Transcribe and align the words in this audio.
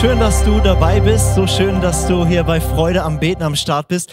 schön, 0.00 0.18
dass 0.18 0.44
du 0.44 0.60
dabei 0.60 1.00
bist. 1.00 1.34
So 1.34 1.46
schön, 1.46 1.80
dass 1.80 2.06
du 2.06 2.26
hier 2.26 2.42
bei 2.42 2.60
Freude 2.60 3.02
am 3.02 3.20
Beten 3.20 3.42
am 3.42 3.54
Start 3.54 3.88
bist. 3.88 4.12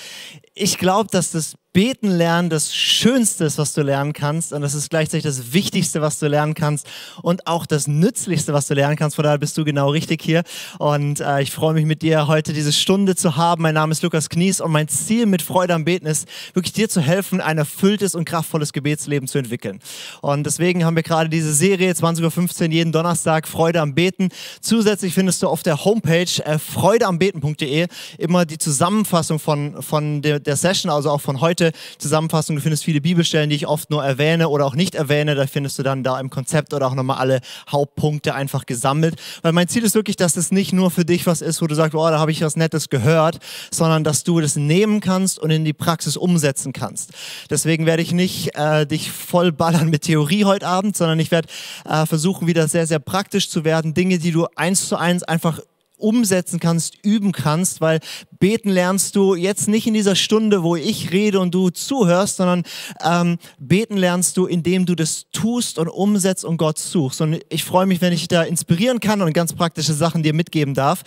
Ich 0.54 0.78
glaube, 0.78 1.10
dass 1.12 1.32
das 1.32 1.56
Beten 1.74 2.10
lernen 2.10 2.50
das 2.50 2.76
Schönste 2.76 3.46
ist, 3.46 3.58
was 3.58 3.72
du 3.74 3.82
lernen 3.82 4.12
kannst. 4.12 4.52
Und 4.52 4.62
das 4.62 4.74
ist 4.74 4.90
gleichzeitig 4.90 5.24
das 5.24 5.54
Wichtigste, 5.54 6.02
was 6.02 6.20
du 6.20 6.28
lernen 6.28 6.54
kannst. 6.54 6.86
Und 7.22 7.48
auch 7.48 7.66
das 7.66 7.88
Nützlichste, 7.88 8.52
was 8.52 8.68
du 8.68 8.74
lernen 8.74 8.98
kannst. 8.98 9.16
Von 9.16 9.24
daher 9.24 9.38
bist 9.38 9.58
du 9.58 9.64
genau 9.64 9.90
richtig 9.90 10.22
hier. 10.22 10.44
Und 10.80 11.22
äh, 11.22 11.42
ich 11.42 11.52
freue 11.52 11.74
mich 11.74 11.86
mit 11.86 12.02
dir 12.02 12.28
heute 12.28 12.52
diese 12.52 12.74
Stunde 12.74 13.16
zu 13.16 13.38
haben. 13.38 13.62
Mein 13.62 13.76
Name 13.76 13.94
ist 13.94 14.04
Lukas 14.04 14.28
Knies 14.28 14.60
und 14.60 14.72
mein 14.72 14.90
Ziel 14.90 15.26
mit 15.26 15.42
Freude 15.42 15.74
am 15.74 15.86
Beten 15.86 16.08
ist, 16.08 16.28
wirklich 16.54 16.74
dir 16.74 16.90
zu 16.90 17.00
helfen, 17.00 17.40
ein 17.40 17.58
erfülltes 17.58 18.16
und 18.16 18.26
kraftvolles 18.26 18.74
Gebetsleben 18.74 19.30
zu 19.30 19.38
entwickeln. 19.38 19.80
Und 20.20 20.46
deswegen 20.46 20.84
haben 20.84 20.98
wir 20.98 21.04
gerade 21.04 21.30
diese 21.30 21.54
Serie 21.54 21.94
20.15 21.94 22.64
Uhr 22.64 22.72
jeden 22.72 22.92
Donnerstag 22.92 23.48
Freude 23.48 23.80
am 23.80 23.96
Beten. 23.96 24.28
Zusätzlich 24.60 25.14
findest 25.14 25.42
du 25.42 25.48
auf 25.48 25.64
der 25.64 25.86
Homepage 25.86 26.44
äh, 26.44 26.60
freudeambeten.de 26.60 27.88
immer 28.18 28.46
die 28.46 28.58
Zusammenfassung 28.58 29.40
von, 29.40 29.82
von 29.82 30.22
der, 30.22 30.42
der 30.42 30.58
Session, 30.58 30.92
also 30.92 31.10
auch 31.10 31.22
von 31.22 31.40
heute 31.40 31.61
heute 31.62 31.78
Zusammenfassung. 31.98 32.56
Du 32.56 32.62
findest 32.62 32.84
viele 32.84 33.02
Bibelstellen, 33.02 33.50
die 33.50 33.56
ich 33.56 33.68
oft 33.68 33.90
nur 33.90 34.04
erwähne 34.04 34.50
oder 34.50 34.66
auch 34.66 34.76
nicht 34.76 34.96
erwähne. 34.96 35.36
Da 35.36 35.46
findest 35.48 35.78
du 35.80 35.84
dann 35.84 36.04
da 36.04 36.20
im 36.20 36.30
Konzept 36.30 36.74
oder 36.74 36.88
auch 36.88 36.96
nochmal 36.96 37.18
alle 37.18 37.42
Hauptpunkte 37.70 38.34
einfach 38.34 38.66
gesammelt. 38.66 39.16
Weil 39.42 39.52
mein 39.54 39.68
Ziel 39.68 39.84
ist 39.84 39.96
wirklich, 39.96 40.16
dass 40.16 40.38
es 40.38 40.52
nicht 40.52 40.74
nur 40.74 40.92
für 40.92 41.06
dich 41.06 41.28
was 41.28 41.42
ist, 41.42 41.62
wo 41.62 41.68
du 41.68 41.76
sagst, 41.76 41.96
oh, 41.96 42.10
da 42.10 42.20
habe 42.20 42.32
ich 42.32 42.42
was 42.42 42.56
Nettes 42.56 42.90
gehört, 42.90 43.40
sondern 43.72 44.04
dass 44.04 44.24
du 44.24 44.42
das 44.42 44.56
nehmen 44.56 45.02
kannst 45.02 45.40
und 45.40 45.52
in 45.52 45.64
die 45.66 45.74
Praxis 45.74 46.18
umsetzen 46.18 46.74
kannst. 46.74 47.12
Deswegen 47.50 47.86
werde 47.86 48.02
ich 48.02 48.12
nicht 48.12 48.56
äh, 48.56 48.86
dich 48.86 49.12
voll 49.12 49.52
ballern 49.52 49.90
mit 49.90 50.04
Theorie 50.04 50.46
heute 50.46 50.68
Abend, 50.68 50.98
sondern 50.98 51.20
ich 51.20 51.32
werde 51.32 51.48
äh, 51.86 52.06
versuchen, 52.06 52.48
wieder 52.48 52.68
sehr, 52.68 52.88
sehr 52.88 53.00
praktisch 53.00 53.50
zu 53.50 53.64
werden. 53.64 53.94
Dinge, 53.94 54.18
die 54.18 54.32
du 54.32 54.48
eins 54.56 54.88
zu 54.88 54.98
eins 54.98 55.24
einfach 55.24 55.60
umsetzen 56.02 56.60
kannst, 56.60 56.96
üben 57.04 57.32
kannst, 57.32 57.82
weil 57.82 58.00
beten 58.40 58.70
lernst 58.70 59.16
du 59.16 59.36
jetzt 59.36 59.68
nicht 59.68 59.88
in 59.88 59.94
dieser 59.94 60.16
Stunde, 60.16 60.64
wo 60.64 60.76
ich 60.76 61.12
rede 61.12 61.40
und 61.40 61.54
du 61.54 61.70
zuhörst, 61.70 62.38
sondern 62.38 62.64
ähm, 63.04 63.38
beten 63.60 63.98
lernst 63.98 64.38
du, 64.38 64.46
indem 64.46 64.86
du 64.86 64.96
das 64.96 65.28
tust 65.32 65.78
und 65.80 65.88
umsetzt 65.88 66.44
und 66.44 66.58
Gott 66.58 66.80
suchst. 66.80 67.22
Und 67.22 67.40
ich 67.50 67.64
freue 67.64 67.86
mich, 67.86 68.02
wenn 68.02 68.14
ich 68.14 68.28
da 68.28 68.44
inspirieren 68.44 69.00
kann 69.00 69.22
und 69.22 69.34
ganz 69.34 69.54
praktische 69.54 69.94
Sachen 69.94 70.24
dir 70.24 70.34
mitgeben 70.34 70.74
darf 70.74 71.04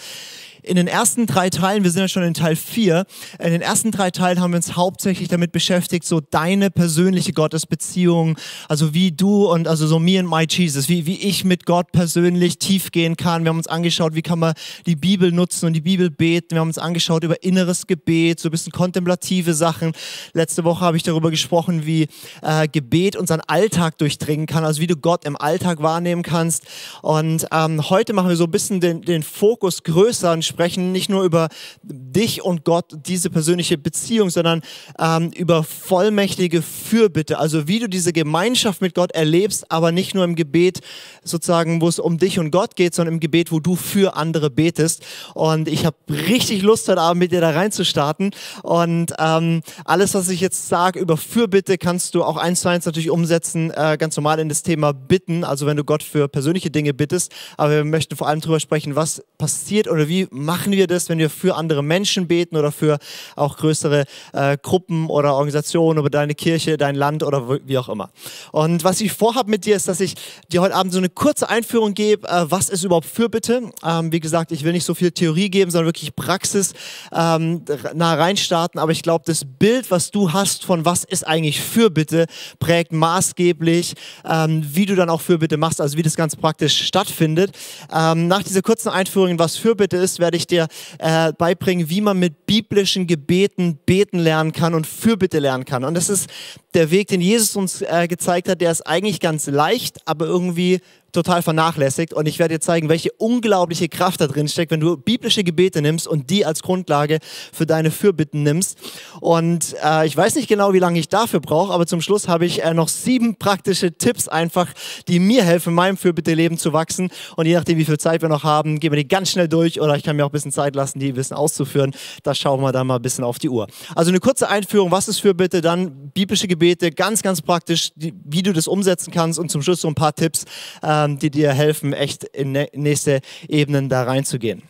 in 0.65 0.77
den 0.77 0.89
ersten 0.89 1.27
drei 1.27 1.51
Teilen, 1.51 1.85
wir 1.85 1.91
sind 1.91 2.01
ja 2.01 2.09
schon 2.09 2.23
in 2.23 2.35
Teil 2.35 2.57
vier, 2.57 3.05
in 3.39 3.51
den 3.51 3.61
ersten 3.61 3.91
drei 3.91 4.11
Teilen 4.11 4.41
haben 4.41 4.53
wir 4.53 4.57
uns 4.57 4.77
hauptsächlich 4.77 5.29
damit 5.29 5.53
beschäftigt, 5.53 6.07
so 6.07 6.21
deine 6.21 6.71
persönliche 6.71 7.33
Gottesbeziehung, 7.33 8.39
also 8.69 8.95
wie 8.95 9.13
du 9.13 9.47
und 9.47 9.69
also 9.69 9.87
so 9.87 9.99
me 9.99 10.19
and 10.19 10.29
my 10.29 10.47
Jesus, 10.49 10.89
wie, 10.89 11.07
wie 11.07 11.19
ich 11.21 11.45
mit 11.45 11.67
Gott 11.67 11.93
persönlich 11.93 12.59
tief 12.59 12.91
gehen 12.93 13.17
kann. 13.17 13.45
Wir 13.45 13.51
haben 13.51 13.59
uns 13.59 13.67
angeschaut, 13.67 14.15
wie 14.15 14.23
kann 14.23 14.39
man 14.39 14.55
die 14.87 14.97
Bibel 14.97 15.33
nutzen 15.33 15.67
und 15.67 15.75
die 15.75 15.81
Bibel 15.81 16.11
beten. 16.11 16.53
Wir 16.53 16.61
haben 16.61 16.69
uns 16.69 16.79
angeschaut 16.79 17.25
über 17.25 17.43
inneres 17.43 17.87
Gebet, 17.87 18.41
so 18.41 18.49
ein 18.49 18.53
bisschen 18.53 18.73
kontemplative 18.73 19.55
Sachen. 19.55 19.93
Letzte 20.33 20.65
Woche 20.65 20.85
habe 20.85 20.97
ich 20.97 21.03
darüber 21.03 21.31
gesprochen, 21.31 21.85
wie 21.87 22.09
äh, 22.43 22.69
Gebet 22.69 23.17
unseren 23.17 23.41
Alltag 23.41 23.99
durchdringen 23.99 24.47
kann, 24.47 24.65
also 24.65 24.81
wie 24.81 24.87
du 24.87 24.97
Gott 24.97 25.25
im 25.25 25.37
Alltag 25.37 25.83
wahrnehmen 25.83 26.23
kannst. 26.23 26.65
Und 27.03 27.47
ähm, 27.53 27.91
heute 27.91 28.13
machen 28.13 28.29
wir 28.29 28.37
so 28.37 28.45
ein 28.45 28.51
bisschen 28.51 28.81
den, 28.81 29.03
den 29.03 29.23
Fokus 29.23 29.83
größer 29.83 30.33
und 30.33 30.45
sprechen 30.55 30.93
nicht 30.93 31.11
nur 31.11 31.25
über 31.25 31.49
dich 31.83 32.43
und 32.43 32.65
Gott, 32.65 32.87
diese 33.07 33.29
persönliche 33.29 33.77
Beziehung, 33.77 34.31
sondern 34.31 34.63
ähm, 35.01 35.31
über 35.37 35.65
vollmächtige 35.65 36.63
Fürbitte. 36.63 37.39
Also 37.39 37.67
wie 37.67 37.81
du 37.81 37.89
diese 37.89 38.13
Gemeinschaft 38.13 38.81
mit 38.81 38.95
Gott 38.95 39.11
erlebst, 39.13 39.71
aber 39.73 39.91
nicht 39.91 40.15
nur 40.15 40.23
im 40.23 40.37
Gebet 40.37 40.81
sozusagen, 41.25 41.81
wo 41.81 41.89
es 41.89 41.99
um 41.99 42.19
dich 42.19 42.39
und 42.39 42.53
Gott 42.53 42.77
geht, 42.77 42.95
sondern 42.95 43.15
im 43.15 43.21
Gebet, 43.21 43.51
wo 43.51 43.59
du 43.59 43.75
für 43.75 44.15
andere 44.15 44.49
betest. 44.49 45.03
Und 45.35 45.67
ich 45.67 45.85
habe 45.85 45.97
richtig 46.09 46.63
Lust 46.63 46.89
heute 46.89 47.01
Abend 47.01 47.19
mit 47.19 47.33
dir 47.33 47.41
da 47.41 47.51
reinzustarten. 47.51 48.31
Und 48.63 49.13
ähm, 49.19 49.63
alles, 49.85 50.15
was 50.15 50.29
ich 50.29 50.41
jetzt 50.41 50.69
sage 50.69 51.01
über 51.01 51.17
Fürbitte, 51.17 51.79
kannst 51.79 52.15
du 52.15 52.23
auch 52.23 52.37
eins 52.37 52.61
zu 52.61 52.69
eins 52.69 52.87
natürlich 52.87 53.11
umsetzen, 53.11 53.73
äh, 53.73 53.97
ganz 53.99 54.17
normal 54.17 54.39
in 54.39 54.49
das 54.49 54.63
Thema 54.63 54.93
Bitten. 54.93 55.43
Also 55.43 55.67
wenn 55.67 55.77
du 55.77 55.83
Gott 55.83 56.05
für 56.05 56.29
persönliche 56.29 56.71
Dinge 56.71 56.95
bittest. 56.95 57.33
Aber 57.57 57.73
wir 57.73 57.85
möchten 57.85 58.15
vor 58.15 58.29
allem 58.29 58.41
darüber 58.41 58.61
sprechen, 58.61 58.95
was 58.95 59.21
passiert 59.37 59.89
oder 59.89 60.07
wie 60.07 60.29
machen 60.45 60.73
wir 60.73 60.87
das, 60.87 61.09
wenn 61.09 61.19
wir 61.19 61.31
für 61.31 61.57
andere 61.57 61.83
Menschen 61.83 62.29
beten 62.29 62.57
oder 62.57 62.73
für 62.73 62.99
auch 63.37 63.57
größere 63.57 64.05
äh, 64.33 64.57
Gruppen 64.61 65.09
oder 65.09 65.35
Organisationen 65.35 65.99
oder 65.99 66.11
deine 66.11 66.35
Kirche, 66.35 66.77
dein 66.77 66.95
Land 66.95 67.23
oder 67.23 67.61
wie 67.67 67.79
auch 67.79 67.89
immer. 67.89 68.11
Und 68.53 68.85
was 68.85 69.01
ich 69.01 69.13
vorhabe 69.13 69.51
mit 69.51 69.65
dir 69.65 69.77
ist, 69.77 69.89
dass 69.89 70.01
ich 70.01 70.15
dir 70.53 70.61
heute 70.61 70.75
Abend 70.75 70.93
so 70.93 70.99
eine 70.99 71.09
kurze 71.09 71.49
Einführung 71.49 71.95
gebe, 71.95 72.29
äh, 72.29 72.45
was 72.49 72.69
ist 72.69 72.85
überhaupt 72.85 73.07
Fürbitte. 73.07 73.71
Ähm, 73.85 74.13
wie 74.13 74.21
gesagt, 74.21 74.53
ich 74.53 74.65
will 74.65 74.73
nicht 74.73 74.85
so 74.85 74.95
viel 74.95 75.11
Theorie 75.11 75.51
geben, 75.51 75.71
sondern 75.71 75.87
wirklich 75.87 76.15
Praxis 76.15 76.73
ähm, 77.13 77.63
nah 77.95 78.15
reinstarten. 78.15 78.81
Aber 78.81 78.93
ich 78.93 79.03
glaube, 79.03 79.25
das 79.27 79.45
Bild, 79.45 79.91
was 79.91 80.11
du 80.11 80.33
hast 80.33 80.65
von 80.65 80.85
was 80.85 81.05
ist 81.05 81.27
eigentlich 81.27 81.61
Fürbitte, 81.61 82.27
prägt 82.59 82.93
maßgeblich, 82.93 83.95
ähm, 84.25 84.65
wie 84.73 84.87
du 84.87 84.95
dann 84.95 85.11
auch 85.11 85.21
Fürbitte 85.21 85.57
machst, 85.57 85.81
also 85.81 85.97
wie 85.97 86.03
das 86.03 86.17
ganz 86.17 86.37
praktisch 86.37 86.87
stattfindet. 86.87 87.53
Ähm, 87.93 88.29
nach 88.29 88.43
dieser 88.43 88.63
kurzen 88.63 88.89
Einführung, 88.89 89.39
was 89.39 89.57
Fürbitte 89.57 89.97
ist, 89.97 90.19
werde 90.19 90.34
ich 90.35 90.47
dir 90.47 90.69
äh, 90.99 91.33
beibringen, 91.33 91.89
wie 91.89 92.01
man 92.01 92.19
mit 92.19 92.47
biblischen 92.47 93.07
Gebeten 93.07 93.79
beten 93.87 94.19
lernen 94.19 94.53
kann 94.53 94.75
und 94.75 94.87
Fürbitte 94.87 95.39
lernen 95.39 95.65
kann. 95.65 95.85
Und 95.85 95.95
das 95.95 96.09
ist 96.09 96.29
der 96.75 96.91
Weg, 96.91 97.09
den 97.09 97.21
Jesus 97.21 97.57
uns 97.57 97.83
äh, 97.83 98.07
gezeigt 98.09 98.49
hat, 98.49 98.61
der 98.61 98.71
ist 98.71 98.83
eigentlich 98.83 99.21
ganz 99.21 99.47
leicht, 99.47 99.99
aber 100.07 100.27
irgendwie 100.27 100.81
total 101.15 101.43
vernachlässigt. 101.43 102.13
Und 102.13 102.27
ich 102.27 102.39
werde 102.39 102.55
dir 102.55 102.61
zeigen, 102.61 102.89
welche 102.89 103.11
unglaubliche 103.13 103.89
Kraft 103.89 104.21
da 104.21 104.27
drin 104.27 104.49
steckt, 104.49 104.73
wenn 104.73 104.81
du 104.81 104.97
biblische 104.97 105.45
Gebete 105.45 105.81
nimmst 105.81 106.07
und 106.07 106.31
die 106.31 106.45
als 106.45 106.63
Grundlage 106.63 107.19
für 107.53 107.67
deine 107.67 107.91
Fürbitten 107.91 108.43
nimmst. 108.43 108.79
Und 109.21 109.75
äh, 109.85 110.07
ich 110.07 110.17
weiß 110.17 110.35
nicht 110.35 110.49
genau, 110.49 110.73
wie 110.73 110.79
lange 110.79 110.99
ich 110.99 111.09
dafür 111.09 111.41
brauche, 111.41 111.73
aber 111.73 111.87
zum 111.87 112.01
Schluss 112.01 112.29
habe 112.29 112.47
ich 112.47 112.63
äh, 112.63 112.75
noch 112.75 112.89
sieben 112.89 113.37
praktische 113.37 113.93
Tipps 113.93 114.29
einfach, 114.29 114.73
die 115.09 115.19
mir 115.19 115.45
helfen, 115.45 115.71
in 115.71 115.75
meinem 115.75 115.97
Fürbitte-Leben 115.97 116.59
zu 116.59 116.73
wachsen. 116.73 117.11
Und 117.37 117.47
je 117.47 117.55
nachdem, 117.55 117.79
wie 117.79 117.85
viel 117.85 117.99
Zeit 117.99 118.23
wir 118.23 118.29
noch 118.29 118.45
haben, 118.45 118.81
gehen 118.81 118.93
wir 118.93 118.99
die 118.99 119.09
ganz 119.09 119.31
schnell 119.31 119.49
durch 119.49 119.81
oder 119.81 119.97
ich 119.97 120.03
kann 120.03 120.17
mir 120.17 120.25
auch 120.25 120.31
ein 120.31 120.33
bisschen 120.33 120.53
Zeit 120.53 120.75
lassen, 120.75 120.99
die 120.99 121.09
ein 121.09 121.15
bisschen 121.15 121.37
auszuführen. 121.37 121.95
Da 122.23 122.35
schauen 122.35 122.61
wir 122.61 122.73
dann 122.73 122.87
mal 122.87 122.97
ein 122.97 123.03
bisschen 123.03 123.25
auf 123.25 123.39
die 123.39 123.49
Uhr. 123.49 123.69
Also 123.95 124.11
eine 124.11 124.21
kurze 124.21 124.49
Einführung, 124.49 124.91
was 124.91 125.09
ist 125.09 125.21
Fürbitte, 125.21 125.61
dann 125.61 126.11
biblische 126.13 126.49
Gebete, 126.49 126.91
ganz, 126.91 127.23
ganz 127.23 127.41
praktisch, 127.41 127.91
die, 127.95 128.13
wie 128.25 128.43
du 128.43 128.53
das 128.53 128.67
umsetzen 128.67 129.13
kannst 129.13 129.39
und 129.39 129.51
zum 129.51 129.63
Schluss 129.63 129.81
so 129.81 129.89
ein 129.89 129.95
paar 129.95 130.15
Tipps, 130.15 130.45
äh, 130.83 131.04
ähm, 131.05 131.19
die 131.19 131.31
dir 131.31 131.53
helfen, 131.53 131.93
echt 131.93 132.25
in 132.25 132.53
nächste 132.73 133.21
Ebenen 133.49 133.89
da 133.89 134.03
reinzugehen. 134.03 134.63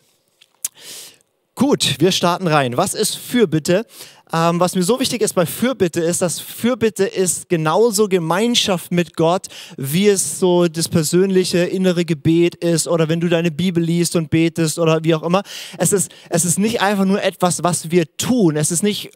Gut, 1.55 1.95
wir 1.99 2.11
starten 2.11 2.47
rein. 2.47 2.75
Was 2.75 2.93
ist 2.93 3.15
Fürbitte? 3.15 3.85
Ähm, 4.33 4.59
was 4.59 4.73
mir 4.73 4.81
so 4.81 4.99
wichtig 4.99 5.21
ist 5.21 5.33
bei 5.33 5.45
Fürbitte 5.45 6.01
ist, 6.01 6.21
dass 6.21 6.39
Fürbitte 6.39 7.05
ist 7.05 7.47
genauso 7.47 8.07
Gemeinschaft 8.07 8.91
mit 8.91 9.15
Gott, 9.15 9.47
wie 9.77 10.07
es 10.07 10.39
so 10.39 10.67
das 10.67 10.89
persönliche 10.89 11.59
innere 11.59 12.05
Gebet 12.05 12.55
ist 12.55 12.87
oder 12.87 13.07
wenn 13.07 13.19
du 13.19 13.29
deine 13.29 13.51
Bibel 13.51 13.83
liest 13.83 14.15
und 14.15 14.31
betest 14.31 14.79
oder 14.79 15.03
wie 15.03 15.13
auch 15.13 15.21
immer. 15.21 15.43
Es 15.77 15.93
ist, 15.93 16.11
es 16.29 16.43
ist 16.43 16.57
nicht 16.57 16.81
einfach 16.81 17.05
nur 17.05 17.21
etwas, 17.21 17.61
was 17.61 17.91
wir 17.91 18.05
tun. 18.17 18.57
Es 18.57 18.71
ist 18.71 18.81
nicht, 18.81 19.11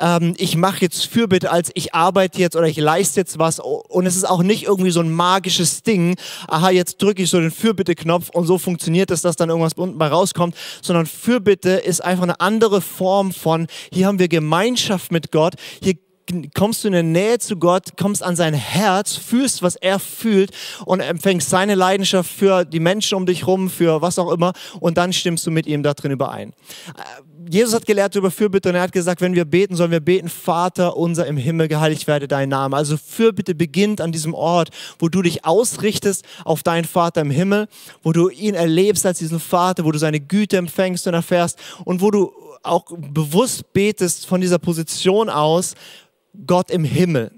ähm, 0.00 0.34
ich 0.38 0.56
mache 0.56 0.80
jetzt 0.80 1.06
Fürbitte 1.06 1.50
als 1.50 1.70
ich 1.74 1.94
arbeite 1.94 2.38
jetzt 2.38 2.56
oder 2.56 2.66
ich 2.66 2.78
leiste 2.78 3.20
jetzt 3.20 3.38
was 3.38 3.60
und 3.60 4.06
es 4.06 4.16
ist 4.16 4.24
auch 4.24 4.42
nicht 4.42 4.64
irgendwie 4.64 4.90
so 4.90 5.00
ein 5.00 5.12
magisches 5.12 5.82
Ding. 5.82 6.16
Aha, 6.48 6.70
jetzt 6.70 7.02
drücke 7.02 7.22
ich 7.22 7.28
so 7.28 7.38
den 7.38 7.50
Fürbitte-Knopf 7.50 8.30
und 8.30 8.46
so 8.46 8.56
funktioniert 8.56 9.10
es, 9.10 9.20
dass 9.20 9.36
dann 9.36 9.50
irgendwas 9.50 9.74
unten 9.74 9.98
mal 9.98 10.08
rauskommt, 10.08 10.56
sondern 10.80 11.04
Fürbitte 11.04 11.70
ist 11.70 12.02
einfach 12.02 12.22
eine 12.22 12.40
andere 12.40 12.80
Form 12.80 13.30
von, 13.30 13.66
hier 13.92 14.06
haben 14.06 14.18
wir 14.18 14.28
Gemeinschaft 14.28 14.53
Gemeinschaft 14.54 15.10
mit 15.10 15.32
Gott. 15.32 15.54
Hier 15.82 15.94
kommst 16.54 16.84
du 16.84 16.88
in 16.88 16.92
der 16.92 17.02
Nähe 17.02 17.40
zu 17.40 17.56
Gott, 17.56 17.96
kommst 17.96 18.22
an 18.22 18.36
sein 18.36 18.54
Herz, 18.54 19.16
fühlst, 19.16 19.62
was 19.62 19.74
er 19.74 19.98
fühlt 19.98 20.52
und 20.86 21.00
empfängst 21.00 21.50
seine 21.50 21.74
Leidenschaft 21.74 22.30
für 22.30 22.64
die 22.64 22.78
Menschen 22.78 23.16
um 23.16 23.26
dich 23.26 23.48
rum, 23.48 23.68
für 23.68 24.00
was 24.00 24.16
auch 24.16 24.30
immer 24.30 24.52
und 24.78 24.96
dann 24.96 25.12
stimmst 25.12 25.44
du 25.44 25.50
mit 25.50 25.66
ihm 25.66 25.82
da 25.82 25.92
drin 25.92 26.12
überein. 26.12 26.54
Jesus 27.48 27.74
hat 27.74 27.86
gelehrt 27.86 28.14
über 28.14 28.30
Fürbitte 28.30 28.68
und 28.68 28.74
er 28.74 28.82
hat 28.82 28.92
gesagt, 28.92 29.20
wenn 29.20 29.34
wir 29.34 29.44
beten, 29.44 29.76
sollen 29.76 29.90
wir 29.90 30.00
beten, 30.00 30.28
Vater 30.28 30.96
unser 30.96 31.26
im 31.26 31.36
Himmel, 31.36 31.68
geheiligt 31.68 32.06
werde 32.06 32.28
dein 32.28 32.48
Name. 32.48 32.76
Also 32.76 32.96
Fürbitte 32.96 33.54
beginnt 33.54 34.00
an 34.00 34.12
diesem 34.12 34.34
Ort, 34.34 34.70
wo 34.98 35.08
du 35.08 35.22
dich 35.22 35.44
ausrichtest 35.44 36.24
auf 36.44 36.62
deinen 36.62 36.84
Vater 36.84 37.20
im 37.20 37.30
Himmel, 37.30 37.68
wo 38.02 38.12
du 38.12 38.28
ihn 38.28 38.54
erlebst 38.54 39.06
als 39.06 39.18
diesen 39.18 39.40
Vater, 39.40 39.84
wo 39.84 39.92
du 39.92 39.98
seine 39.98 40.20
Güte 40.20 40.56
empfängst 40.56 41.06
und 41.06 41.14
erfährst 41.14 41.58
und 41.84 42.00
wo 42.00 42.10
du 42.10 42.32
auch 42.62 42.84
bewusst 42.96 43.72
betest 43.72 44.26
von 44.26 44.40
dieser 44.40 44.58
Position 44.58 45.28
aus, 45.28 45.74
Gott 46.46 46.70
im 46.70 46.84
Himmel. 46.84 47.30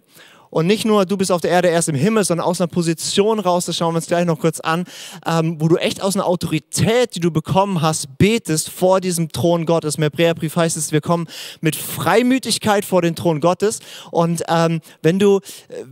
Und 0.51 0.67
nicht 0.67 0.85
nur, 0.85 1.07
du 1.07 1.17
bist 1.17 1.33
auf 1.33 1.41
der 1.41 1.51
Erde 1.51 1.69
erst 1.69 1.89
im 1.89 1.95
Himmel, 1.95 2.25
sondern 2.25 2.47
aus 2.47 2.61
einer 2.61 2.69
Position 2.69 3.41
raus, 3.41 3.67
das 3.67 3.77
schauen 3.77 3.95
wir 3.95 3.99
uns 3.99 4.07
gleich 4.07 4.25
noch 4.25 4.39
kurz 4.39 4.61
an, 4.61 4.85
ähm, 5.27 5.61
wo 5.61 5.69
du 5.69 5.77
echt 5.77 6.03
aus 6.03 6.17
einer 6.17 6.27
Autorität, 6.27 7.15
die 7.15 7.21
du 7.21 7.31
bekommen 7.31 7.83
hast, 7.83 8.19
betest 8.19 8.71
vor 8.71 9.01
diesem 9.01 9.31
Thron 9.31 9.67
Gottes. 9.67 9.97
Im 9.97 10.05
Hebräerbrief 10.05 10.57
heißt 10.57 10.77
es, 10.77 10.93
wir 10.93 11.01
kommen 11.01 11.27
mit 11.61 11.77
Freimütigkeit 11.77 12.85
vor 12.85 13.03
den 13.03 13.17
Thron 13.17 13.41
Gottes. 13.41 13.81
Und 14.11 14.43
ähm, 14.49 14.81
wenn 15.03 15.19
du... 15.19 15.41
Äh, 15.69 15.85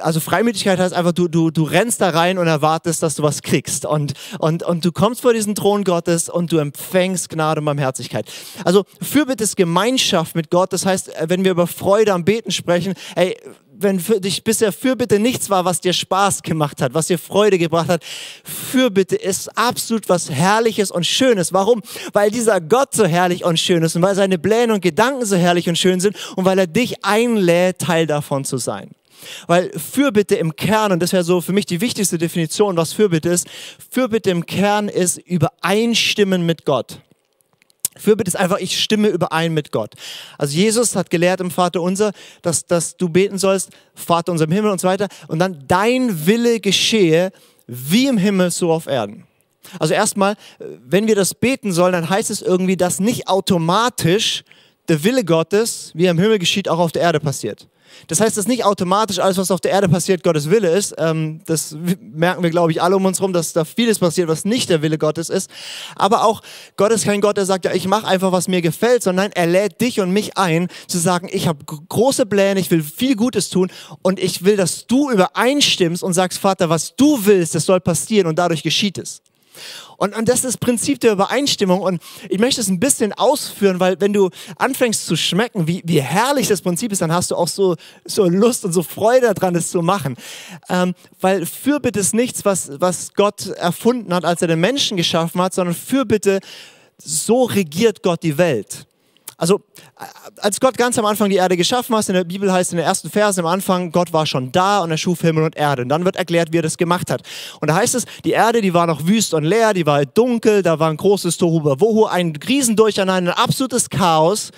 also 0.00 0.20
Freimütigkeit 0.20 0.78
heißt 0.78 0.94
einfach, 0.94 1.12
du, 1.12 1.28
du, 1.28 1.50
du 1.50 1.62
rennst 1.64 2.00
da 2.00 2.10
rein 2.10 2.38
und 2.38 2.46
erwartest, 2.46 3.02
dass 3.02 3.14
du 3.14 3.22
was 3.22 3.42
kriegst. 3.42 3.86
Und, 3.86 4.14
und, 4.38 4.62
und 4.62 4.84
du 4.84 4.92
kommst 4.92 5.22
vor 5.22 5.32
diesen 5.32 5.54
Thron 5.54 5.84
Gottes 5.84 6.28
und 6.28 6.52
du 6.52 6.58
empfängst 6.58 7.28
Gnade 7.28 7.60
und 7.60 7.64
Barmherzigkeit. 7.64 8.30
Also 8.64 8.84
Fürbitte 9.00 9.44
ist 9.44 9.56
Gemeinschaft 9.56 10.34
mit 10.34 10.50
Gott. 10.50 10.72
Das 10.72 10.86
heißt, 10.86 11.12
wenn 11.28 11.44
wir 11.44 11.52
über 11.52 11.66
Freude 11.66 12.12
am 12.12 12.24
Beten 12.24 12.50
sprechen, 12.50 12.94
ey, 13.14 13.36
wenn 13.78 14.00
für 14.00 14.20
dich 14.20 14.44
bisher 14.44 14.72
Fürbitte 14.72 15.18
nichts 15.18 15.50
war, 15.50 15.64
was 15.64 15.80
dir 15.80 15.92
Spaß 15.92 16.42
gemacht 16.42 16.80
hat, 16.80 16.94
was 16.94 17.06
dir 17.06 17.18
Freude 17.18 17.58
gebracht 17.58 17.88
hat, 17.88 18.02
Fürbitte 18.44 19.16
ist 19.16 19.56
absolut 19.56 20.08
was 20.08 20.30
Herrliches 20.30 20.90
und 20.90 21.06
Schönes. 21.06 21.52
Warum? 21.52 21.82
Weil 22.12 22.30
dieser 22.30 22.60
Gott 22.60 22.94
so 22.94 23.04
herrlich 23.04 23.44
und 23.44 23.58
schön 23.58 23.82
ist 23.82 23.96
und 23.96 24.02
weil 24.02 24.14
seine 24.14 24.38
Pläne 24.38 24.74
und 24.74 24.80
Gedanken 24.80 25.24
so 25.24 25.36
herrlich 25.36 25.68
und 25.68 25.76
schön 25.76 26.00
sind 26.00 26.16
und 26.36 26.44
weil 26.44 26.58
er 26.58 26.66
dich 26.66 27.04
einlädt, 27.04 27.78
Teil 27.78 28.06
davon 28.06 28.44
zu 28.44 28.58
sein. 28.58 28.90
Weil 29.46 29.70
Fürbitte 29.78 30.36
im 30.36 30.54
Kern, 30.54 30.92
und 30.92 31.02
das 31.02 31.12
wäre 31.12 31.24
so 31.24 31.40
für 31.40 31.52
mich 31.52 31.66
die 31.66 31.80
wichtigste 31.80 32.18
Definition, 32.18 32.76
was 32.76 32.92
Fürbitte 32.92 33.30
ist, 33.30 33.46
Fürbitte 33.90 34.30
im 34.30 34.46
Kern 34.46 34.88
ist 34.88 35.18
Übereinstimmen 35.18 36.44
mit 36.44 36.64
Gott. 36.64 37.00
Fürbitte 37.96 38.28
ist 38.28 38.36
einfach, 38.36 38.58
ich 38.58 38.80
stimme 38.80 39.08
überein 39.08 39.52
mit 39.54 39.72
Gott. 39.72 39.94
Also 40.38 40.56
Jesus 40.56 40.96
hat 40.96 41.10
gelehrt 41.10 41.40
im 41.40 41.50
Vater 41.50 41.82
unser, 41.82 42.12
dass, 42.42 42.66
dass 42.66 42.96
du 42.96 43.08
beten 43.08 43.38
sollst, 43.38 43.70
Vater 43.94 44.32
unser 44.32 44.44
im 44.44 44.52
Himmel 44.52 44.70
und 44.70 44.80
so 44.80 44.88
weiter, 44.88 45.08
und 45.28 45.38
dann 45.38 45.64
dein 45.66 46.26
Wille 46.26 46.60
geschehe, 46.60 47.32
wie 47.66 48.06
im 48.06 48.18
Himmel, 48.18 48.50
so 48.50 48.72
auf 48.72 48.86
Erden. 48.86 49.24
Also 49.78 49.94
erstmal, 49.94 50.36
wenn 50.58 51.06
wir 51.06 51.16
das 51.16 51.34
beten 51.34 51.72
sollen, 51.72 51.92
dann 51.92 52.08
heißt 52.08 52.30
es 52.30 52.42
irgendwie, 52.42 52.76
dass 52.76 53.00
nicht 53.00 53.28
automatisch 53.28 54.44
der 54.88 55.02
Wille 55.02 55.24
Gottes, 55.24 55.90
wie 55.94 56.04
er 56.04 56.12
im 56.12 56.18
Himmel 56.18 56.38
geschieht, 56.38 56.68
auch 56.68 56.78
auf 56.78 56.92
der 56.92 57.02
Erde 57.02 57.20
passiert. 57.20 57.66
Das 58.08 58.20
heißt, 58.20 58.36
dass 58.36 58.46
nicht 58.46 58.64
automatisch 58.64 59.18
alles, 59.18 59.36
was 59.38 59.50
auf 59.50 59.60
der 59.60 59.72
Erde 59.72 59.88
passiert, 59.88 60.22
Gottes 60.22 60.50
Wille 60.50 60.70
ist. 60.70 60.94
Ähm, 60.98 61.40
das 61.46 61.76
merken 62.00 62.42
wir, 62.42 62.50
glaube 62.50 62.70
ich, 62.70 62.82
alle 62.82 62.96
um 62.96 63.04
uns 63.04 63.18
herum, 63.18 63.32
dass 63.32 63.52
da 63.52 63.64
vieles 63.64 63.98
passiert, 63.98 64.28
was 64.28 64.44
nicht 64.44 64.70
der 64.70 64.82
Wille 64.82 64.98
Gottes 64.98 65.28
ist. 65.28 65.50
Aber 65.96 66.24
auch 66.24 66.42
Gott 66.76 66.92
ist 66.92 67.04
kein 67.04 67.20
Gott, 67.20 67.36
der 67.36 67.46
sagt, 67.46 67.64
ja, 67.64 67.72
ich 67.72 67.86
mache 67.88 68.06
einfach, 68.06 68.32
was 68.32 68.48
mir 68.48 68.62
gefällt, 68.62 69.02
sondern 69.02 69.32
er 69.32 69.46
lädt 69.46 69.80
dich 69.80 70.00
und 70.00 70.10
mich 70.10 70.36
ein, 70.36 70.68
zu 70.86 70.98
sagen, 70.98 71.28
ich 71.30 71.48
habe 71.48 71.64
große 71.64 72.26
Pläne, 72.26 72.60
ich 72.60 72.70
will 72.70 72.82
viel 72.82 73.16
Gutes 73.16 73.50
tun 73.50 73.70
und 74.02 74.20
ich 74.20 74.44
will, 74.44 74.56
dass 74.56 74.86
du 74.86 75.10
übereinstimmst 75.10 76.02
und 76.02 76.12
sagst, 76.12 76.38
Vater, 76.38 76.68
was 76.68 76.94
du 76.96 77.24
willst, 77.24 77.54
das 77.54 77.64
soll 77.64 77.80
passieren 77.80 78.26
und 78.26 78.38
dadurch 78.38 78.62
geschieht 78.62 78.98
es. 78.98 79.22
Und, 79.96 80.14
und 80.16 80.28
das 80.28 80.36
ist 80.36 80.44
das 80.44 80.56
Prinzip 80.58 81.00
der 81.00 81.12
Übereinstimmung. 81.12 81.80
Und 81.80 82.02
ich 82.28 82.38
möchte 82.38 82.60
es 82.60 82.68
ein 82.68 82.80
bisschen 82.80 83.12
ausführen, 83.12 83.80
weil 83.80 84.00
wenn 84.00 84.12
du 84.12 84.30
anfängst 84.56 85.06
zu 85.06 85.16
schmecken, 85.16 85.66
wie, 85.66 85.82
wie 85.84 86.00
herrlich 86.00 86.48
das 86.48 86.62
Prinzip 86.62 86.92
ist, 86.92 87.02
dann 87.02 87.12
hast 87.12 87.30
du 87.30 87.36
auch 87.36 87.48
so, 87.48 87.76
so 88.04 88.28
Lust 88.28 88.64
und 88.64 88.72
so 88.72 88.82
Freude 88.82 89.32
daran, 89.34 89.54
es 89.54 89.70
zu 89.70 89.82
machen. 89.82 90.16
Ähm, 90.68 90.94
weil 91.20 91.46
Fürbitte 91.46 92.00
ist 92.00 92.14
nichts, 92.14 92.44
was, 92.44 92.70
was 92.80 93.14
Gott 93.14 93.46
erfunden 93.46 94.12
hat, 94.14 94.24
als 94.24 94.42
er 94.42 94.48
den 94.48 94.60
Menschen 94.60 94.96
geschaffen 94.96 95.40
hat, 95.40 95.54
sondern 95.54 95.74
Fürbitte, 95.74 96.40
so 96.98 97.44
regiert 97.44 98.02
Gott 98.02 98.22
die 98.22 98.38
Welt. 98.38 98.86
Also 99.38 99.60
als 100.38 100.60
Gott 100.60 100.78
ganz 100.78 100.98
am 100.98 101.04
Anfang 101.04 101.28
die 101.28 101.36
Erde 101.36 101.58
geschaffen 101.58 101.94
hat, 101.94 102.08
in 102.08 102.14
der 102.14 102.24
Bibel 102.24 102.50
heißt 102.50 102.72
in 102.72 102.78
den 102.78 102.86
ersten 102.86 103.10
Versen 103.10 103.40
am 103.40 103.46
Anfang, 103.46 103.92
Gott 103.92 104.12
war 104.12 104.24
schon 104.24 104.50
da 104.50 104.80
und 104.80 104.90
er 104.90 104.96
schuf 104.96 105.20
Himmel 105.20 105.44
und 105.44 105.56
Erde. 105.56 105.82
Und 105.82 105.90
dann 105.90 106.06
wird 106.06 106.16
erklärt, 106.16 106.52
wie 106.52 106.58
er 106.58 106.62
das 106.62 106.78
gemacht 106.78 107.10
hat. 107.10 107.20
Und 107.60 107.68
da 107.68 107.74
heißt 107.74 107.94
es, 107.94 108.06
die 108.24 108.30
Erde, 108.30 108.62
die 108.62 108.72
war 108.72 108.86
noch 108.86 109.06
wüst 109.06 109.34
und 109.34 109.44
leer, 109.44 109.74
die 109.74 109.84
war 109.84 110.06
dunkel, 110.06 110.62
da 110.62 110.78
war 110.78 110.88
ein 110.88 110.96
großes 110.96 111.36
Tohuwabohu, 111.36 112.06
ein 112.06 112.34
Riesendurcheinander, 112.36 113.36
ein 113.36 113.44
absolutes 113.44 113.90
Chaos. 113.90 114.52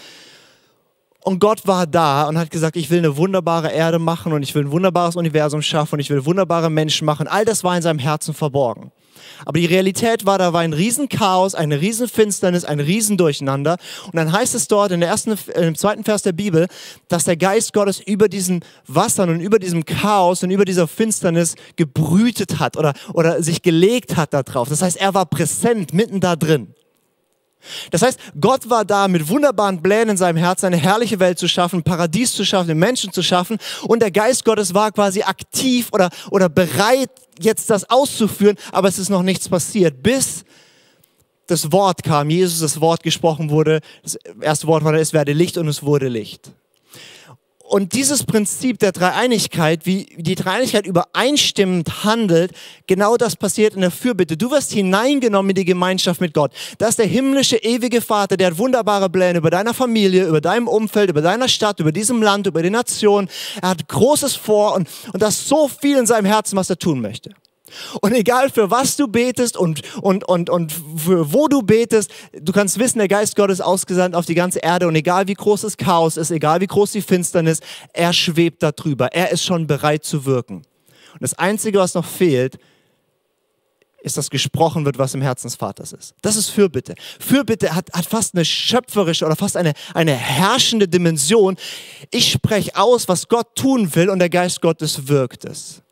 Und 1.23 1.41
Gott 1.41 1.67
war 1.67 1.87
da 1.89 2.29
und 2.29 2.39
hat 2.39 2.51
gesagt, 2.51 2.77
ich 2.77 2.89
will 2.89 2.99
eine 2.99 3.17
wunderbare 3.17 3.73
Erde 3.73 3.99
machen 3.99 4.33
und 4.33 4.45
ich 4.45 4.55
will 4.55 4.65
ein 4.65 4.71
wunderbares 4.71 5.17
Universum 5.17 5.61
schaffen 5.61 5.97
und 5.97 6.01
ich 6.01 6.09
will 6.09 6.25
wunderbare 6.25 6.71
Menschen 6.71 7.05
machen. 7.05 7.27
All 7.27 7.45
das 7.45 7.65
war 7.65 7.77
in 7.77 7.83
seinem 7.83 7.99
Herzen 7.99 8.33
verborgen. 8.33 8.93
Aber 9.45 9.59
die 9.59 9.67
Realität 9.67 10.27
war, 10.27 10.39
da 10.39 10.53
war 10.53 10.61
ein 10.61 10.73
Riesenchaos, 10.73 11.55
eine 11.55 11.81
Riesenfinsternis, 11.81 12.65
ein 12.65 12.81
Riesendurcheinander. 12.81 13.77
Und 14.07 14.17
dann 14.17 14.33
heißt 14.33 14.55
es 14.55 14.69
dort 14.69 14.93
in 14.93 15.01
der 15.01 15.09
ersten, 15.09 15.37
im 15.55 15.75
zweiten 15.75 16.05
Vers 16.05 16.23
der 16.23 16.33
Bibel, 16.33 16.67
dass 17.09 17.25
der 17.25 17.37
Geist 17.37 17.73
Gottes 17.73 18.01
über 18.01 18.29
diesen 18.29 18.65
Wassern 18.87 19.31
und 19.31 19.41
über 19.41 19.59
diesem 19.59 19.85
Chaos 19.85 20.43
und 20.43 20.51
über 20.51 20.65
dieser 20.65 20.89
Finsternis 20.89 21.55
gebrütet 21.77 22.59
hat 22.59 22.77
oder, 22.77 22.95
oder 23.13 23.43
sich 23.43 23.63
gelegt 23.63 24.17
hat 24.17 24.33
darauf. 24.35 24.69
Das 24.69 24.83
heißt, 24.83 24.97
er 24.97 25.15
war 25.15 25.27
präsent 25.27 25.93
mitten 25.93 26.21
da 26.21 26.37
drin. 26.37 26.75
Das 27.91 28.03
heißt, 28.03 28.19
Gott 28.41 28.69
war 28.71 28.85
da 28.85 29.09
mit 29.09 29.29
wunderbaren 29.29 29.83
Plänen 29.83 30.11
in 30.11 30.17
seinem 30.17 30.37
Herzen, 30.37 30.67
eine 30.67 30.77
herrliche 30.77 31.21
Welt 31.21 31.39
zu 31.39 31.49
schaffen, 31.49 31.83
Paradies 31.83 32.33
zu 32.33 32.45
schaffen, 32.45 32.69
den 32.69 32.79
Menschen 32.79 33.13
zu 33.13 33.23
schaffen. 33.23 33.59
Und 33.83 34.01
der 34.01 34.11
Geist 34.11 34.45
Gottes 34.45 34.75
war 34.75 34.93
quasi 34.93 35.23
aktiv 35.23 35.89
oder, 35.93 36.11
oder 36.31 36.49
bereit, 36.49 37.11
jetzt 37.41 37.71
das 37.71 37.89
auszuführen, 37.89 38.57
aber 38.73 38.89
es 38.89 38.99
ist 38.99 39.11
noch 39.11 39.23
nichts 39.23 39.49
passiert, 39.49 40.03
bis 40.03 40.45
das 41.47 41.73
Wort 41.73 42.03
kam, 42.03 42.31
Jesus 42.31 42.61
das 42.61 42.81
Wort 42.81 43.03
gesprochen 43.03 43.51
wurde. 43.51 43.81
Das 44.03 44.19
erste 44.41 44.67
Wort 44.67 44.85
war, 44.85 44.95
es 44.95 45.13
werde 45.13 45.33
Licht 45.33 45.57
und 45.57 45.67
es 45.69 45.83
wurde 45.83 46.09
Licht. 46.09 46.53
Und 47.69 47.93
dieses 47.93 48.25
Prinzip 48.25 48.79
der 48.79 48.93
Dreieinigkeit, 48.93 49.85
wie 49.85 50.07
die 50.17 50.37
Dreieinigkeit 50.37 50.87
übereinstimmend 50.87 52.03
handelt, 52.03 52.53
genau 52.87 53.19
das 53.19 53.37
passiert 53.37 53.75
in 53.75 53.83
der 53.83 53.91
Fürbitte. 53.91 54.39
Du 54.39 54.51
wirst 54.51 54.73
hineingenommen 54.73 55.51
in 55.51 55.57
die 55.57 55.67
Gemeinschaft 55.67 56.23
mit 56.23 56.33
Gott. 56.33 56.51
Das 56.79 56.91
ist 56.91 56.99
der 56.99 57.07
himmlische, 57.07 57.57
ewige 57.57 58.01
Vater, 58.01 58.39
der 58.39 58.49
hat 58.49 58.59
wunderbare 58.59 59.11
Pläne 59.11 59.41
über 59.41 59.51
deiner 59.51 59.75
Familie, 59.75 60.27
über 60.27 60.41
deinem 60.41 60.67
Umfeld, 60.67 61.11
über 61.11 61.21
deiner 61.21 61.47
Stadt, 61.47 61.79
über 61.79 61.93
diesem 61.93 62.23
Land, 62.23 62.47
über 62.47 62.63
die 62.63 62.71
Nation. 62.71 63.29
Er 63.61 63.69
hat 63.69 63.87
Großes 63.87 64.35
vor 64.35 64.75
und, 64.75 64.89
und 65.13 65.21
das 65.21 65.47
so 65.47 65.69
viel 65.69 65.99
in 65.99 66.07
seinem 66.07 66.25
Herzen, 66.25 66.57
was 66.57 66.71
er 66.71 66.79
tun 66.79 67.03
möchte. 67.03 67.35
Und 68.01 68.13
egal 68.13 68.51
für 68.51 68.71
was 68.71 68.97
du 68.97 69.09
betest 69.09 69.57
und, 69.57 69.83
und, 70.03 70.29
und, 70.29 70.51
und 70.51 70.73
für 70.73 71.33
wo 71.33 71.49
du 71.49 71.63
betest, 71.63 72.11
du 72.33 72.53
kannst 72.53 72.79
wissen, 72.79 72.99
der 72.99 73.09
Geist 73.09 73.37
Gottes 73.37 73.59
ist 73.59 73.65
ausgesandt 73.65 74.15
auf 74.15 74.27
die 74.27 74.35
ganze 74.35 74.61
Erde 74.61 74.89
und 74.89 74.95
egal 74.95 75.29
wie 75.29 75.35
groß 75.35 75.63
das 75.63 75.77
Chaos 75.77 76.17
ist, 76.17 76.31
egal 76.31 76.61
wie 76.61 76.67
groß 76.67 76.93
die 76.93 77.03
Finsternis, 77.03 77.61
er 77.93 78.13
schwebt 78.13 78.63
da 78.63 78.73
drüber. 78.73 79.09
Er 79.13 79.31
ist 79.31 79.45
schon 79.45 79.67
bereit 79.67 80.05
zu 80.05 80.25
wirken. 80.25 80.57
Und 80.57 81.23
das 81.23 81.35
Einzige, 81.35 81.79
was 81.79 81.95
noch 81.95 82.05
fehlt, 82.05 82.59
ist, 84.01 84.17
dass 84.17 84.31
gesprochen 84.31 84.85
wird, 84.85 84.99
was 84.99 85.15
im 85.15 85.23
Herzen 85.23 85.49
des 85.49 85.57
Vaters 85.57 85.93
ist. 85.93 86.15
Das 86.23 86.37
ist 86.37 86.51
Fürbitte. 86.51 86.95
Fürbitte 87.19 87.75
hat, 87.75 87.93
hat 87.93 88.07
fast 88.07 88.35
eine 88.35 88.45
schöpferische 88.45 89.27
oder 89.27 89.37
fast 89.37 89.57
eine, 89.57 89.73
eine 89.95 90.13
herrschende 90.13 90.87
Dimension. 90.87 91.57
Ich 92.11 92.31
spreche 92.31 92.77
aus, 92.77 93.09
was 93.09 93.29
Gott 93.29 93.57
tun 93.57 93.95
will 93.95 94.09
und 94.09 94.21
der 94.21 94.31
Geist 94.31 94.61
Gottes 94.61 95.09
wirkt 95.09 95.45
es. 95.45 95.83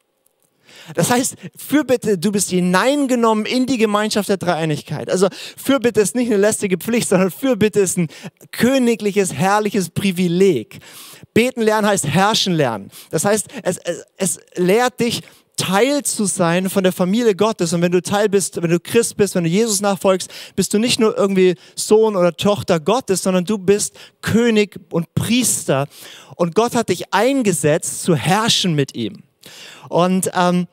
Das 0.94 1.10
heißt, 1.10 1.36
Fürbitte, 1.56 2.18
du 2.18 2.32
bist 2.32 2.50
hineingenommen 2.50 3.46
in 3.46 3.66
die 3.66 3.78
Gemeinschaft 3.78 4.28
der 4.28 4.36
Dreieinigkeit. 4.36 5.10
Also 5.10 5.28
Fürbitte 5.56 6.00
ist 6.00 6.14
nicht 6.14 6.28
eine 6.28 6.40
lästige 6.40 6.78
Pflicht, 6.78 7.08
sondern 7.08 7.30
Fürbitte 7.30 7.80
ist 7.80 7.98
ein 7.98 8.08
königliches, 8.52 9.32
herrliches 9.32 9.90
Privileg. 9.90 10.78
Beten 11.34 11.62
lernen 11.62 11.86
heißt 11.86 12.06
herrschen 12.06 12.54
lernen. 12.54 12.90
Das 13.10 13.24
heißt, 13.24 13.48
es, 13.62 13.78
es, 13.78 14.04
es 14.16 14.40
lehrt 14.56 15.00
dich, 15.00 15.22
Teil 15.56 16.02
zu 16.02 16.26
sein 16.26 16.68
von 16.68 16.84
der 16.84 16.92
Familie 16.92 17.34
Gottes. 17.34 17.72
Und 17.72 17.82
wenn 17.82 17.92
du 17.92 18.02
Teil 18.02 18.28
bist, 18.28 18.62
wenn 18.62 18.70
du 18.70 18.78
Christ 18.78 19.16
bist, 19.16 19.34
wenn 19.34 19.44
du 19.44 19.50
Jesus 19.50 19.80
nachfolgst, 19.80 20.30
bist 20.54 20.72
du 20.74 20.78
nicht 20.78 21.00
nur 21.00 21.16
irgendwie 21.16 21.54
Sohn 21.74 22.14
oder 22.14 22.36
Tochter 22.36 22.78
Gottes, 22.78 23.22
sondern 23.22 23.44
du 23.44 23.58
bist 23.58 23.96
König 24.20 24.78
und 24.90 25.14
Priester. 25.14 25.88
Und 26.36 26.54
Gott 26.54 26.74
hat 26.74 26.90
dich 26.90 27.12
eingesetzt, 27.12 28.02
zu 28.02 28.14
herrschen 28.14 28.74
mit 28.74 28.94
ihm. 28.94 29.22
Und 29.88 30.30
ähm, 30.34 30.66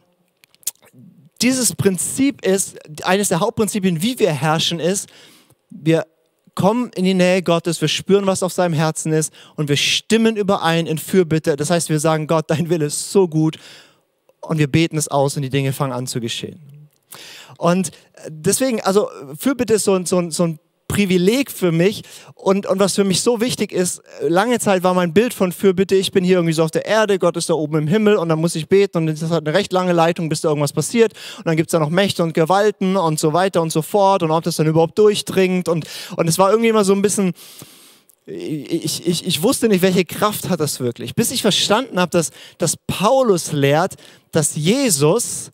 dieses 1.43 1.75
Prinzip 1.75 2.45
ist, 2.45 2.77
eines 3.05 3.29
der 3.29 3.41
Hauptprinzipien, 3.41 4.01
wie 4.01 4.17
wir 4.17 4.31
herrschen, 4.31 4.79
ist, 4.79 5.09
wir 5.69 6.05
kommen 6.55 6.91
in 6.95 7.03
die 7.03 7.13
Nähe 7.13 7.41
Gottes, 7.41 7.81
wir 7.81 7.87
spüren, 7.87 8.27
was 8.27 8.43
auf 8.43 8.53
seinem 8.53 8.73
Herzen 8.73 9.11
ist 9.11 9.33
und 9.55 9.69
wir 9.69 9.75
stimmen 9.75 10.37
überein 10.37 10.87
in 10.87 10.97
Fürbitte. 10.97 11.55
Das 11.55 11.69
heißt, 11.69 11.89
wir 11.89 11.99
sagen, 11.99 12.27
Gott, 12.27 12.45
dein 12.47 12.69
Wille 12.69 12.85
ist 12.85 13.11
so 13.11 13.27
gut 13.27 13.57
und 14.41 14.57
wir 14.57 14.71
beten 14.71 14.97
es 14.97 15.07
aus 15.07 15.35
und 15.35 15.41
die 15.41 15.49
Dinge 15.49 15.73
fangen 15.73 15.93
an 15.93 16.07
zu 16.07 16.21
geschehen. 16.21 16.89
Und 17.57 17.91
deswegen, 18.27 18.81
also 18.81 19.09
Fürbitte 19.37 19.73
ist 19.73 19.83
so, 19.83 20.03
so, 20.05 20.29
so 20.29 20.43
ein 20.43 20.59
Privileg 20.93 21.49
für 21.49 21.71
mich. 21.71 22.03
Und, 22.35 22.67
und 22.67 22.79
was 22.79 22.93
für 22.93 23.03
mich 23.03 23.21
so 23.21 23.41
wichtig 23.41 23.71
ist, 23.71 24.03
lange 24.21 24.59
Zeit 24.59 24.83
war 24.83 24.93
mein 24.93 25.11
Bild 25.11 25.33
von 25.33 25.51
Fürbitte, 25.51 25.95
ich 25.95 26.11
bin 26.11 26.23
hier 26.23 26.35
irgendwie 26.35 26.53
so 26.53 26.63
auf 26.63 26.69
der 26.69 26.85
Erde, 26.85 27.17
Gott 27.17 27.35
ist 27.35 27.49
da 27.49 27.55
oben 27.55 27.79
im 27.79 27.87
Himmel 27.87 28.15
und 28.15 28.29
dann 28.29 28.39
muss 28.39 28.53
ich 28.53 28.67
beten 28.67 28.99
und 28.99 29.07
das 29.07 29.31
hat 29.31 29.47
eine 29.47 29.57
recht 29.57 29.73
lange 29.73 29.91
Leitung, 29.91 30.29
bis 30.29 30.41
da 30.41 30.49
irgendwas 30.49 30.71
passiert. 30.71 31.13
Und 31.37 31.47
dann 31.47 31.57
gibt 31.57 31.69
es 31.69 31.71
da 31.71 31.79
noch 31.79 31.89
Mächte 31.89 32.21
und 32.21 32.35
Gewalten 32.35 32.95
und 32.95 33.19
so 33.19 33.33
weiter 33.33 33.63
und 33.63 33.71
so 33.71 33.81
fort 33.81 34.21
und 34.21 34.29
ob 34.29 34.43
das 34.43 34.57
dann 34.57 34.67
überhaupt 34.67 34.99
durchdringt. 34.99 35.67
Und, 35.67 35.87
und 36.15 36.27
es 36.27 36.37
war 36.37 36.51
irgendwie 36.51 36.69
immer 36.69 36.85
so 36.85 36.93
ein 36.93 37.01
bisschen, 37.01 37.33
ich, 38.27 39.07
ich, 39.07 39.25
ich 39.25 39.41
wusste 39.41 39.69
nicht, 39.69 39.81
welche 39.81 40.05
Kraft 40.05 40.47
hat 40.49 40.59
das 40.59 40.79
wirklich, 40.79 41.15
bis 41.15 41.31
ich 41.31 41.41
verstanden 41.41 41.99
habe, 41.99 42.11
dass, 42.11 42.29
dass 42.59 42.77
Paulus 42.77 43.51
lehrt, 43.51 43.95
dass 44.31 44.55
Jesus 44.55 45.51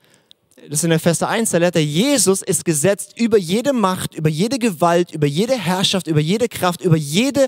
das 0.68 0.80
ist 0.80 0.84
in 0.84 0.92
Epheser 0.92 1.30
1, 1.30 1.52
da 1.52 1.58
lehrt 1.58 1.76
er, 1.76 1.84
Jesus 1.84 2.42
ist 2.42 2.66
gesetzt 2.66 3.14
über 3.18 3.38
jede 3.38 3.74
Macht, 3.74 4.16
über 4.16 4.30
jede 4.30 4.60
Gewalt, 4.60 5.12
über 5.12 5.28
jede 5.28 5.58
Herrschaft, 5.58 6.08
über 6.08 6.20
jede 6.20 6.50
Kraft, 6.50 6.82
über 6.82 6.98
jede 6.98 7.48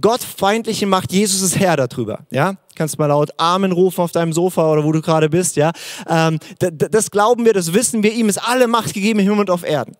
gottfeindliche 0.00 0.86
Macht. 0.86 1.12
Jesus 1.12 1.42
ist 1.42 1.58
Herr 1.58 1.76
darüber. 1.76 2.20
Ja, 2.30 2.56
kannst 2.74 2.98
mal 2.98 3.06
laut 3.06 3.30
Amen 3.38 3.72
rufen 3.72 4.00
auf 4.00 4.12
deinem 4.12 4.32
Sofa 4.32 4.70
oder 4.70 4.84
wo 4.84 4.92
du 4.92 5.00
gerade 5.00 5.28
bist. 5.28 5.56
Ja, 5.56 5.72
ähm, 6.08 6.38
das 6.58 7.10
glauben 7.10 7.44
wir, 7.44 7.52
das 7.52 7.72
wissen 7.72 8.02
wir. 8.02 8.12
Ihm 8.12 8.28
ist 8.28 8.38
alle 8.38 8.66
Macht 8.66 8.94
gegeben 8.94 9.20
im 9.20 9.26
Himmel 9.26 9.40
und 9.40 9.50
auf 9.50 9.64
Erden 9.64 9.96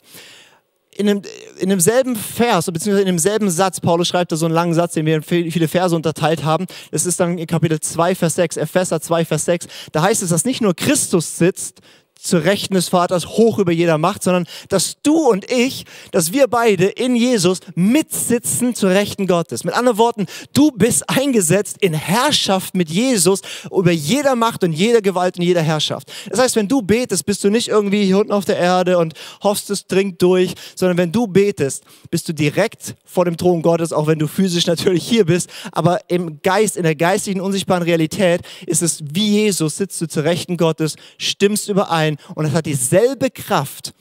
in, 1.01 1.07
dem, 1.07 1.23
in 1.59 1.71
demselben 1.71 2.15
Vers, 2.15 2.67
beziehungsweise 2.67 3.01
in 3.01 3.07
demselben 3.07 3.49
Satz, 3.49 3.81
Paulus 3.81 4.09
schreibt 4.09 4.33
da 4.33 4.37
so 4.37 4.45
einen 4.45 4.55
langen 4.55 4.75
Satz, 4.75 4.93
den 4.93 5.07
wir 5.07 5.17
in 5.17 5.23
viele 5.23 5.67
Verse 5.67 5.97
unterteilt 5.97 6.45
haben. 6.45 6.67
Das 6.91 7.07
ist 7.07 7.19
dann 7.19 7.39
in 7.39 7.47
Kapitel 7.47 7.81
2, 7.81 8.15
Vers 8.15 8.35
6, 8.35 8.59
Epheser 8.59 9.01
2, 9.01 9.25
Vers 9.25 9.47
6. 9.47 9.67
Da 9.93 10.03
heißt 10.03 10.23
es, 10.23 10.29
dass 10.29 10.45
nicht 10.45 10.61
nur 10.61 10.75
Christus 10.75 11.39
sitzt, 11.39 11.81
zur 12.23 12.45
Rechten 12.45 12.75
des 12.75 12.89
Vaters 12.89 13.27
hoch 13.27 13.59
über 13.59 13.73
jeder 13.73 13.99
Macht, 13.99 14.23
sondern 14.23 14.47
dass 14.69 14.97
du 15.03 15.17
und 15.31 15.51
ich, 15.51 15.85
dass 16.13 16.33
wir 16.33 16.47
beide 16.47 16.87
in 16.87 17.17
Jesus 17.17 17.61
mitsitzen 17.75 18.75
zur 18.75 18.91
Rechten 18.91 19.27
Gottes. 19.27 19.65
Mit 19.65 19.75
anderen 19.75 19.99
Worten, 19.99 20.27
du 20.53 20.71
bist 20.71 21.09
eingesetzt 21.09 21.79
in 21.81 21.95
Herrschaft 21.95 22.75
mit 22.75 22.91
Jesus 22.91 23.41
über 23.71 23.91
jeder 23.91 24.37
Macht 24.37 24.65
und 24.65 24.73
jeder 24.73 25.01
Gewalt 25.01 25.39
und 25.39 25.45
jeder 25.45 25.63
Herrschaft. 25.63 26.13
Das 26.29 26.41
heißt, 26.41 26.57
wenn 26.57 26.69
du 26.69 26.83
betest, 26.83 27.25
bist 27.27 27.43
du 27.45 27.51
nicht 27.51 27.69
irgendwie 27.69 28.05
hier 28.05 28.19
unten 28.19 28.33
auf 28.33 28.45
der 28.45 28.59
Erde 28.59 28.99
und 28.99 29.15
hoffst, 29.43 29.71
es 29.71 29.87
dringt 29.87 30.21
durch, 30.23 30.55
sondern 30.75 30.99
wenn 30.99 31.13
du 31.13 31.27
betest, 31.27 31.85
bist 32.11 32.29
du 32.29 32.35
direkt 32.35 32.95
vor 33.05 33.25
dem 33.25 33.37
Thron 33.37 33.63
Gottes, 33.63 33.93
auch 33.93 34.07
wenn 34.07 34.19
du 34.19 34.27
physisch 34.27 34.67
natürlich 34.67 35.05
hier 35.07 35.27
bist, 35.27 35.51
aber 35.73 36.01
im 36.09 36.41
Geist, 36.43 36.77
in 36.77 36.83
der 36.83 36.95
geistigen, 36.95 37.41
unsichtbaren 37.41 37.83
Realität 37.83 38.43
ist 38.67 38.83
es 38.83 39.03
wie 39.13 39.43
Jesus, 39.43 39.77
sitzt 39.77 40.01
du 40.01 40.07
zur 40.07 40.25
Rechten 40.25 40.57
Gottes, 40.57 40.97
stimmst 41.19 41.69
überein, 41.69 42.10
sein 42.11 42.35
und 42.35 42.45
es 42.45 42.53
hat 42.53 42.67
dieselbe 42.67 43.31
Kraft, 43.31 43.95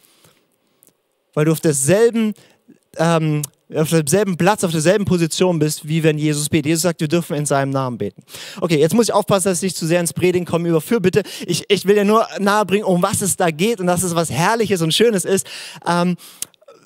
weil 1.33 1.45
du 1.45 1.51
auf 1.51 1.59
derselben, 1.59 2.33
ähm, 2.97 3.41
auf 3.73 3.89
demselben 3.89 4.35
Platz, 4.35 4.63
auf 4.63 4.71
derselben 4.71 5.05
Position 5.05 5.59
bist, 5.59 5.87
wie 5.87 6.03
wenn 6.03 6.17
Jesus 6.17 6.49
betet. 6.49 6.67
Jesus 6.67 6.83
sagt, 6.83 7.01
wir 7.01 7.07
dürfen 7.07 7.35
in 7.35 7.45
seinem 7.45 7.69
Namen 7.69 7.97
beten. 7.97 8.23
Okay, 8.61 8.79
jetzt 8.79 8.95
muss 8.95 9.09
ich 9.09 9.13
aufpassen, 9.13 9.49
dass 9.49 9.59
ich 9.59 9.63
nicht 9.63 9.77
zu 9.77 9.85
sehr 9.85 9.99
ins 9.99 10.13
Predigen 10.13 10.45
komme 10.45 10.67
über 10.67 10.81
Fürbitte. 10.81 11.21
Ich, 11.45 11.65
ich 11.69 11.85
will 11.85 11.95
ja 11.95 12.03
nur 12.03 12.27
nahebringen, 12.39 12.85
um 12.85 13.01
was 13.03 13.21
es 13.21 13.35
da 13.35 13.51
geht 13.51 13.79
und 13.79 13.87
dass 13.87 14.03
es 14.03 14.15
was 14.15 14.31
Herrliches 14.31 14.81
und 14.81 14.93
Schönes 14.93 15.23
ist. 15.23 15.45
Ähm, 15.87 16.17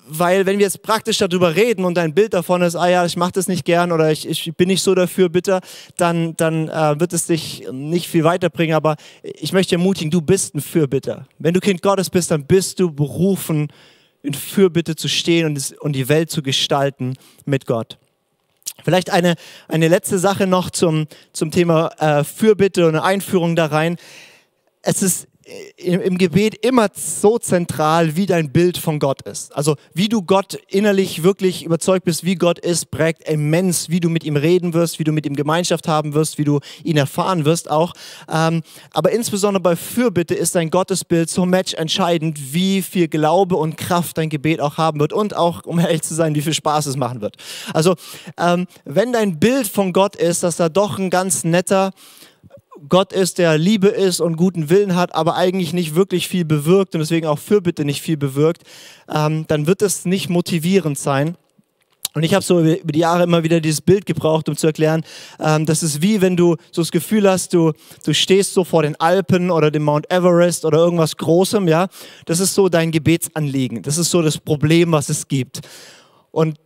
weil 0.07 0.45
wenn 0.45 0.57
wir 0.57 0.65
jetzt 0.65 0.83
praktisch 0.83 1.17
darüber 1.17 1.55
reden 1.55 1.85
und 1.85 1.97
ein 1.97 2.13
Bild 2.13 2.33
davon 2.33 2.61
ist, 2.61 2.75
ah 2.75 2.89
ja, 2.89 3.05
ich 3.05 3.15
mache 3.15 3.31
das 3.33 3.47
nicht 3.47 3.65
gern 3.65 3.91
oder 3.91 4.11
ich, 4.11 4.27
ich 4.27 4.53
bin 4.55 4.67
nicht 4.67 4.83
so 4.83 4.95
dafür, 4.95 5.29
bitte, 5.29 5.61
dann, 5.97 6.35
dann 6.35 6.67
äh, 6.69 6.99
wird 6.99 7.13
es 7.13 7.27
dich 7.27 7.67
nicht 7.71 8.07
viel 8.07 8.23
weiterbringen. 8.23 8.75
Aber 8.75 8.95
ich 9.23 9.53
möchte 9.53 9.75
ermutigen, 9.75 10.11
du 10.11 10.21
bist 10.21 10.55
ein 10.55 10.61
Fürbitter. 10.61 11.27
Wenn 11.39 11.53
du 11.53 11.59
Kind 11.59 11.81
Gottes 11.81 12.09
bist, 12.09 12.31
dann 12.31 12.45
bist 12.45 12.79
du 12.79 12.91
berufen, 12.91 13.71
in 14.21 14.33
Fürbitte 14.33 14.95
zu 14.95 15.07
stehen 15.07 15.45
und, 15.45 15.75
und 15.79 15.93
die 15.93 16.09
Welt 16.09 16.29
zu 16.29 16.41
gestalten 16.41 17.15
mit 17.45 17.65
Gott. 17.65 17.97
Vielleicht 18.83 19.11
eine, 19.11 19.35
eine 19.67 19.87
letzte 19.87 20.17
Sache 20.17 20.47
noch 20.47 20.69
zum, 20.69 21.07
zum 21.31 21.51
Thema 21.51 21.89
äh, 21.99 22.23
Fürbitte 22.23 22.87
und 22.87 22.95
eine 22.95 23.03
Einführung 23.03 23.55
da 23.55 23.67
rein. 23.67 23.97
Es 24.81 25.01
ist 25.01 25.27
im, 25.77 26.17
Gebet 26.17 26.65
immer 26.65 26.87
so 26.93 27.37
zentral, 27.37 28.15
wie 28.15 28.25
dein 28.25 28.51
Bild 28.51 28.77
von 28.77 28.99
Gott 28.99 29.23
ist. 29.23 29.55
Also 29.55 29.75
wie 29.93 30.07
du 30.07 30.21
Gott 30.21 30.57
innerlich 30.69 31.23
wirklich 31.23 31.65
überzeugt 31.65 32.05
bist, 32.05 32.23
wie 32.23 32.35
Gott 32.35 32.59
ist, 32.59 32.91
prägt 32.91 33.27
immens, 33.27 33.89
wie 33.89 33.99
du 33.99 34.09
mit 34.09 34.23
ihm 34.23 34.37
reden 34.37 34.73
wirst, 34.73 34.99
wie 34.99 35.03
du 35.03 35.11
mit 35.11 35.25
ihm 35.25 35.35
Gemeinschaft 35.35 35.87
haben 35.87 36.13
wirst, 36.13 36.37
wie 36.37 36.43
du 36.43 36.59
ihn 36.83 36.97
erfahren 36.97 37.45
wirst 37.45 37.69
auch. 37.69 37.93
Ähm, 38.31 38.61
aber 38.91 39.11
insbesondere 39.11 39.61
bei 39.61 39.75
Fürbitte 39.75 40.35
ist 40.35 40.55
dein 40.55 40.69
Gottesbild 40.69 41.29
so 41.29 41.45
match 41.45 41.73
entscheidend, 41.73 42.53
wie 42.53 42.81
viel 42.81 43.07
Glaube 43.07 43.55
und 43.55 43.77
Kraft 43.77 44.17
dein 44.17 44.29
Gebet 44.29 44.61
auch 44.61 44.77
haben 44.77 44.99
wird 44.99 45.13
und 45.13 45.35
auch, 45.35 45.65
um 45.65 45.79
ehrlich 45.79 46.03
zu 46.03 46.13
sein, 46.13 46.35
wie 46.35 46.41
viel 46.41 46.53
Spaß 46.53 46.85
es 46.85 46.95
machen 46.95 47.21
wird. 47.21 47.35
Also 47.73 47.95
ähm, 48.37 48.67
wenn 48.85 49.11
dein 49.11 49.39
Bild 49.39 49.67
von 49.67 49.93
Gott 49.93 50.15
ist, 50.15 50.43
dass 50.43 50.55
da 50.55 50.69
doch 50.69 50.97
ein 50.97 51.09
ganz 51.09 51.43
netter, 51.43 51.91
Gott 52.89 53.13
ist, 53.13 53.37
der 53.37 53.57
Liebe 53.57 53.87
ist 53.87 54.19
und 54.19 54.35
guten 54.35 54.69
Willen 54.69 54.95
hat, 54.95 55.13
aber 55.15 55.35
eigentlich 55.35 55.73
nicht 55.73 55.95
wirklich 55.95 56.27
viel 56.27 56.45
bewirkt 56.45 56.95
und 56.95 57.01
deswegen 57.01 57.27
auch 57.27 57.39
Fürbitte 57.39 57.85
nicht 57.85 58.01
viel 58.01 58.17
bewirkt, 58.17 58.63
ähm, 59.13 59.45
dann 59.47 59.67
wird 59.67 59.81
es 59.81 60.05
nicht 60.05 60.29
motivierend 60.29 60.97
sein. 60.97 61.37
Und 62.15 62.21
ich 62.21 62.35
habe 62.35 62.43
so 62.43 62.59
über 62.59 62.91
die 62.91 62.99
Jahre 62.99 63.23
immer 63.23 63.43
wieder 63.43 63.59
dieses 63.59 63.81
Bild 63.81 64.05
gebraucht, 64.05 64.47
um 64.47 64.55
zu 64.55 64.67
erklären, 64.67 65.03
ähm, 65.39 65.65
das 65.65 65.81
ist 65.81 66.01
wie 66.01 66.21
wenn 66.21 66.37
du 66.37 66.57
so 66.71 66.81
das 66.81 66.91
Gefühl 66.91 67.27
hast, 67.27 67.53
du, 67.53 67.73
du 68.05 68.13
stehst 68.13 68.53
so 68.53 68.63
vor 68.63 68.83
den 68.83 68.99
Alpen 68.99 69.49
oder 69.49 69.71
dem 69.71 69.83
Mount 69.83 70.11
Everest 70.11 70.63
oder 70.63 70.77
irgendwas 70.77 71.17
Großem, 71.17 71.67
ja. 71.67 71.87
Das 72.25 72.39
ist 72.39 72.53
so 72.53 72.69
dein 72.69 72.91
Gebetsanliegen. 72.91 73.81
Das 73.81 73.97
ist 73.97 74.11
so 74.11 74.21
das 74.21 74.37
Problem, 74.37 74.91
was 74.91 75.09
es 75.09 75.27
gibt. 75.27 75.61
Und 76.29 76.57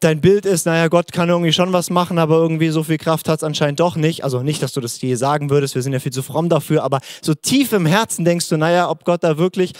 dein 0.00 0.20
Bild 0.20 0.46
ist, 0.46 0.66
naja, 0.66 0.88
Gott 0.88 1.12
kann 1.12 1.28
irgendwie 1.28 1.52
schon 1.52 1.72
was 1.72 1.90
machen, 1.90 2.18
aber 2.18 2.36
irgendwie 2.36 2.70
so 2.70 2.82
viel 2.82 2.98
Kraft 2.98 3.28
hat 3.28 3.38
es 3.38 3.44
anscheinend 3.44 3.78
doch 3.78 3.94
nicht. 3.94 4.24
Also 4.24 4.42
nicht, 4.42 4.62
dass 4.62 4.72
du 4.72 4.80
das 4.80 5.00
je 5.00 5.14
sagen 5.14 5.48
würdest, 5.48 5.74
wir 5.76 5.82
sind 5.82 5.92
ja 5.92 6.00
viel 6.00 6.12
zu 6.12 6.22
fromm 6.22 6.48
dafür, 6.48 6.82
aber 6.82 7.00
so 7.22 7.34
tief 7.34 7.72
im 7.72 7.86
Herzen 7.86 8.24
denkst 8.24 8.48
du, 8.48 8.56
naja, 8.56 8.90
ob 8.90 9.04
Gott 9.04 9.22
da 9.22 9.38
wirklich, 9.38 9.72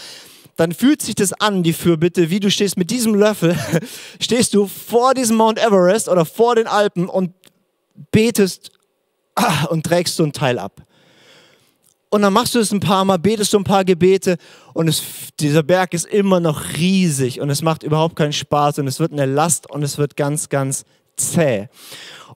dann 0.55 0.71
fühlt 0.71 1.01
sich 1.01 1.15
das 1.15 1.33
an, 1.33 1.61
die 1.61 1.73
Fürbitte, 1.73 2.29
wie 2.29 2.39
du 2.39 2.49
stehst 2.49 2.77
mit 2.77 2.89
diesem 2.89 3.15
Löffel, 3.15 3.57
stehst 4.19 4.53
du 4.53 4.67
vor 4.67 5.13
diesem 5.13 5.35
Mount 5.35 5.59
Everest 5.59 6.07
oder 6.07 6.25
vor 6.25 6.55
den 6.55 6.67
Alpen 6.67 7.09
und 7.09 7.33
betest 8.11 8.71
ah, 9.35 9.65
und 9.65 9.85
trägst 9.85 10.15
so 10.15 10.23
ein 10.23 10.31
Teil 10.31 10.57
ab. 10.57 10.86
Und 12.17 12.23
dann 12.23 12.33
machst 12.33 12.55
du 12.55 12.59
es 12.59 12.71
ein 12.71 12.79
paar 12.79 13.05
Mal, 13.05 13.19
betest 13.19 13.53
du 13.53 13.59
ein 13.59 13.63
paar 13.63 13.85
Gebete 13.85 14.37
und 14.73 14.87
es, 14.87 15.03
dieser 15.39 15.61
Berg 15.61 15.93
ist 15.93 16.07
immer 16.07 16.39
noch 16.39 16.63
riesig 16.75 17.39
und 17.41 17.51
es 17.51 17.61
macht 17.61 17.83
überhaupt 17.83 18.15
keinen 18.15 18.33
Spaß 18.33 18.79
und 18.79 18.87
es 18.87 18.99
wird 18.99 19.11
eine 19.11 19.27
Last 19.27 19.69
und 19.69 19.83
es 19.83 19.99
wird 19.99 20.17
ganz, 20.17 20.49
ganz 20.49 20.83
zäh. 21.15 21.67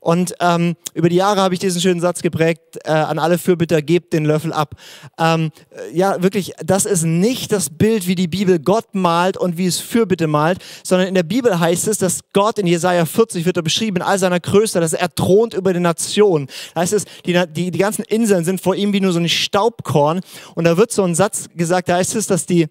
Und 0.01 0.33
ähm, 0.39 0.75
über 0.95 1.09
die 1.09 1.15
Jahre 1.15 1.41
habe 1.41 1.53
ich 1.53 1.59
diesen 1.59 1.79
schönen 1.79 2.01
Satz 2.01 2.23
geprägt, 2.23 2.79
äh, 2.85 2.91
an 2.91 3.19
alle 3.19 3.37
Fürbitter, 3.37 3.83
gebt 3.83 4.13
den 4.13 4.25
Löffel 4.25 4.51
ab. 4.51 4.73
Ähm, 5.19 5.51
ja, 5.93 6.23
wirklich, 6.23 6.53
das 6.65 6.85
ist 6.85 7.03
nicht 7.03 7.51
das 7.51 7.69
Bild, 7.69 8.07
wie 8.07 8.15
die 8.15 8.27
Bibel 8.27 8.57
Gott 8.57 8.95
malt 8.95 9.37
und 9.37 9.57
wie 9.57 9.67
es 9.67 9.77
Fürbitte 9.77 10.25
malt, 10.25 10.57
sondern 10.83 11.07
in 11.07 11.13
der 11.13 11.21
Bibel 11.21 11.59
heißt 11.59 11.87
es, 11.87 11.99
dass 11.99 12.21
Gott 12.33 12.57
in 12.57 12.65
Jesaja 12.65 13.05
40 13.05 13.45
wird 13.45 13.57
er 13.57 13.63
beschrieben, 13.63 13.97
in 13.97 14.01
all 14.01 14.17
seiner 14.17 14.39
Größe, 14.39 14.79
dass 14.79 14.93
er 14.93 15.13
thront 15.13 15.53
über 15.53 15.71
den 15.71 15.83
Nationen. 15.83 16.47
Da 16.73 16.81
heißt 16.81 16.93
es, 16.93 17.05
die, 17.27 17.39
die, 17.53 17.69
die 17.69 17.79
ganzen 17.79 18.03
Inseln 18.03 18.43
sind 18.43 18.59
vor 18.59 18.73
ihm 18.73 18.93
wie 18.93 19.01
nur 19.01 19.13
so 19.13 19.19
ein 19.19 19.29
Staubkorn. 19.29 20.21
Und 20.55 20.63
da 20.63 20.77
wird 20.77 20.91
so 20.91 21.03
ein 21.03 21.13
Satz 21.13 21.47
gesagt, 21.55 21.89
da 21.89 21.97
heißt 21.97 22.15
es, 22.15 22.25
dass 22.25 22.47
die, 22.47 22.69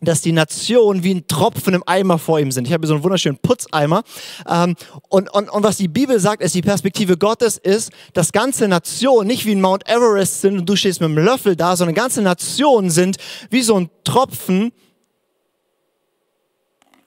dass 0.00 0.20
die 0.20 0.32
Nationen 0.32 1.02
wie 1.02 1.14
ein 1.14 1.26
Tropfen 1.26 1.74
im 1.74 1.82
Eimer 1.86 2.18
vor 2.18 2.38
ihm 2.38 2.52
sind. 2.52 2.66
Ich 2.66 2.72
habe 2.72 2.82
hier 2.82 2.88
so 2.88 2.94
einen 2.94 3.02
wunderschönen 3.02 3.38
Putzeimer. 3.38 4.02
Ähm, 4.48 4.76
und, 5.08 5.32
und, 5.32 5.50
und 5.50 5.62
was 5.64 5.76
die 5.76 5.88
Bibel 5.88 6.20
sagt, 6.20 6.42
ist, 6.42 6.54
die 6.54 6.62
Perspektive 6.62 7.16
Gottes 7.16 7.56
ist, 7.56 7.90
dass 8.12 8.32
ganze 8.32 8.68
Nationen 8.68 9.26
nicht 9.26 9.44
wie 9.44 9.54
ein 9.54 9.60
Mount 9.60 9.88
Everest 9.88 10.40
sind 10.40 10.58
und 10.58 10.68
du 10.68 10.76
stehst 10.76 11.00
mit 11.00 11.08
einem 11.10 11.24
Löffel 11.24 11.56
da, 11.56 11.76
sondern 11.76 11.94
ganze 11.94 12.22
Nationen 12.22 12.90
sind 12.90 13.16
wie 13.50 13.62
so 13.62 13.76
ein 13.76 13.90
Tropfen 14.04 14.72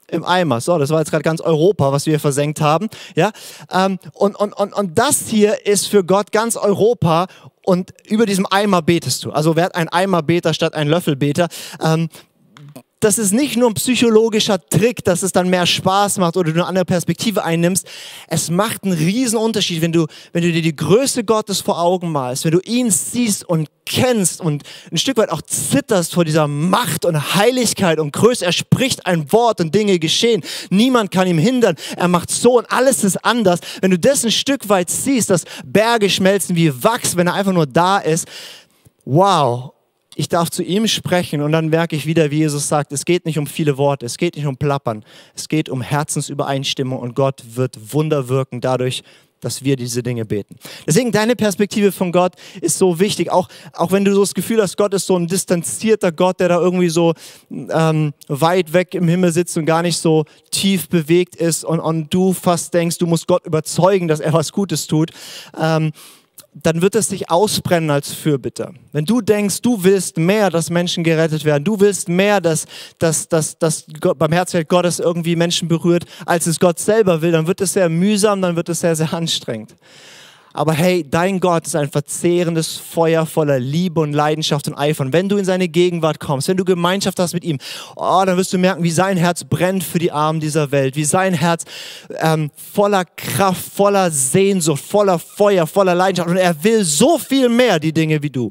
im 0.08 0.24
Eimer. 0.24 0.60
So, 0.60 0.78
das 0.78 0.90
war 0.90 0.98
jetzt 0.98 1.10
gerade 1.10 1.24
ganz 1.24 1.40
Europa, 1.40 1.90
was 1.90 2.04
wir 2.04 2.20
versenkt 2.20 2.60
haben. 2.60 2.88
Ja? 3.16 3.32
Ähm, 3.70 3.98
und, 4.12 4.36
und, 4.36 4.52
und, 4.52 4.74
und 4.74 4.98
das 4.98 5.28
hier 5.28 5.66
ist 5.66 5.88
für 5.88 6.04
Gott 6.04 6.30
ganz 6.30 6.56
Europa 6.56 7.26
und 7.64 7.94
über 8.06 8.26
diesem 8.26 8.46
Eimer 8.50 8.82
betest 8.82 9.24
du. 9.24 9.30
Also 9.30 9.56
werd 9.56 9.74
ein 9.74 9.88
Eimerbeter 9.88 10.52
statt 10.52 10.74
ein 10.74 10.88
Löffelbeter. 10.88 11.48
Ähm, 11.80 12.08
das 13.02 13.18
ist 13.18 13.32
nicht 13.32 13.56
nur 13.56 13.68
ein 13.68 13.74
psychologischer 13.74 14.64
Trick, 14.64 15.02
dass 15.02 15.24
es 15.24 15.32
dann 15.32 15.50
mehr 15.50 15.66
Spaß 15.66 16.18
macht 16.18 16.36
oder 16.36 16.52
du 16.52 16.60
eine 16.60 16.68
andere 16.68 16.84
Perspektive 16.84 17.42
einnimmst. 17.42 17.84
Es 18.28 18.48
macht 18.48 18.84
einen 18.84 18.92
riesen 18.92 19.38
Unterschied, 19.38 19.82
wenn 19.82 19.90
du, 19.90 20.06
wenn 20.32 20.42
du 20.42 20.52
dir 20.52 20.62
die 20.62 20.76
Größe 20.76 21.24
Gottes 21.24 21.60
vor 21.60 21.80
Augen 21.80 22.12
malst, 22.12 22.44
wenn 22.44 22.52
du 22.52 22.60
ihn 22.60 22.92
siehst 22.92 23.44
und 23.44 23.68
kennst 23.86 24.40
und 24.40 24.62
ein 24.92 24.98
Stück 24.98 25.16
weit 25.16 25.30
auch 25.30 25.42
zitterst 25.42 26.14
vor 26.14 26.24
dieser 26.24 26.46
Macht 26.46 27.04
und 27.04 27.34
Heiligkeit 27.34 27.98
und 27.98 28.12
Größe. 28.12 28.44
Er 28.44 28.52
spricht 28.52 29.04
ein 29.04 29.32
Wort 29.32 29.60
und 29.60 29.74
Dinge 29.74 29.98
geschehen. 29.98 30.44
Niemand 30.70 31.10
kann 31.10 31.26
ihm 31.26 31.38
hindern. 31.38 31.74
Er 31.96 32.06
macht 32.06 32.30
so 32.30 32.58
und 32.58 32.70
alles 32.70 33.02
ist 33.02 33.24
anders. 33.24 33.58
Wenn 33.80 33.90
du 33.90 33.98
das 33.98 34.24
ein 34.24 34.30
Stück 34.30 34.68
weit 34.68 34.90
siehst, 34.90 35.28
dass 35.28 35.42
Berge 35.64 36.08
schmelzen 36.08 36.54
wie 36.54 36.84
Wachs, 36.84 37.16
wenn 37.16 37.26
er 37.26 37.34
einfach 37.34 37.52
nur 37.52 37.66
da 37.66 37.98
ist. 37.98 38.28
Wow 39.04 39.72
ich 40.14 40.28
darf 40.28 40.50
zu 40.50 40.62
ihm 40.62 40.86
sprechen 40.86 41.40
und 41.40 41.52
dann 41.52 41.68
merke 41.68 41.96
ich 41.96 42.06
wieder, 42.06 42.30
wie 42.30 42.38
Jesus 42.38 42.68
sagt, 42.68 42.92
es 42.92 43.04
geht 43.04 43.24
nicht 43.24 43.38
um 43.38 43.46
viele 43.46 43.78
Worte, 43.78 44.06
es 44.06 44.18
geht 44.18 44.36
nicht 44.36 44.46
um 44.46 44.56
Plappern, 44.56 45.04
es 45.34 45.48
geht 45.48 45.68
um 45.68 45.80
Herzensübereinstimmung 45.80 46.98
und 46.98 47.14
Gott 47.14 47.42
wird 47.54 47.92
Wunder 47.92 48.28
wirken 48.28 48.60
dadurch, 48.60 49.02
dass 49.42 49.64
wir 49.64 49.76
diese 49.76 50.02
Dinge 50.02 50.24
beten. 50.24 50.56
Deswegen 50.86 51.12
deine 51.12 51.34
Perspektive 51.34 51.92
von 51.92 52.12
Gott 52.12 52.34
ist 52.60 52.78
so 52.78 53.00
wichtig, 53.00 53.30
auch, 53.30 53.48
auch 53.72 53.90
wenn 53.90 54.04
du 54.04 54.14
so 54.14 54.20
das 54.20 54.34
Gefühl 54.34 54.62
hast, 54.62 54.76
Gott 54.76 54.94
ist 54.94 55.06
so 55.06 55.16
ein 55.16 55.26
distanzierter 55.26 56.12
Gott, 56.12 56.40
der 56.40 56.48
da 56.48 56.60
irgendwie 56.60 56.88
so 56.88 57.12
ähm, 57.50 58.14
weit 58.28 58.72
weg 58.72 58.94
im 58.94 59.08
Himmel 59.08 59.32
sitzt 59.32 59.58
und 59.58 59.66
gar 59.66 59.82
nicht 59.82 59.98
so 59.98 60.24
tief 60.50 60.88
bewegt 60.88 61.36
ist 61.36 61.64
und, 61.64 61.80
und 61.80 62.14
du 62.14 62.32
fast 62.32 62.72
denkst, 62.72 62.98
du 62.98 63.06
musst 63.06 63.26
Gott 63.26 63.44
überzeugen, 63.44 64.06
dass 64.06 64.20
er 64.20 64.32
was 64.32 64.52
Gutes 64.52 64.86
tut. 64.86 65.10
Ähm, 65.60 65.90
dann 66.54 66.82
wird 66.82 66.94
es 66.94 67.08
dich 67.08 67.30
ausbrennen 67.30 67.90
als 67.90 68.12
Fürbitter. 68.12 68.74
Wenn 68.92 69.06
du 69.06 69.22
denkst, 69.22 69.62
du 69.62 69.82
willst 69.84 70.18
mehr, 70.18 70.50
dass 70.50 70.68
Menschen 70.68 71.02
gerettet 71.02 71.44
werden, 71.44 71.64
du 71.64 71.80
willst 71.80 72.08
mehr, 72.08 72.40
dass, 72.40 72.66
dass, 72.98 73.28
dass, 73.28 73.58
dass 73.58 73.86
beim 74.16 74.32
Herzfeld 74.32 74.68
Gottes 74.68 74.98
irgendwie 74.98 75.34
Menschen 75.34 75.68
berührt, 75.68 76.04
als 76.26 76.46
es 76.46 76.60
Gott 76.60 76.78
selber 76.78 77.22
will, 77.22 77.32
dann 77.32 77.46
wird 77.46 77.62
es 77.62 77.72
sehr 77.72 77.88
mühsam, 77.88 78.42
dann 78.42 78.54
wird 78.54 78.68
es 78.68 78.80
sehr, 78.80 78.94
sehr 78.94 79.14
anstrengend. 79.14 79.74
Aber 80.54 80.72
hey, 80.72 81.04
dein 81.08 81.40
Gott 81.40 81.66
ist 81.66 81.76
ein 81.76 81.90
verzehrendes 81.90 82.76
Feuer 82.76 83.26
voller 83.26 83.58
Liebe 83.58 84.00
und 84.00 84.12
Leidenschaft 84.12 84.68
und 84.68 84.74
Eifer. 84.74 85.04
Und 85.04 85.12
wenn 85.12 85.28
du 85.28 85.36
in 85.36 85.44
seine 85.44 85.68
Gegenwart 85.68 86.20
kommst, 86.20 86.48
wenn 86.48 86.56
du 86.56 86.64
Gemeinschaft 86.64 87.18
hast 87.18 87.32
mit 87.32 87.44
ihm, 87.44 87.58
oh, 87.96 88.22
dann 88.26 88.36
wirst 88.36 88.52
du 88.52 88.58
merken, 88.58 88.82
wie 88.82 88.90
sein 88.90 89.16
Herz 89.16 89.44
brennt 89.44 89.82
für 89.82 89.98
die 89.98 90.12
Armen 90.12 90.40
dieser 90.40 90.70
Welt, 90.70 90.96
wie 90.96 91.04
sein 91.04 91.34
Herz 91.34 91.64
ähm, 92.18 92.50
voller 92.72 93.04
Kraft, 93.04 93.62
voller 93.74 94.10
Sehnsucht, 94.10 94.82
voller 94.82 95.18
Feuer, 95.18 95.66
voller 95.66 95.94
Leidenschaft. 95.94 96.28
Und 96.28 96.36
er 96.36 96.62
will 96.62 96.84
so 96.84 97.18
viel 97.18 97.48
mehr 97.48 97.78
die 97.78 97.92
Dinge 97.92 98.22
wie 98.22 98.30
du. 98.30 98.50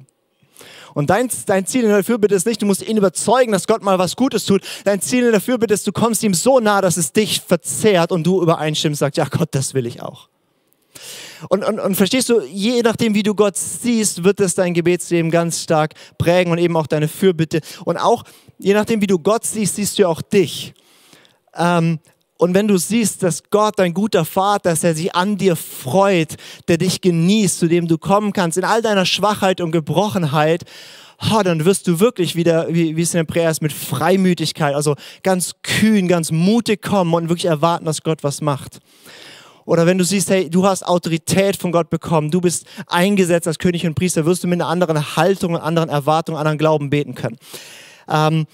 Und 0.93 1.09
dein, 1.09 1.29
dein 1.45 1.65
Ziel 1.65 1.83
in 1.83 1.89
der 1.89 2.03
Fürbitte 2.03 2.35
ist 2.35 2.45
nicht, 2.45 2.61
du 2.61 2.65
musst 2.65 2.87
ihn 2.87 2.97
überzeugen, 2.97 3.51
dass 3.51 3.67
Gott 3.67 3.81
mal 3.81 3.97
was 3.97 4.15
Gutes 4.15 4.45
tut. 4.45 4.63
Dein 4.83 5.01
Ziel 5.01 5.25
in 5.25 5.31
der 5.31 5.41
Fürbitte 5.41 5.73
ist, 5.73 5.87
du 5.87 5.91
kommst 5.91 6.23
ihm 6.23 6.33
so 6.33 6.59
nah, 6.59 6.81
dass 6.81 6.97
es 6.97 7.13
dich 7.13 7.41
verzehrt 7.41 8.11
und 8.11 8.25
du 8.25 8.41
übereinstimmst, 8.41 8.99
sagst, 8.99 9.17
ja 9.17 9.25
Gott, 9.25 9.49
das 9.51 9.73
will 9.73 9.85
ich 9.85 10.01
auch. 10.01 10.30
Und, 11.49 11.63
und, 11.63 11.79
und 11.79 11.95
verstehst 11.95 12.29
du, 12.29 12.41
je 12.41 12.81
nachdem, 12.81 13.13
wie 13.13 13.23
du 13.23 13.35
Gott 13.35 13.57
siehst, 13.57 14.23
wird 14.23 14.39
es 14.39 14.55
dein 14.55 14.73
Gebetsleben 14.73 15.31
ganz 15.31 15.61
stark 15.61 15.93
prägen 16.17 16.51
und 16.51 16.57
eben 16.57 16.75
auch 16.77 16.87
deine 16.87 17.07
Fürbitte. 17.07 17.61
Und 17.85 17.97
auch 17.97 18.23
je 18.57 18.73
nachdem, 18.73 19.01
wie 19.01 19.07
du 19.07 19.19
Gott 19.19 19.45
siehst, 19.45 19.75
siehst 19.75 19.99
du 19.99 20.07
auch 20.07 20.21
dich. 20.21 20.73
Ähm, 21.55 21.99
und 22.37 22.55
wenn 22.55 22.67
du 22.67 22.77
siehst, 22.77 23.21
dass 23.21 23.43
Gott 23.51 23.77
dein 23.77 23.93
guter 23.93 24.25
Vater 24.25 24.71
ist, 24.71 24.83
der 24.83 24.95
sich 24.95 25.13
an 25.13 25.37
dir 25.37 25.55
freut, 25.55 26.37
der 26.67 26.77
dich 26.77 27.01
genießt, 27.01 27.59
zu 27.59 27.67
dem 27.67 27.87
du 27.87 27.99
kommen 27.99 28.33
kannst, 28.33 28.57
in 28.57 28.63
all 28.63 28.81
deiner 28.81 29.05
Schwachheit 29.05 29.61
und 29.61 29.71
Gebrochenheit, 29.71 30.63
oh, 31.31 31.41
dann 31.43 31.65
wirst 31.65 31.87
du 31.87 31.99
wirklich 31.99 32.35
wieder, 32.35 32.67
wie, 32.69 32.95
wie 32.95 33.01
es 33.01 33.13
in 33.13 33.19
der 33.19 33.25
Präger 33.25 33.51
ist, 33.51 33.61
mit 33.61 33.73
Freimütigkeit, 33.73 34.73
also 34.73 34.95
ganz 35.21 35.53
kühn, 35.61 36.07
ganz 36.07 36.31
mutig 36.31 36.81
kommen 36.81 37.13
und 37.13 37.29
wirklich 37.29 37.45
erwarten, 37.45 37.85
dass 37.85 38.01
Gott 38.01 38.23
was 38.23 38.41
macht. 38.41 38.79
Oder 39.65 39.85
wenn 39.85 39.97
du 39.97 40.03
siehst, 40.03 40.29
hey, 40.29 40.49
du 40.49 40.65
hast 40.65 40.83
Autorität 40.83 41.55
von 41.55 41.71
Gott 41.71 41.89
bekommen, 41.89 42.31
du 42.31 42.41
bist 42.41 42.65
eingesetzt 42.87 43.47
als 43.47 43.59
König 43.59 43.85
und 43.85 43.95
Priester, 43.95 44.25
wirst 44.25 44.43
du 44.43 44.47
mit 44.47 44.59
einer 44.59 44.69
anderen 44.69 45.15
Haltung, 45.15 45.55
einer 45.55 45.63
anderen 45.63 45.89
Erwartung, 45.89 46.37
anderen 46.37 46.57
Glauben 46.57 46.89
beten 46.89 47.15
können. 47.15 47.37
Ähm, 48.09 48.45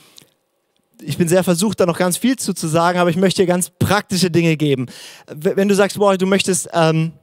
ich 1.02 1.18
bin 1.18 1.28
sehr 1.28 1.44
versucht, 1.44 1.80
da 1.80 1.86
noch 1.86 1.98
ganz 1.98 2.18
viel 2.18 2.38
zu, 2.38 2.54
zu 2.54 2.68
sagen, 2.68 3.00
aber 3.00 3.10
ich 3.10 3.18
möchte 3.18 3.42
dir 3.42 3.48
ganz 3.48 3.70
praktische 3.70 4.32
Dinge 4.32 4.58
geben. 4.58 4.88
Wenn 5.28 5.68
du 5.68 5.76
sagst, 5.76 5.98
boah, 5.98 6.18
du 6.18 6.26
möchtest, 6.26 6.70
ähm, 6.74 7.14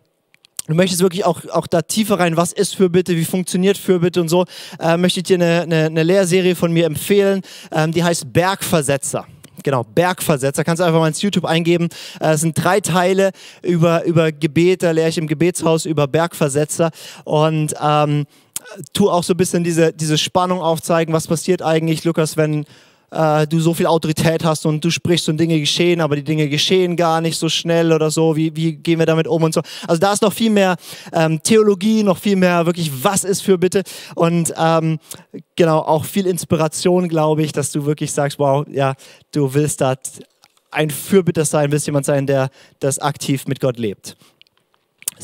du 0.67 0.75
möchtest 0.75 1.03
wirklich 1.03 1.25
auch, 1.25 1.45
auch 1.51 1.67
da 1.67 1.83
tiefer 1.83 2.19
rein, 2.19 2.37
was 2.37 2.53
ist 2.53 2.77
Fürbitte, 2.77 3.17
wie 3.17 3.25
funktioniert 3.25 3.77
Fürbitte 3.77 4.21
und 4.21 4.29
so, 4.29 4.45
äh, 4.79 4.97
möchte 4.97 5.21
ich 5.21 5.25
dir 5.25 5.37
eine, 5.37 5.63
eine, 5.63 5.87
eine 5.87 6.03
Lehrserie 6.05 6.55
von 6.55 6.73
mir 6.73 6.87
empfehlen, 6.87 7.43
ähm, 7.73 7.91
die 7.93 8.05
heißt 8.05 8.33
Bergversetzer 8.33 9.27
genau, 9.65 9.83
Bergversetzer. 9.83 10.63
Kannst 10.63 10.81
du 10.81 10.85
einfach 10.85 11.01
mal 11.01 11.09
ins 11.09 11.23
YouTube 11.23 11.45
eingeben. 11.45 11.89
Äh, 12.21 12.35
es 12.35 12.43
sind 12.43 12.55
drei 12.55 12.81
Teile 12.81 13.33
über, 13.63 14.05
über 14.05 14.31
Gebet, 14.31 14.85
da 14.85 14.93
lehre 14.93 15.09
ich 15.09 15.19
im 15.19 15.27
Gebetshaus 15.27 15.87
über 15.87 16.07
Bergversetzer 16.07 16.93
und 17.25 17.75
ähm, 17.83 18.27
tu 18.93 19.11
auch 19.11 19.25
so 19.25 19.35
ein 19.35 19.37
bisschen 19.37 19.65
diese, 19.65 19.93
diese 19.93 20.19
Spannung 20.19 20.61
aufzeigen, 20.61 21.13
was 21.13 21.27
passiert 21.27 21.63
eigentlich, 21.63 22.05
Lukas, 22.05 22.37
wenn 22.37 22.65
äh, 23.15 23.47
du 23.47 23.61
so 23.61 23.75
viel 23.75 23.87
Autorität 23.87 24.45
hast 24.45 24.67
und 24.67 24.85
du 24.85 24.91
sprichst 24.91 25.29
und 25.29 25.39
Dinge 25.39 25.59
geschehen, 25.61 26.01
aber 26.01 26.17
die 26.17 26.25
Dinge 26.25 26.49
geschehen 26.49 26.97
gar 26.97 27.21
nicht 27.21 27.39
so 27.39 27.49
schnell 27.49 27.93
oder 27.93 28.11
so. 28.11 28.37
Wie, 28.37 28.55
wie 28.57 28.73
gehen 28.73 28.99
wir 28.99 29.07
damit 29.07 29.27
um 29.27 29.43
und 29.43 29.55
so? 29.55 29.63
Also 29.87 30.01
da 30.01 30.13
ist 30.13 30.23
noch 30.23 30.33
viel 30.33 30.51
mehr 30.51 30.77
ähm, 31.13 31.43
Theologie, 31.43 32.03
noch 32.03 32.19
viel 32.19 32.37
mehr 32.37 32.67
wirklich, 32.67 32.91
was 33.03 33.25
ist 33.25 33.43
für 33.43 33.59
bitte? 33.59 33.83
Und 34.15 34.53
ähm, 34.59 34.99
genau, 35.57 35.79
auch 35.79 36.05
viel 36.05 36.27
Inspiration, 36.27 37.09
glaube 37.09 37.43
ich, 37.43 37.53
dass 37.53 37.71
du 37.71 37.87
wirklich 37.87 38.13
sagst, 38.13 38.39
wow, 38.39 38.67
ja, 38.71 38.95
du 39.33 39.55
willst 39.55 39.81
da 39.81 39.95
ein 40.71 40.91
Fürbitter 40.91 41.45
sein, 41.45 41.71
willst 41.71 41.87
jemand 41.87 42.05
sein, 42.07 42.27
der 42.27 42.51
das 42.81 42.99
aktiv 42.99 43.47
mit 43.47 43.61
Gott 43.61 43.79
lebt. 43.79 44.17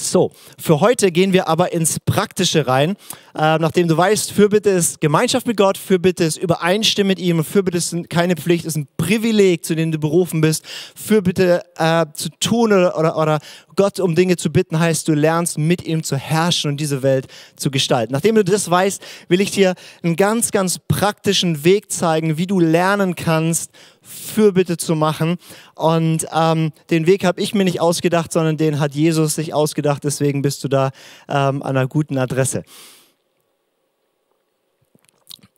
So, 0.01 0.33
für 0.59 0.81
heute 0.81 1.13
gehen 1.13 1.35
wir 1.35 1.47
aber 1.47 1.73
ins 1.73 2.01
Praktische 2.01 2.67
rein. 2.67 2.97
Äh, 3.35 3.59
nachdem 3.59 3.87
du 3.87 3.97
weißt, 3.97 4.33
Fürbitte 4.33 4.71
ist 4.71 5.01
Gemeinschaft 5.03 5.47
mit 5.47 5.59
Gott, 5.59 5.77
Fürbitte 5.77 6.25
ist 6.25 6.39
Übereinstimmen 6.39 7.09
mit 7.09 7.19
ihm, 7.19 7.45
Fürbitte 7.45 7.77
ist 7.77 7.95
keine 8.09 8.35
Pflicht, 8.35 8.65
ist 8.65 8.77
ein 8.77 8.89
Privileg, 8.97 9.63
zu 9.63 9.77
dem 9.77 9.93
du 9.93 9.99
berufen 9.99 10.41
bist. 10.41 10.65
Fürbitte 10.97 11.63
äh, 11.77 12.07
zu 12.15 12.31
tun 12.41 12.73
oder, 12.73 12.99
oder, 12.99 13.17
oder 13.19 13.39
Gott 13.77 14.01
um 14.01 14.15
Dinge 14.15 14.37
zu 14.37 14.51
bitten, 14.51 14.81
heißt, 14.81 15.07
du 15.07 15.13
lernst 15.13 15.59
mit 15.59 15.87
ihm 15.87 16.03
zu 16.03 16.17
herrschen 16.17 16.71
und 16.71 16.81
diese 16.81 17.03
Welt 17.03 17.27
zu 17.57 17.71
gestalten. 17.71 18.13
Nachdem 18.13 18.35
du 18.37 18.45
das 18.45 18.71
weißt, 18.71 19.03
will 19.29 19.41
ich 19.41 19.51
dir 19.51 19.75
einen 20.03 20.17
ganz, 20.17 20.51
ganz 20.51 20.79
praktischen 20.79 21.63
Weg 21.63 21.93
zeigen, 21.93 22.39
wie 22.39 22.47
du 22.47 22.59
lernen 22.59 23.17
kannst, 23.17 23.71
Fürbitte 24.03 24.77
zu 24.77 24.95
machen. 24.95 25.37
Und 25.75 26.27
ähm, 26.33 26.73
den 26.91 27.07
Weg 27.07 27.25
habe 27.25 27.41
ich 27.41 27.55
mir 27.55 27.65
nicht 27.65 27.81
ausgedacht, 27.81 28.33
sondern 28.33 28.57
den 28.57 28.81
hat 28.81 28.95
Jesus 28.95 29.35
sich 29.35 29.55
ausgedacht. 29.55 30.05
Deswegen 30.05 30.43
bist 30.43 30.65
du 30.65 30.69
da 30.69 30.91
ähm, 31.29 31.63
an 31.63 31.77
einer 31.77 31.87
guten 31.87 32.19
Adresse. 32.19 32.65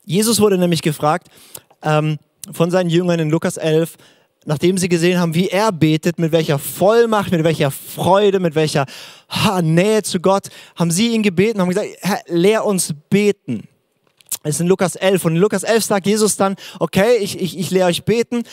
Jesus 0.05 0.40
wurde 0.40 0.59
nämlich 0.59 0.83
gefragt 0.83 1.28
ähm, 1.83 2.18
von 2.52 2.70
seinen 2.70 2.90
Jüngern 2.90 3.20
in 3.20 3.31
Lukas 3.31 3.57
11, 3.57 3.96
nachdem 4.44 4.76
sie 4.76 4.88
gesehen 4.88 5.20
haben, 5.20 5.35
wie 5.35 5.48
er 5.48 5.70
betet, 5.70 6.18
mit 6.18 6.33
welcher 6.33 6.59
Vollmacht, 6.59 7.31
mit 7.31 7.44
welcher 7.44 7.70
Freude, 7.70 8.40
mit 8.40 8.55
welcher 8.55 8.87
Nähe 9.62 10.02
zu 10.02 10.20
Gott, 10.20 10.48
haben 10.74 10.90
sie 10.90 11.14
ihn 11.14 11.22
gebeten, 11.22 11.61
haben 11.61 11.68
gesagt, 11.68 11.88
Herr, 12.00 12.20
lehr 12.26 12.64
uns 12.64 12.94
beten. 13.09 13.68
Ist 14.44 14.60
in 14.60 14.66
Lukas 14.66 14.96
11. 14.96 15.24
Und 15.24 15.36
in 15.36 15.40
Lukas 15.40 15.62
11 15.62 15.84
sagt 15.84 16.06
Jesus 16.06 16.36
dann, 16.36 16.56
okay, 16.80 17.16
ich, 17.20 17.40
ich, 17.40 17.58
ich 17.58 17.70
lehre 17.70 17.88
euch 17.88 18.04
beten. 18.04 18.44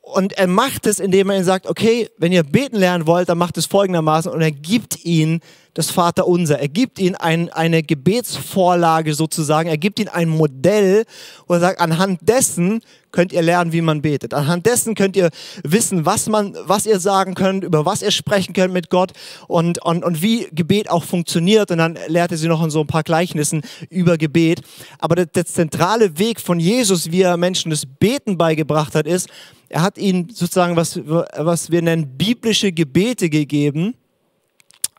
Und 0.00 0.32
er 0.32 0.46
macht 0.46 0.86
es, 0.86 1.00
indem 1.00 1.28
er 1.28 1.36
ihnen 1.36 1.44
sagt, 1.44 1.66
okay, 1.66 2.08
wenn 2.16 2.32
ihr 2.32 2.42
beten 2.42 2.76
lernen 2.76 3.06
wollt, 3.06 3.28
dann 3.28 3.38
macht 3.38 3.58
es 3.58 3.66
folgendermaßen. 3.66 4.32
Und 4.32 4.40
er 4.40 4.52
gibt 4.52 5.04
ihnen 5.04 5.40
das 5.78 5.92
Vaterunser. 5.92 6.58
Er 6.58 6.66
gibt 6.66 6.98
ihnen 6.98 7.14
ein, 7.14 7.50
eine 7.50 7.84
Gebetsvorlage 7.84 9.14
sozusagen. 9.14 9.68
Er 9.68 9.78
gibt 9.78 10.00
ihnen 10.00 10.08
ein 10.08 10.28
Modell, 10.28 11.04
wo 11.46 11.54
er 11.54 11.60
sagt, 11.60 11.80
anhand 11.80 12.18
dessen 12.20 12.80
könnt 13.12 13.32
ihr 13.32 13.42
lernen, 13.42 13.72
wie 13.72 13.80
man 13.80 14.02
betet. 14.02 14.34
Anhand 14.34 14.66
dessen 14.66 14.96
könnt 14.96 15.14
ihr 15.14 15.30
wissen, 15.62 16.04
was, 16.04 16.28
man, 16.28 16.56
was 16.64 16.84
ihr 16.84 16.98
sagen 16.98 17.34
könnt, 17.34 17.62
über 17.62 17.86
was 17.86 18.02
ihr 18.02 18.10
sprechen 18.10 18.54
könnt 18.54 18.74
mit 18.74 18.90
Gott 18.90 19.12
und, 19.46 19.80
und, 19.84 20.04
und 20.04 20.20
wie 20.20 20.48
Gebet 20.50 20.90
auch 20.90 21.04
funktioniert. 21.04 21.70
Und 21.70 21.78
dann 21.78 21.96
lehrt 22.08 22.32
er 22.32 22.38
sie 22.38 22.48
noch 22.48 22.64
in 22.64 22.70
so 22.70 22.80
ein 22.80 22.88
paar 22.88 23.04
Gleichnissen 23.04 23.62
über 23.88 24.18
Gebet. 24.18 24.62
Aber 24.98 25.14
der, 25.14 25.26
der 25.26 25.46
zentrale 25.46 26.18
Weg 26.18 26.40
von 26.40 26.58
Jesus, 26.58 27.12
wie 27.12 27.22
er 27.22 27.36
Menschen 27.36 27.70
das 27.70 27.86
Beten 27.86 28.36
beigebracht 28.36 28.96
hat, 28.96 29.06
ist, 29.06 29.28
er 29.68 29.82
hat 29.82 29.96
ihnen 29.96 30.28
sozusagen, 30.28 30.74
was, 30.74 30.98
was 31.06 31.70
wir 31.70 31.82
nennen, 31.82 32.18
biblische 32.18 32.72
Gebete 32.72 33.30
gegeben 33.30 33.94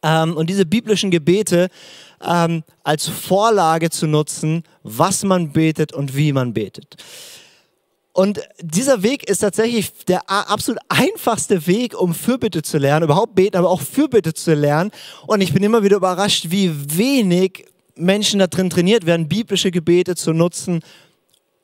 ähm, 0.04 0.36
und 0.36 0.50
diese 0.50 0.66
biblischen 0.66 1.12
Gebete 1.12 1.70
ähm, 2.22 2.64
als 2.84 3.08
Vorlage 3.08 3.90
zu 3.90 4.08
nutzen, 4.08 4.64
was 4.84 5.24
man 5.24 5.52
betet 5.52 5.94
und 5.94 6.16
wie 6.16 6.34
man 6.34 6.54
betet. 6.54 6.98
Und 8.12 8.42
dieser 8.62 9.04
Weg 9.04 9.30
ist 9.30 9.40
tatsächlich 9.40 9.94
der 10.06 10.30
absolut 10.30 10.82
einfachste 10.90 11.68
Weg, 11.68 12.00
um 12.00 12.14
Fürbitte 12.14 12.62
zu 12.64 12.78
lernen, 12.78 13.06
überhaupt 13.06 13.36
beten, 13.36 13.56
aber 13.56 13.70
auch 13.70 13.82
Fürbitte 13.82 14.34
zu 14.34 14.54
lernen. 14.56 14.92
Und 15.26 15.42
ich 15.42 15.54
bin 15.54 15.64
immer 15.64 15.84
wieder 15.84 15.98
überrascht, 15.98 16.48
wie 16.50 16.98
wenig 16.98 17.66
Menschen 17.96 18.40
da 18.40 18.48
drin 18.48 18.70
trainiert 18.70 19.06
werden, 19.06 19.30
biblische 19.30 19.72
Gebete 19.72 20.16
zu 20.16 20.34
nutzen, 20.34 20.82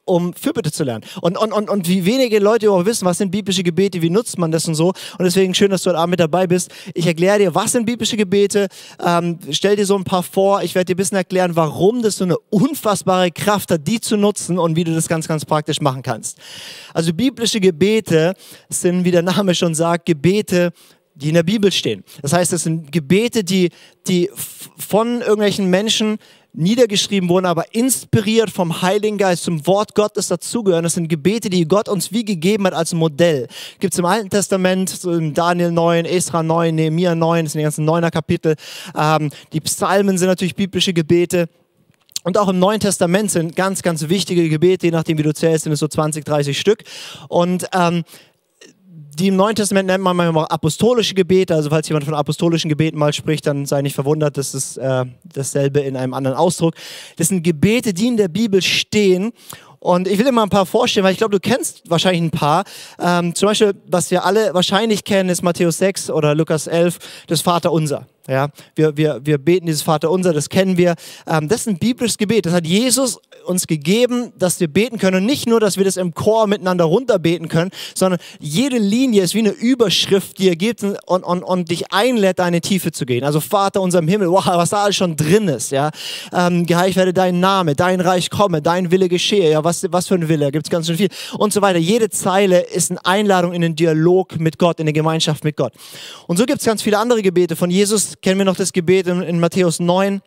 um 0.06 0.34
Fürbitte 0.34 0.72
zu 0.72 0.84
lernen. 0.84 1.04
Und, 1.22 1.38
und, 1.38 1.52
und, 1.52 1.70
und 1.70 1.88
wie 1.88 2.06
wenige 2.06 2.40
Leute 2.40 2.72
auch 2.72 2.86
wissen, 2.86 3.06
was 3.06 3.18
sind 3.18 3.32
biblische 3.32 3.64
Gebete, 3.64 4.02
wie 4.02 4.10
nutzt 4.10 4.38
man 4.38 4.52
das 4.52 4.68
und 4.68 4.76
so. 4.76 4.90
Und 4.90 5.26
deswegen 5.26 5.54
schön, 5.54 5.72
dass 5.72 5.84
du 5.84 5.90
heute 5.90 6.00
Abend 6.00 6.12
mit 6.12 6.20
dabei 6.20 6.48
bist. 6.48 6.72
Ich 6.94 7.08
erkläre 7.08 7.40
dir, 7.40 7.56
was 7.56 7.72
sind 7.72 7.86
biblische 7.86 8.16
Gebete, 8.16 8.68
ähm, 9.04 9.40
stell 9.52 9.76
dir 9.76 9.86
so 9.86 9.96
ein 9.96 10.04
paar 10.04 10.24
vor. 10.24 10.62
Ich 10.64 10.76
werde 10.76 10.86
dir 10.86 10.94
ein 10.94 10.98
bisschen 10.98 11.18
erklären, 11.18 11.56
warum 11.56 12.02
das 12.02 12.18
so 12.18 12.24
eine 12.24 12.38
unfassbare 12.50 13.32
Kraft 13.32 13.72
hat, 13.72 13.88
die 13.88 14.00
zu 14.00 14.16
nutzen 14.16 14.60
und 14.60 14.76
wie 14.76 14.84
du 14.84 14.94
das 14.94 15.08
ganz, 15.08 15.28
ganz 15.28 15.44
praktisch 15.44 15.82
machen 15.82 16.04
kannst. 16.04 16.38
Also 16.94 17.14
biblische 17.14 17.60
Gebete 17.60 18.34
sind, 18.70 19.04
wie 19.04 19.12
der 19.12 19.24
Name 19.24 19.56
schon 19.56 19.74
sagt, 19.74 20.06
Gebete, 20.06 20.72
die 21.16 21.30
in 21.30 21.36
der 21.36 21.44
Bibel 21.44 21.72
stehen. 21.72 22.04
Das 22.22 22.34
heißt, 22.34 22.54
es 22.54 22.64
sind 22.64 22.92
Gebete, 22.92 23.44
die, 23.44 23.70
die 24.08 24.30
von 24.78 25.22
irgendwelchen 25.22 25.70
Menschen 25.70 26.18
niedergeschrieben 26.58 27.30
wurden, 27.30 27.46
aber 27.46 27.74
inspiriert 27.74 28.50
vom 28.50 28.82
Heiligen 28.82 29.18
Geist, 29.18 29.44
zum 29.44 29.66
Wort 29.68 29.96
Gottes 29.96 30.28
dazugehören. 30.28 30.84
Das 30.84 30.94
sind 30.94 31.08
Gebete, 31.08 31.50
die 31.50 31.68
Gott 31.68 31.90
uns 31.90 32.12
wie 32.12 32.26
gegeben 32.26 32.66
hat 32.66 32.74
als 32.74 32.94
Modell. 32.94 33.48
Gibt 33.80 33.94
es 33.94 34.00
im 34.00 34.06
Alten 34.06 34.30
Testament, 34.30 34.90
so 34.90 35.12
in 35.14 35.34
Daniel 35.34 35.72
9, 35.72 36.06
Esra 36.06 36.44
9, 36.44 36.74
Nehemiah 36.74 37.16
9, 37.16 37.46
das 37.46 37.54
sind 37.54 37.60
die 37.60 37.64
ganzen 37.64 37.86
neuner 37.86 38.12
Kapitel. 38.12 38.56
Ähm, 38.98 39.30
die 39.54 39.62
Psalmen 39.62 40.18
sind 40.18 40.28
natürlich 40.28 40.56
biblische 40.56 40.94
Gebete. 40.94 41.50
Und 42.24 42.40
auch 42.40 42.50
im 42.50 42.58
Neuen 42.58 42.80
Testament 42.80 43.30
sind 43.30 43.56
ganz, 43.56 43.84
ganz 43.84 44.10
wichtige 44.10 44.50
Gebete, 44.50 44.88
je 44.88 44.92
nachdem 44.92 45.20
wie 45.20 45.24
du 45.24 45.34
zählst, 45.34 45.66
sind 45.66 45.74
es 45.74 45.80
so 45.80 45.88
20, 45.88 46.26
30 46.26 46.60
Stück. 46.60 46.84
Und 47.30 47.68
ähm, 47.72 48.04
die 49.16 49.28
im 49.28 49.36
Neuen 49.36 49.56
Testament 49.56 49.88
nennt 49.88 50.04
man 50.04 50.16
manchmal 50.16 50.46
apostolische 50.46 51.16
Gebete. 51.16 51.56
Also 51.56 51.70
falls 51.70 51.88
jemand 51.88 52.06
von 52.06 52.14
apostolischen 52.14 52.70
Gebeten 52.70 52.98
mal 52.98 53.14
spricht, 53.14 53.48
dann 53.48 53.66
sei 53.66 53.82
nicht 53.82 53.96
verwundert, 53.96 54.38
das 54.38 54.54
ist 54.54 54.78
äh, 54.78 55.06
dasselbe 55.24 55.80
in 55.80 55.96
einem 55.96 56.14
anderen 56.14 56.38
Ausdruck. 56.38 56.76
Das 57.18 57.30
sind 57.30 57.44
Gebete, 57.44 57.94
die 57.94 58.08
in 58.08 58.18
der 58.18 58.28
Bibel 58.28 58.62
stehen 58.62 59.32
und 59.80 60.08
ich 60.08 60.18
will 60.18 60.26
dir 60.26 60.32
mal 60.32 60.44
ein 60.44 60.50
paar 60.50 60.66
vorstellen, 60.66 61.04
weil 61.04 61.12
ich 61.12 61.20
glaube, 61.20 61.32
du 61.32 61.40
kennst 61.40 61.88
wahrscheinlich 61.88 62.24
ein 62.24 62.32
paar. 62.32 62.64
Ähm, 63.00 63.36
zum 63.36 63.50
Beispiel, 63.50 63.76
was 63.86 64.10
wir 64.10 64.26
alle 64.26 64.54
wahrscheinlich 64.56 65.04
kennen, 65.04 65.30
ist 65.30 65.44
Matthäus 65.44 65.78
6 65.78 66.10
oder 66.10 66.34
Lukas 66.34 66.66
11, 66.66 66.98
das 67.28 67.42
Vater 67.42 67.72
Unser. 67.72 68.08
Ja, 68.28 68.50
wir, 68.76 68.98
wir, 68.98 69.20
wir 69.24 69.38
beten 69.38 69.68
dieses 69.68 69.84
Vater 69.84 70.10
Unser, 70.10 70.34
das 70.34 70.50
kennen 70.50 70.78
wir. 70.78 70.96
Ähm, 71.28 71.48
das 71.48 71.62
ist 71.62 71.68
ein 71.68 71.78
biblisches 71.78 72.18
Gebet. 72.18 72.48
Das 72.48 72.54
hat 72.54 72.66
Jesus 72.66 73.20
uns 73.46 73.68
gegeben, 73.68 74.34
dass 74.38 74.60
wir 74.60 74.68
beten 74.68 74.98
können. 74.98 75.18
Und 75.18 75.26
nicht 75.26 75.48
nur, 75.48 75.60
dass 75.60 75.78
wir 75.78 75.86
das 75.86 75.96
im 75.96 76.16
Chor 76.16 76.48
miteinander 76.48 76.86
runterbeten 76.86 77.50
können, 77.50 77.70
sondern 77.94 78.20
jede 78.40 78.80
Linie 78.80 79.22
ist 79.22 79.36
wie 79.36 79.40
eine 79.40 79.52
Überschrift, 79.52 80.40
die 80.40 80.50
er 80.50 80.56
gibt 80.56 80.82
und, 80.84 80.98
und, 81.06 81.44
und 81.44 81.70
dich 81.70 81.92
einlädt, 81.92 82.40
deine 82.40 82.62
Tiefe 82.62 82.92
zu 82.92 83.06
gehen. 83.06 83.24
Also 83.24 83.40
Vater 83.40 83.80
unser 83.82 84.00
im 84.00 84.08
Himmel, 84.08 84.32
wow, 84.32 84.46
was 84.46 84.72
da 84.72 84.84
alles 84.84 84.96
schon 84.96 85.16
drin 85.16 85.48
ist. 85.48 85.72
Ja? 85.72 85.92
Ähm, 86.34 86.66
geheiligt 86.66 86.98
werde 86.98 87.14
dein 87.14 87.40
Name, 87.40 87.76
dein 87.76 88.02
Reich 88.02 88.32
komme, 88.32 88.62
dein 88.62 88.90
Wille 88.90 89.08
geschehe. 89.08 89.52
Ja, 89.52 89.64
was, 89.64 89.86
was 89.92 90.08
für 90.08 90.16
ein 90.16 90.28
Wille? 90.28 90.52
Gibt 90.52 90.66
es 90.66 90.72
ganz 90.72 90.88
schön 90.88 90.98
viel. 90.98 91.10
Und 91.38 91.54
so 91.54 91.62
weiter. 91.62 91.78
Jede 91.78 92.10
Zeile 92.10 92.62
ist 92.62 92.90
eine 92.90 93.06
Einladung 93.06 93.54
in 93.54 93.62
den 93.62 93.76
Dialog 93.76 94.40
mit 94.40 94.58
Gott, 94.58 94.80
in 94.80 94.86
eine 94.86 94.94
Gemeinschaft 94.94 95.44
mit 95.44 95.56
Gott. 95.56 95.74
Und 96.26 96.38
so 96.38 96.46
gibt 96.46 96.60
es 96.60 96.66
ganz 96.66 96.82
viele 96.82 96.98
andere 96.98 97.22
Gebete 97.22 97.56
von 97.56 97.70
Jesus 97.70 98.15
kennen 98.22 98.40
wir 98.40 98.46
noch 98.46 98.56
das 98.56 98.74
Gebet 98.74 99.08
in, 99.08 99.22
in 99.22 99.40
Matthäus 99.40 99.80
9. 99.80 100.22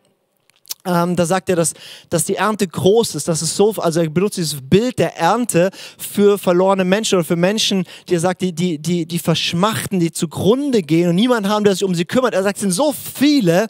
Ähm, 0.85 1.15
da 1.15 1.25
sagt 1.25 1.49
er, 1.49 1.57
dass, 1.57 1.73
dass 2.09 2.23
die 2.23 2.35
Ernte 2.35 2.67
groß 2.67 3.15
ist. 3.15 3.27
Das 3.27 3.41
ist 3.41 3.55
so, 3.55 3.73
also 3.77 3.99
er 3.99 4.09
benutzt 4.09 4.37
dieses 4.37 4.59
Bild 4.61 4.97
der 4.97 5.17
Ernte 5.17 5.71
für 5.97 6.37
verlorene 6.37 6.85
Menschen 6.85 7.15
oder 7.15 7.25
für 7.25 7.35
Menschen, 7.35 7.85
die 8.07 8.15
er 8.15 8.21
sagt, 8.21 8.41
die, 8.41 8.53
die, 8.53 8.79
die, 8.79 9.05
die 9.05 9.19
verschmachten, 9.19 9.99
die 9.99 10.11
zugrunde 10.11 10.81
gehen 10.81 11.09
und 11.09 11.15
niemand 11.15 11.47
haben, 11.49 11.65
der 11.65 11.73
sich 11.73 11.83
um 11.83 11.95
sie 11.95 12.05
kümmert. 12.05 12.33
Er 12.33 12.43
sagt, 12.43 12.57
es 12.57 12.61
sind 12.61 12.71
so 12.71 12.93
viele. 12.93 13.67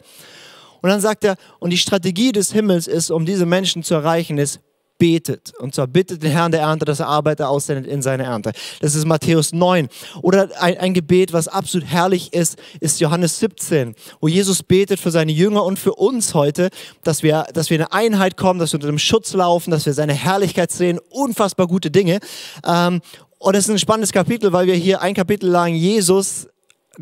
Und 0.82 0.88
dann 0.88 1.00
sagt 1.00 1.24
er, 1.24 1.36
und 1.58 1.70
die 1.70 1.78
Strategie 1.78 2.32
des 2.32 2.52
Himmels 2.52 2.86
ist, 2.86 3.10
um 3.10 3.26
diese 3.26 3.44
Menschen 3.44 3.82
zu 3.82 3.94
erreichen, 3.94 4.38
ist, 4.38 4.60
betet. 5.00 5.54
Und 5.58 5.74
zwar 5.74 5.88
bittet 5.88 6.22
den 6.22 6.30
Herrn 6.30 6.52
der 6.52 6.60
Ernte, 6.60 6.84
dass 6.84 7.00
er 7.00 7.08
Arbeiter 7.08 7.48
aussendet 7.48 7.86
in 7.86 8.02
seine 8.02 8.24
Ernte. 8.24 8.52
Das 8.80 8.94
ist 8.94 9.06
Matthäus 9.06 9.52
9. 9.52 9.88
Oder 10.22 10.50
ein, 10.60 10.78
ein, 10.78 10.94
Gebet, 10.94 11.32
was 11.32 11.48
absolut 11.48 11.88
herrlich 11.88 12.32
ist, 12.34 12.58
ist 12.80 13.00
Johannes 13.00 13.40
17, 13.40 13.94
wo 14.20 14.28
Jesus 14.28 14.62
betet 14.62 15.00
für 15.00 15.10
seine 15.10 15.32
Jünger 15.32 15.64
und 15.64 15.78
für 15.78 15.94
uns 15.94 16.34
heute, 16.34 16.68
dass 17.02 17.22
wir, 17.22 17.46
dass 17.54 17.70
wir 17.70 17.78
in 17.78 17.82
eine 17.84 17.92
Einheit 17.92 18.36
kommen, 18.36 18.60
dass 18.60 18.72
wir 18.72 18.76
unter 18.76 18.88
dem 18.88 18.98
Schutz 18.98 19.32
laufen, 19.32 19.70
dass 19.70 19.86
wir 19.86 19.94
seine 19.94 20.12
Herrlichkeit 20.12 20.70
sehen. 20.70 21.00
Unfassbar 21.08 21.66
gute 21.66 21.90
Dinge. 21.90 22.20
Ähm, 22.64 23.00
und 23.38 23.54
es 23.54 23.64
ist 23.64 23.70
ein 23.70 23.78
spannendes 23.78 24.12
Kapitel, 24.12 24.52
weil 24.52 24.66
wir 24.66 24.74
hier 24.74 25.00
ein 25.00 25.14
Kapitel 25.14 25.48
lang 25.48 25.74
Jesus 25.74 26.46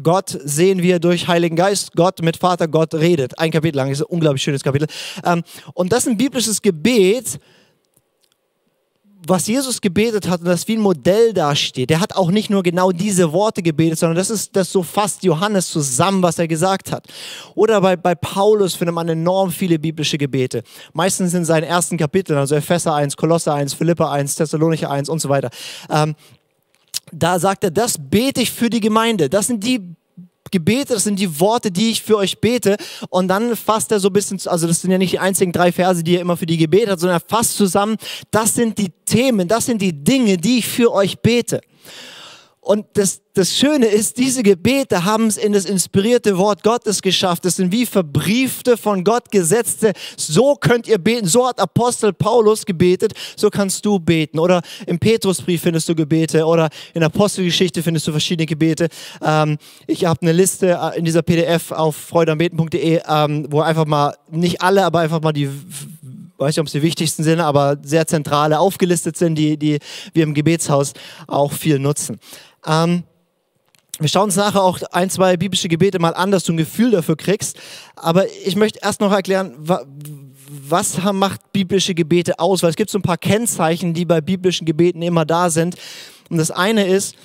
Gott 0.02 0.38
sehen 0.44 0.82
wir 0.82 1.00
durch 1.00 1.28
Heiligen 1.28 1.56
Geist, 1.56 1.92
Gott 1.96 2.22
mit 2.22 2.36
Vater 2.36 2.68
Gott 2.68 2.94
redet. 2.94 3.38
Ein 3.38 3.50
Kapitel 3.50 3.78
lang, 3.78 3.90
ist 3.90 4.00
ein 4.00 4.06
unglaublich 4.06 4.42
schönes 4.42 4.62
Kapitel. 4.62 4.86
Ähm, 5.24 5.42
und 5.74 5.92
das 5.92 6.04
ist 6.04 6.10
ein 6.10 6.16
biblisches 6.16 6.62
Gebet, 6.62 7.40
was 9.28 9.46
Jesus 9.46 9.80
gebetet 9.80 10.28
hat 10.28 10.40
und 10.40 10.46
das 10.46 10.66
wie 10.68 10.76
ein 10.76 10.80
Modell 10.80 11.32
dasteht, 11.32 11.90
der 11.90 12.00
hat 12.00 12.16
auch 12.16 12.30
nicht 12.30 12.50
nur 12.50 12.62
genau 12.62 12.92
diese 12.92 13.32
Worte 13.32 13.62
gebetet, 13.62 13.98
sondern 13.98 14.16
das 14.16 14.30
ist 14.30 14.54
das 14.56 14.72
so 14.72 14.82
fast 14.82 15.22
Johannes 15.22 15.68
zusammen, 15.68 16.22
was 16.22 16.38
er 16.38 16.48
gesagt 16.48 16.92
hat. 16.92 17.06
Oder 17.54 17.80
bei, 17.80 17.96
bei 17.96 18.14
Paulus 18.14 18.74
findet 18.74 18.94
man 18.94 19.08
enorm 19.08 19.50
viele 19.50 19.78
biblische 19.78 20.18
Gebete. 20.18 20.62
Meistens 20.92 21.34
in 21.34 21.44
seinen 21.44 21.64
ersten 21.64 21.96
Kapiteln, 21.96 22.38
also 22.38 22.54
Epheser 22.54 22.94
1, 22.94 23.16
Kolosser 23.16 23.54
1, 23.54 23.74
Philippa 23.74 24.10
1, 24.10 24.36
Thessalonicher 24.36 24.90
1 24.90 25.08
und 25.08 25.20
so 25.20 25.28
weiter. 25.28 25.50
Ähm, 25.90 26.14
da 27.12 27.38
sagt 27.38 27.64
er, 27.64 27.70
das 27.70 27.96
bete 27.98 28.42
ich 28.42 28.50
für 28.50 28.70
die 28.70 28.80
Gemeinde. 28.80 29.28
Das 29.28 29.46
sind 29.46 29.64
die 29.64 29.96
Gebete, 30.50 30.94
das 30.94 31.04
sind 31.04 31.18
die 31.18 31.40
Worte, 31.40 31.70
die 31.70 31.90
ich 31.90 32.02
für 32.02 32.16
euch 32.16 32.40
bete. 32.40 32.76
Und 33.10 33.28
dann 33.28 33.56
fasst 33.56 33.92
er 33.92 34.00
so 34.00 34.08
ein 34.08 34.12
bisschen, 34.12 34.40
also 34.46 34.66
das 34.66 34.80
sind 34.80 34.90
ja 34.90 34.98
nicht 34.98 35.12
die 35.12 35.18
einzigen 35.18 35.52
drei 35.52 35.72
Verse, 35.72 36.02
die 36.02 36.16
er 36.16 36.20
immer 36.20 36.36
für 36.36 36.46
die 36.46 36.56
Gebete 36.56 36.92
hat, 36.92 37.00
sondern 37.00 37.18
er 37.18 37.28
fasst 37.28 37.56
zusammen, 37.56 37.96
das 38.30 38.54
sind 38.54 38.78
die 38.78 38.90
Themen, 39.04 39.48
das 39.48 39.66
sind 39.66 39.82
die 39.82 39.92
Dinge, 39.92 40.36
die 40.36 40.58
ich 40.58 40.66
für 40.66 40.92
euch 40.92 41.20
bete. 41.20 41.60
Und 42.68 42.84
das, 42.92 43.22
das 43.32 43.56
Schöne 43.56 43.86
ist, 43.86 44.18
diese 44.18 44.42
Gebete 44.42 45.06
haben 45.06 45.28
es 45.28 45.38
in 45.38 45.54
das 45.54 45.64
inspirierte 45.64 46.36
Wort 46.36 46.62
Gottes 46.62 47.00
geschafft. 47.00 47.46
Das 47.46 47.56
sind 47.56 47.72
wie 47.72 47.86
verbriefte, 47.86 48.76
von 48.76 49.04
Gott 49.04 49.30
gesetzte. 49.30 49.94
So 50.18 50.54
könnt 50.54 50.86
ihr 50.86 50.98
beten. 50.98 51.26
So 51.26 51.48
hat 51.48 51.60
Apostel 51.60 52.12
Paulus 52.12 52.66
gebetet. 52.66 53.14
So 53.36 53.48
kannst 53.48 53.86
du 53.86 53.98
beten. 53.98 54.38
Oder 54.38 54.60
im 54.86 54.98
Petrusbrief 54.98 55.62
findest 55.62 55.88
du 55.88 55.94
Gebete. 55.94 56.44
Oder 56.44 56.68
in 56.92 57.02
Apostelgeschichte 57.02 57.82
findest 57.82 58.06
du 58.06 58.10
verschiedene 58.10 58.44
Gebete. 58.44 58.88
Ähm, 59.24 59.56
ich 59.86 60.04
habe 60.04 60.20
eine 60.20 60.32
Liste 60.32 60.78
äh, 60.78 60.98
in 60.98 61.06
dieser 61.06 61.22
PDF 61.22 61.72
auf 61.72 61.96
freudeambeten.de, 61.96 63.00
ähm, 63.08 63.46
wo 63.48 63.62
einfach 63.62 63.86
mal, 63.86 64.14
nicht 64.30 64.60
alle, 64.60 64.84
aber 64.84 64.98
einfach 64.98 65.22
mal 65.22 65.32
die 65.32 65.48
weiß 66.38 66.54
nicht, 66.54 66.60
ob 66.60 66.66
es 66.66 66.72
die 66.72 66.82
wichtigsten 66.82 67.24
sind, 67.24 67.40
aber 67.40 67.78
sehr 67.82 68.06
zentrale 68.06 68.58
aufgelistet 68.58 69.16
sind, 69.16 69.34
die, 69.34 69.56
die 69.56 69.78
wir 70.12 70.22
im 70.22 70.34
Gebetshaus 70.34 70.92
auch 71.26 71.52
viel 71.52 71.78
nutzen. 71.78 72.20
Ähm, 72.66 73.04
wir 73.98 74.08
schauen 74.08 74.24
uns 74.24 74.36
nachher 74.36 74.62
auch 74.62 74.80
ein, 74.92 75.10
zwei 75.10 75.36
biblische 75.36 75.68
Gebete 75.68 75.98
mal 75.98 76.14
an, 76.14 76.30
dass 76.30 76.44
du 76.44 76.52
ein 76.52 76.56
Gefühl 76.56 76.92
dafür 76.92 77.16
kriegst. 77.16 77.58
Aber 77.96 78.30
ich 78.44 78.54
möchte 78.54 78.78
erst 78.82 79.00
noch 79.00 79.12
erklären, 79.12 79.56
was 80.48 81.02
macht 81.12 81.52
biblische 81.52 81.94
Gebete 81.94 82.38
aus? 82.38 82.62
Weil 82.62 82.70
es 82.70 82.76
gibt 82.76 82.90
so 82.90 82.98
ein 82.98 83.02
paar 83.02 83.18
Kennzeichen, 83.18 83.94
die 83.94 84.04
bei 84.04 84.20
biblischen 84.20 84.66
Gebeten 84.66 85.02
immer 85.02 85.24
da 85.24 85.50
sind. 85.50 85.76
Und 86.30 86.38
das 86.38 86.50
eine 86.50 86.86
ist, 86.86 87.16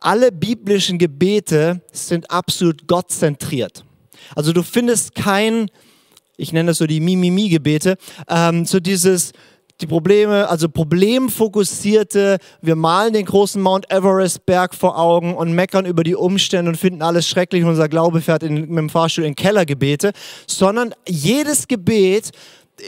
alle 0.00 0.32
biblischen 0.32 0.98
Gebete 0.98 1.82
sind 1.92 2.30
absolut 2.30 2.88
gottzentriert. 2.88 3.84
Also 4.34 4.52
du 4.52 4.62
findest 4.62 5.14
kein, 5.14 5.70
ich 6.38 6.52
nenne 6.52 6.68
das 6.68 6.78
so 6.78 6.86
die 6.86 7.00
Mimimi-Gebete, 7.00 7.98
ähm, 8.28 8.64
so 8.64 8.80
dieses, 8.80 9.32
die 9.80 9.86
Probleme, 9.86 10.48
also 10.48 10.68
problemfokussierte, 10.68 12.38
wir 12.60 12.76
malen 12.76 13.12
den 13.12 13.24
großen 13.24 13.60
Mount 13.60 13.90
Everest 13.90 14.46
Berg 14.46 14.74
vor 14.74 14.98
Augen 14.98 15.34
und 15.34 15.52
meckern 15.52 15.86
über 15.86 16.04
die 16.04 16.14
Umstände 16.14 16.70
und 16.70 16.76
finden 16.76 17.02
alles 17.02 17.26
schrecklich 17.26 17.62
und 17.62 17.70
unser 17.70 17.88
Glaube 17.88 18.20
fährt 18.20 18.42
in, 18.42 18.68
mit 18.68 18.78
dem 18.78 18.90
Fahrstuhl 18.90 19.24
in 19.24 19.34
Kellergebete, 19.34 20.12
sondern 20.46 20.94
jedes 21.08 21.68
Gebet 21.68 22.30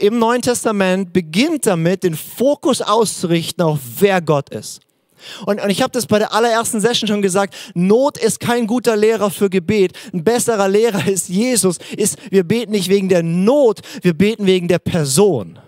im 0.01 0.19
Neuen 0.19 0.41
Testament 0.41 1.13
beginnt 1.13 1.65
damit, 1.65 2.03
den 2.03 2.15
Fokus 2.15 2.81
auszurichten 2.81 3.63
auf 3.63 3.79
wer 3.99 4.21
Gott 4.21 4.49
ist. 4.49 4.81
Und, 5.45 5.61
und 5.61 5.69
ich 5.69 5.81
habe 5.81 5.91
das 5.91 6.05
bei 6.05 6.19
der 6.19 6.33
allerersten 6.33 6.81
Session 6.81 7.07
schon 7.07 7.21
gesagt, 7.21 7.55
Not 7.73 8.17
ist 8.17 8.39
kein 8.39 8.67
guter 8.67 8.95
Lehrer 8.95 9.29
für 9.29 9.49
Gebet. 9.49 9.93
Ein 10.13 10.23
besserer 10.23 10.67
Lehrer 10.67 11.07
ist 11.07 11.29
Jesus, 11.29 11.77
ist, 11.95 12.17
wir 12.29 12.43
beten 12.43 12.71
nicht 12.71 12.89
wegen 12.89 13.09
der 13.09 13.23
Not, 13.23 13.81
wir 14.01 14.13
beten 14.13 14.45
wegen 14.45 14.67
der 14.67 14.79
Person. 14.79 15.59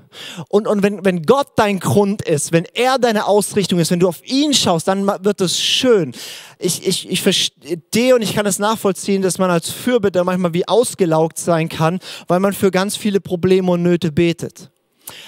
Und, 0.50 0.68
und 0.68 0.84
wenn, 0.84 1.04
wenn 1.06 1.24
Gott 1.24 1.50
dein 1.56 1.80
Grund 1.80 2.22
ist, 2.22 2.52
wenn 2.52 2.66
er 2.74 2.98
deine 3.00 3.28
Ausrichtung 3.28 3.80
ist, 3.80 3.92
wenn 3.92 4.00
du 4.00 4.08
auf 4.08 4.26
ihn 4.26 4.54
schaust, 4.54 4.88
dann 4.88 5.08
wird 5.08 5.42
es 5.42 5.60
schön. 5.60 6.14
Ich, 6.60 6.88
ich, 6.88 7.10
ich 7.10 7.22
verstehe 7.22 8.16
und 8.16 8.22
ich 8.22 8.34
kann 8.34 8.46
es 8.46 8.60
nachvollziehen, 8.60 9.22
dass 9.22 9.38
man 9.38 9.50
als 9.50 9.70
Fürbitter 9.70 10.24
manchmal 10.24 10.54
wie 10.54 10.68
ausgelaugt 10.68 11.38
sein 11.38 11.70
kann, 11.70 12.00
weil 12.28 12.40
man 12.40 12.54
für 12.54 12.72
ganz 12.72 12.96
viele 12.96 13.20
Probleme 13.20 13.72
und 13.72 13.84
Nöte 13.84 14.12
betet. 14.12 14.72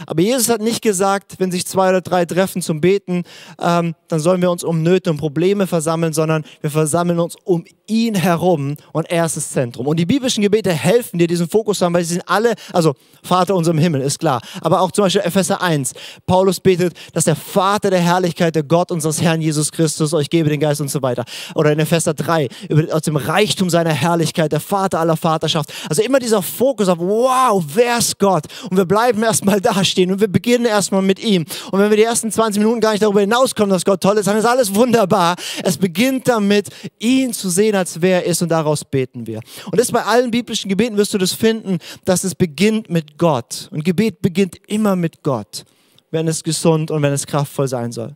Aber 0.06 0.22
Jesus 0.22 0.50
hat 0.50 0.62
nicht 0.62 0.82
gesagt, 0.82 1.36
wenn 1.40 1.52
sich 1.52 1.66
zwei 1.66 1.90
oder 1.90 2.02
drei 2.02 2.26
treffen 2.26 2.62
zum 2.62 2.82
Beten, 2.82 3.24
ähm, 3.62 3.96
dann 4.08 4.20
sollen 4.20 4.42
wir 4.42 4.52
uns 4.52 4.64
um 4.64 4.82
Nöte 4.82 5.10
und 5.10 5.18
Probleme 5.18 5.68
versammeln, 5.68 6.14
sondern 6.14 6.46
wir 6.62 6.72
versammeln 6.72 7.20
uns 7.20 7.36
um 7.44 7.64
ihn 7.88 8.16
herum 8.16 8.76
und 8.92 9.10
er 9.10 9.26
ist 9.26 9.38
das 9.38 9.50
Zentrum. 9.50 9.88
Und 9.88 9.98
die 9.98 10.06
biblischen 10.06 10.42
Gebete 10.42 10.72
helfen 10.72 11.18
dir, 11.18 11.28
diesen 11.28 11.48
Fokus 11.48 11.80
zu 11.80 11.86
haben, 11.86 11.94
weil 11.94 12.04
sie 12.04 12.16
sind 12.16 12.24
alle, 12.28 12.54
also 12.74 12.94
Vater 13.24 13.56
unserem 13.56 13.78
Himmel, 13.78 14.02
ist 14.02 14.20
klar. 14.20 14.42
Aber 14.62 14.82
auch 14.82 14.92
zum 14.92 15.06
Beispiel 15.06 15.22
Epheser 15.22 15.62
1. 15.62 15.94
Paulus 16.26 16.60
betet, 16.60 16.94
dass 17.14 17.24
der 17.26 17.36
Vater 17.36 17.90
der 17.90 18.00
Herrlichkeit, 18.00 18.56
der 18.56 18.64
Gott 18.64 18.92
unseres 18.92 19.22
Herrn 19.22 19.42
Jesus 19.42 19.72
Christus 19.72 20.14
euch 20.14 20.30
gebe 20.30 20.50
den 20.50 20.60
Geist 20.60 20.82
und 20.82 20.90
so 20.90 21.02
weiter. 21.02 21.24
Oder 21.56 21.72
in 21.72 21.80
Epheser 21.80 22.14
3, 22.14 22.48
über, 22.70 22.94
aus 22.94 23.04
dem 23.04 23.16
Reichtum 23.16 23.70
seiner 23.70 23.94
Herrlichkeit, 23.94 24.52
der 24.52 24.60
Vater 24.60 25.00
aller 25.00 25.18
Vaterschaft. 25.18 25.74
Also 25.90 26.02
immer 26.02 26.20
dieser 26.20 26.42
Fokus 26.42 26.90
auf, 26.90 27.00
wow, 27.00 27.64
wer 27.74 27.98
ist 27.98 28.20
Gott? 28.20 28.46
Und 28.70 28.78
wir 28.78 28.86
bleiben 28.86 29.24
erstmal 29.24 29.62
dastehen 29.62 30.12
und 30.12 30.20
wir 30.20 30.28
beginnen 30.28 30.66
erstmal 30.66 31.02
mit 31.02 31.20
ihm. 31.20 31.46
Und 31.72 31.80
wenn 31.80 31.90
wir 31.90 31.98
die 31.98 32.04
ersten 32.04 32.32
20 32.32 32.62
Minuten 32.62 32.82
gar 32.82 32.92
nicht 32.92 33.04
darüber 33.04 33.22
hinauskommen, 33.22 33.70
dass 33.70 33.86
Gott 33.86 34.02
toll 34.02 34.18
ist, 34.18 34.28
dann 34.28 34.38
ist 34.38 34.46
alles 34.46 34.74
wunderbar. 34.76 35.36
Es 35.64 35.78
beginnt 35.78 36.28
damit, 36.28 36.70
ihn 37.00 37.34
zu 37.34 37.50
sehen 37.50 37.77
als 37.78 38.02
wer 38.02 38.24
er 38.24 38.30
ist 38.30 38.42
und 38.42 38.50
daraus 38.50 38.84
beten 38.84 39.28
wir. 39.28 39.40
Und 39.72 39.80
das 39.80 39.92
bei 39.92 40.04
allen 40.04 40.32
biblischen 40.32 40.70
Gebeten 40.70 40.98
wirst 40.98 41.14
du 41.14 41.18
das 41.18 41.34
finden, 41.34 41.78
dass 42.06 42.24
es 42.24 42.36
beginnt 42.36 42.90
mit 42.90 43.18
Gott. 43.18 43.70
Und 43.72 43.86
Gebet 43.86 44.22
beginnt 44.22 44.58
immer 44.68 44.96
mit 44.96 45.24
Gott, 45.24 45.64
wenn 46.12 46.28
es 46.28 46.44
gesund 46.44 46.92
und 46.92 47.02
wenn 47.02 47.14
es 47.14 47.26
kraftvoll 47.26 47.68
sein 47.68 47.92
soll. 47.92 48.16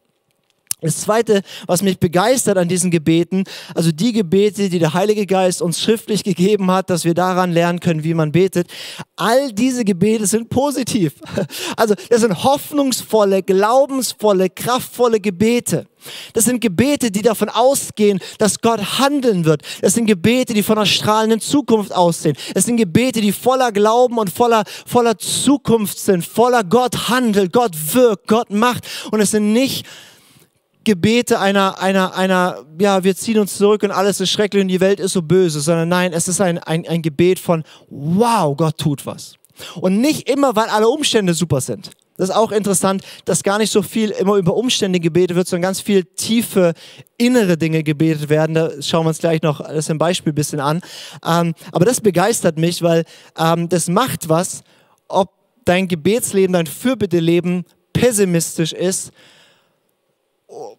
Das 0.84 0.98
Zweite, 0.98 1.44
was 1.68 1.84
mich 1.84 2.00
begeistert 2.00 2.58
an 2.58 2.68
diesen 2.68 2.90
Gebeten, 2.90 3.44
also 3.76 3.92
die 3.92 4.14
Gebete, 4.14 4.68
die 4.68 4.80
der 4.80 4.96
Heilige 4.96 5.28
Geist 5.28 5.62
uns 5.62 5.80
schriftlich 5.80 6.24
gegeben 6.24 6.72
hat, 6.72 6.90
dass 6.90 7.06
wir 7.06 7.14
daran 7.14 7.52
lernen 7.52 7.80
können, 7.80 8.04
wie 8.04 8.16
man 8.16 8.32
betet, 8.32 8.68
all 9.16 9.54
diese 9.54 9.86
Gebete 9.86 10.26
sind 10.26 10.50
positiv. 10.50 11.14
Also 11.78 11.96
das 12.10 12.22
sind 12.22 12.44
hoffnungsvolle, 12.44 13.44
glaubensvolle, 13.44 14.50
kraftvolle 14.50 15.20
Gebete. 15.20 15.88
Das 16.34 16.46
sind 16.46 16.62
Gebete, 16.62 17.12
die 17.12 17.22
davon 17.22 17.50
ausgehen, 17.50 18.20
dass 18.38 18.62
Gott 18.62 19.00
handeln 19.00 19.46
wird. 19.46 19.62
Das 19.82 19.94
sind 19.94 20.06
Gebete, 20.06 20.54
die 20.54 20.64
von 20.64 20.78
einer 20.78 20.86
strahlenden 20.86 21.40
Zukunft 21.40 21.94
aussehen. 21.94 22.36
Es 22.56 22.66
sind 22.66 22.78
Gebete, 22.78 23.22
die 23.22 23.32
voller 23.32 23.72
Glauben 23.72 24.18
und 24.18 24.32
voller, 24.32 24.64
voller 24.86 25.18
Zukunft 25.18 26.00
sind, 26.00 26.26
voller 26.26 26.64
Gott 26.64 27.10
handelt, 27.10 27.54
Gott 27.54 27.76
wirkt, 27.94 28.28
Gott 28.28 28.50
macht. 28.52 28.88
Und 29.12 29.20
es 29.22 29.32
sind 29.32 29.54
nicht 29.54 29.86
Gebete 30.84 31.40
einer, 31.40 31.80
einer, 31.80 32.16
einer, 32.16 32.66
ja, 32.80 33.04
wir 33.04 33.16
ziehen 33.16 33.38
uns 33.38 33.58
zurück 33.58 33.84
und 33.84 33.92
alles 33.92 34.20
ist 34.20 34.32
schrecklich 34.32 34.64
und 34.64 34.68
die 34.68 34.80
Welt 34.80 35.00
ist 35.00 35.14
so 35.14 35.22
böse, 35.22 35.62
sondern 35.62 35.90
nein, 35.90 36.12
es 36.12 36.28
ist 36.28 36.42
ein, 36.42 36.58
ein, 36.58 36.88
ein 36.88 37.04
Gebet 37.04 37.38
von, 37.38 37.64
wow, 37.90 38.58
Gott 38.58 38.78
tut 38.78 39.06
was. 39.06 39.36
Und 39.80 40.02
nicht 40.02 40.28
immer, 40.28 40.56
weil 40.56 40.70
alle 40.70 40.88
Umstände 40.88 41.36
super 41.36 41.62
sind. 41.62 41.92
Das 42.22 42.30
ist 42.30 42.36
auch 42.36 42.52
interessant, 42.52 43.02
dass 43.26 43.42
gar 43.42 43.58
nicht 43.58 43.72
so 43.72 43.82
viel 43.82 44.12
immer 44.12 44.36
über 44.36 44.56
Umstände 44.56 45.00
gebetet 45.00 45.36
wird, 45.36 45.48
sondern 45.48 45.64
ganz 45.64 45.82
viel 45.82 46.04
tiefe 46.04 46.74
innere 47.18 47.58
Dinge 47.58 47.82
gebetet 47.82 48.30
werden. 48.30 48.54
Da 48.54 48.70
schauen 48.80 49.06
wir 49.06 49.08
uns 49.08 49.18
gleich 49.18 49.42
noch 49.42 49.60
das 49.60 49.90
im 49.90 49.98
Beispiel 49.98 50.32
ein 50.32 50.36
bisschen 50.36 50.60
an. 50.60 50.82
Ähm, 51.26 51.56
aber 51.72 51.86
das 51.86 52.00
begeistert 52.00 52.60
mich, 52.60 52.84
weil 52.84 53.06
ähm, 53.40 53.70
das 53.70 53.88
macht 53.90 54.30
was, 54.30 54.62
ob 55.08 55.32
dein 55.66 55.88
Gebetsleben, 55.88 56.54
dein 56.54 56.68
Fürbitteleben 56.68 57.66
pessimistisch 57.92 58.74
ist 58.74 59.12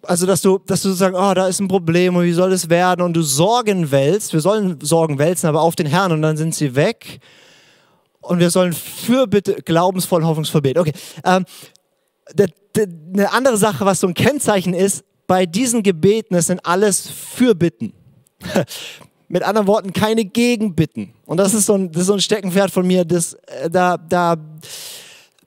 also 0.02 0.26
dass 0.26 0.42
du, 0.42 0.58
dass 0.58 0.82
du 0.82 0.90
sagen, 0.90 1.16
oh, 1.16 1.32
da 1.34 1.48
ist 1.48 1.58
ein 1.58 1.66
Problem 1.66 2.14
und 2.14 2.24
wie 2.24 2.32
soll 2.32 2.52
es 2.52 2.68
werden 2.68 3.00
und 3.00 3.14
du 3.14 3.22
Sorgen 3.22 3.90
wälzt, 3.90 4.34
wir 4.34 4.40
sollen 4.40 4.78
Sorgen 4.82 5.18
wälzen, 5.18 5.46
aber 5.48 5.62
auf 5.62 5.74
den 5.74 5.86
Herrn 5.86 6.12
und 6.12 6.22
dann 6.22 6.36
sind 6.36 6.54
sie 6.54 6.76
weg 6.76 7.20
und 8.22 8.38
wir 8.38 8.50
sollen 8.50 8.72
Fürbitte, 8.72 9.56
glaubensvoll, 9.64 10.24
hoffnungsvoll 10.24 10.62
beten. 10.62 10.78
Okay, 10.78 10.92
ähm, 11.24 11.44
eine 13.14 13.32
andere 13.32 13.56
Sache, 13.56 13.84
was 13.84 14.00
so 14.00 14.06
ein 14.06 14.14
Kennzeichen 14.14 14.72
ist, 14.72 15.04
bei 15.26 15.46
diesen 15.46 15.82
Gebeten, 15.82 16.34
es 16.34 16.46
sind 16.46 16.64
alles 16.64 17.08
Fürbitten. 17.08 17.92
Mit 19.28 19.42
anderen 19.42 19.66
Worten, 19.66 19.92
keine 19.92 20.24
Gegenbitten. 20.24 21.14
Und 21.24 21.38
das 21.38 21.54
ist 21.54 21.66
so 21.66 21.74
ein, 21.74 21.90
das 21.90 22.02
ist 22.02 22.08
so 22.08 22.12
ein 22.12 22.20
Steckenpferd 22.20 22.70
von 22.70 22.86
mir, 22.86 23.04
das, 23.04 23.34
äh, 23.46 23.70
da, 23.70 23.96
da, 23.96 24.36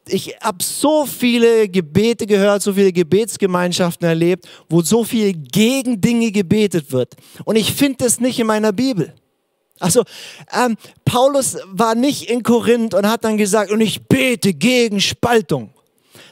ich 0.07 0.35
habe 0.41 0.63
so 0.63 1.05
viele 1.05 1.69
Gebete 1.69 2.25
gehört, 2.25 2.63
so 2.63 2.73
viele 2.73 2.91
Gebetsgemeinschaften 2.91 4.07
erlebt, 4.07 4.47
wo 4.69 4.81
so 4.81 5.03
viel 5.03 5.33
gegen 5.33 6.01
Dinge 6.01 6.31
gebetet 6.31 6.91
wird. 6.91 7.15
Und 7.43 7.55
ich 7.55 7.73
finde 7.73 8.05
es 8.05 8.19
nicht 8.19 8.39
in 8.39 8.47
meiner 8.47 8.71
Bibel. 8.71 9.13
Also 9.79 10.03
ähm, 10.53 10.77
Paulus 11.03 11.57
war 11.65 11.95
nicht 11.95 12.29
in 12.29 12.43
Korinth 12.43 12.93
und 12.93 13.07
hat 13.07 13.23
dann 13.23 13.37
gesagt, 13.37 13.71
und 13.71 13.81
ich 13.81 14.07
bete 14.07 14.53
gegen 14.53 15.01
Spaltung. 15.01 15.71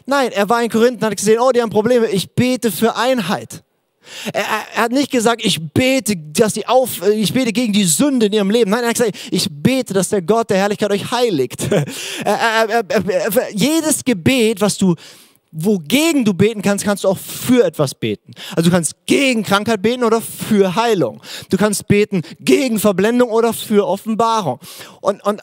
Nein, 0.05 0.31
er 0.31 0.49
war 0.49 0.63
in 0.63 0.69
Korinth 0.69 1.01
und 1.01 1.03
hat 1.03 1.17
gesehen, 1.17 1.39
oh, 1.39 1.51
die 1.51 1.61
haben 1.61 1.69
Probleme, 1.69 2.07
ich 2.07 2.31
bete 2.31 2.71
für 2.71 2.95
Einheit. 2.95 3.63
Er, 4.33 4.43
er, 4.75 4.83
hat 4.83 4.91
nicht 4.91 5.11
gesagt, 5.11 5.45
ich 5.45 5.59
bete, 5.73 6.17
dass 6.17 6.53
die 6.53 6.67
auf, 6.67 7.07
ich 7.07 7.33
bete 7.33 7.53
gegen 7.53 7.71
die 7.71 7.85
Sünde 7.85 8.25
in 8.25 8.33
ihrem 8.33 8.49
Leben. 8.49 8.71
Nein, 8.71 8.83
er 8.83 8.89
hat 8.89 8.95
gesagt, 8.95 9.17
ich 9.31 9.47
bete, 9.49 9.93
dass 9.93 10.09
der 10.09 10.21
Gott 10.21 10.49
der 10.49 10.57
Herrlichkeit 10.57 10.91
euch 10.91 11.09
heiligt. 11.11 11.61
Jedes 13.53 14.03
Gebet, 14.03 14.59
was 14.59 14.77
du 14.77 14.95
wogegen 15.53 16.25
du 16.25 16.33
beten 16.33 16.61
kannst, 16.61 16.83
kannst 16.83 17.03
du 17.03 17.09
auch 17.09 17.17
für 17.17 17.63
etwas 17.63 17.95
beten. 17.95 18.33
Also 18.55 18.69
du 18.69 18.75
kannst 18.75 19.05
gegen 19.05 19.43
Krankheit 19.43 19.81
beten 19.81 20.03
oder 20.03 20.19
für 20.19 20.75
Heilung. 20.75 21.21
Du 21.49 21.57
kannst 21.57 21.87
beten 21.87 22.23
gegen 22.39 22.79
Verblendung 22.79 23.29
oder 23.29 23.53
für 23.53 23.87
Offenbarung. 23.87 24.59
Und, 25.01 25.23
und 25.23 25.41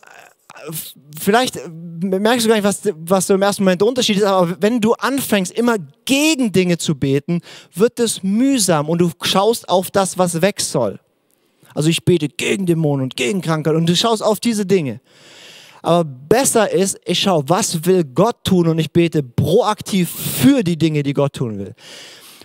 vielleicht 1.19 1.61
merkst 2.01 2.45
du 2.45 2.49
gar 2.49 2.57
nicht, 2.57 2.65
was, 2.65 2.83
was 2.97 3.27
so 3.27 3.35
im 3.35 3.43
ersten 3.43 3.63
Moment 3.63 3.81
der 3.81 3.89
Unterschied 3.89 4.17
ist, 4.17 4.25
aber 4.25 4.57
wenn 4.61 4.81
du 4.81 4.95
anfängst, 4.95 5.53
immer 5.53 5.77
gegen 6.05 6.53
Dinge 6.53 6.79
zu 6.79 6.97
beten, 6.97 7.41
wird 7.75 8.01
es 8.01 8.23
mühsam 8.23 8.89
und 8.89 8.99
du 8.99 9.11
schaust 9.23 9.69
auf 9.69 9.91
das, 9.91 10.19
was 10.19 10.43
weg 10.43 10.61
soll. 10.61 10.99
Also 11.75 11.89
ich 11.89 12.05
bete 12.05 12.29
gegen 12.29 12.67
Dämonen 12.67 13.05
und 13.05 13.17
gegen 13.17 13.43
Krankheit 13.43 13.75
und 13.75 13.87
du 13.87 13.95
schaust 13.95 14.23
auf 14.23 14.41
diese 14.41 14.67
Dinge. 14.67 15.01
Aber 15.83 16.05
besser 16.05 16.71
ist, 16.71 16.99
ich 17.05 17.21
schaue, 17.21 17.45
was 17.47 17.85
will 17.85 18.05
Gott 18.05 18.45
tun 18.45 18.69
und 18.69 18.79
ich 18.79 18.93
bete 18.93 19.23
proaktiv 19.23 20.11
für 20.11 20.63
die 20.63 20.77
Dinge, 20.77 21.03
die 21.03 21.15
Gott 21.15 21.35
tun 21.35 21.59
will. 21.59 21.75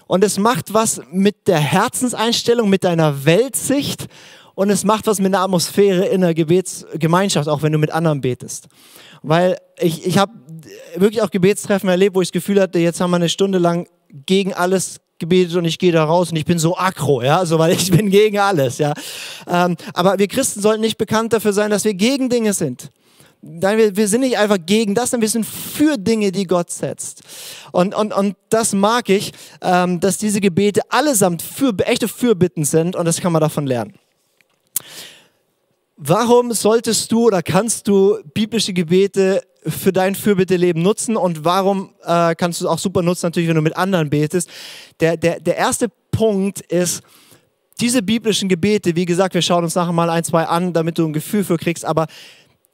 Und 0.08 0.24
es 0.24 0.38
macht 0.38 0.74
was 0.74 1.02
mit 1.12 1.48
der 1.48 1.60
Herzenseinstellung, 1.60 2.70
mit 2.70 2.84
deiner 2.84 3.26
Weltsicht 3.26 4.08
und 4.54 4.70
es 4.70 4.84
macht 4.84 5.08
was 5.08 5.20
mit 5.20 5.34
der 5.34 5.42
Atmosphäre 5.42 6.06
in 6.06 6.22
der 6.22 6.34
Gebetsgemeinschaft, 6.34 7.50
auch 7.50 7.62
wenn 7.62 7.72
du 7.72 7.78
mit 7.78 7.92
anderen 7.92 8.22
betest. 8.22 8.68
Weil 9.22 9.58
ich, 9.80 10.06
ich 10.06 10.18
habe 10.18 10.32
wirklich 10.96 11.22
auch 11.22 11.32
Gebetstreffen 11.32 11.90
erlebt, 11.90 12.16
wo 12.16 12.22
ich 12.22 12.30
das 12.30 12.34
Gefühl 12.34 12.62
hatte, 12.62 12.80
jetzt 12.80 13.02
haben 13.02 13.12
wir 13.12 13.18
eine 13.18 13.30
Stunde 13.30 13.58
lang 13.58 13.88
gegen 14.26 14.54
alles 14.54 15.02
gebetet 15.20 15.56
und 15.56 15.66
ich 15.66 15.80
gehe 15.80 15.92
da 15.92 16.04
raus 16.04 16.32
und 16.32 16.38
ich 16.38 16.46
bin 16.46 16.60
so 16.60 16.78
aggro, 16.78 17.22
ja, 17.22 17.40
also 17.40 17.58
weil 17.58 17.74
ich 17.74 17.90
bin 17.92 18.10
gegen 18.10 18.38
alles, 18.38 18.78
ja. 18.78 18.94
Ähm, 19.48 19.76
aber 19.94 20.20
wir 20.20 20.28
Christen 20.28 20.62
sollten 20.62 20.82
nicht 20.82 20.98
bekannt 20.98 21.34
dafür 21.34 21.54
sein, 21.54 21.72
dass 21.72 21.84
wir 21.84 21.94
gegen 21.94 22.30
Dinge 22.30 22.54
sind. 22.54 22.90
Nein, 23.42 23.78
wir, 23.78 23.96
wir 23.96 24.08
sind 24.08 24.22
nicht 24.22 24.38
einfach 24.38 24.58
gegen 24.66 24.96
das, 24.96 25.12
sondern 25.12 25.22
wir 25.22 25.30
sind 25.30 25.46
für 25.46 25.98
Dinge, 25.98 26.32
die 26.32 26.46
Gott 26.46 26.72
setzt. 26.72 27.22
Und, 27.72 27.94
und, 27.94 28.14
und 28.14 28.36
das 28.50 28.74
mag 28.74 29.10
ich, 29.10 29.32
ähm, 29.62 30.00
dass 30.00 30.18
diese 30.18 30.42
Gebete 30.42 30.82
allesamt 30.90 31.42
für, 31.42 31.74
echte 31.80 32.08
Fürbitten 32.08 32.66
sind 32.66 32.96
und 32.96 33.06
das 33.06 33.22
kann 33.22 33.32
man 33.32 33.42
davon 33.42 33.68
lernen. 33.68 33.94
Warum 35.98 36.52
solltest 36.52 37.12
du 37.12 37.28
oder 37.28 37.42
kannst 37.42 37.88
du 37.88 38.18
biblische 38.34 38.74
Gebete 38.74 39.42
für 39.66 39.94
dein 39.94 40.14
Fürbitteleben 40.14 40.82
nutzen 40.82 41.16
und 41.16 41.46
warum 41.46 41.92
äh, 42.04 42.36
kannst 42.36 42.60
du 42.60 42.66
es 42.66 42.70
auch 42.70 42.80
super 42.80 43.02
nutzen, 43.02 43.28
natürlich, 43.28 43.48
wenn 43.48 43.56
du 43.56 43.62
mit 43.62 43.78
anderen 43.78 44.10
betest? 44.10 44.50
Der, 45.00 45.16
der, 45.16 45.40
der 45.40 45.56
erste 45.56 45.88
Punkt 46.12 46.62
ist, 46.62 47.02
diese 47.80 48.02
biblischen 48.02 48.50
Gebete, 48.50 48.96
wie 48.96 49.06
gesagt, 49.06 49.34
wir 49.34 49.42
schauen 49.42 49.64
uns 49.64 49.76
nachher 49.76 49.92
mal 49.92 50.10
ein, 50.10 50.24
zwei 50.24 50.46
an, 50.46 50.74
damit 50.74 50.98
du 50.98 51.06
ein 51.06 51.14
Gefühl 51.14 51.44
für 51.44 51.58
kriegst, 51.58 51.86
aber 51.86 52.08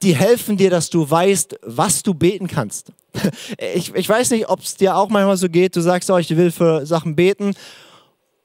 die 0.02 0.14
helfen 0.14 0.56
dir, 0.56 0.70
dass 0.70 0.90
du 0.90 1.08
weißt, 1.08 1.58
was 1.62 2.02
du 2.02 2.14
beten 2.14 2.48
kannst. 2.48 2.92
Ich, 3.74 3.94
ich 3.94 4.08
weiß 4.08 4.30
nicht, 4.30 4.48
ob 4.48 4.60
es 4.60 4.76
dir 4.76 4.96
auch 4.96 5.08
manchmal 5.08 5.36
so 5.36 5.48
geht, 5.48 5.76
du 5.76 5.80
sagst, 5.80 6.10
oh, 6.10 6.16
ich 6.16 6.34
will 6.36 6.50
für 6.50 6.86
Sachen 6.86 7.14
beten, 7.14 7.54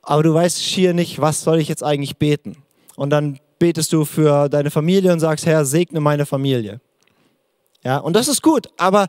aber 0.01 0.23
du 0.23 0.33
weißt 0.33 0.61
schier 0.61 0.93
nicht, 0.93 1.19
was 1.19 1.41
soll 1.41 1.59
ich 1.59 1.67
jetzt 1.67 1.83
eigentlich 1.83 2.17
beten. 2.17 2.57
Und 2.95 3.09
dann 3.09 3.39
betest 3.59 3.93
du 3.93 4.05
für 4.05 4.49
deine 4.49 4.71
Familie 4.71 5.11
und 5.13 5.19
sagst, 5.19 5.45
Herr, 5.45 5.65
segne 5.65 5.99
meine 5.99 6.25
Familie. 6.25 6.79
Ja, 7.83 7.97
und 7.97 8.15
das 8.15 8.27
ist 8.27 8.41
gut, 8.41 8.67
aber 8.77 9.07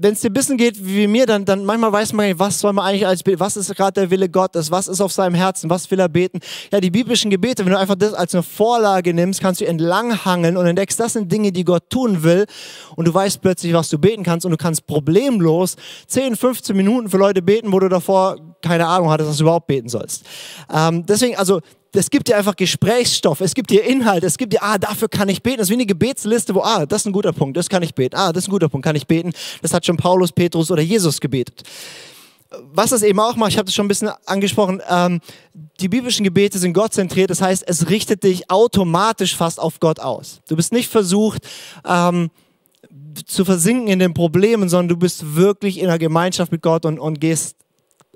wenn 0.00 0.12
es 0.12 0.20
dir 0.20 0.30
ein 0.30 0.32
bisschen 0.32 0.56
geht 0.56 0.84
wie 0.84 1.06
mir, 1.06 1.26
dann, 1.26 1.44
dann 1.44 1.64
manchmal 1.64 1.92
weiß 1.92 2.12
man 2.12 2.26
nicht, 2.26 2.38
was 2.38 2.60
soll 2.60 2.72
man 2.72 2.84
eigentlich 2.84 3.06
als 3.06 3.22
was 3.24 3.56
ist 3.56 3.74
gerade 3.74 4.00
der 4.00 4.10
Wille 4.10 4.28
Gottes, 4.28 4.70
was 4.70 4.88
ist 4.88 5.00
auf 5.00 5.12
seinem 5.12 5.34
Herzen, 5.34 5.70
was 5.70 5.90
will 5.90 6.00
er 6.00 6.08
beten. 6.08 6.40
Ja, 6.72 6.80
die 6.80 6.90
biblischen 6.90 7.30
Gebete, 7.30 7.64
wenn 7.64 7.72
du 7.72 7.78
einfach 7.78 7.96
das 7.96 8.14
als 8.14 8.34
eine 8.34 8.42
Vorlage 8.42 9.14
nimmst, 9.14 9.40
kannst 9.40 9.60
du 9.60 9.66
entlanghangeln 9.66 10.56
und 10.56 10.66
entdeckst, 10.66 10.98
das 10.98 11.14
sind 11.14 11.30
Dinge, 11.30 11.52
die 11.52 11.64
Gott 11.64 11.88
tun 11.90 12.22
will 12.22 12.46
und 12.96 13.06
du 13.06 13.14
weißt 13.14 13.40
plötzlich, 13.40 13.72
was 13.72 13.88
du 13.88 13.98
beten 13.98 14.22
kannst 14.22 14.44
und 14.44 14.50
du 14.50 14.58
kannst 14.58 14.86
problemlos 14.86 15.76
10, 16.08 16.36
15 16.36 16.76
Minuten 16.76 17.08
für 17.08 17.18
Leute 17.18 17.42
beten, 17.42 17.72
wo 17.72 17.78
du 17.78 17.88
davor 17.88 18.36
keine 18.62 18.86
Ahnung 18.86 19.10
hattest, 19.10 19.30
was 19.30 19.36
du 19.38 19.44
überhaupt 19.44 19.66
beten 19.66 19.88
sollst. 19.88 20.24
Ähm, 20.72 21.04
deswegen, 21.06 21.36
also 21.36 21.60
es 21.94 22.10
gibt 22.10 22.28
dir 22.28 22.36
einfach 22.36 22.56
Gesprächsstoff, 22.56 23.40
es 23.40 23.54
gibt 23.54 23.70
dir 23.70 23.84
Inhalt, 23.84 24.24
es 24.24 24.38
gibt 24.38 24.52
dir, 24.52 24.62
ah, 24.62 24.78
dafür 24.78 25.08
kann 25.08 25.28
ich 25.28 25.42
beten. 25.42 25.58
Das 25.58 25.66
ist 25.66 25.70
wie 25.70 25.74
eine 25.74 25.86
Gebetsliste, 25.86 26.54
wo, 26.54 26.62
ah, 26.62 26.86
das 26.86 27.02
ist 27.02 27.06
ein 27.06 27.12
guter 27.12 27.32
Punkt, 27.32 27.56
das 27.56 27.68
kann 27.68 27.82
ich 27.82 27.94
beten. 27.94 28.16
Ah, 28.16 28.32
das 28.32 28.44
ist 28.44 28.48
ein 28.48 28.52
guter 28.52 28.68
Punkt, 28.68 28.84
kann 28.84 28.96
ich 28.96 29.06
beten. 29.06 29.32
Das 29.60 29.74
hat 29.74 29.84
schon 29.84 29.96
Paulus, 29.96 30.32
Petrus 30.32 30.70
oder 30.70 30.82
Jesus 30.82 31.20
gebetet. 31.20 31.62
Was 32.74 32.92
es 32.92 33.02
eben 33.02 33.18
auch 33.18 33.36
macht, 33.36 33.52
ich 33.52 33.58
habe 33.58 33.66
das 33.66 33.74
schon 33.74 33.86
ein 33.86 33.88
bisschen 33.88 34.10
angesprochen, 34.26 34.82
ähm, 34.88 35.20
die 35.80 35.88
biblischen 35.88 36.24
Gebete 36.24 36.58
sind 36.58 36.74
gottzentriert, 36.74 37.30
das 37.30 37.40
heißt, 37.40 37.64
es 37.66 37.88
richtet 37.88 38.24
dich 38.24 38.50
automatisch 38.50 39.36
fast 39.36 39.58
auf 39.58 39.80
Gott 39.80 40.00
aus. 40.00 40.40
Du 40.48 40.56
bist 40.56 40.72
nicht 40.72 40.90
versucht, 40.90 41.48
ähm, 41.86 42.30
zu 43.26 43.44
versinken 43.44 43.88
in 43.88 43.98
den 43.98 44.14
Problemen, 44.14 44.68
sondern 44.68 44.88
du 44.88 44.96
bist 44.96 45.34
wirklich 45.34 45.78
in 45.78 45.86
der 45.86 45.98
Gemeinschaft 45.98 46.52
mit 46.52 46.62
Gott 46.62 46.84
und, 46.84 46.98
und 46.98 47.20
gehst 47.20 47.56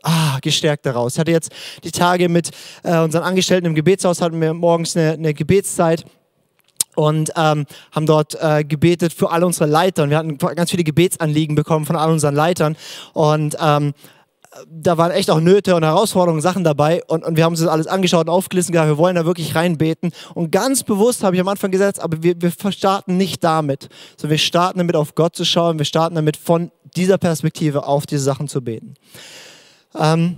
ah, 0.02 0.38
gestärkt 0.40 0.86
daraus. 0.86 1.14
Ich 1.14 1.18
hatte 1.18 1.32
jetzt 1.32 1.52
die 1.84 1.90
Tage 1.90 2.28
mit 2.28 2.50
äh, 2.82 2.98
unseren 2.98 3.22
Angestellten 3.22 3.66
im 3.66 3.74
Gebetshaus, 3.74 4.20
hatten 4.20 4.40
wir 4.40 4.54
morgens 4.54 4.96
eine, 4.96 5.12
eine 5.12 5.34
Gebetszeit 5.34 6.04
und 6.96 7.30
ähm, 7.36 7.66
haben 7.92 8.06
dort 8.06 8.36
äh, 8.40 8.64
gebetet 8.64 9.12
für 9.12 9.30
alle 9.30 9.46
unsere 9.46 9.68
Leiter. 9.68 10.02
Und 10.02 10.10
wir 10.10 10.18
hatten 10.18 10.38
ganz 10.38 10.70
viele 10.70 10.84
Gebetsanliegen 10.84 11.54
bekommen 11.54 11.84
von 11.84 11.96
all 11.96 12.10
unseren 12.10 12.34
Leitern. 12.34 12.76
Und 13.12 13.56
ähm, 13.60 13.92
da 14.70 14.96
waren 14.96 15.10
echt 15.10 15.30
auch 15.30 15.40
Nöte 15.40 15.76
und 15.76 15.82
Herausforderungen, 15.82 16.40
Sachen 16.40 16.64
dabei. 16.64 17.02
Und, 17.06 17.24
und 17.24 17.36
wir 17.36 17.44
haben 17.44 17.52
uns 17.52 17.60
das 17.60 17.68
alles 17.68 17.86
angeschaut 17.86 18.26
und 18.26 18.32
aufgelistet 18.32 18.72
gesagt, 18.72 18.88
wir 18.88 18.98
wollen 18.98 19.16
da 19.16 19.26
wirklich 19.26 19.54
reinbeten. 19.54 20.12
Und 20.34 20.50
ganz 20.50 20.82
bewusst 20.82 21.22
habe 21.22 21.36
ich 21.36 21.40
am 21.40 21.48
Anfang 21.48 21.70
gesagt, 21.70 22.00
aber 22.00 22.22
wir, 22.22 22.34
wir 22.40 22.72
starten 22.72 23.16
nicht 23.16 23.44
damit, 23.44 23.88
sondern 24.16 24.32
wir 24.32 24.38
starten 24.38 24.78
damit 24.78 24.96
auf 24.96 25.14
Gott 25.14 25.36
zu 25.36 25.44
schauen. 25.44 25.78
Wir 25.78 25.84
starten 25.84 26.14
damit 26.14 26.36
von 26.36 26.70
dieser 26.96 27.18
Perspektive 27.18 27.86
auf 27.86 28.06
diese 28.06 28.22
Sachen 28.22 28.48
zu 28.48 28.62
beten. 28.62 28.94
Ähm, 29.98 30.36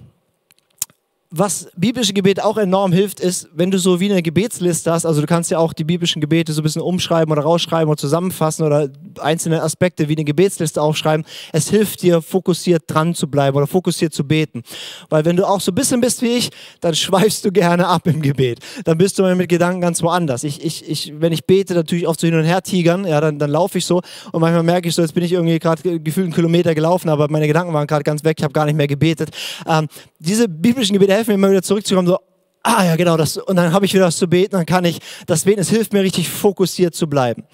was 1.31 1.69
biblische 1.77 2.14
Gebete 2.14 2.43
auch 2.43 2.57
enorm 2.57 2.91
hilft, 2.91 3.21
ist, 3.21 3.49
wenn 3.53 3.71
du 3.71 3.79
so 3.79 4.01
wie 4.01 4.11
eine 4.11 4.23
Gebetsliste 4.23 4.91
hast, 4.91 5.05
also 5.05 5.21
du 5.21 5.27
kannst 5.27 5.51
ja 5.51 5.59
auch 5.59 5.75
die 5.75 5.85
biblischen 5.85 6.23
Gebete 6.23 6.55
so 6.55 6.62
ein 6.62 6.64
bisschen 6.64 6.81
umschreiben 6.81 7.31
oder 7.31 7.43
rausschreiben 7.43 7.88
oder 7.88 7.99
zusammenfassen 7.99 8.64
oder 8.64 8.88
einzelne 9.21 9.62
Aspekte 9.62 10.09
wie 10.09 10.14
eine 10.14 10.25
Gebetsliste 10.25 10.81
aufschreiben. 10.81 11.27
Es 11.53 11.69
hilft 11.69 12.01
dir, 12.01 12.23
fokussiert 12.23 12.85
dran 12.87 13.14
zu 13.14 13.29
bleiben 13.29 13.59
oder 13.59 13.67
fokussiert 13.67 14.14
zu 14.14 14.25
beten. 14.25 14.62
Weil 15.11 15.27
wenn 15.27 15.37
du 15.37 15.47
auch 15.47 15.61
so 15.61 15.71
ein 15.71 15.75
bisschen 15.75 16.01
bist 16.01 16.23
wie 16.23 16.29
ich, 16.29 16.51
dann 16.81 16.95
schweifst 16.95 17.45
du 17.45 17.53
gerne 17.53 17.87
ab 17.87 18.07
im 18.07 18.23
Gebet. 18.23 18.61
Dann 18.85 18.97
bist 18.97 19.19
du 19.19 19.35
mit 19.35 19.51
Gedanken 19.51 19.83
ganz 19.83 20.03
woanders. 20.03 20.45
Ich, 20.45 20.64
ich, 20.64 20.88
ich, 20.88 21.12
wenn 21.19 21.35
ich 21.35 21.45
bete, 21.45 21.75
natürlich 21.75 22.09
oft 22.09 22.21
so 22.21 22.27
hin 22.27 22.37
und 22.37 22.45
her 22.45 22.62
tigern, 22.62 23.05
ja, 23.05 23.21
dann, 23.21 23.38
dann 23.38 23.51
laufe 23.51 23.77
ich 23.77 23.85
so 23.85 24.01
und 24.33 24.41
manchmal 24.41 24.62
merke 24.62 24.88
ich 24.88 24.95
so, 24.95 25.03
jetzt 25.03 25.12
bin 25.12 25.25
ich 25.25 25.33
irgendwie 25.33 25.59
gerade 25.59 26.01
gefühlt 26.01 26.25
einen 26.25 26.35
Kilometer 26.35 26.75
gelaufen, 26.75 27.11
aber 27.11 27.31
meine 27.31 27.47
Gedanken 27.47 27.75
waren 27.75 27.87
gerade 27.87 28.05
ganz 28.05 28.25
weg, 28.25 28.37
ich 28.38 28.45
habe 28.45 28.55
gar 28.55 28.64
nicht 28.64 28.77
mehr 28.77 28.87
gebetet. 28.87 29.29
Ähm, 29.67 29.88
diese 30.19 30.49
biblischen 30.49 30.95
Gebete 30.95 31.17
helfen 31.18 31.35
immer 31.35 31.50
wieder 31.50 31.62
zurückzukommen, 31.62 32.09
so, 32.09 32.18
ah 32.62 32.85
ja, 32.85 32.96
genau, 32.96 33.16
das, 33.16 33.37
und 33.37 33.57
dann 33.57 33.72
habe 33.72 33.87
ich 33.87 33.94
wieder 33.94 34.07
was 34.07 34.16
zu 34.16 34.28
beten, 34.28 34.52
dann 34.52 34.66
kann 34.66 34.85
ich 34.85 35.00
das 35.26 35.44
beten. 35.44 35.61
Es 35.61 35.70
hilft 35.70 35.92
mir 35.92 36.02
richtig 36.02 36.28
fokussiert 36.28 36.94
zu 36.94 37.09
bleiben. 37.09 37.44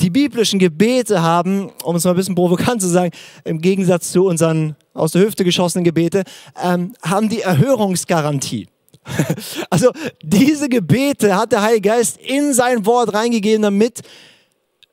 Die 0.00 0.10
biblischen 0.10 0.58
Gebete 0.58 1.22
haben, 1.22 1.70
um 1.84 1.94
es 1.96 2.04
mal 2.04 2.12
ein 2.12 2.16
bisschen 2.16 2.34
provokant 2.34 2.80
zu 2.80 2.88
sagen, 2.88 3.10
im 3.44 3.60
Gegensatz 3.60 4.12
zu 4.12 4.24
unseren 4.24 4.74
aus 4.94 5.12
der 5.12 5.22
Hüfte 5.22 5.44
geschossenen 5.44 5.84
Gebete, 5.84 6.24
ähm, 6.62 6.94
haben 7.02 7.28
die 7.28 7.42
Erhörungsgarantie. 7.42 8.68
also 9.70 9.92
diese 10.22 10.68
Gebete 10.68 11.36
hat 11.36 11.52
der 11.52 11.62
Heilige 11.62 11.88
Geist 11.88 12.18
in 12.18 12.54
sein 12.54 12.86
Wort 12.86 13.12
reingegeben, 13.12 13.62
damit 13.62 14.00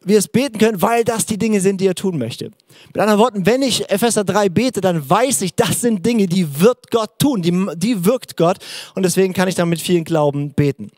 wir 0.02 0.18
es 0.18 0.28
beten 0.28 0.58
können, 0.58 0.82
weil 0.82 1.04
das 1.04 1.26
die 1.26 1.38
Dinge 1.38 1.60
sind, 1.62 1.82
die 1.82 1.88
er 1.88 1.96
tun 1.96 2.18
möchte. 2.18 2.52
Mit 2.88 2.98
anderen 2.98 3.20
Worten, 3.20 3.46
wenn 3.46 3.62
ich 3.62 3.90
Epheser 3.90 4.24
3 4.24 4.50
bete, 4.50 4.82
dann 4.82 5.10
weiß 5.10 5.42
ich, 5.42 5.56
das 5.56 5.82
sind 5.82 6.06
Dinge, 6.06 6.28
die 6.28 6.60
wird 6.60 6.92
Gott 6.92 7.20
tun, 7.20 7.42
die, 7.42 7.68
die 7.76 8.06
wirkt 8.06 8.38
Gott 8.38 8.58
und 8.96 9.04
deswegen 9.04 9.34
kann 9.34 9.48
ich 9.48 9.56
dann 9.56 9.70
mit 9.70 9.82
vielen 9.82 10.04
Glauben 10.04 10.52
beten. 10.54 10.92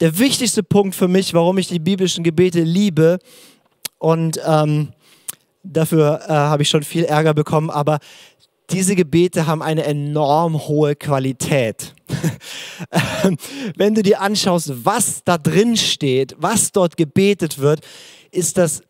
Der 0.00 0.18
wichtigste 0.18 0.62
Punkt 0.62 0.94
für 0.94 1.08
mich, 1.08 1.32
warum 1.34 1.58
ich 1.58 1.68
die 1.68 1.78
biblischen 1.78 2.22
Gebete 2.22 2.60
liebe 2.60 3.18
und 3.98 4.40
ähm, 4.46 4.92
dafür 5.62 6.20
äh, 6.26 6.32
habe 6.32 6.62
ich 6.62 6.68
schon 6.68 6.82
viel 6.82 7.04
Ärger 7.04 7.34
bekommen, 7.34 7.70
aber 7.70 7.98
diese 8.70 8.96
Gebete 8.96 9.46
haben 9.46 9.62
eine 9.62 9.84
enorm 9.84 10.66
hohe 10.66 10.96
Qualität. 10.96 11.94
Wenn 13.76 13.94
du 13.94 14.02
dir 14.02 14.20
anschaust, 14.20 14.84
was 14.84 15.22
da 15.24 15.38
drin 15.38 15.76
steht, 15.76 16.34
was 16.38 16.72
dort 16.72 16.96
gebetet 16.96 17.58
wird, 17.58 17.80
ist 18.30 18.58
das 18.58 18.82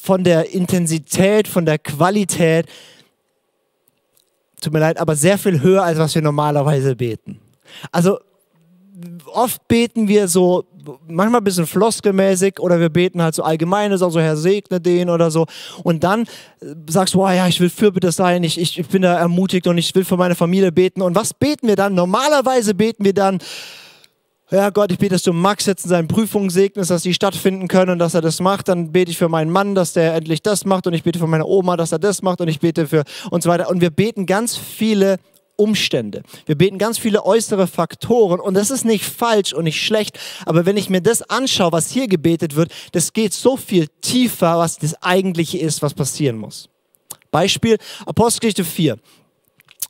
von 0.00 0.24
der 0.24 0.52
Intensität, 0.52 1.46
von 1.46 1.64
der 1.64 1.78
Qualität, 1.78 2.66
tut 4.60 4.72
mir 4.72 4.80
leid, 4.80 4.98
aber 4.98 5.16
sehr 5.16 5.38
viel 5.38 5.60
höher, 5.60 5.82
als 5.82 5.98
was 5.98 6.14
wir 6.14 6.22
normalerweise 6.22 6.96
beten. 6.96 7.40
Also 7.92 8.18
oft 9.26 9.66
beten 9.68 10.08
wir 10.08 10.28
so, 10.28 10.64
manchmal 11.08 11.40
ein 11.40 11.44
bisschen 11.44 11.66
floskelmäßig 11.66 12.60
oder 12.60 12.80
wir 12.80 12.88
beten 12.88 13.22
halt 13.22 13.34
so 13.34 13.42
allgemeines, 13.42 14.02
also 14.02 14.20
Herr 14.20 14.36
segne 14.36 14.80
den 14.80 15.10
oder 15.10 15.30
so. 15.30 15.46
Und 15.82 16.04
dann 16.04 16.22
äh, 16.60 16.74
sagst 16.88 17.14
du, 17.14 17.22
oh 17.22 17.28
ja, 17.28 17.46
ich 17.46 17.60
will 17.60 17.70
Fürbitte 17.70 18.12
sein, 18.12 18.42
ich, 18.44 18.60
ich, 18.60 18.78
ich 18.78 18.88
bin 18.88 19.02
da 19.02 19.18
ermutigt 19.18 19.66
und 19.66 19.78
ich 19.78 19.94
will 19.94 20.04
für 20.04 20.16
meine 20.16 20.34
Familie 20.34 20.72
beten. 20.72 21.02
Und 21.02 21.14
was 21.14 21.34
beten 21.34 21.68
wir 21.68 21.76
dann? 21.76 21.94
Normalerweise 21.94 22.74
beten 22.74 23.04
wir 23.04 23.14
dann, 23.14 23.38
ja 24.50 24.70
Gott, 24.70 24.90
ich 24.90 24.98
bete, 24.98 25.14
dass 25.14 25.22
du 25.22 25.32
Max 25.32 25.66
jetzt 25.66 25.84
in 25.84 25.90
seinen 25.90 26.08
Prüfungen 26.08 26.50
segnest, 26.50 26.90
dass 26.90 27.02
sie 27.02 27.14
stattfinden 27.14 27.68
können 27.68 27.92
und 27.92 27.98
dass 27.98 28.14
er 28.14 28.20
das 28.20 28.40
macht. 28.40 28.68
Dann 28.68 28.90
bete 28.90 29.10
ich 29.10 29.18
für 29.18 29.28
meinen 29.28 29.50
Mann, 29.50 29.74
dass 29.74 29.92
der 29.92 30.14
endlich 30.14 30.42
das 30.42 30.64
macht 30.64 30.86
und 30.86 30.94
ich 30.94 31.04
bete 31.04 31.18
für 31.18 31.28
meine 31.28 31.46
Oma, 31.46 31.76
dass 31.76 31.92
er 31.92 32.00
das 32.00 32.22
macht 32.22 32.40
und 32.40 32.48
ich 32.48 32.58
bete 32.58 32.86
für 32.86 33.04
und 33.30 33.42
so 33.42 33.48
weiter. 33.48 33.70
Und 33.70 33.80
wir 33.80 33.90
beten 33.90 34.26
ganz 34.26 34.56
viele 34.56 35.18
Umstände. 35.60 36.22
Wir 36.46 36.56
beten 36.56 36.78
ganz 36.78 36.98
viele 36.98 37.24
äußere 37.24 37.66
Faktoren 37.66 38.40
und 38.40 38.54
das 38.54 38.70
ist 38.70 38.84
nicht 38.84 39.04
falsch 39.04 39.52
und 39.52 39.64
nicht 39.64 39.80
schlecht, 39.80 40.18
aber 40.46 40.64
wenn 40.66 40.76
ich 40.76 40.88
mir 40.88 41.02
das 41.02 41.22
anschaue, 41.22 41.72
was 41.72 41.90
hier 41.90 42.08
gebetet 42.08 42.56
wird, 42.56 42.72
das 42.92 43.12
geht 43.12 43.34
so 43.34 43.56
viel 43.56 43.88
tiefer, 44.00 44.58
was 44.58 44.78
das 44.78 45.00
eigentliche 45.02 45.58
ist, 45.58 45.82
was 45.82 45.94
passieren 45.94 46.38
muss. 46.38 46.68
Beispiel 47.30 47.76
Apostelgeschichte 48.06 48.64
4. 48.64 48.98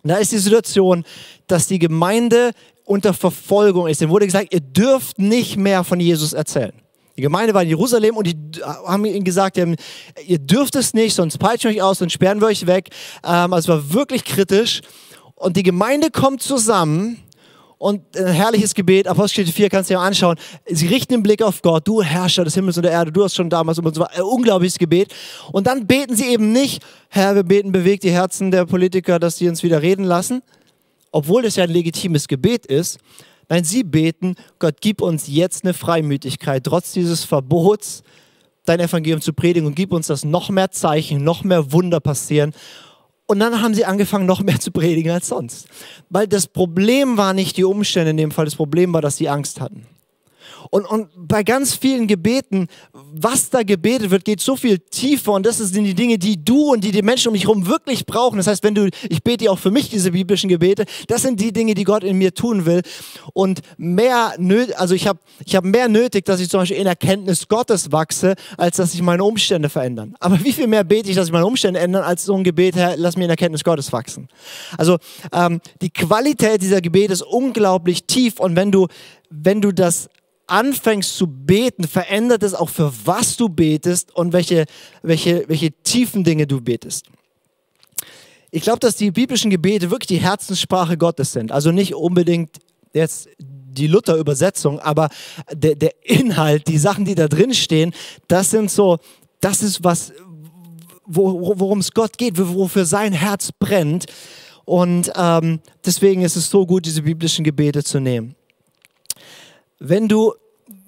Da 0.03 0.17
ist 0.17 0.33
die 0.33 0.39
Situation, 0.39 1.05
dass 1.47 1.67
die 1.67 1.79
Gemeinde 1.79 2.53
unter 2.85 3.15
Verfolgung 3.15 3.87
ist. 3.87 4.01
Dem 4.01 4.11
wurde 4.11 4.27
gesagt, 4.27 4.53
ihr 4.53 4.61
dürft 4.61 5.19
nicht 5.19 5.57
mehr 5.57 5.85
von 5.85 6.01
Jesus 6.01 6.33
erzählen. 6.33 6.73
Die 7.17 7.23
Gemeinde 7.23 7.53
war 7.53 7.63
in 7.63 7.69
Jerusalem 7.69 8.17
und 8.17 8.27
die 8.27 8.37
haben 8.65 9.05
ihnen 9.05 9.25
gesagt, 9.25 9.59
ihr 9.59 10.39
dürft 10.39 10.75
es 10.77 10.95
nicht, 10.95 11.15
sonst 11.15 11.37
peitschen 11.39 11.71
wir 11.71 11.77
euch 11.77 11.83
aus, 11.83 11.99
sonst 11.99 12.15
sperren 12.15 12.41
wir 12.41 12.49
euch 12.49 12.67
weg. 12.67 12.89
Ähm, 13.23 13.53
also 13.53 13.59
es 13.59 13.69
war 13.69 13.93
wirklich 13.93 14.25
kritisch. 14.25 14.81
Und 15.41 15.57
die 15.57 15.63
Gemeinde 15.63 16.11
kommt 16.11 16.43
zusammen 16.43 17.17
und 17.79 18.15
ein 18.15 18.27
herrliches 18.27 18.75
Gebet, 18.75 19.09
Apostelgeschichte 19.09 19.57
4 19.57 19.71
kannst 19.71 19.89
du 19.89 19.95
dir 19.95 20.01
anschauen. 20.01 20.37
Sie 20.67 20.87
richten 20.87 21.15
den 21.15 21.23
Blick 21.23 21.41
auf 21.41 21.63
Gott, 21.63 21.89
du 21.89 22.03
Herrscher 22.03 22.45
des 22.45 22.53
Himmels 22.53 22.77
und 22.77 22.83
der 22.83 22.93
Erde, 22.93 23.11
du 23.11 23.25
hast 23.25 23.37
schon 23.37 23.49
damals 23.49 23.79
und 23.79 23.95
so 23.95 24.05
ein 24.05 24.21
unglaubliches 24.21 24.77
Gebet. 24.77 25.15
Und 25.51 25.67
dann 25.67 25.87
beten 25.87 26.15
sie 26.15 26.27
eben 26.27 26.53
nicht, 26.53 26.83
Herr, 27.09 27.37
wir 27.37 27.43
beten, 27.43 27.73
bewegt 27.73 28.03
die 28.03 28.11
Herzen 28.11 28.51
der 28.51 28.67
Politiker, 28.67 29.19
dass 29.19 29.39
sie 29.39 29.49
uns 29.49 29.63
wieder 29.63 29.81
reden 29.81 30.05
lassen, 30.05 30.43
obwohl 31.11 31.41
das 31.41 31.57
ja 31.57 31.65
ein 31.65 31.71
legitimes 31.71 32.29
Gebet 32.29 32.67
ist. 32.67 32.99
Nein, 33.49 33.65
sie 33.65 33.83
beten, 33.83 34.35
Gott, 34.59 34.75
gib 34.83 35.01
uns 35.01 35.27
jetzt 35.27 35.65
eine 35.65 35.73
Freimütigkeit, 35.73 36.65
trotz 36.65 36.93
dieses 36.93 37.25
Verbots, 37.25 38.03
dein 38.67 38.81
Evangelium 38.81 39.23
zu 39.23 39.33
predigen 39.33 39.67
und 39.67 39.75
gib 39.75 39.95
uns, 39.95 40.07
dass 40.09 40.23
noch 40.23 40.51
mehr 40.51 40.71
Zeichen, 40.71 41.25
noch 41.25 41.45
mehr 41.45 41.73
Wunder 41.73 42.01
passieren 42.01 42.53
und 43.31 43.39
dann 43.39 43.63
haben 43.63 43.75
sie 43.75 43.85
angefangen, 43.85 44.27
noch 44.27 44.43
mehr 44.43 44.59
zu 44.59 44.73
predigen 44.73 45.13
als 45.13 45.29
sonst. 45.29 45.69
Weil 46.09 46.27
das 46.27 46.49
Problem 46.49 47.17
war 47.17 47.33
nicht 47.33 47.57
die 47.57 47.65
Umstände 47.65 48.11
in 48.11 48.17
dem 48.17 48.33
Fall, 48.33 48.45
das 48.45 48.57
Problem 48.57 48.93
war, 48.93 49.03
dass 49.03 49.19
sie 49.19 49.29
Angst 49.29 49.61
hatten. 49.61 49.87
Und, 50.71 50.85
und 50.85 51.09
bei 51.17 51.43
ganz 51.43 51.75
vielen 51.75 52.07
Gebeten, 52.07 52.69
was 52.93 53.51
da 53.51 53.63
gebetet 53.63 54.11
wird, 54.11 54.25
geht 54.25 54.41
so 54.41 54.57
viel 54.57 54.79
tiefer 54.79 55.33
und 55.33 55.47
das 55.47 55.59
sind 55.59 55.85
die 55.85 55.95
Dinge, 55.95 56.19
die 56.19 56.43
du 56.43 56.73
und 56.73 56.85
die 56.85 56.93
die 56.93 57.03
Menschen 57.03 57.29
um 57.29 57.33
mich 57.33 57.45
herum 57.45 57.67
wirklich 57.67 58.07
brauchen. 58.07 58.37
Das 58.37 58.47
heißt, 58.47 58.63
wenn 58.63 58.75
du, 58.75 58.89
ich 59.09 59.23
bete 59.23 59.51
auch 59.51 59.59
für 59.59 59.71
mich 59.71 59.89
diese 59.89 60.13
biblischen 60.13 60.49
Gebete, 60.49 60.85
das 61.09 61.23
sind 61.23 61.41
die 61.41 61.53
Dinge, 61.53 61.75
die 61.75 61.85
Gott 61.85 62.05
in 62.05 62.19
mir 62.19 62.35
tun 62.35 62.67
will. 62.67 62.83
Und 63.33 63.61
mehr 63.79 64.35
nötig, 64.39 64.79
also 64.79 64.95
ich 64.95 65.07
habe 65.07 65.19
ich 65.45 65.57
hab 65.57 65.65
mehr 65.65 65.89
nötig, 65.89 66.25
dass 66.25 66.41
ich 66.41 66.49
zum 66.49 66.61
Beispiel 66.61 66.79
in 66.79 66.87
Erkenntnis 66.87 67.49
Gottes 67.49 67.93
wachse, 67.93 68.35
als 68.57 68.77
dass 68.77 68.93
sich 68.93 69.03
meine 69.03 69.25
Umstände 69.25 69.69
verändern. 69.69 70.15
Aber 70.21 70.43
wie 70.45 70.53
viel 70.53 70.67
mehr 70.67 70.85
bete 70.85 71.09
ich, 71.11 71.17
dass 71.17 71.27
sich 71.27 71.33
meine 71.33 71.47
Umstände 71.47 71.81
ändern, 71.81 72.03
als 72.03 72.25
so 72.25 72.35
ein 72.35 72.45
Gebet, 72.45 72.77
Herr, 72.77 72.97
lass 72.97 73.17
mir 73.17 73.25
in 73.25 73.31
Erkenntnis 73.31 73.65
Gottes 73.65 73.93
wachsen. 73.93 74.29
Also 74.77 74.99
ähm, 75.33 75.61
die 75.81 75.91
Qualität 75.91 76.63
dieser 76.63 76.81
Gebete 76.81 77.13
ist 77.13 77.23
unglaublich 77.23 78.05
tief 78.05 78.41
und 78.41 78.57
wenn 78.57 78.71
du, 78.71 78.89
wenn 79.31 79.61
du 79.61 79.73
das 79.73 80.09
anfängst 80.51 81.17
zu 81.17 81.27
beten, 81.27 81.87
verändert 81.87 82.43
es 82.43 82.55
auch 82.55 82.69
für 82.69 82.93
was 83.05 83.37
du 83.37 83.49
betest 83.49 84.15
und 84.15 84.33
welche, 84.33 84.67
welche, 85.03 85.45
welche 85.49 85.73
tiefen 85.83 86.25
Dinge 86.25 86.47
du 86.47 86.61
betest. 86.61 87.07
Ich 88.51 88.63
glaube, 88.63 88.81
dass 88.81 88.97
die 88.97 89.13
biblischen 89.13 89.51
Gebete 89.51 89.91
wirklich 89.91 90.09
die 90.09 90.25
Herzenssprache 90.25 90.97
Gottes 90.99 91.33
sind. 91.33 91.53
Also 91.53 91.71
nicht 91.71 91.95
unbedingt 91.95 92.59
jetzt 92.93 93.29
die 93.39 93.87
Luther-Übersetzung, 93.87 94.81
aber 94.81 95.09
der, 95.53 95.77
der 95.77 95.95
Inhalt, 96.03 96.67
die 96.67 96.79
Sachen, 96.79 97.05
die 97.05 97.15
da 97.15 97.29
drin 97.29 97.55
stehen, 97.55 97.95
das 98.27 98.51
sind 98.51 98.71
so, 98.71 98.99
das 99.41 99.63
ist 99.63 99.85
was, 99.85 100.13
worum 101.07 101.79
es 101.79 101.93
Gott 101.93 102.19
geht, 102.19 102.35
wofür 102.37 102.85
sein 102.85 103.13
Herz 103.13 103.51
brennt. 103.53 104.07
Und 104.65 105.13
ähm, 105.15 105.61
deswegen 105.85 106.23
ist 106.23 106.37
es 106.37 106.51
so 106.51 106.67
gut, 106.67 106.87
diese 106.87 107.03
biblischen 107.03 107.45
Gebete 107.45 107.85
zu 107.85 108.01
nehmen 108.01 108.35
wenn 109.81 110.07
du 110.07 110.35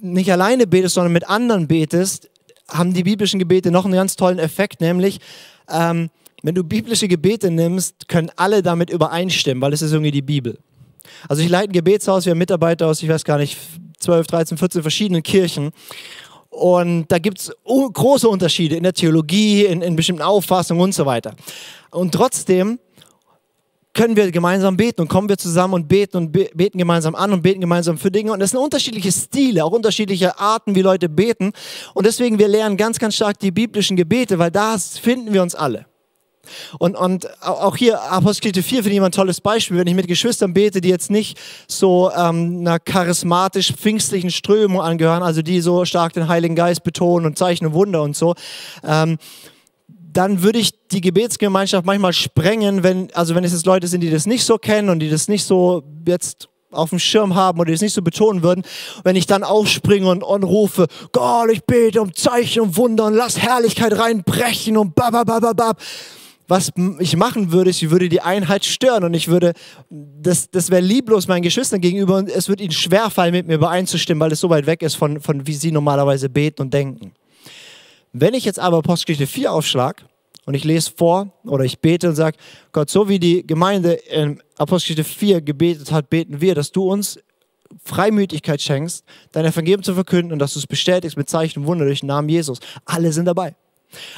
nicht 0.00 0.30
alleine 0.32 0.66
betest, 0.66 0.94
sondern 0.94 1.12
mit 1.12 1.28
anderen 1.28 1.68
betest, 1.68 2.30
haben 2.68 2.92
die 2.94 3.02
biblischen 3.02 3.38
Gebete 3.38 3.70
noch 3.70 3.84
einen 3.84 3.94
ganz 3.94 4.16
tollen 4.16 4.38
Effekt, 4.38 4.80
nämlich 4.80 5.20
ähm, 5.70 6.10
wenn 6.42 6.54
du 6.54 6.64
biblische 6.64 7.06
Gebete 7.06 7.50
nimmst, 7.50 8.08
können 8.08 8.30
alle 8.36 8.62
damit 8.62 8.90
übereinstimmen, 8.90 9.62
weil 9.62 9.72
es 9.72 9.82
ist 9.82 9.92
irgendwie 9.92 10.10
die 10.10 10.22
Bibel. 10.22 10.58
Also 11.28 11.42
ich 11.42 11.48
leite 11.48 11.70
ein 11.70 11.72
Gebetshaus, 11.72 12.24
wir 12.24 12.32
haben 12.32 12.38
Mitarbeiter 12.38 12.86
aus, 12.86 13.02
ich 13.02 13.08
weiß 13.08 13.24
gar 13.24 13.38
nicht, 13.38 13.56
12, 14.00 14.26
13, 14.26 14.58
14 14.58 14.82
verschiedenen 14.82 15.22
Kirchen. 15.22 15.70
Und 16.50 17.06
da 17.08 17.18
gibt 17.18 17.40
es 17.40 17.52
große 17.64 18.28
Unterschiede 18.28 18.76
in 18.76 18.82
der 18.82 18.92
Theologie, 18.92 19.64
in, 19.64 19.82
in 19.82 19.96
bestimmten 19.96 20.22
Auffassungen 20.22 20.82
und 20.82 20.94
so 20.94 21.06
weiter. 21.06 21.34
Und 21.90 22.12
trotzdem 22.12 22.78
können 23.94 24.16
wir 24.16 24.30
gemeinsam 24.30 24.76
beten 24.76 25.02
und 25.02 25.08
kommen 25.08 25.28
wir 25.28 25.36
zusammen 25.36 25.74
und 25.74 25.88
beten 25.88 26.16
und 26.16 26.32
beten 26.32 26.78
gemeinsam 26.78 27.14
an 27.14 27.32
und 27.32 27.42
beten 27.42 27.60
gemeinsam 27.60 27.98
für 27.98 28.10
Dinge. 28.10 28.32
Und 28.32 28.40
das 28.40 28.50
sind 28.50 28.60
unterschiedliche 28.60 29.12
Stile, 29.12 29.64
auch 29.64 29.72
unterschiedliche 29.72 30.38
Arten, 30.38 30.74
wie 30.74 30.82
Leute 30.82 31.08
beten. 31.08 31.52
Und 31.94 32.06
deswegen, 32.06 32.38
wir 32.38 32.48
lernen 32.48 32.76
ganz, 32.76 32.98
ganz 32.98 33.14
stark 33.14 33.38
die 33.38 33.50
biblischen 33.50 33.96
Gebete, 33.96 34.38
weil 34.38 34.50
da 34.50 34.78
finden 34.78 35.32
wir 35.32 35.42
uns 35.42 35.54
alle. 35.54 35.86
Und, 36.78 36.96
und 36.96 37.28
auch 37.42 37.76
hier, 37.76 38.02
Apostelgeschichte 38.02 38.62
4 38.62 38.82
finde 38.82 38.96
ich 38.96 39.02
ein 39.02 39.12
tolles 39.12 39.40
Beispiel, 39.40 39.76
wenn 39.78 39.86
ich 39.86 39.94
mit 39.94 40.08
Geschwistern 40.08 40.52
bete, 40.52 40.80
die 40.80 40.88
jetzt 40.88 41.10
nicht 41.10 41.38
so 41.68 42.10
ähm, 42.10 42.60
einer 42.60 42.80
charismatisch-pfingstlichen 42.80 44.30
Strömung 44.30 44.80
angehören, 44.80 45.22
also 45.22 45.42
die 45.42 45.60
so 45.60 45.84
stark 45.84 46.14
den 46.14 46.28
Heiligen 46.28 46.56
Geist 46.56 46.82
betonen 46.82 47.26
und 47.26 47.38
Zeichen 47.38 47.66
und 47.66 47.74
Wunder 47.74 48.02
und 48.02 48.16
so. 48.16 48.34
Ähm, 48.82 49.18
dann 50.12 50.42
würde 50.42 50.58
ich 50.58 50.72
die 50.88 51.00
Gebetsgemeinschaft 51.00 51.86
manchmal 51.86 52.12
sprengen, 52.12 52.82
wenn, 52.82 53.12
also 53.14 53.34
wenn 53.34 53.44
es 53.44 53.52
jetzt 53.52 53.66
Leute 53.66 53.86
sind, 53.86 54.02
die 54.02 54.10
das 54.10 54.26
nicht 54.26 54.44
so 54.44 54.58
kennen 54.58 54.88
und 54.88 54.98
die 54.98 55.08
das 55.08 55.28
nicht 55.28 55.44
so 55.44 55.82
jetzt 56.06 56.48
auf 56.70 56.90
dem 56.90 56.98
Schirm 56.98 57.34
haben 57.34 57.60
oder 57.60 57.68
die 57.68 57.74
es 57.74 57.82
nicht 57.82 57.94
so 57.94 58.02
betonen 58.02 58.42
würden, 58.42 58.62
wenn 59.04 59.16
ich 59.16 59.26
dann 59.26 59.44
aufspringe 59.44 60.08
und, 60.08 60.22
und 60.22 60.42
rufe, 60.42 60.86
Gott, 61.12 61.50
ich 61.50 61.64
bete 61.64 62.00
um 62.00 62.14
Zeichen 62.14 62.62
und 62.62 62.76
Wunder 62.76 63.06
und 63.06 63.14
lass 63.14 63.38
Herrlichkeit 63.38 63.98
reinbrechen 63.98 64.76
und 64.76 64.94
bababababab. 64.94 65.80
Was 66.48 66.70
ich 66.98 67.16
machen 67.16 67.52
würde, 67.52 67.70
ich 67.70 67.90
würde 67.90 68.08
die 68.08 68.20
Einheit 68.20 68.64
stören 68.64 69.04
und 69.04 69.14
ich 69.14 69.28
würde, 69.28 69.52
das, 69.88 70.50
das 70.50 70.70
wäre 70.70 70.82
lieblos 70.82 71.28
meinen 71.28 71.42
Geschwistern 71.42 71.80
gegenüber 71.80 72.16
und 72.16 72.28
es 72.28 72.48
würde 72.48 72.64
ihnen 72.64 72.72
schwerfallen, 72.72 73.32
mit 73.32 73.46
mir 73.46 73.54
übereinzustimmen, 73.54 74.20
weil 74.20 74.32
es 74.32 74.40
so 74.40 74.50
weit 74.50 74.66
weg 74.66 74.82
ist 74.82 74.96
von, 74.96 75.20
von 75.20 75.46
wie 75.46 75.54
sie 75.54 75.70
normalerweise 75.70 76.28
beten 76.28 76.62
und 76.62 76.74
denken. 76.74 77.12
Wenn 78.12 78.34
ich 78.34 78.44
jetzt 78.44 78.58
aber 78.58 78.78
Apostelgeschichte 78.78 79.26
4 79.26 79.52
aufschlag 79.52 80.04
und 80.44 80.54
ich 80.54 80.64
lese 80.64 80.90
vor 80.94 81.32
oder 81.44 81.64
ich 81.64 81.80
bete 81.80 82.08
und 82.08 82.14
sage, 82.14 82.36
Gott, 82.72 82.90
so 82.90 83.08
wie 83.08 83.18
die 83.18 83.46
Gemeinde 83.46 83.92
in 83.92 84.42
Apostelgeschichte 84.58 85.04
4 85.04 85.40
gebetet 85.40 85.92
hat, 85.92 86.10
beten 86.10 86.40
wir, 86.40 86.54
dass 86.54 86.72
du 86.72 86.90
uns 86.90 87.18
Freimütigkeit 87.84 88.60
schenkst, 88.60 89.04
dein 89.32 89.46
Evangelium 89.46 89.82
zu 89.82 89.94
verkünden 89.94 90.32
und 90.32 90.38
dass 90.38 90.52
du 90.52 90.58
es 90.58 90.66
bestätigst 90.66 91.16
mit 91.16 91.30
Zeichen 91.30 91.60
und 91.60 91.66
Wunder 91.66 91.86
durch 91.86 92.00
den 92.00 92.08
Namen 92.08 92.28
Jesus. 92.28 92.60
Alle 92.84 93.12
sind 93.12 93.24
dabei. 93.24 93.56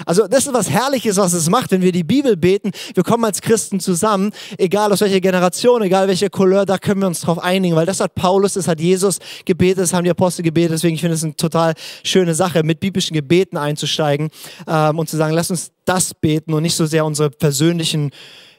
Also 0.07 0.27
das 0.27 0.47
ist 0.47 0.53
was 0.53 0.71
Herrliches, 0.71 1.17
was 1.17 1.33
es 1.33 1.49
macht, 1.49 1.71
wenn 1.71 1.83
wir 1.83 1.93
die 1.93 2.05
Bibel 2.05 2.37
beten. 2.37 2.71
Wir 2.95 3.03
kommen 3.03 3.25
als 3.25 3.41
Christen 3.41 3.81
zusammen, 3.81 4.33
egal 4.59 4.93
aus 4.93 5.01
welcher 5.01 5.21
Generation, 5.21 5.83
egal 5.83 6.09
welcher 6.09 6.31
Couleur, 6.31 6.67
da 6.67 6.79
können 6.79 7.01
wir 7.01 7.07
uns 7.07 7.21
drauf 7.21 7.39
einigen, 7.39 7.77
weil 7.77 7.87
das 7.87 8.01
hat 8.01 8.15
Paulus, 8.15 8.55
das 8.55 8.69
hat 8.69 8.81
Jesus 8.81 9.19
gebetet, 9.45 9.83
das 9.83 9.93
haben 9.93 10.05
die 10.05 10.11
Apostel 10.11 10.43
gebetet. 10.43 10.73
Deswegen 10.73 10.99
finde 10.99 11.15
ich 11.15 11.21
es 11.21 11.25
eine 11.25 11.37
total 11.37 11.75
schöne 12.03 12.35
Sache, 12.35 12.63
mit 12.63 12.81
biblischen 12.81 13.15
Gebeten 13.15 13.57
einzusteigen 13.57 14.31
ähm, 14.67 14.99
und 14.99 15.09
zu 15.09 15.17
sagen, 15.17 15.35
lass 15.35 15.51
uns 15.51 15.71
das 15.85 16.15
beten 16.15 16.53
und 16.53 16.63
nicht 16.63 16.77
so 16.77 16.87
sehr 16.87 17.05
unsere 17.05 17.31
persönlichen 17.31 18.11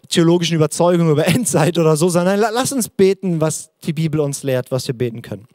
theologischen 0.09 0.55
Überzeugungen 0.55 1.11
über 1.11 1.28
Endzeit 1.28 1.78
oder 1.78 1.97
so, 1.97 2.09
sondern 2.09 2.39
lass 2.39 2.72
uns 2.72 2.89
beten, 2.89 3.41
was 3.41 3.70
die 3.84 3.93
Bibel 3.93 4.20
uns 4.20 4.43
lehrt, 4.43 4.72
was 4.72 4.88
wir 4.88 4.95
beten 4.95 5.22
können. 5.22 5.47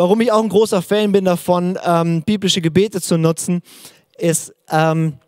Warum 0.00 0.22
ich 0.22 0.32
auch 0.32 0.42
ein 0.42 0.48
großer 0.48 0.80
Fan 0.80 1.12
bin 1.12 1.26
davon, 1.26 1.78
ähm, 1.84 2.22
biblische 2.22 2.62
Gebete 2.62 3.02
zu 3.02 3.18
nutzen, 3.18 3.60
ist, 4.16 4.54
ähm, 4.70 5.18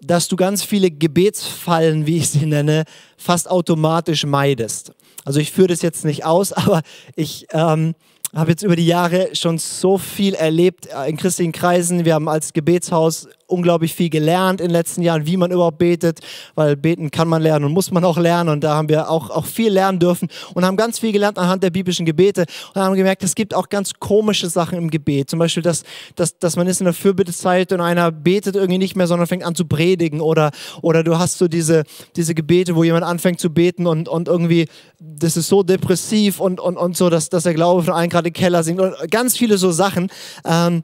dass 0.00 0.28
du 0.28 0.36
ganz 0.36 0.62
viele 0.62 0.90
Gebetsfallen, 0.90 2.06
wie 2.06 2.16
ich 2.16 2.30
sie 2.30 2.46
nenne, 2.46 2.84
fast 3.18 3.50
automatisch 3.50 4.24
meidest. 4.24 4.92
Also 5.26 5.38
ich 5.38 5.52
führe 5.52 5.68
das 5.68 5.82
jetzt 5.82 6.06
nicht 6.06 6.24
aus, 6.24 6.52
aber 6.54 6.80
ich 7.14 7.46
ähm, 7.50 7.94
habe 8.36 8.50
jetzt 8.50 8.62
über 8.62 8.76
die 8.76 8.86
Jahre 8.86 9.30
schon 9.32 9.58
so 9.58 9.96
viel 9.98 10.34
erlebt 10.34 10.86
äh, 10.86 11.08
in 11.08 11.16
christlichen 11.16 11.52
Kreisen. 11.52 12.04
Wir 12.04 12.14
haben 12.14 12.28
als 12.28 12.52
Gebetshaus 12.52 13.28
unglaublich 13.46 13.94
viel 13.94 14.10
gelernt 14.10 14.60
in 14.60 14.68
den 14.68 14.72
letzten 14.72 15.02
Jahren, 15.02 15.26
wie 15.26 15.36
man 15.36 15.50
überhaupt 15.50 15.78
betet, 15.78 16.20
weil 16.54 16.76
beten 16.76 17.10
kann 17.10 17.28
man 17.28 17.42
lernen 17.42 17.66
und 17.66 17.72
muss 17.72 17.90
man 17.90 18.04
auch 18.04 18.18
lernen 18.18 18.50
und 18.50 18.64
da 18.64 18.74
haben 18.74 18.88
wir 18.88 19.08
auch, 19.08 19.30
auch 19.30 19.46
viel 19.46 19.72
lernen 19.72 19.98
dürfen 19.98 20.28
und 20.54 20.64
haben 20.64 20.76
ganz 20.76 20.98
viel 20.98 21.12
gelernt 21.12 21.38
anhand 21.38 21.62
der 21.62 21.70
biblischen 21.70 22.06
Gebete 22.06 22.44
und 22.74 22.80
haben 22.80 22.96
gemerkt, 22.96 23.22
es 23.22 23.34
gibt 23.34 23.54
auch 23.54 23.68
ganz 23.68 23.92
komische 24.00 24.48
Sachen 24.48 24.78
im 24.78 24.90
Gebet. 24.90 25.30
Zum 25.30 25.38
Beispiel, 25.38 25.62
dass, 25.62 25.84
dass, 26.16 26.38
dass 26.38 26.56
man 26.56 26.66
ist 26.66 26.80
in 26.80 26.86
der 26.86 26.94
Fürbittezeit 26.94 27.72
und 27.72 27.80
einer 27.80 28.10
betet 28.10 28.56
irgendwie 28.56 28.78
nicht 28.78 28.96
mehr, 28.96 29.06
sondern 29.06 29.26
fängt 29.26 29.44
an 29.44 29.54
zu 29.54 29.64
predigen 29.64 30.20
oder, 30.20 30.50
oder 30.82 31.04
du 31.04 31.18
hast 31.18 31.38
so 31.38 31.48
diese, 31.48 31.84
diese 32.16 32.34
Gebete, 32.34 32.74
wo 32.74 32.82
jemand 32.82 33.04
anfängt 33.04 33.40
zu 33.40 33.50
beten 33.50 33.86
und, 33.86 34.08
und 34.08 34.28
irgendwie, 34.28 34.66
das 34.98 35.36
ist 35.36 35.48
so 35.48 35.62
depressiv 35.62 36.40
und, 36.40 36.58
und, 36.58 36.76
und 36.76 36.96
so, 36.96 37.10
dass, 37.10 37.28
dass 37.28 37.44
der 37.44 37.54
Glaube 37.54 37.84
von 37.84 37.94
allen 37.94 38.10
gerade 38.10 38.25
Keller 38.30 38.62
sinkt 38.62 38.80
und 38.80 38.94
ganz 39.10 39.36
viele 39.36 39.58
so 39.58 39.70
Sachen. 39.70 40.08
Ähm, 40.44 40.82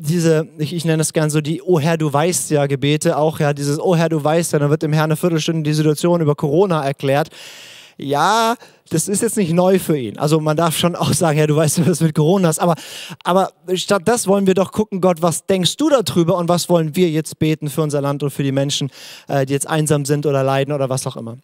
diese, 0.00 0.48
ich, 0.58 0.72
ich 0.72 0.84
nenne 0.84 1.02
es 1.02 1.12
gern 1.12 1.28
so 1.28 1.40
die 1.40 1.60
Oh 1.60 1.80
Herr, 1.80 1.98
du 1.98 2.12
weißt 2.12 2.50
ja 2.50 2.66
Gebete, 2.66 3.16
auch 3.16 3.40
ja, 3.40 3.52
dieses 3.52 3.80
Oh 3.80 3.96
Herr, 3.96 4.08
du 4.08 4.22
weißt 4.22 4.52
ja, 4.52 4.60
dann 4.60 4.70
wird 4.70 4.82
dem 4.82 4.92
Herrn 4.92 5.06
eine 5.06 5.16
Viertelstunde 5.16 5.62
die 5.62 5.74
Situation 5.74 6.20
über 6.20 6.36
Corona 6.36 6.84
erklärt. 6.84 7.30
Ja, 8.00 8.54
das 8.90 9.08
ist 9.08 9.22
jetzt 9.22 9.36
nicht 9.36 9.52
neu 9.52 9.80
für 9.80 9.98
ihn. 9.98 10.18
Also 10.18 10.38
man 10.38 10.56
darf 10.56 10.78
schon 10.78 10.94
auch 10.94 11.12
sagen, 11.12 11.36
ja, 11.36 11.48
du 11.48 11.56
weißt, 11.56 11.84
was 11.88 12.00
mit 12.00 12.14
Corona 12.14 12.48
ist. 12.48 12.60
Aber, 12.60 12.76
aber 13.24 13.50
statt 13.74 14.02
das 14.04 14.28
wollen 14.28 14.46
wir 14.46 14.54
doch 14.54 14.70
gucken, 14.70 15.00
Gott, 15.00 15.20
was 15.20 15.46
denkst 15.46 15.76
du 15.76 15.88
darüber 15.90 16.36
und 16.36 16.48
was 16.48 16.68
wollen 16.68 16.94
wir 16.94 17.10
jetzt 17.10 17.40
beten 17.40 17.68
für 17.68 17.82
unser 17.82 18.00
Land 18.00 18.22
und 18.22 18.30
für 18.30 18.44
die 18.44 18.52
Menschen, 18.52 18.90
äh, 19.26 19.44
die 19.46 19.52
jetzt 19.52 19.68
einsam 19.68 20.04
sind 20.04 20.26
oder 20.26 20.44
leiden 20.44 20.72
oder 20.72 20.88
was 20.88 21.08
auch 21.08 21.16
immer. 21.16 21.38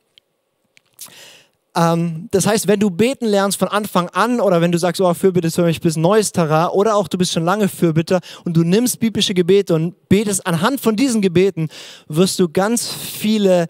Ähm, 1.76 2.28
das 2.30 2.46
heißt, 2.46 2.68
wenn 2.68 2.80
du 2.80 2.90
beten 2.90 3.26
lernst 3.26 3.58
von 3.58 3.68
Anfang 3.68 4.08
an 4.10 4.40
oder 4.40 4.60
wenn 4.60 4.72
du 4.72 4.78
sagst, 4.78 5.00
oh, 5.00 5.12
Fürbitte 5.14 5.48
ist 5.48 5.56
für 5.56 5.64
mich 5.64 5.80
bis 5.80 5.96
neues 5.96 6.32
Terrain 6.32 6.68
oder 6.68 6.96
auch 6.96 7.08
du 7.08 7.18
bist 7.18 7.32
schon 7.32 7.44
lange 7.44 7.68
Fürbitter 7.68 8.20
und 8.44 8.56
du 8.56 8.62
nimmst 8.62 9.00
biblische 9.00 9.34
Gebete 9.34 9.74
und 9.74 10.08
betest 10.08 10.46
anhand 10.46 10.80
von 10.80 10.96
diesen 10.96 11.20
Gebeten, 11.20 11.68
wirst 12.08 12.38
du 12.38 12.48
ganz 12.48 12.88
viele 12.88 13.66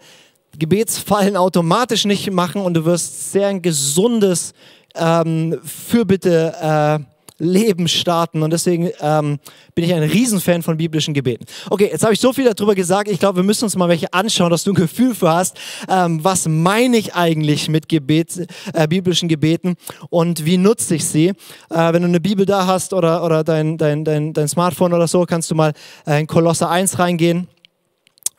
Gebetsfallen 0.57 1.35
automatisch 1.35 2.05
nicht 2.05 2.31
machen 2.31 2.61
und 2.61 2.75
du 2.75 2.85
wirst 2.85 3.31
sehr 3.31 3.47
ein 3.47 3.61
gesundes 3.61 4.53
ähm, 4.95 5.59
Fürbitte 5.63 6.53
äh, 6.61 7.14
Leben 7.37 7.87
starten. 7.87 8.43
Und 8.43 8.51
deswegen 8.51 8.91
ähm, 9.01 9.39
bin 9.73 9.85
ich 9.85 9.93
ein 9.93 10.03
Riesenfan 10.03 10.63
von 10.63 10.77
biblischen 10.77 11.13
Gebeten. 11.13 11.45
Okay, 11.69 11.89
jetzt 11.91 12.03
habe 12.03 12.13
ich 12.13 12.19
so 12.19 12.31
viel 12.31 12.51
darüber 12.51 12.75
gesagt. 12.75 13.09
Ich 13.09 13.19
glaube, 13.19 13.37
wir 13.37 13.43
müssen 13.43 13.65
uns 13.65 13.75
mal 13.75 13.89
welche 13.89 14.13
anschauen, 14.13 14.49
dass 14.49 14.63
du 14.63 14.71
ein 14.71 14.75
Gefühl 14.75 15.13
für 15.13 15.29
hast, 15.29 15.57
ähm, 15.89 16.23
was 16.23 16.47
meine 16.47 16.97
ich 16.97 17.13
eigentlich 17.13 17.67
mit 17.67 17.89
Gebet, 17.89 18.47
äh, 18.73 18.87
biblischen 18.87 19.27
Gebeten 19.27 19.75
und 20.09 20.45
wie 20.45 20.57
nutze 20.57 20.95
ich 20.95 21.05
sie. 21.05 21.27
Äh, 21.69 21.93
wenn 21.93 22.01
du 22.01 22.07
eine 22.07 22.21
Bibel 22.21 22.45
da 22.45 22.67
hast 22.67 22.93
oder, 22.93 23.23
oder 23.23 23.43
dein, 23.43 23.77
dein, 23.77 24.05
dein, 24.05 24.33
dein 24.33 24.47
Smartphone 24.47 24.93
oder 24.93 25.07
so, 25.07 25.25
kannst 25.25 25.51
du 25.51 25.55
mal 25.55 25.73
äh, 26.07 26.21
in 26.21 26.27
Kolosser 26.27 26.69
1 26.69 26.99
reingehen. 26.99 27.47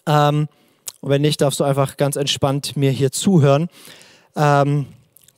Ähm, 0.06 0.48
und 1.00 1.10
wenn 1.10 1.22
nicht, 1.22 1.40
darfst 1.40 1.60
du 1.60 1.64
einfach 1.64 1.96
ganz 1.96 2.16
entspannt 2.16 2.76
mir 2.76 2.90
hier 2.90 3.12
zuhören. 3.12 3.68
Ähm, 4.34 4.86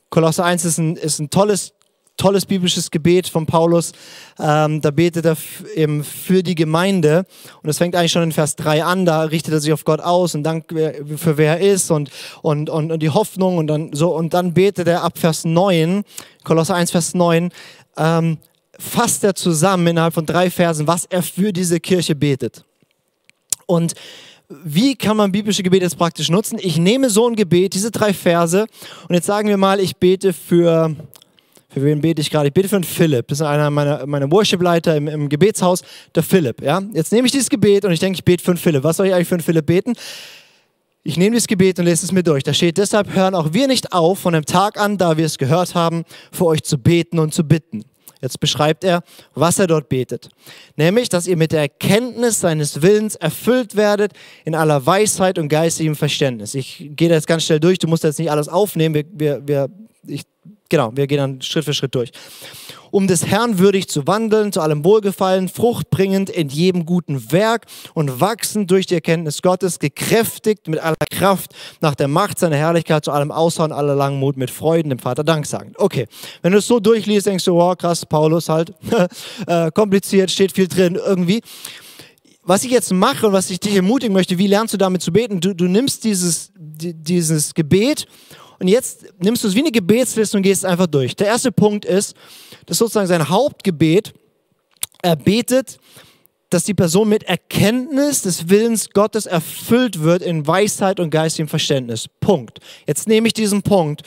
Kolosser 0.09 0.45
1 0.45 0.65
ist 0.65 0.77
ein, 0.77 0.95
ist 0.95 1.19
ein 1.19 1.29
tolles 1.29 1.73
tolles 2.19 2.45
biblisches 2.45 2.91
Gebet 2.91 3.27
von 3.27 3.47
Paulus. 3.47 3.93
Ähm, 4.37 4.81
da 4.81 4.91
betet 4.91 5.25
er 5.25 5.37
eben 5.75 6.03
für 6.03 6.43
die 6.43 6.53
Gemeinde. 6.53 7.25
Und 7.63 7.69
es 7.69 7.79
fängt 7.79 7.95
eigentlich 7.95 8.11
schon 8.11 8.23
in 8.23 8.31
Vers 8.31 8.55
3 8.57 8.83
an. 8.83 9.05
Da 9.05 9.23
richtet 9.23 9.53
er 9.53 9.59
sich 9.59 9.73
auf 9.73 9.85
Gott 9.85 10.01
aus 10.01 10.35
und 10.35 10.43
dankt 10.43 10.71
für 10.71 11.37
wer 11.37 11.59
er 11.59 11.73
ist 11.73 11.89
und, 11.89 12.11
und, 12.43 12.69
und, 12.69 12.91
und 12.91 12.99
die 13.01 13.09
Hoffnung. 13.09 13.57
Und 13.57 13.67
dann, 13.67 13.93
so, 13.93 14.15
und 14.15 14.33
dann 14.33 14.53
betet 14.53 14.87
er 14.87 15.03
ab 15.03 15.17
Vers 15.17 15.45
9, 15.45 16.03
Kolosser 16.43 16.75
1, 16.75 16.91
Vers 16.91 17.15
9, 17.15 17.49
ähm, 17.97 18.37
fasst 18.77 19.23
er 19.23 19.33
zusammen 19.33 19.87
innerhalb 19.87 20.13
von 20.13 20.25
drei 20.25 20.49
Versen, 20.51 20.87
was 20.87 21.05
er 21.05 21.23
für 21.23 21.51
diese 21.51 21.79
Kirche 21.79 22.15
betet. 22.15 22.63
Und 23.65 23.93
wie 24.49 24.95
kann 24.95 25.15
man 25.15 25.31
biblische 25.31 25.61
Gebete 25.61 25.83
jetzt 25.83 25.97
praktisch 25.97 26.29
nutzen? 26.29 26.57
Ich 26.59 26.77
nehme 26.77 27.09
so 27.09 27.27
ein 27.27 27.35
Gebet, 27.35 27.75
diese 27.75 27.91
drei 27.91 28.13
Verse, 28.13 28.65
und 29.07 29.13
jetzt 29.13 29.27
sagen 29.27 29.47
wir 29.47 29.57
mal, 29.57 29.79
ich 29.79 29.97
bete 29.97 30.33
für 30.33 30.95
für 31.79 31.85
wen 31.85 32.01
bete 32.01 32.21
ich 32.21 32.29
gerade? 32.29 32.47
Ich 32.47 32.53
bete 32.53 32.69
für 32.69 32.75
einen 32.75 32.83
Philipp. 32.83 33.27
Das 33.27 33.39
ist 33.39 33.45
einer 33.45 33.69
meiner, 33.69 34.05
meiner 34.05 34.31
Worship-Leiter 34.31 34.95
im, 34.95 35.07
im, 35.07 35.29
Gebetshaus, 35.29 35.81
der 36.13 36.23
Philipp. 36.23 36.61
Ja? 36.61 36.81
Jetzt 36.93 37.11
nehme 37.11 37.25
ich 37.25 37.31
dieses 37.31 37.49
Gebet 37.49 37.85
und 37.85 37.91
ich 37.91 37.99
denke, 37.99 38.17
ich 38.17 38.25
bete 38.25 38.43
für 38.43 38.51
einen 38.51 38.57
Philipp. 38.57 38.83
Was 38.83 38.97
soll 38.97 39.07
ich 39.07 39.13
eigentlich 39.13 39.27
für 39.27 39.35
einen 39.35 39.43
Philipp 39.43 39.65
beten? 39.65 39.93
Ich 41.03 41.17
nehme 41.17 41.31
dieses 41.31 41.47
Gebet 41.47 41.79
und 41.79 41.85
lese 41.85 42.05
es 42.05 42.11
mir 42.11 42.23
durch. 42.23 42.43
Da 42.43 42.53
steht, 42.53 42.77
deshalb 42.77 43.13
hören 43.13 43.33
auch 43.33 43.53
wir 43.53 43.67
nicht 43.67 43.93
auf, 43.93 44.19
von 44.19 44.33
dem 44.33 44.45
Tag 44.45 44.79
an, 44.79 44.97
da 44.97 45.17
wir 45.17 45.25
es 45.25 45.37
gehört 45.37 45.73
haben, 45.73 46.03
für 46.31 46.45
euch 46.45 46.63
zu 46.63 46.77
beten 46.77 47.19
und 47.19 47.33
zu 47.33 47.43
bitten. 47.43 47.83
Jetzt 48.21 48.41
beschreibt 48.41 48.83
er, 48.83 49.01
was 49.33 49.59
er 49.59 49.67
dort 49.67 49.87
betet. 49.87 50.29
Nämlich, 50.75 51.07
dass 51.07 51.25
ihr 51.25 51.37
mit 51.37 51.53
der 51.53 51.61
Erkenntnis 51.61 52.41
seines 52.41 52.81
Willens 52.81 53.15
erfüllt 53.15 53.77
werdet 53.77 54.11
in 54.43 54.55
aller 54.55 54.85
Weisheit 54.85 55.39
und 55.39 55.47
geistigem 55.47 55.95
Verständnis. 55.95 56.53
Ich 56.53 56.89
gehe 56.95 57.07
das 57.07 57.25
ganz 57.25 57.45
schnell 57.45 57.61
durch, 57.61 57.79
du 57.79 57.87
musst 57.87 58.03
jetzt 58.03 58.19
nicht 58.19 58.29
alles 58.29 58.49
aufnehmen. 58.49 58.93
Wir, 58.93 59.05
wir, 59.13 59.47
wir, 59.47 59.69
ich 60.07 60.23
Genau, 60.69 60.91
wir 60.95 61.07
gehen 61.07 61.17
dann 61.17 61.41
Schritt 61.41 61.65
für 61.65 61.73
Schritt 61.73 61.95
durch. 61.95 62.11
Um 62.91 63.07
des 63.07 63.25
Herrn 63.25 63.57
würdig 63.57 63.89
zu 63.89 64.05
wandeln, 64.05 64.51
zu 64.51 64.61
allem 64.61 64.83
Wohlgefallen, 64.85 65.49
fruchtbringend 65.49 66.29
in 66.29 66.49
jedem 66.49 66.85
guten 66.85 67.31
Werk 67.31 67.65
und 67.95 68.19
wachsend 68.19 68.69
durch 68.69 68.85
die 68.85 68.93
Erkenntnis 68.93 69.41
Gottes, 69.41 69.79
gekräftigt 69.79 70.67
mit 70.67 70.79
aller 70.79 70.95
Kraft 71.09 71.53
nach 71.81 71.95
der 71.95 72.07
Macht 72.07 72.37
seiner 72.37 72.55
Herrlichkeit, 72.55 73.03
zu 73.03 73.11
allem 73.11 73.31
Aushauen, 73.31 73.71
aller 73.71 73.95
Langmut 73.95 74.37
mit 74.37 74.51
Freuden 74.51 74.89
dem 74.89 74.99
Vater 74.99 75.23
Dank 75.23 75.47
sagen. 75.47 75.73
Okay, 75.75 76.05
wenn 76.43 76.51
du 76.51 76.59
es 76.59 76.67
so 76.67 76.79
durchliest, 76.79 77.25
denkst 77.25 77.45
du, 77.45 77.55
wow, 77.55 77.75
krass, 77.75 78.05
Paulus 78.05 78.47
halt, 78.47 78.73
äh, 79.47 79.71
kompliziert, 79.71 80.29
steht 80.29 80.51
viel 80.51 80.67
drin 80.67 80.95
irgendwie 80.95 81.41
was 82.41 82.63
ich 82.63 82.71
jetzt 82.71 82.91
mache 82.91 83.27
und 83.27 83.33
was 83.33 83.51
ich 83.51 83.59
dich 83.59 83.75
ermutigen 83.75 84.11
möchte, 84.11 84.39
wie 84.39 84.47
lernst 84.47 84.73
du 84.73 84.77
damit 84.79 85.03
zu 85.03 85.11
beten? 85.11 85.39
Du, 85.39 85.53
du 85.53 85.65
nimmst 85.65 86.03
dieses, 86.03 86.51
dieses 86.55 87.53
Gebet 87.53 88.07
und 88.59 88.67
jetzt 88.67 89.05
nimmst 89.19 89.43
du 89.43 89.47
es 89.47 89.55
wie 89.55 89.59
eine 89.59 89.71
Gebetsliste 89.71 90.37
und 90.37 90.43
gehst 90.43 90.65
einfach 90.65 90.87
durch. 90.87 91.15
Der 91.15 91.27
erste 91.27 91.51
Punkt 91.51 91.85
ist, 91.85 92.15
das 92.65 92.75
ist 92.75 92.79
sozusagen 92.79 93.07
sein 93.07 93.29
Hauptgebet. 93.29 94.13
Er 95.01 95.15
betet, 95.15 95.79
dass 96.49 96.63
die 96.63 96.73
Person 96.73 97.07
mit 97.07 97.23
Erkenntnis 97.23 98.23
des 98.23 98.49
Willens 98.49 98.89
Gottes 98.89 99.25
erfüllt 99.25 100.01
wird 100.01 100.21
in 100.21 100.45
Weisheit 100.45 100.99
und 100.99 101.09
geistigem 101.09 101.47
Verständnis. 101.47 102.07
Punkt. 102.19 102.59
Jetzt 102.87 103.07
nehme 103.07 103.27
ich 103.27 103.33
diesen 103.33 103.61
Punkt 103.61 104.03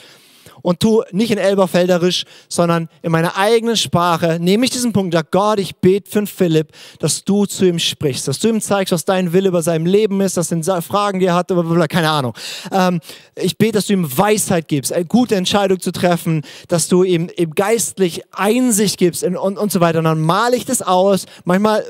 und 0.63 0.79
tu 0.79 1.03
nicht 1.11 1.29
in 1.29 1.37
Elberfelderisch, 1.37 2.23
sondern 2.49 2.89
in 3.03 3.11
meiner 3.11 3.37
eigenen 3.37 3.77
Sprache, 3.77 4.39
nehme 4.41 4.65
ich 4.65 4.71
diesen 4.71 4.93
Punkt, 4.93 5.13
sag 5.13 5.29
Gott, 5.29 5.59
ich 5.59 5.75
bete 5.75 6.09
für 6.09 6.25
Philipp, 6.25 6.69
dass 6.97 7.23
du 7.23 7.45
zu 7.45 7.65
ihm 7.65 7.77
sprichst, 7.77 8.27
dass 8.27 8.39
du 8.39 8.47
ihm 8.47 8.61
zeigst, 8.61 8.91
was 8.91 9.05
dein 9.05 9.31
Wille 9.33 9.49
über 9.49 9.61
seinem 9.61 9.85
Leben 9.85 10.19
ist, 10.21 10.37
dass 10.37 10.51
er 10.51 10.81
Fragen, 10.81 11.19
die 11.19 11.27
er 11.27 11.35
hat, 11.35 11.49
keine 11.89 12.09
Ahnung. 12.09 12.33
Ähm, 12.71 12.99
ich 13.35 13.57
bete, 13.57 13.73
dass 13.73 13.87
du 13.87 13.93
ihm 13.93 14.17
Weisheit 14.17 14.67
gibst, 14.67 14.91
eine 14.93 15.05
gute 15.05 15.35
Entscheidung 15.35 15.79
zu 15.79 15.91
treffen, 15.91 16.43
dass 16.67 16.87
du 16.87 17.03
ihm, 17.03 17.29
ihm 17.35 17.51
geistlich 17.51 18.23
Einsicht 18.31 18.97
gibst 18.97 19.23
und, 19.23 19.35
und, 19.35 19.57
und 19.57 19.71
so 19.71 19.81
weiter. 19.81 19.99
Und 19.99 20.05
dann 20.05 20.21
male 20.21 20.55
ich 20.55 20.65
das 20.65 20.81
aus. 20.81 21.25
Manchmal, 21.43 21.83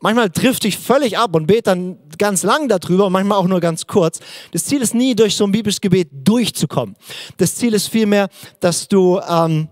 manchmal 0.00 0.30
trifft 0.30 0.64
ich 0.64 0.78
völlig 0.78 1.18
ab 1.18 1.34
und 1.34 1.46
bete 1.46 1.62
dann 1.62 1.98
ganz 2.18 2.42
lang 2.42 2.68
darüber 2.68 3.10
manchmal 3.10 3.38
auch 3.38 3.46
nur 3.46 3.60
ganz 3.60 3.86
kurz. 3.86 4.20
Das 4.52 4.64
Ziel 4.64 4.82
ist 4.82 4.94
nie, 4.94 5.14
durch 5.14 5.36
so 5.36 5.44
ein 5.44 5.52
biblisches 5.52 5.80
Gebet 5.80 6.08
durchzukommen. 6.12 6.96
Das 7.36 7.54
Ziel 7.56 7.74
ist 7.74 7.88
vielmehr, 7.88 8.28
dass 8.60 8.88
du 8.88 9.20
ähm, 9.28 9.68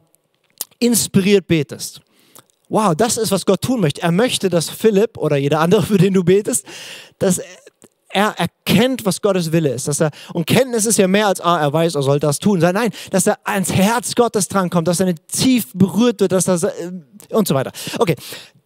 inspiriert 0.78 1.46
betest. 1.46 2.00
Wow, 2.68 2.94
das 2.96 3.18
ist, 3.18 3.30
was 3.30 3.46
Gott 3.46 3.60
tun 3.60 3.80
möchte. 3.80 4.02
Er 4.02 4.10
möchte, 4.10 4.48
dass 4.48 4.70
Philipp 4.70 5.16
oder 5.18 5.36
jeder 5.36 5.60
andere, 5.60 5.82
für 5.82 5.98
den 5.98 6.14
du 6.14 6.24
betest, 6.24 6.66
dass 7.18 7.40
er 8.08 8.34
erkennt, 8.38 9.04
was 9.04 9.20
Gottes 9.20 9.52
Wille 9.52 9.70
ist. 9.70 9.88
Dass 9.88 10.00
er, 10.00 10.10
und 10.32 10.46
Kenntnis 10.46 10.86
ist 10.86 10.98
ja 10.98 11.08
mehr 11.08 11.26
als, 11.26 11.40
ah, 11.40 11.60
er 11.60 11.72
weiß, 11.72 11.94
er 11.96 12.02
soll 12.02 12.20
das 12.20 12.38
tun. 12.38 12.60
Nein, 12.60 12.90
dass 13.10 13.26
er 13.26 13.38
ans 13.44 13.72
Herz 13.72 14.14
Gottes 14.14 14.48
drankommt, 14.48 14.88
dass 14.88 15.00
er 15.00 15.14
tief 15.14 15.66
berührt 15.74 16.20
wird, 16.20 16.32
dass 16.32 16.46
er, 16.46 16.64
äh, 16.64 16.92
und 17.30 17.46
so 17.46 17.54
weiter. 17.54 17.72
Okay, 17.98 18.14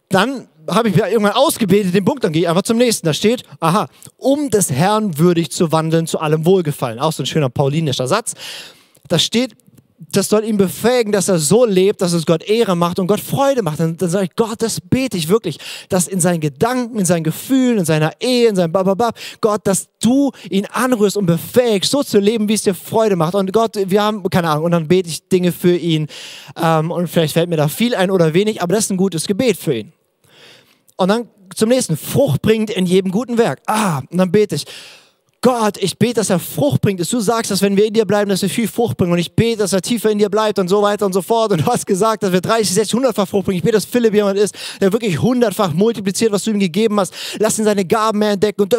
dann 0.09 0.47
habe 0.69 0.89
ich 0.89 0.95
mir 0.95 1.09
irgendwann 1.09 1.33
ausgebetet, 1.33 1.93
den 1.93 2.05
Punkt, 2.05 2.23
dann 2.23 2.33
gehe 2.33 2.43
ich 2.43 2.49
einfach 2.49 2.63
zum 2.63 2.77
nächsten. 2.77 3.05
Da 3.05 3.13
steht, 3.13 3.43
aha, 3.59 3.87
um 4.17 4.49
des 4.49 4.71
Herrn 4.71 5.17
würdig 5.17 5.51
zu 5.51 5.71
wandeln, 5.71 6.07
zu 6.07 6.19
allem 6.19 6.45
Wohlgefallen. 6.45 6.99
Auch 6.99 7.11
so 7.11 7.23
ein 7.23 7.25
schöner 7.25 7.49
paulinischer 7.49 8.07
Satz. 8.07 8.33
Da 9.07 9.19
steht, 9.19 9.55
das 10.11 10.29
soll 10.29 10.45
ihn 10.45 10.57
befähigen, 10.57 11.11
dass 11.11 11.27
er 11.27 11.39
so 11.39 11.65
lebt, 11.65 12.01
dass 12.01 12.13
es 12.13 12.25
Gott 12.25 12.43
Ehre 12.43 12.75
macht 12.75 12.99
und 12.99 13.07
Gott 13.07 13.19
Freude 13.19 13.61
macht. 13.61 13.79
Und 13.79 14.01
dann 14.01 14.09
sage 14.09 14.25
ich, 14.25 14.35
Gott, 14.35 14.61
das 14.61 14.79
bete 14.81 15.17
ich 15.17 15.27
wirklich, 15.27 15.57
dass 15.89 16.07
in 16.07 16.19
seinen 16.19 16.39
Gedanken, 16.39 16.99
in 16.99 17.05
seinen 17.05 17.23
Gefühlen, 17.23 17.79
in 17.79 17.85
seiner 17.85 18.13
Ehe, 18.19 18.47
in 18.47 18.55
seinem 18.55 18.71
Bababab, 18.71 19.17
Gott, 19.41 19.61
dass 19.65 19.87
du 20.01 20.31
ihn 20.49 20.65
anrührst 20.71 21.17
und 21.17 21.25
befähigst, 21.25 21.91
so 21.91 22.01
zu 22.01 22.19
leben, 22.19 22.47
wie 22.47 22.53
es 22.53 22.63
dir 22.63 22.73
Freude 22.73 23.15
macht. 23.15 23.35
Und 23.35 23.51
Gott, 23.51 23.75
wir 23.75 24.01
haben, 24.01 24.23
keine 24.29 24.49
Ahnung, 24.49 24.65
und 24.65 24.71
dann 24.71 24.87
bete 24.87 25.09
ich 25.09 25.27
Dinge 25.27 25.51
für 25.51 25.75
ihn. 25.75 26.07
Ähm, 26.61 26.91
und 26.91 27.07
vielleicht 27.07 27.33
fällt 27.33 27.49
mir 27.49 27.57
da 27.57 27.67
viel 27.67 27.93
ein 27.93 28.09
oder 28.09 28.33
wenig, 28.33 28.61
aber 28.61 28.75
das 28.75 28.85
ist 28.85 28.91
ein 28.91 28.97
gutes 28.97 29.27
Gebet 29.27 29.57
für 29.57 29.75
ihn. 29.75 29.93
Und 30.99 31.07
dann 31.07 31.29
zum 31.55 31.69
nächsten, 31.69 31.95
Frucht 31.95 32.41
bringt 32.41 32.69
in 32.69 32.85
jedem 32.85 33.11
guten 33.11 33.37
Werk. 33.37 33.61
Ah, 33.67 34.01
und 34.11 34.17
dann 34.17 34.31
bete 34.31 34.55
ich, 34.55 34.65
Gott, 35.41 35.77
ich 35.77 35.97
bete, 35.97 36.15
dass 36.15 36.29
er 36.29 36.39
Frucht 36.39 36.81
bringt, 36.81 36.99
dass 36.99 37.07
du 37.07 37.21
sagst, 37.21 37.49
dass 37.49 37.61
wenn 37.61 37.77
wir 37.77 37.85
in 37.85 37.93
dir 37.93 38.03
bleiben, 38.03 38.29
dass 38.29 38.41
wir 38.41 38.49
viel 38.49 38.67
Frucht 38.67 38.97
bringen. 38.97 39.13
Und 39.13 39.19
ich 39.19 39.31
bete, 39.31 39.59
dass 39.59 39.71
er 39.71 39.81
tiefer 39.81 40.11
in 40.11 40.17
dir 40.17 40.27
bleibt 40.27 40.59
und 40.59 40.67
so 40.67 40.81
weiter 40.81 41.05
und 41.05 41.13
so 41.13 41.21
fort. 41.21 41.53
Und 41.53 41.61
du 41.61 41.65
hast 41.67 41.85
gesagt, 41.85 42.23
dass 42.23 42.33
wir 42.33 42.41
30, 42.41 42.73
60, 42.73 42.99
100-fach 42.99 43.25
Frucht 43.25 43.45
bringen. 43.45 43.59
Ich 43.59 43.63
bete, 43.63 43.75
dass 43.75 43.85
Philipp 43.85 44.13
jemand 44.13 44.37
ist, 44.37 44.53
der 44.81 44.91
wirklich 44.91 45.21
hundertfach 45.21 45.71
multipliziert, 45.71 46.33
was 46.33 46.43
du 46.43 46.51
ihm 46.51 46.59
gegeben 46.59 46.99
hast. 46.99 47.13
Lass 47.39 47.57
ihn 47.57 47.63
seine 47.63 47.85
Gaben 47.85 48.19
mehr 48.19 48.31
entdecken 48.31 48.63
und, 48.63 48.75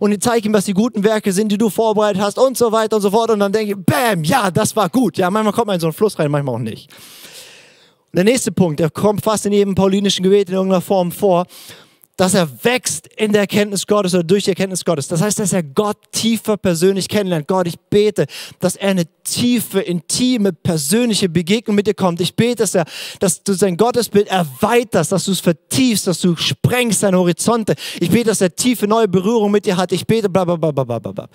und 0.00 0.22
zeig 0.24 0.46
ihm, 0.46 0.54
was 0.54 0.64
die 0.64 0.72
guten 0.72 1.04
Werke 1.04 1.30
sind, 1.30 1.52
die 1.52 1.58
du 1.58 1.68
vorbereitet 1.68 2.22
hast 2.22 2.38
und 2.38 2.56
so 2.56 2.72
weiter 2.72 2.96
und 2.96 3.02
so 3.02 3.10
fort. 3.10 3.30
Und 3.30 3.40
dann 3.40 3.52
denke 3.52 3.72
ich, 3.72 3.84
bam, 3.84 4.24
ja, 4.24 4.50
das 4.50 4.74
war 4.74 4.88
gut. 4.88 5.18
Ja, 5.18 5.30
manchmal 5.30 5.52
kommt 5.52 5.66
man 5.66 5.74
in 5.74 5.80
so 5.80 5.88
einen 5.88 5.94
Fluss 5.94 6.18
rein, 6.18 6.30
manchmal 6.30 6.54
auch 6.54 6.60
nicht. 6.60 6.90
Der 8.14 8.22
nächste 8.22 8.52
Punkt, 8.52 8.78
der 8.78 8.90
kommt 8.90 9.24
fast 9.24 9.44
in 9.44 9.52
jedem 9.52 9.74
paulinischen 9.74 10.22
Gebet 10.22 10.48
in 10.48 10.54
irgendeiner 10.54 10.80
Form 10.80 11.10
vor 11.10 11.46
dass 12.16 12.34
er 12.34 12.48
wächst 12.64 13.08
in 13.16 13.32
der 13.32 13.42
Erkenntnis 13.42 13.86
Gottes 13.86 14.14
oder 14.14 14.22
durch 14.22 14.44
die 14.44 14.50
Erkenntnis 14.50 14.84
Gottes. 14.84 15.08
Das 15.08 15.20
heißt, 15.20 15.38
dass 15.40 15.52
er 15.52 15.62
Gott 15.62 15.96
tiefer 16.12 16.56
persönlich 16.56 17.08
kennenlernt. 17.08 17.48
Gott, 17.48 17.66
ich 17.66 17.78
bete, 17.78 18.26
dass 18.60 18.76
er 18.76 18.90
eine 18.90 19.06
tiefe, 19.24 19.80
intime, 19.80 20.52
persönliche 20.52 21.28
Begegnung 21.28 21.74
mit 21.74 21.86
dir 21.86 21.94
kommt. 21.94 22.20
Ich 22.20 22.36
bete, 22.36 22.56
dass, 22.56 22.74
er, 22.74 22.84
dass 23.18 23.42
du 23.42 23.54
sein 23.54 23.76
Gottesbild 23.76 24.28
erweiterst, 24.28 25.10
dass 25.10 25.24
du 25.24 25.32
es 25.32 25.40
vertiefst, 25.40 26.06
dass 26.06 26.20
du 26.20 26.36
sprengst 26.36 27.02
deine 27.02 27.18
Horizonte. 27.18 27.74
Ich 27.98 28.10
bete, 28.10 28.26
dass 28.26 28.40
er 28.40 28.54
tiefe, 28.54 28.86
neue 28.86 29.08
Berührung 29.08 29.50
mit 29.50 29.66
dir 29.66 29.76
hat. 29.76 29.90
Ich 29.92 30.06
bete, 30.06 30.28
bla, 30.28 30.44
bla, 30.44 30.56
bla, 30.56 30.70
bla, 30.70 30.84
bla, 30.84 31.12
bla. 31.12 31.28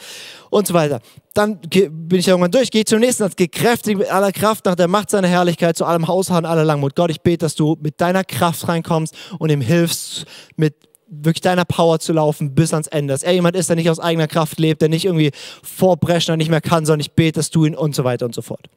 Und 0.49 0.67
so 0.67 0.73
weiter. 0.73 1.01
Dann 1.33 1.59
bin 1.59 2.19
ich 2.19 2.27
irgendwann 2.27 2.51
durch, 2.51 2.71
gehe 2.71 2.85
zum 2.85 2.99
nächsten, 2.99 3.23
als 3.23 3.35
gekräftigt 3.35 3.97
mit 3.97 4.11
aller 4.11 4.31
Kraft 4.31 4.65
nach 4.65 4.75
der 4.75 4.87
Macht 4.87 5.09
seiner 5.09 5.27
Herrlichkeit 5.27 5.77
zu 5.77 5.85
allem 5.85 6.07
Hausharren, 6.07 6.45
aller 6.45 6.65
Langmut. 6.65 6.95
Gott, 6.95 7.11
ich 7.11 7.21
bete, 7.21 7.45
dass 7.45 7.55
du 7.55 7.77
mit 7.81 8.01
deiner 8.01 8.23
Kraft 8.23 8.67
reinkommst 8.67 9.15
und 9.37 9.49
ihm 9.49 9.61
hilfst, 9.61 10.25
mit 10.57 10.68
wirklich 11.09 11.41
deiner 11.41 11.65
Power 11.65 11.99
zu 11.99 12.13
laufen 12.13 12.55
bis 12.55 12.73
ans 12.73 12.87
Ende. 12.87 13.13
Dass 13.13 13.23
er 13.23 13.33
jemand 13.33 13.55
ist, 13.55 13.69
der 13.69 13.75
nicht 13.75 13.89
aus 13.89 13.99
eigener 13.99 14.27
Kraft 14.27 14.59
lebt, 14.59 14.81
der 14.81 14.89
nicht 14.89 15.05
irgendwie 15.05 15.31
vorbrechen 15.63 16.31
und 16.31 16.37
nicht 16.37 16.49
mehr 16.49 16.61
kann, 16.61 16.85
sondern 16.85 17.01
ich 17.01 17.11
bete, 17.11 17.39
dass 17.39 17.49
du 17.49 17.65
ihn 17.65 17.75
und 17.75 17.95
so 17.95 18.03
weiter 18.03 18.25
und 18.25 18.35
so 18.35 18.41
fort. 18.41 18.67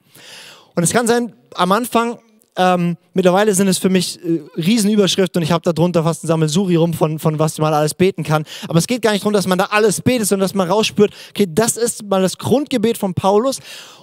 Und 0.75 0.83
es 0.83 0.93
kann 0.93 1.07
sein, 1.07 1.33
am 1.55 1.73
Anfang, 1.73 2.19
ähm, 2.57 2.97
mittlerweile 3.15 3.55
sind 3.55 3.69
es 3.69 3.79
für 3.79 3.89
mich 3.89 4.19
äh, 4.23 4.41
Riesenüberschriften 4.57 5.41
und 5.41 5.43
ich 5.43 5.53
habe 5.53 5.63
da 5.63 5.73
drunter 5.73 6.03
fast 6.03 6.25
ein 6.25 6.27
Sammelsuri 6.27 6.77
rum 6.77 6.93
von, 6.93 7.19
von 7.19 7.39
was 7.39 7.59
man 7.59 7.73
alles 7.73 7.95
beten 7.95 8.25
kann. 8.25 8.45
Aber 8.69 8.79
es 8.79 8.87
geht 8.87 9.03
gar 9.03 9.13
nicht 9.13 9.23
darum, 9.23 9.33
dass 9.33 9.47
man 9.47 9.59
da 9.59 9.67
alles 9.67 10.03
betet, 10.03 10.29
sondern 10.29 10.45
dass 10.45 10.55
man 10.55 10.69
rausspürt, 10.69 11.15
okay, 11.31 11.47
das 11.49 11.77
ist 11.77 12.05
mal 12.05 12.21
das 12.21 12.37
Grundgebet 12.37 12.99
von 12.99 13.15
Paulus 13.15 13.61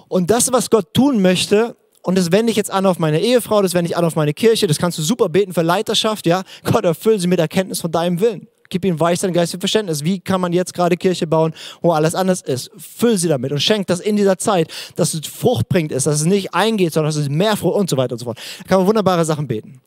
und 0.08 0.30
das, 0.30 0.52
was 0.52 0.70
Gott 0.70 0.92
tun 0.94 1.22
möchte, 1.22 1.76
und 2.02 2.16
das 2.16 2.32
wende 2.32 2.50
ich 2.50 2.56
jetzt 2.56 2.70
an 2.70 2.86
auf 2.86 2.98
meine 2.98 3.20
Ehefrau, 3.20 3.62
das 3.62 3.74
wende 3.74 3.90
ich 3.90 3.96
an 3.96 4.04
auf 4.04 4.16
meine 4.16 4.32
Kirche, 4.32 4.66
das 4.66 4.78
kannst 4.78 4.98
du 4.98 5.02
super 5.02 5.28
beten 5.28 5.52
für 5.52 5.62
Leiterschaft, 5.62 6.26
ja. 6.26 6.42
Gott, 6.64 6.84
erfüll 6.84 7.18
sie 7.18 7.26
mit 7.26 7.38
Erkenntnis 7.38 7.80
von 7.80 7.90
deinem 7.92 8.20
Willen. 8.20 8.48
Gib 8.70 8.84
ihnen 8.84 9.00
Weisheit, 9.00 9.34
Geist 9.34 9.52
und 9.52 9.60
Verständnis. 9.60 10.04
Wie 10.04 10.20
kann 10.20 10.40
man 10.40 10.52
jetzt 10.52 10.72
gerade 10.72 10.96
Kirche 10.96 11.26
bauen, 11.26 11.52
wo 11.82 11.90
alles 11.90 12.14
anders 12.14 12.40
ist? 12.40 12.70
Füll 12.78 13.18
sie 13.18 13.26
damit 13.26 13.50
und 13.50 13.60
schenk 13.60 13.88
das 13.88 13.98
in 13.98 14.16
dieser 14.16 14.38
Zeit, 14.38 14.68
dass 14.94 15.12
es 15.12 15.26
Frucht 15.26 15.68
bringt 15.68 15.90
ist, 15.90 16.06
dass 16.06 16.20
es 16.20 16.26
nicht 16.26 16.54
eingeht, 16.54 16.92
sondern 16.92 17.08
dass 17.08 17.16
es 17.16 17.28
mehr 17.28 17.56
Frucht 17.56 17.76
und 17.76 17.90
so 17.90 17.96
weiter 17.96 18.12
und 18.12 18.20
so 18.20 18.26
fort. 18.26 18.38
Da 18.58 18.68
kann 18.68 18.78
man 18.78 18.86
wunderbare 18.86 19.24
Sachen 19.24 19.48
beten. 19.48 19.80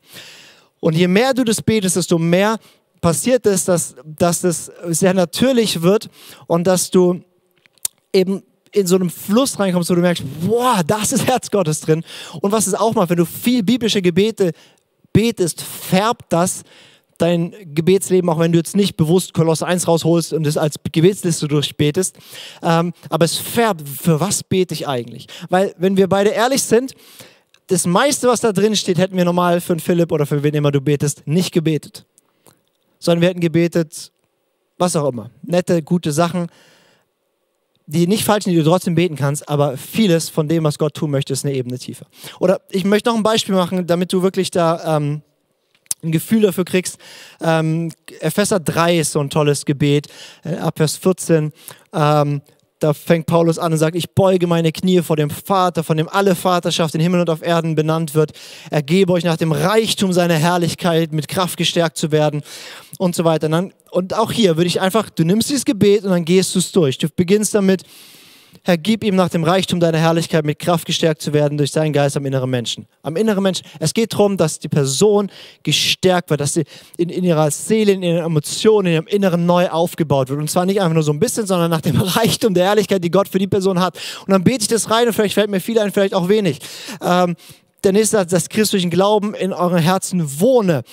Und 0.81 0.95
je 0.95 1.07
mehr 1.07 1.33
du 1.33 1.45
das 1.45 1.61
betest, 1.61 1.95
desto 1.95 2.19
mehr 2.19 2.57
passiert 2.99 3.45
es, 3.45 3.63
dass, 3.63 3.95
dass 4.03 4.43
es 4.43 4.69
sehr 4.87 5.13
natürlich 5.13 5.81
wird 5.81 6.09
und 6.47 6.67
dass 6.67 6.91
du 6.91 7.21
eben 8.11 8.43
in 8.73 8.87
so 8.87 8.95
einem 8.95 9.09
Fluss 9.09 9.59
reinkommst, 9.59 9.89
wo 9.89 9.95
du 9.95 10.01
merkst, 10.01 10.23
boah, 10.41 10.81
das 10.85 11.11
ist 11.11 11.27
Herz 11.27 11.49
Gottes 11.51 11.81
drin. 11.81 12.03
Und 12.41 12.51
was 12.51 12.67
es 12.67 12.73
auch 12.73 12.93
macht, 12.95 13.09
wenn 13.09 13.17
du 13.17 13.25
viel 13.25 13.63
biblische 13.63 14.01
Gebete 14.01 14.51
betest, 15.13 15.61
färbt 15.61 16.25
das 16.29 16.63
dein 17.19 17.53
Gebetsleben, 17.73 18.29
auch 18.29 18.39
wenn 18.39 18.51
du 18.51 18.57
jetzt 18.57 18.75
nicht 18.75 18.97
bewusst 18.97 19.33
Kolosse 19.33 19.65
1 19.65 19.87
rausholst 19.87 20.33
und 20.33 20.47
es 20.47 20.57
als 20.57 20.75
Gebetsliste 20.91 21.47
durchbetest. 21.47 22.17
Ähm, 22.61 22.93
aber 23.09 23.25
es 23.25 23.37
färbt, 23.37 23.87
für 23.87 24.19
was 24.19 24.43
bete 24.43 24.73
ich 24.73 24.87
eigentlich? 24.87 25.27
Weil, 25.49 25.75
wenn 25.77 25.95
wir 25.95 26.07
beide 26.07 26.31
ehrlich 26.31 26.63
sind, 26.63 26.95
das 27.67 27.85
meiste, 27.85 28.27
was 28.27 28.41
da 28.41 28.51
drin 28.51 28.75
steht, 28.75 28.97
hätten 28.97 29.15
wir 29.15 29.23
normal 29.23 29.61
für 29.61 29.73
einen 29.73 29.79
Philipp 29.79 30.11
oder 30.11 30.25
für 30.25 30.43
wen 30.43 30.53
immer 30.53 30.71
du 30.71 30.81
betest, 30.81 31.25
nicht 31.25 31.53
gebetet. 31.53 32.05
Sondern 32.99 33.21
wir 33.21 33.29
hätten 33.29 33.39
gebetet, 33.39 34.11
was 34.77 34.95
auch 34.95 35.07
immer. 35.09 35.29
Nette, 35.43 35.81
gute 35.83 36.11
Sachen 36.11 36.47
die 37.85 38.07
nicht 38.07 38.23
falsch 38.23 38.45
sind, 38.45 38.53
die 38.53 38.59
du 38.59 38.63
trotzdem 38.63 38.95
beten 38.95 39.15
kannst, 39.15 39.47
aber 39.49 39.77
vieles 39.77 40.29
von 40.29 40.47
dem, 40.47 40.63
was 40.63 40.77
Gott 40.77 40.93
tun 40.93 41.11
möchte, 41.11 41.33
ist 41.33 41.45
eine 41.45 41.53
Ebene 41.53 41.77
tiefer. 41.77 42.05
Oder 42.39 42.61
ich 42.69 42.85
möchte 42.85 43.09
noch 43.09 43.17
ein 43.17 43.23
Beispiel 43.23 43.55
machen, 43.55 43.85
damit 43.87 44.13
du 44.13 44.21
wirklich 44.21 44.51
da 44.51 44.97
ähm, 44.97 45.21
ein 46.03 46.11
Gefühl 46.11 46.41
dafür 46.41 46.65
kriegst. 46.65 46.97
Ähm, 47.41 47.91
Epheser 48.19 48.59
3 48.59 48.99
ist 48.99 49.11
so 49.11 49.19
ein 49.19 49.29
tolles 49.29 49.65
Gebet, 49.65 50.07
äh, 50.43 50.55
ab 50.55 50.77
Vers 50.77 50.97
14. 50.97 51.51
Ähm, 51.93 52.41
da 52.83 52.93
fängt 52.93 53.27
Paulus 53.27 53.57
an 53.57 53.71
und 53.71 53.77
sagt, 53.77 53.95
ich 53.95 54.11
beuge 54.11 54.45
meine 54.45 54.73
Knie 54.73 55.01
vor 55.01 55.15
dem 55.15 55.29
Vater, 55.29 55.83
von 55.83 55.95
dem 55.95 56.09
alle 56.09 56.35
Vaterschaft 56.35 56.93
in 56.95 56.99
Himmel 56.99 57.21
und 57.21 57.29
auf 57.29 57.41
Erden 57.41 57.75
benannt 57.75 58.13
wird. 58.13 58.33
Ergebe 58.69 59.13
euch 59.13 59.23
nach 59.23 59.37
dem 59.37 59.53
Reichtum 59.53 60.11
seiner 60.11 60.35
Herrlichkeit, 60.35 61.13
mit 61.13 61.29
Kraft 61.29 61.55
gestärkt 61.55 61.97
zu 61.97 62.11
werden 62.11 62.43
und 62.97 63.15
so 63.15 63.23
weiter. 63.23 63.45
Und, 63.45 63.51
dann, 63.53 63.73
und 63.91 64.13
auch 64.13 64.33
hier 64.33 64.57
würde 64.57 64.67
ich 64.67 64.81
einfach, 64.81 65.09
du 65.09 65.23
nimmst 65.23 65.49
dieses 65.49 65.63
Gebet 65.63 66.03
und 66.03 66.09
dann 66.09 66.25
gehst 66.25 66.55
du 66.55 66.59
es 66.59 66.73
durch. 66.73 66.97
Du 66.97 67.07
beginnst 67.15 67.55
damit, 67.55 67.83
Herr, 68.65 68.77
gib 68.77 69.03
ihm 69.03 69.17
nach 69.17 69.27
dem 69.27 69.43
Reichtum 69.43 69.81
deiner 69.81 69.97
Herrlichkeit 69.97 70.45
mit 70.45 70.57
Kraft 70.57 70.85
gestärkt 70.85 71.21
zu 71.21 71.33
werden 71.33 71.57
durch 71.57 71.71
seinen 71.71 71.91
Geist 71.91 72.15
am 72.15 72.25
inneren 72.25 72.49
Menschen. 72.49 72.87
Am 73.01 73.17
inneren 73.17 73.43
Menschen. 73.43 73.65
Es 73.79 73.93
geht 73.93 74.13
darum, 74.13 74.37
dass 74.37 74.57
die 74.57 74.69
Person 74.69 75.29
gestärkt 75.63 76.29
wird, 76.29 76.39
dass 76.39 76.53
sie 76.53 76.63
in, 76.95 77.09
in 77.09 77.25
ihrer 77.25 77.51
Seele, 77.51 77.91
in 77.91 78.03
ihren 78.03 78.23
Emotionen, 78.23 78.87
in 78.87 78.93
ihrem 78.93 79.07
Inneren 79.07 79.45
neu 79.45 79.67
aufgebaut 79.67 80.29
wird. 80.29 80.39
Und 80.39 80.49
zwar 80.49 80.65
nicht 80.65 80.79
einfach 80.79 80.93
nur 80.93 81.03
so 81.03 81.11
ein 81.11 81.19
bisschen, 81.19 81.45
sondern 81.45 81.69
nach 81.69 81.81
dem 81.81 81.99
Reichtum 82.01 82.53
der 82.53 82.67
Herrlichkeit, 82.67 83.03
die 83.03 83.11
Gott 83.11 83.27
für 83.27 83.37
die 83.37 83.47
Person 83.47 83.81
hat. 83.81 83.99
Und 84.21 84.31
dann 84.31 84.45
bete 84.45 84.61
ich 84.61 84.69
das 84.69 84.89
rein 84.89 85.07
und 85.07 85.13
vielleicht 85.13 85.33
fällt 85.33 85.49
mir 85.49 85.59
viel 85.59 85.77
ein, 85.77 85.91
vielleicht 85.91 86.13
auch 86.13 86.29
wenig. 86.29 86.59
Ähm, 87.01 87.35
der 87.83 87.91
nächste 87.91 88.15
Satz, 88.15 88.31
dass 88.31 88.47
Christus 88.47 88.71
durch 88.71 88.83
den 88.83 88.91
Glauben 88.91 89.33
in 89.33 89.51
euren 89.51 89.79
Herzen 89.79 90.39
wohne 90.39 90.83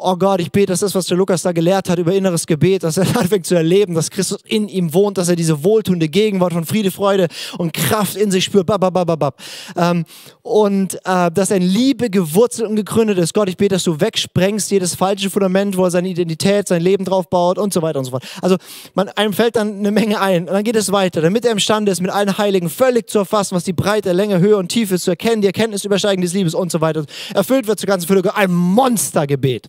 oh 0.00 0.16
Gott, 0.16 0.40
ich 0.40 0.52
bete, 0.52 0.66
dass 0.66 0.80
das, 0.80 0.94
was 0.94 1.06
der 1.06 1.16
Lukas 1.16 1.42
da 1.42 1.50
gelehrt 1.50 1.88
hat 1.88 1.98
über 1.98 2.14
inneres 2.14 2.46
Gebet, 2.46 2.84
dass 2.84 2.96
er 2.96 3.02
anfängt 3.18 3.46
zu 3.46 3.56
erleben, 3.56 3.94
dass 3.94 4.10
Christus 4.10 4.38
in 4.46 4.68
ihm 4.68 4.94
wohnt, 4.94 5.18
dass 5.18 5.28
er 5.28 5.36
diese 5.36 5.64
wohltuende 5.64 6.08
Gegenwart 6.08 6.52
von 6.52 6.64
Friede, 6.64 6.92
Freude 6.92 7.26
und 7.58 7.72
Kraft 7.72 8.16
in 8.16 8.30
sich 8.30 8.44
spürt. 8.44 8.66
Bababababab. 8.66 9.40
Ähm, 9.76 10.04
und 10.42 10.94
äh, 11.04 11.30
dass 11.32 11.50
er 11.50 11.56
in 11.56 11.62
Liebe 11.62 12.10
gewurzelt 12.10 12.68
und 12.68 12.76
gegründet 12.76 13.18
ist. 13.18 13.34
Gott, 13.34 13.48
ich 13.48 13.56
bete, 13.56 13.74
dass 13.74 13.82
du 13.82 14.00
wegsprengst 14.00 14.70
jedes 14.70 14.94
falsche 14.94 15.30
Fundament, 15.30 15.76
wo 15.76 15.84
er 15.84 15.90
seine 15.90 16.08
Identität, 16.08 16.68
sein 16.68 16.82
Leben 16.82 17.04
drauf 17.04 17.28
baut 17.28 17.58
und 17.58 17.72
so 17.72 17.82
weiter 17.82 17.98
und 17.98 18.04
so 18.04 18.12
fort. 18.12 18.24
Also 18.40 18.56
man, 18.94 19.08
einem 19.10 19.32
fällt 19.32 19.56
dann 19.56 19.78
eine 19.78 19.90
Menge 19.90 20.20
ein 20.20 20.42
und 20.42 20.54
dann 20.54 20.64
geht 20.64 20.76
es 20.76 20.92
weiter, 20.92 21.22
damit 21.22 21.44
er 21.44 21.52
imstande 21.52 21.90
ist, 21.90 22.00
mit 22.00 22.10
allen 22.10 22.38
Heiligen 22.38 22.70
völlig 22.70 23.10
zu 23.10 23.18
erfassen, 23.18 23.56
was 23.56 23.64
die 23.64 23.72
Breite, 23.72 24.12
Länge, 24.12 24.38
Höhe 24.38 24.56
und 24.56 24.68
Tiefe 24.68 24.94
ist, 24.94 25.04
zu 25.04 25.10
erkennen, 25.10 25.42
die 25.42 25.48
Erkenntnis 25.48 25.84
übersteigen 25.84 26.22
des 26.22 26.34
Liebes 26.34 26.54
und 26.54 26.70
so 26.70 26.80
weiter. 26.80 27.04
Erfüllt 27.34 27.66
wird 27.66 27.80
zur 27.80 27.88
ganzen 27.88 28.06
Fülle 28.06 28.34
ein 28.34 28.52
Monstergebet. 28.52 29.66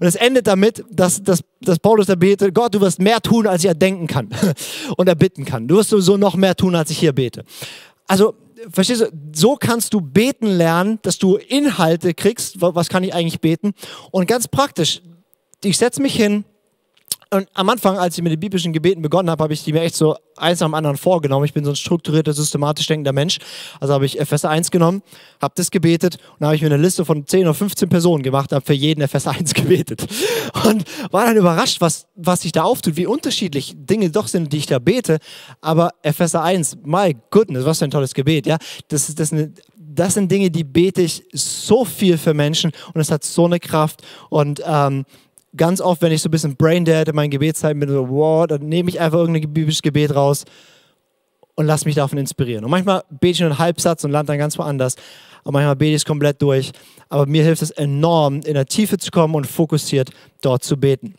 Und 0.00 0.06
es 0.06 0.14
endet 0.14 0.46
damit, 0.46 0.84
dass, 0.90 1.22
dass, 1.22 1.42
dass 1.60 1.78
Paulus 1.78 2.06
da 2.06 2.14
betet, 2.14 2.54
Gott, 2.54 2.74
du 2.74 2.80
wirst 2.80 2.98
mehr 2.98 3.20
tun, 3.20 3.46
als 3.46 3.62
ich 3.62 3.68
erdenken 3.68 4.06
kann 4.06 4.28
und 4.96 5.08
erbitten 5.08 5.44
kann. 5.44 5.68
Du 5.68 5.76
wirst 5.76 5.90
sowieso 5.90 6.16
noch 6.16 6.36
mehr 6.36 6.54
tun, 6.54 6.74
als 6.74 6.90
ich 6.90 6.98
hier 6.98 7.12
bete. 7.12 7.44
Also, 8.06 8.34
verstehst 8.70 9.02
du, 9.02 9.06
so 9.34 9.56
kannst 9.56 9.94
du 9.94 10.00
beten 10.00 10.46
lernen, 10.46 10.98
dass 11.02 11.18
du 11.18 11.36
Inhalte 11.36 12.14
kriegst, 12.14 12.60
was 12.60 12.88
kann 12.88 13.04
ich 13.04 13.14
eigentlich 13.14 13.40
beten? 13.40 13.72
Und 14.10 14.26
ganz 14.26 14.48
praktisch, 14.48 15.02
ich 15.64 15.78
setze 15.78 16.02
mich 16.02 16.14
hin, 16.14 16.44
und 17.32 17.48
am 17.54 17.70
Anfang, 17.70 17.96
als 17.98 18.18
ich 18.18 18.22
mit 18.22 18.30
den 18.30 18.40
biblischen 18.40 18.74
Gebeten 18.74 19.00
begonnen 19.00 19.30
habe, 19.30 19.42
habe 19.42 19.54
ich 19.54 19.64
die 19.64 19.72
mir 19.72 19.80
echt 19.80 19.94
so 19.94 20.16
eins 20.36 20.60
am 20.60 20.74
anderen 20.74 20.98
vorgenommen. 20.98 21.46
Ich 21.46 21.54
bin 21.54 21.64
so 21.64 21.70
ein 21.70 21.76
strukturierter, 21.76 22.34
systematisch 22.34 22.86
denkender 22.86 23.14
Mensch. 23.14 23.38
Also 23.80 23.94
habe 23.94 24.04
ich 24.04 24.20
Epheser 24.20 24.50
1 24.50 24.70
genommen, 24.70 25.02
habe 25.40 25.54
das 25.56 25.70
gebetet 25.70 26.18
und 26.38 26.44
habe 26.44 26.56
ich 26.56 26.60
mir 26.60 26.66
eine 26.66 26.76
Liste 26.76 27.06
von 27.06 27.26
10 27.26 27.42
oder 27.42 27.54
15 27.54 27.88
Personen 27.88 28.22
gemacht, 28.22 28.52
habe 28.52 28.64
für 28.64 28.74
jeden 28.74 29.00
Epheser 29.00 29.30
1 29.30 29.54
gebetet. 29.54 30.06
Und 30.64 30.84
war 31.10 31.24
dann 31.24 31.36
überrascht, 31.38 31.80
was, 31.80 32.06
was 32.14 32.42
sich 32.42 32.52
da 32.52 32.64
auftut, 32.64 32.96
wie 32.96 33.06
unterschiedlich 33.06 33.74
Dinge 33.76 34.10
doch 34.10 34.28
sind, 34.28 34.52
die 34.52 34.58
ich 34.58 34.66
da 34.66 34.78
bete. 34.78 35.18
Aber 35.62 35.90
Epheser 36.02 36.42
1, 36.42 36.78
my 36.84 37.16
goodness, 37.30 37.64
was 37.64 37.78
für 37.78 37.86
ein 37.86 37.90
tolles 37.90 38.12
Gebet. 38.12 38.46
Ja? 38.46 38.58
Das, 38.88 39.14
das, 39.14 39.34
das 39.94 40.14
sind 40.14 40.30
Dinge, 40.30 40.50
die 40.50 40.64
bete 40.64 41.00
ich 41.00 41.24
so 41.32 41.86
viel 41.86 42.18
für 42.18 42.34
Menschen 42.34 42.72
und 42.92 43.00
es 43.00 43.10
hat 43.10 43.24
so 43.24 43.46
eine 43.46 43.58
Kraft. 43.58 44.02
Und 44.28 44.62
ähm, 44.66 45.06
ganz 45.56 45.80
oft, 45.80 46.02
wenn 46.02 46.12
ich 46.12 46.22
so 46.22 46.28
ein 46.28 46.32
bisschen 46.32 46.56
braindead 46.56 47.08
in 47.08 47.14
meinen 47.14 47.30
Gebetszeiten 47.30 47.80
bin, 47.80 47.88
so, 47.88 48.08
wow, 48.08 48.46
dann 48.46 48.62
nehme 48.68 48.88
ich 48.88 49.00
einfach 49.00 49.18
irgendein 49.18 49.52
biblisches 49.52 49.82
Gebet 49.82 50.14
raus 50.14 50.44
und 51.54 51.66
lasse 51.66 51.84
mich 51.84 51.94
davon 51.94 52.18
inspirieren. 52.18 52.64
Und 52.64 52.70
manchmal 52.70 53.02
bete 53.10 53.32
ich 53.32 53.40
nur 53.40 53.50
einen 53.50 53.58
Halbsatz 53.58 54.04
und 54.04 54.10
lande 54.10 54.32
dann 54.32 54.38
ganz 54.38 54.58
woanders. 54.58 54.96
Und 55.44 55.52
manchmal 55.52 55.76
bete 55.76 55.90
ich 55.90 55.96
es 55.96 56.04
komplett 56.04 56.40
durch. 56.40 56.72
Aber 57.08 57.26
mir 57.26 57.44
hilft 57.44 57.62
es 57.62 57.70
enorm, 57.70 58.40
in 58.44 58.54
der 58.54 58.66
Tiefe 58.66 58.96
zu 58.98 59.10
kommen 59.10 59.34
und 59.34 59.46
fokussiert 59.46 60.10
dort 60.40 60.64
zu 60.64 60.76
beten 60.76 61.14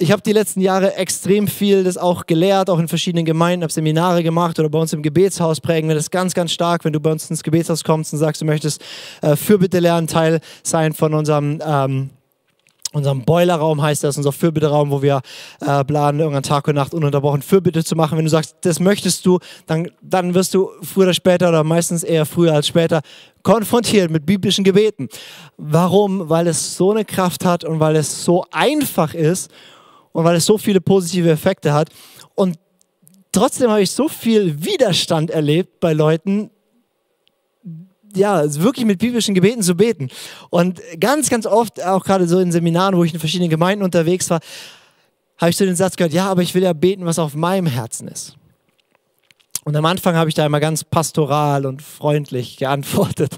ich 0.00 0.10
habe 0.12 0.22
die 0.22 0.32
letzten 0.32 0.62
Jahre 0.62 0.94
extrem 0.96 1.46
viel 1.46 1.84
das 1.84 1.98
auch 1.98 2.24
gelehrt, 2.24 2.70
auch 2.70 2.78
in 2.78 2.88
verschiedenen 2.88 3.26
Gemeinden, 3.26 3.62
habe 3.62 3.72
Seminare 3.72 4.22
gemacht 4.22 4.58
oder 4.58 4.70
bei 4.70 4.78
uns 4.78 4.94
im 4.94 5.02
Gebetshaus 5.02 5.60
prägen 5.60 5.88
wir 5.88 5.94
das 5.94 6.10
ganz, 6.10 6.32
ganz 6.32 6.52
stark, 6.52 6.84
wenn 6.84 6.94
du 6.94 7.00
bei 7.00 7.12
uns 7.12 7.28
ins 7.28 7.42
Gebetshaus 7.42 7.84
kommst 7.84 8.12
und 8.14 8.18
sagst, 8.18 8.40
du 8.40 8.46
möchtest 8.46 8.82
äh, 9.20 9.36
Fürbitte 9.36 9.78
lernen, 9.78 10.06
Teil 10.06 10.40
sein 10.62 10.94
von 10.94 11.12
unserem 11.12 11.60
ähm, 11.64 12.10
unserem 12.92 13.24
Boilerraum 13.24 13.80
heißt 13.80 14.02
das, 14.02 14.16
unser 14.16 14.32
Fürbitteraum, 14.32 14.90
wo 14.90 15.00
wir 15.00 15.20
äh, 15.60 15.84
planen, 15.84 16.18
irgendwann 16.18 16.42
Tag 16.42 16.66
und 16.66 16.74
Nacht 16.74 16.92
ununterbrochen 16.92 17.40
Fürbitte 17.40 17.84
zu 17.84 17.94
machen. 17.94 18.18
Wenn 18.18 18.24
du 18.24 18.30
sagst, 18.30 18.56
das 18.62 18.80
möchtest 18.80 19.24
du, 19.24 19.38
dann, 19.66 19.92
dann 20.02 20.34
wirst 20.34 20.54
du 20.54 20.70
früher 20.82 21.04
oder 21.04 21.14
später 21.14 21.50
oder 21.50 21.62
meistens 21.62 22.02
eher 22.02 22.26
früher 22.26 22.52
als 22.52 22.66
später 22.66 23.02
konfrontiert 23.44 24.10
mit 24.10 24.26
biblischen 24.26 24.64
Gebeten. 24.64 25.08
Warum? 25.56 26.28
Weil 26.28 26.48
es 26.48 26.76
so 26.76 26.90
eine 26.90 27.04
Kraft 27.04 27.44
hat 27.44 27.62
und 27.62 27.78
weil 27.78 27.94
es 27.94 28.24
so 28.24 28.44
einfach 28.50 29.14
ist 29.14 29.52
und 30.12 30.24
weil 30.24 30.36
es 30.36 30.46
so 30.46 30.58
viele 30.58 30.80
positive 30.80 31.30
Effekte 31.30 31.72
hat. 31.72 31.90
Und 32.34 32.58
trotzdem 33.32 33.70
habe 33.70 33.82
ich 33.82 33.90
so 33.90 34.08
viel 34.08 34.64
Widerstand 34.64 35.30
erlebt 35.30 35.80
bei 35.80 35.92
Leuten, 35.92 36.50
ja, 38.14 38.42
wirklich 38.60 38.86
mit 38.86 38.98
biblischen 38.98 39.34
Gebeten 39.34 39.62
zu 39.62 39.76
beten. 39.76 40.08
Und 40.50 40.80
ganz, 40.98 41.30
ganz 41.30 41.46
oft, 41.46 41.82
auch 41.84 42.04
gerade 42.04 42.26
so 42.26 42.40
in 42.40 42.50
Seminaren, 42.50 42.96
wo 42.96 43.04
ich 43.04 43.14
in 43.14 43.20
verschiedenen 43.20 43.50
Gemeinden 43.50 43.84
unterwegs 43.84 44.28
war, 44.30 44.40
habe 45.38 45.50
ich 45.50 45.56
so 45.56 45.64
den 45.64 45.76
Satz 45.76 45.96
gehört, 45.96 46.12
ja, 46.12 46.26
aber 46.26 46.42
ich 46.42 46.54
will 46.54 46.62
ja 46.62 46.72
beten, 46.72 47.06
was 47.06 47.18
auf 47.18 47.34
meinem 47.34 47.66
Herzen 47.66 48.08
ist. 48.08 48.36
Und 49.64 49.76
am 49.76 49.84
Anfang 49.84 50.16
habe 50.16 50.28
ich 50.28 50.34
da 50.34 50.44
immer 50.44 50.58
ganz 50.58 50.84
pastoral 50.84 51.66
und 51.66 51.82
freundlich 51.82 52.56
geantwortet 52.56 53.36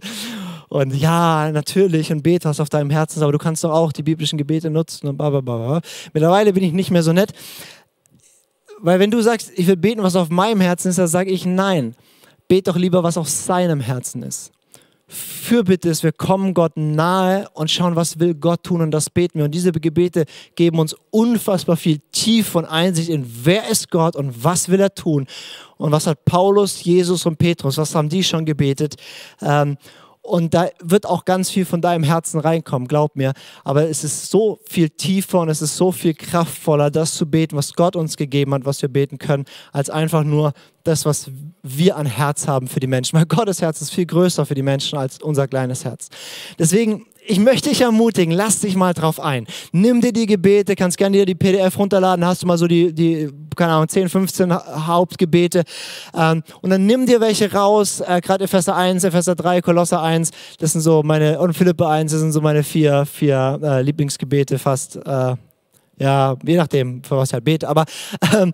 und 0.72 0.94
ja, 0.94 1.52
natürlich 1.52 2.10
und 2.12 2.22
bete, 2.22 2.48
was 2.48 2.58
auf 2.58 2.70
deinem 2.70 2.88
Herzen 2.88 3.22
aber 3.22 3.32
du 3.32 3.36
kannst 3.36 3.62
doch 3.62 3.72
auch 3.72 3.92
die 3.92 4.02
biblischen 4.02 4.38
Gebete 4.38 4.70
nutzen 4.70 5.06
und 5.06 5.18
bla 5.18 5.28
bla 5.28 5.40
bla. 5.42 5.82
Mittlerweile 6.14 6.54
bin 6.54 6.64
ich 6.64 6.72
nicht 6.72 6.90
mehr 6.90 7.02
so 7.02 7.12
nett, 7.12 7.32
weil 8.78 8.98
wenn 8.98 9.10
du 9.10 9.20
sagst, 9.20 9.52
ich 9.54 9.66
will 9.66 9.76
beten, 9.76 10.02
was 10.02 10.16
auf 10.16 10.30
meinem 10.30 10.62
Herzen 10.62 10.88
ist, 10.88 10.98
dann 10.98 11.08
sage 11.08 11.30
ich 11.30 11.44
nein. 11.44 11.94
Bet 12.48 12.68
doch 12.68 12.76
lieber, 12.76 13.02
was 13.02 13.18
auf 13.18 13.28
seinem 13.28 13.80
Herzen 13.80 14.22
ist. 14.22 14.50
Fürbitte 15.06 15.90
ist, 15.90 16.02
wir 16.02 16.12
kommen 16.12 16.54
Gott 16.54 16.72
nahe 16.76 17.46
und 17.52 17.70
schauen, 17.70 17.94
was 17.94 18.18
will 18.18 18.34
Gott 18.34 18.62
tun 18.62 18.80
und 18.80 18.92
das 18.92 19.10
beten 19.10 19.38
wir. 19.38 19.44
Und 19.44 19.54
diese 19.54 19.72
Gebete 19.72 20.24
geben 20.54 20.78
uns 20.78 20.96
unfassbar 21.10 21.76
viel 21.76 21.98
Tief 22.12 22.54
und 22.54 22.64
Einsicht 22.64 23.10
in, 23.10 23.26
wer 23.44 23.68
ist 23.68 23.90
Gott 23.90 24.16
und 24.16 24.42
was 24.42 24.70
will 24.70 24.80
er 24.80 24.94
tun. 24.94 25.26
Und 25.76 25.92
was 25.92 26.06
hat 26.06 26.24
Paulus, 26.24 26.82
Jesus 26.82 27.26
und 27.26 27.36
Petrus, 27.36 27.76
was 27.76 27.94
haben 27.94 28.08
die 28.08 28.24
schon 28.24 28.46
gebetet? 28.46 28.94
Ähm, 29.42 29.76
und 30.22 30.54
da 30.54 30.68
wird 30.80 31.04
auch 31.04 31.24
ganz 31.24 31.50
viel 31.50 31.64
von 31.64 31.80
deinem 31.80 32.04
Herzen 32.04 32.38
reinkommen, 32.38 32.86
glaub 32.86 33.16
mir. 33.16 33.32
Aber 33.64 33.88
es 33.88 34.04
ist 34.04 34.30
so 34.30 34.60
viel 34.64 34.88
tiefer 34.88 35.40
und 35.40 35.48
es 35.48 35.60
ist 35.60 35.76
so 35.76 35.90
viel 35.90 36.14
kraftvoller, 36.14 36.90
das 36.90 37.14
zu 37.14 37.28
beten, 37.28 37.56
was 37.56 37.74
Gott 37.74 37.96
uns 37.96 38.16
gegeben 38.16 38.54
hat, 38.54 38.64
was 38.64 38.80
wir 38.82 38.88
beten 38.88 39.18
können, 39.18 39.44
als 39.72 39.90
einfach 39.90 40.22
nur 40.22 40.52
das, 40.84 41.04
was 41.04 41.30
wir 41.62 41.96
an 41.96 42.06
Herz 42.06 42.46
haben 42.46 42.68
für 42.68 42.80
die 42.80 42.86
Menschen. 42.86 43.18
Weil 43.18 43.26
Gottes 43.26 43.60
Herz 43.60 43.82
ist 43.82 43.90
viel 43.90 44.06
größer 44.06 44.46
für 44.46 44.54
die 44.54 44.62
Menschen 44.62 44.96
als 44.96 45.20
unser 45.20 45.48
kleines 45.48 45.84
Herz. 45.84 46.08
Deswegen 46.58 47.06
ich 47.24 47.38
möchte 47.38 47.68
dich 47.68 47.80
ermutigen, 47.82 48.34
lass 48.34 48.58
dich 48.60 48.74
mal 48.74 48.94
drauf 48.94 49.20
ein. 49.20 49.46
Nimm 49.70 50.00
dir 50.00 50.12
die 50.12 50.26
Gebete, 50.26 50.74
kannst 50.74 50.98
gerne 50.98 51.18
dir 51.18 51.26
die 51.26 51.36
PDF 51.36 51.78
runterladen, 51.78 52.24
hast 52.24 52.42
du 52.42 52.46
mal 52.48 52.58
so 52.58 52.66
die, 52.66 52.92
die 52.92 53.30
keine 53.56 53.72
Ahnung, 53.72 53.88
10, 53.88 54.08
15 54.08 54.52
Hauptgebete. 54.52 55.64
Ähm, 56.14 56.42
und 56.60 56.70
dann 56.70 56.86
nimm 56.86 57.06
dir 57.06 57.20
welche 57.20 57.52
raus, 57.52 58.00
äh, 58.00 58.20
gerade 58.20 58.44
Epheser 58.44 58.76
1, 58.76 59.04
Epheser 59.04 59.34
3, 59.34 59.60
Kolosser 59.62 60.02
1, 60.02 60.30
das 60.58 60.72
sind 60.72 60.80
so 60.80 61.02
meine, 61.02 61.38
und 61.38 61.54
Philippe 61.54 61.88
1, 61.88 62.12
das 62.12 62.20
sind 62.20 62.32
so 62.32 62.40
meine 62.40 62.62
vier, 62.62 63.06
vier 63.06 63.58
äh, 63.62 63.82
Lieblingsgebete 63.82 64.58
fast. 64.58 64.96
Äh, 64.96 65.36
ja, 65.98 66.36
je 66.44 66.56
nachdem, 66.56 67.04
für 67.04 67.16
was 67.16 67.28
ich 67.28 67.34
halt 67.34 67.44
bete. 67.44 67.68
Aber 67.68 67.84
ähm, 68.34 68.52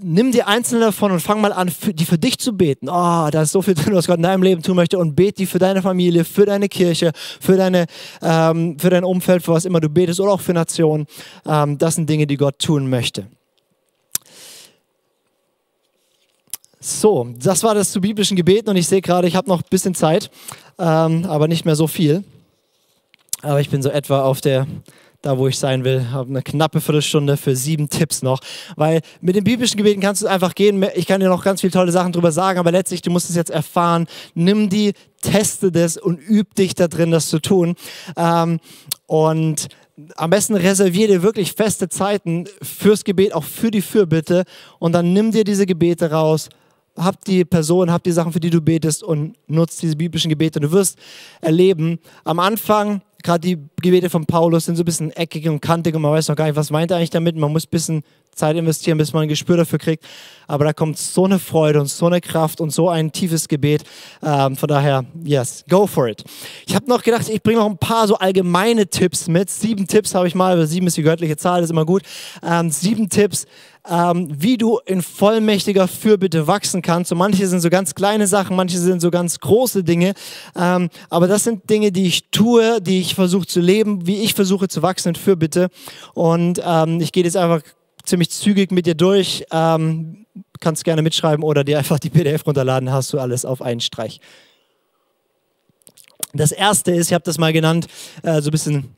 nimm 0.00 0.32
dir 0.32 0.48
einzelne 0.48 0.86
davon 0.86 1.12
und 1.12 1.20
fang 1.20 1.40
mal 1.40 1.52
an, 1.52 1.70
die 1.94 2.04
für 2.04 2.18
dich 2.18 2.38
zu 2.38 2.56
beten. 2.56 2.88
Oh, 2.88 3.28
da 3.30 3.42
ist 3.42 3.52
so 3.52 3.62
viel 3.62 3.74
drin, 3.74 3.94
was 3.94 4.06
Gott 4.06 4.16
in 4.16 4.22
deinem 4.22 4.42
Leben 4.42 4.62
tun 4.62 4.76
möchte 4.76 4.98
und 4.98 5.14
bete 5.14 5.38
die 5.38 5.46
für 5.46 5.58
deine 5.58 5.82
Familie, 5.82 6.24
für 6.24 6.46
deine 6.46 6.68
Kirche, 6.68 7.12
für, 7.40 7.56
deine, 7.56 7.86
ähm, 8.22 8.78
für 8.78 8.90
dein 8.90 9.04
Umfeld, 9.04 9.42
für 9.42 9.52
was 9.52 9.64
immer 9.64 9.80
du 9.80 9.88
betest 9.88 10.20
oder 10.20 10.32
auch 10.32 10.40
für 10.40 10.52
Nationen. 10.52 11.06
Ähm, 11.46 11.78
das 11.78 11.96
sind 11.96 12.08
Dinge, 12.08 12.26
die 12.26 12.36
Gott 12.36 12.58
tun 12.58 12.88
möchte. 12.88 13.26
So, 16.84 17.28
das 17.38 17.62
war 17.62 17.76
das 17.76 17.92
zu 17.92 18.00
biblischen 18.00 18.36
Gebeten 18.36 18.68
und 18.68 18.76
ich 18.76 18.88
sehe 18.88 19.00
gerade, 19.00 19.28
ich 19.28 19.36
habe 19.36 19.48
noch 19.48 19.60
ein 19.60 19.68
bisschen 19.70 19.94
Zeit, 19.94 20.32
ähm, 20.80 21.24
aber 21.26 21.46
nicht 21.46 21.64
mehr 21.64 21.76
so 21.76 21.86
viel. 21.86 22.24
Aber 23.40 23.60
ich 23.60 23.70
bin 23.70 23.82
so 23.82 23.88
etwa 23.88 24.22
auf 24.22 24.40
der 24.40 24.66
da 25.24 25.38
wo 25.38 25.46
ich 25.46 25.56
sein 25.56 25.84
will. 25.84 26.10
Habe 26.10 26.30
eine 26.30 26.42
knappe 26.42 26.80
Viertelstunde 26.80 27.36
für 27.36 27.54
sieben 27.54 27.88
Tipps 27.88 28.22
noch. 28.22 28.40
Weil 28.74 29.02
mit 29.20 29.36
den 29.36 29.44
biblischen 29.44 29.76
Gebeten 29.76 30.00
kannst 30.00 30.22
du 30.22 30.26
einfach 30.26 30.56
gehen. 30.56 30.84
Ich 30.96 31.06
kann 31.06 31.20
dir 31.20 31.28
noch 31.28 31.44
ganz 31.44 31.60
viele 31.60 31.72
tolle 31.72 31.92
Sachen 31.92 32.10
drüber 32.10 32.32
sagen, 32.32 32.58
aber 32.58 32.72
letztlich, 32.72 33.02
du 33.02 33.12
musst 33.12 33.30
es 33.30 33.36
jetzt 33.36 33.52
erfahren. 33.52 34.08
Nimm 34.34 34.68
die, 34.68 34.94
teste 35.20 35.70
das 35.70 35.96
und 35.96 36.18
üb 36.28 36.56
dich 36.56 36.74
da 36.74 36.88
drin, 36.88 37.12
das 37.12 37.28
zu 37.28 37.38
tun. 37.38 37.76
Ähm, 38.16 38.58
und 39.06 39.68
am 40.16 40.30
besten 40.30 40.56
reservier 40.56 41.06
dir 41.06 41.22
wirklich 41.22 41.52
feste 41.52 41.88
Zeiten 41.88 42.48
fürs 42.60 43.04
Gebet, 43.04 43.32
auch 43.32 43.44
für 43.44 43.70
die 43.70 43.82
Fürbitte. 43.82 44.42
Und 44.80 44.90
dann 44.90 45.12
nimm 45.12 45.30
dir 45.30 45.44
diese 45.44 45.66
Gebete 45.66 46.10
raus 46.10 46.48
hab 46.96 47.24
die 47.24 47.44
Person, 47.44 47.90
hab 47.90 48.02
die 48.02 48.12
Sachen, 48.12 48.32
für 48.32 48.40
die 48.40 48.50
du 48.50 48.60
betest 48.60 49.02
und 49.02 49.34
nutzt 49.46 49.82
diese 49.82 49.96
biblischen 49.96 50.28
Gebete. 50.28 50.60
Du 50.60 50.70
wirst 50.72 50.98
erleben, 51.40 51.98
am 52.24 52.38
Anfang 52.38 53.02
gerade 53.22 53.40
die 53.40 53.58
Gebete 53.80 54.10
von 54.10 54.26
Paulus 54.26 54.64
sind 54.66 54.76
so 54.76 54.82
ein 54.82 54.84
bisschen 54.84 55.10
eckig 55.12 55.48
und 55.48 55.60
kantig 55.60 55.94
und 55.94 56.02
man 56.02 56.12
weiß 56.12 56.28
noch 56.28 56.36
gar 56.36 56.46
nicht, 56.46 56.56
was 56.56 56.70
meint 56.70 56.90
er 56.90 56.98
eigentlich 56.98 57.10
damit. 57.10 57.36
Man 57.36 57.52
muss 57.52 57.66
ein 57.66 57.70
bisschen 57.70 58.02
Zeit 58.34 58.56
investieren, 58.56 58.98
bis 58.98 59.12
man 59.12 59.22
ein 59.22 59.28
Gespür 59.28 59.56
dafür 59.56 59.78
kriegt. 59.78 60.04
Aber 60.46 60.64
da 60.64 60.72
kommt 60.72 60.98
so 60.98 61.24
eine 61.24 61.38
Freude 61.38 61.80
und 61.80 61.86
so 61.86 62.06
eine 62.06 62.20
Kraft 62.20 62.60
und 62.60 62.70
so 62.70 62.88
ein 62.88 63.12
tiefes 63.12 63.48
Gebet. 63.48 63.84
Ähm, 64.22 64.56
von 64.56 64.68
daher, 64.68 65.04
yes, 65.24 65.64
go 65.68 65.86
for 65.86 66.08
it. 66.08 66.24
Ich 66.66 66.74
habe 66.74 66.88
noch 66.88 67.02
gedacht, 67.02 67.28
ich 67.28 67.42
bringe 67.42 67.60
noch 67.60 67.70
ein 67.70 67.78
paar 67.78 68.06
so 68.06 68.16
allgemeine 68.16 68.86
Tipps 68.86 69.28
mit. 69.28 69.50
Sieben 69.50 69.86
Tipps 69.86 70.14
habe 70.14 70.26
ich 70.26 70.34
mal, 70.34 70.54
aber 70.54 70.66
sieben 70.66 70.86
ist 70.86 70.96
die 70.96 71.02
göttliche 71.02 71.36
Zahl, 71.36 71.60
das 71.60 71.68
ist 71.68 71.72
immer 71.72 71.86
gut. 71.86 72.02
Ähm, 72.42 72.70
sieben 72.70 73.08
Tipps, 73.08 73.46
ähm, 73.88 74.28
wie 74.30 74.56
du 74.56 74.78
in 74.86 75.02
vollmächtiger 75.02 75.88
Fürbitte 75.88 76.46
wachsen 76.46 76.82
kannst. 76.82 77.12
Und 77.12 77.18
manche 77.18 77.46
sind 77.46 77.60
so 77.60 77.70
ganz 77.70 77.94
kleine 77.94 78.26
Sachen, 78.26 78.56
manche 78.56 78.78
sind 78.78 79.00
so 79.00 79.10
ganz 79.10 79.40
große 79.40 79.84
Dinge. 79.84 80.14
Ähm, 80.56 80.88
aber 81.10 81.28
das 81.28 81.44
sind 81.44 81.68
Dinge, 81.68 81.92
die 81.92 82.06
ich 82.06 82.30
tue, 82.30 82.80
die 82.80 83.00
ich 83.00 83.14
versuche 83.14 83.46
zu 83.46 83.60
leben, 83.60 84.06
wie 84.06 84.16
ich 84.16 84.34
versuche 84.34 84.68
zu 84.68 84.82
wachsen 84.82 85.10
in 85.10 85.14
Fürbitte. 85.16 85.68
Und 86.14 86.60
ähm, 86.64 87.00
ich 87.00 87.12
gehe 87.12 87.24
jetzt 87.24 87.36
einfach 87.36 87.62
ziemlich 88.04 88.30
zügig 88.30 88.72
mit 88.72 88.86
dir 88.86 88.94
durch. 88.94 89.44
Ähm, 89.50 90.26
kannst 90.60 90.84
gerne 90.84 91.02
mitschreiben 91.02 91.44
oder 91.44 91.64
dir 91.64 91.78
einfach 91.78 91.98
die 91.98 92.10
PDF 92.10 92.46
runterladen, 92.46 92.90
hast 92.92 93.12
du 93.12 93.18
alles 93.18 93.44
auf 93.44 93.62
einen 93.62 93.80
Streich. 93.80 94.20
Das 96.32 96.52
erste 96.52 96.92
ist, 96.92 97.08
ich 97.08 97.14
habe 97.14 97.24
das 97.24 97.38
mal 97.38 97.52
genannt, 97.52 97.86
äh, 98.22 98.40
so 98.40 98.48
ein 98.48 98.52
bisschen 98.52 98.88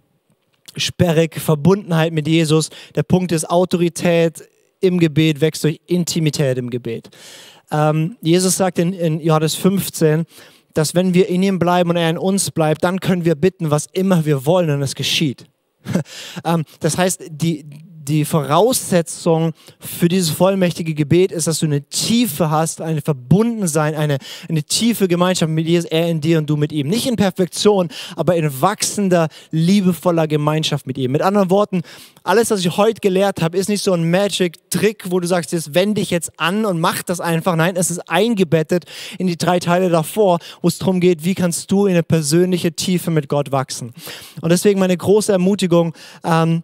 sperrig, 0.76 1.40
Verbundenheit 1.40 2.12
mit 2.12 2.28
Jesus. 2.28 2.70
Der 2.94 3.02
Punkt 3.02 3.32
ist 3.32 3.48
Autorität 3.50 4.48
im 4.80 4.98
Gebet 4.98 5.40
wächst 5.40 5.64
durch 5.64 5.80
Intimität 5.86 6.58
im 6.58 6.70
Gebet. 6.70 7.08
Ähm, 7.70 8.16
Jesus 8.20 8.56
sagt 8.56 8.78
in, 8.78 8.92
in 8.92 9.20
Johannes 9.20 9.54
15, 9.54 10.26
dass 10.74 10.94
wenn 10.94 11.14
wir 11.14 11.28
in 11.28 11.42
ihm 11.42 11.58
bleiben 11.58 11.90
und 11.90 11.96
er 11.96 12.10
in 12.10 12.18
uns 12.18 12.50
bleibt, 12.50 12.84
dann 12.84 13.00
können 13.00 13.24
wir 13.24 13.34
bitten, 13.34 13.70
was 13.70 13.86
immer 13.92 14.24
wir 14.24 14.44
wollen 14.44 14.70
und 14.70 14.82
es 14.82 14.94
geschieht. 14.94 15.46
ähm, 16.44 16.64
das 16.80 16.98
heißt, 16.98 17.22
die, 17.30 17.64
die 18.08 18.24
Voraussetzung 18.24 19.52
für 19.80 20.08
dieses 20.08 20.30
vollmächtige 20.30 20.94
Gebet 20.94 21.32
ist, 21.32 21.46
dass 21.46 21.58
du 21.58 21.66
eine 21.66 21.82
Tiefe 21.82 22.50
hast, 22.50 22.80
eine 22.80 23.00
Verbundensein, 23.00 23.94
eine, 23.94 24.18
eine 24.48 24.62
tiefe 24.62 25.08
Gemeinschaft 25.08 25.50
mit 25.50 25.66
Jesus, 25.66 25.90
er 25.90 26.08
in 26.08 26.20
dir 26.20 26.38
und 26.38 26.48
du 26.48 26.56
mit 26.56 26.72
ihm. 26.72 26.88
Nicht 26.88 27.06
in 27.06 27.16
Perfektion, 27.16 27.88
aber 28.16 28.36
in 28.36 28.60
wachsender, 28.60 29.28
liebevoller 29.50 30.26
Gemeinschaft 30.26 30.86
mit 30.86 30.98
ihm. 30.98 31.12
Mit 31.12 31.22
anderen 31.22 31.50
Worten, 31.50 31.82
alles, 32.22 32.50
was 32.50 32.60
ich 32.60 32.76
heute 32.76 33.00
gelehrt 33.00 33.42
habe, 33.42 33.56
ist 33.56 33.68
nicht 33.68 33.82
so 33.82 33.92
ein 33.92 34.10
Magic-Trick, 34.10 35.10
wo 35.10 35.20
du 35.20 35.26
sagst, 35.26 35.52
jetzt 35.52 35.74
wende 35.74 36.00
dich 36.00 36.10
jetzt 36.10 36.38
an 36.38 36.64
und 36.64 36.80
mach 36.80 37.02
das 37.02 37.20
einfach. 37.20 37.56
Nein, 37.56 37.76
es 37.76 37.90
ist 37.90 38.10
eingebettet 38.10 38.84
in 39.18 39.26
die 39.26 39.36
drei 39.36 39.58
Teile 39.58 39.88
davor, 39.88 40.38
wo 40.62 40.68
es 40.68 40.78
darum 40.78 41.00
geht, 41.00 41.24
wie 41.24 41.34
kannst 41.34 41.70
du 41.70 41.86
in 41.86 41.92
eine 41.92 42.02
persönliche 42.02 42.72
Tiefe 42.72 43.10
mit 43.10 43.28
Gott 43.28 43.52
wachsen. 43.52 43.92
Und 44.40 44.50
deswegen 44.50 44.80
meine 44.80 44.96
große 44.96 45.32
Ermutigung, 45.32 45.94
ähm, 46.24 46.62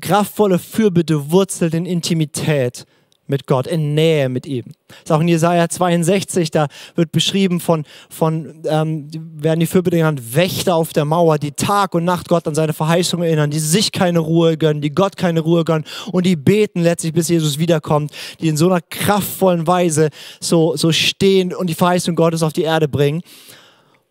kraftvolle 0.00 0.58
Fürbitte 0.58 1.30
wurzelt 1.30 1.74
in 1.74 1.86
Intimität 1.86 2.86
mit 3.28 3.46
Gott, 3.46 3.66
in 3.66 3.94
Nähe 3.94 4.28
mit 4.28 4.46
ihm. 4.46 4.64
Das 4.88 4.98
ist 5.04 5.12
auch 5.12 5.20
in 5.20 5.28
Jesaja 5.28 5.68
62, 5.68 6.50
da 6.50 6.68
wird 6.94 7.12
beschrieben 7.12 7.60
von, 7.60 7.84
von 8.08 8.62
ähm, 8.66 9.08
werden 9.34 9.60
die 9.60 9.66
Fürbitte 9.66 9.96
genannt, 9.96 10.34
Wächter 10.34 10.76
auf 10.76 10.92
der 10.92 11.04
Mauer, 11.04 11.38
die 11.38 11.52
Tag 11.52 11.94
und 11.94 12.04
Nacht 12.04 12.28
Gott 12.28 12.46
an 12.46 12.54
seine 12.54 12.72
Verheißung 12.72 13.22
erinnern, 13.22 13.50
die 13.50 13.58
sich 13.58 13.92
keine 13.92 14.20
Ruhe 14.20 14.56
gönnen, 14.56 14.80
die 14.80 14.94
Gott 14.94 15.16
keine 15.16 15.40
Ruhe 15.40 15.64
gönnen 15.64 15.84
und 16.12 16.24
die 16.24 16.36
beten 16.36 16.82
letztlich, 16.82 17.12
bis 17.12 17.28
Jesus 17.28 17.58
wiederkommt, 17.58 18.12
die 18.40 18.48
in 18.48 18.56
so 18.56 18.66
einer 18.66 18.80
kraftvollen 18.80 19.66
Weise 19.66 20.10
so, 20.40 20.76
so 20.76 20.92
stehen 20.92 21.52
und 21.54 21.68
die 21.68 21.74
Verheißung 21.74 22.14
Gottes 22.14 22.42
auf 22.42 22.52
die 22.52 22.62
Erde 22.62 22.88
bringen. 22.88 23.22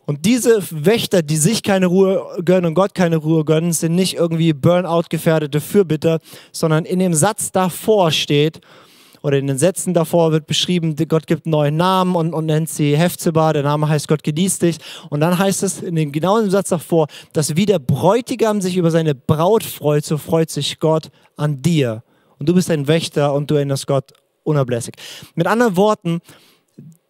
Und 0.05 0.25
diese 0.25 0.61
Wächter, 0.69 1.21
die 1.21 1.37
sich 1.37 1.63
keine 1.63 1.87
Ruhe 1.87 2.23
gönnen 2.43 2.65
und 2.65 2.73
Gott 2.75 2.93
keine 2.93 3.17
Ruhe 3.17 3.43
gönnen, 3.43 3.73
sind 3.73 3.95
nicht 3.95 4.15
irgendwie 4.15 4.53
Burnout-gefährdete 4.53 5.61
Fürbitter, 5.61 6.19
sondern 6.51 6.85
in 6.85 6.99
dem 6.99 7.13
Satz 7.13 7.51
davor 7.51 8.11
steht, 8.11 8.61
oder 9.25 9.39
in 9.39 9.47
den 9.47 9.57
Sätzen 9.57 9.95
davor 9.95 10.31
wird 10.31 10.45
beschrieben, 10.45 10.95
Gott 11.07 11.25
gibt 11.25 11.47
einen 11.47 11.51
neuen 11.51 11.77
Namen 11.77 12.15
und, 12.15 12.31
und 12.35 12.45
nennt 12.45 12.69
sie 12.69 12.95
Hefzeba, 12.95 13.53
der 13.53 13.63
Name 13.63 13.89
heißt 13.89 14.07
Gott 14.07 14.21
genießt 14.21 14.61
dich. 14.61 14.77
Und 15.09 15.19
dann 15.19 15.39
heißt 15.39 15.63
es 15.63 15.81
in 15.81 15.95
dem 15.95 16.11
genauen 16.11 16.51
Satz 16.51 16.69
davor, 16.69 17.07
dass 17.33 17.55
wie 17.55 17.65
der 17.65 17.79
Bräutigam 17.79 18.61
sich 18.61 18.77
über 18.77 18.91
seine 18.91 19.15
Braut 19.15 19.63
freut, 19.63 20.05
so 20.05 20.19
freut 20.19 20.51
sich 20.51 20.77
Gott 20.77 21.09
an 21.37 21.63
dir. 21.63 22.03
Und 22.37 22.47
du 22.47 22.53
bist 22.53 22.69
ein 22.69 22.87
Wächter 22.87 23.33
und 23.33 23.49
du 23.49 23.55
erinnerst 23.55 23.87
Gott 23.87 24.13
unablässig. 24.43 24.93
Mit 25.33 25.47
anderen 25.47 25.75
Worten, 25.75 26.21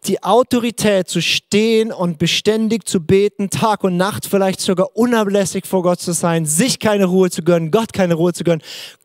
die 0.08 0.24
Autorität 0.24 1.08
zu 1.08 1.22
stehen 1.22 1.92
und 1.92 2.18
beständig 2.18 2.88
zu 2.88 3.02
beten, 3.02 3.50
Tag 3.50 3.84
und 3.84 3.98
Nacht 3.98 4.26
vielleicht 4.26 4.62
sogar 4.62 4.96
unablässig 4.96 5.66
vor 5.66 5.84
Gott 5.84 6.00
zu 6.00 6.14
sein, 6.14 6.46
sich 6.46 6.80
keine 6.80 7.06
Ruhe 7.06 7.30
zu 7.30 7.44
gönnen, 7.44 7.72
Gott 7.72 7.94
keine 7.94 8.16
Ruhe 8.16 8.34
zu 8.34 8.44
gönnen, 8.44 8.62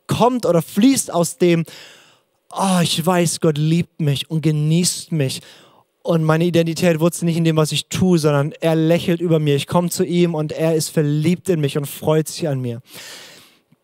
kommt 0.07 0.45
oder 0.45 0.61
fließt 0.61 1.13
aus 1.13 1.37
dem, 1.37 1.65
oh, 2.51 2.79
ich 2.81 3.05
weiß, 3.05 3.39
Gott 3.39 3.57
liebt 3.57 4.01
mich 4.01 4.29
und 4.29 4.41
genießt 4.41 5.11
mich. 5.11 5.41
Und 6.03 6.23
meine 6.23 6.45
Identität 6.45 6.99
wurzelt 6.99 7.23
nicht 7.23 7.37
in 7.37 7.43
dem, 7.43 7.57
was 7.57 7.71
ich 7.71 7.87
tue, 7.87 8.17
sondern 8.17 8.53
er 8.59 8.75
lächelt 8.75 9.21
über 9.21 9.39
mir. 9.39 9.55
Ich 9.55 9.67
komme 9.67 9.89
zu 9.89 10.03
ihm 10.03 10.33
und 10.33 10.51
er 10.51 10.75
ist 10.75 10.89
verliebt 10.89 11.47
in 11.49 11.61
mich 11.61 11.77
und 11.77 11.85
freut 11.85 12.27
sich 12.27 12.47
an 12.47 12.59
mir. 12.59 12.81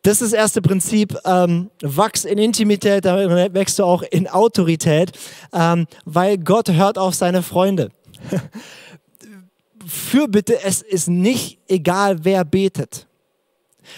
Das 0.08 0.22
ist 0.22 0.32
das 0.32 0.39
erste 0.39 0.62
Prinzip. 0.62 1.18
Ähm, 1.26 1.70
wachs 1.82 2.24
in 2.24 2.38
Intimität, 2.38 3.03
dann 3.03 3.53
wächst 3.53 3.78
du 3.78 3.84
auch 3.84 4.03
in 4.03 4.26
Autorität, 4.30 5.12
ähm, 5.51 5.86
weil 6.05 6.38
Gott 6.38 6.72
hört 6.72 6.97
auf 6.97 7.14
seine 7.14 7.43
Freunde. 7.43 7.89
Fürbitte, 9.86 10.64
es 10.64 10.82
ist 10.82 11.10
nicht 11.10 11.60
egal, 11.68 12.24
wer 12.24 12.45
betet. 12.45 13.05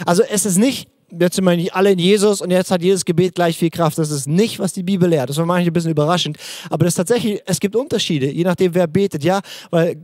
Also 0.04 0.24
es 0.24 0.48
ist 0.48 0.58
nicht, 0.58 0.90
jetzt 1.12 1.36
sind 1.36 1.46
wir 1.46 1.56
nicht 1.56 1.76
alle 1.76 1.92
in 1.92 2.00
Jesus 2.00 2.42
und 2.42 2.50
jetzt 2.50 2.72
hat 2.72 2.82
jedes 2.82 3.06
Gebet 3.06 3.36
gleich 3.36 3.60
viel 3.60 3.70
Kraft. 3.70 4.00
Das 4.00 4.10
ist 4.10 4.28
nicht, 4.28 4.58
was 4.58 4.74
die 4.74 4.82
Bibel 4.82 5.08
lehrt. 5.08 5.30
Das 5.30 5.38
war 5.38 5.46
manchmal 5.46 5.70
ein 5.70 5.74
bisschen 5.74 5.92
überraschend. 5.92 6.40
Aber 6.72 6.86
das 6.86 6.96
tatsächlich, 6.96 7.40
es 7.46 7.60
gibt 7.60 7.76
Unterschiede, 7.76 8.32
je 8.32 8.46
nachdem, 8.46 8.74
wer 8.74 8.88
betet. 8.88 9.24
Ja, 9.24 9.42
weil 9.70 9.96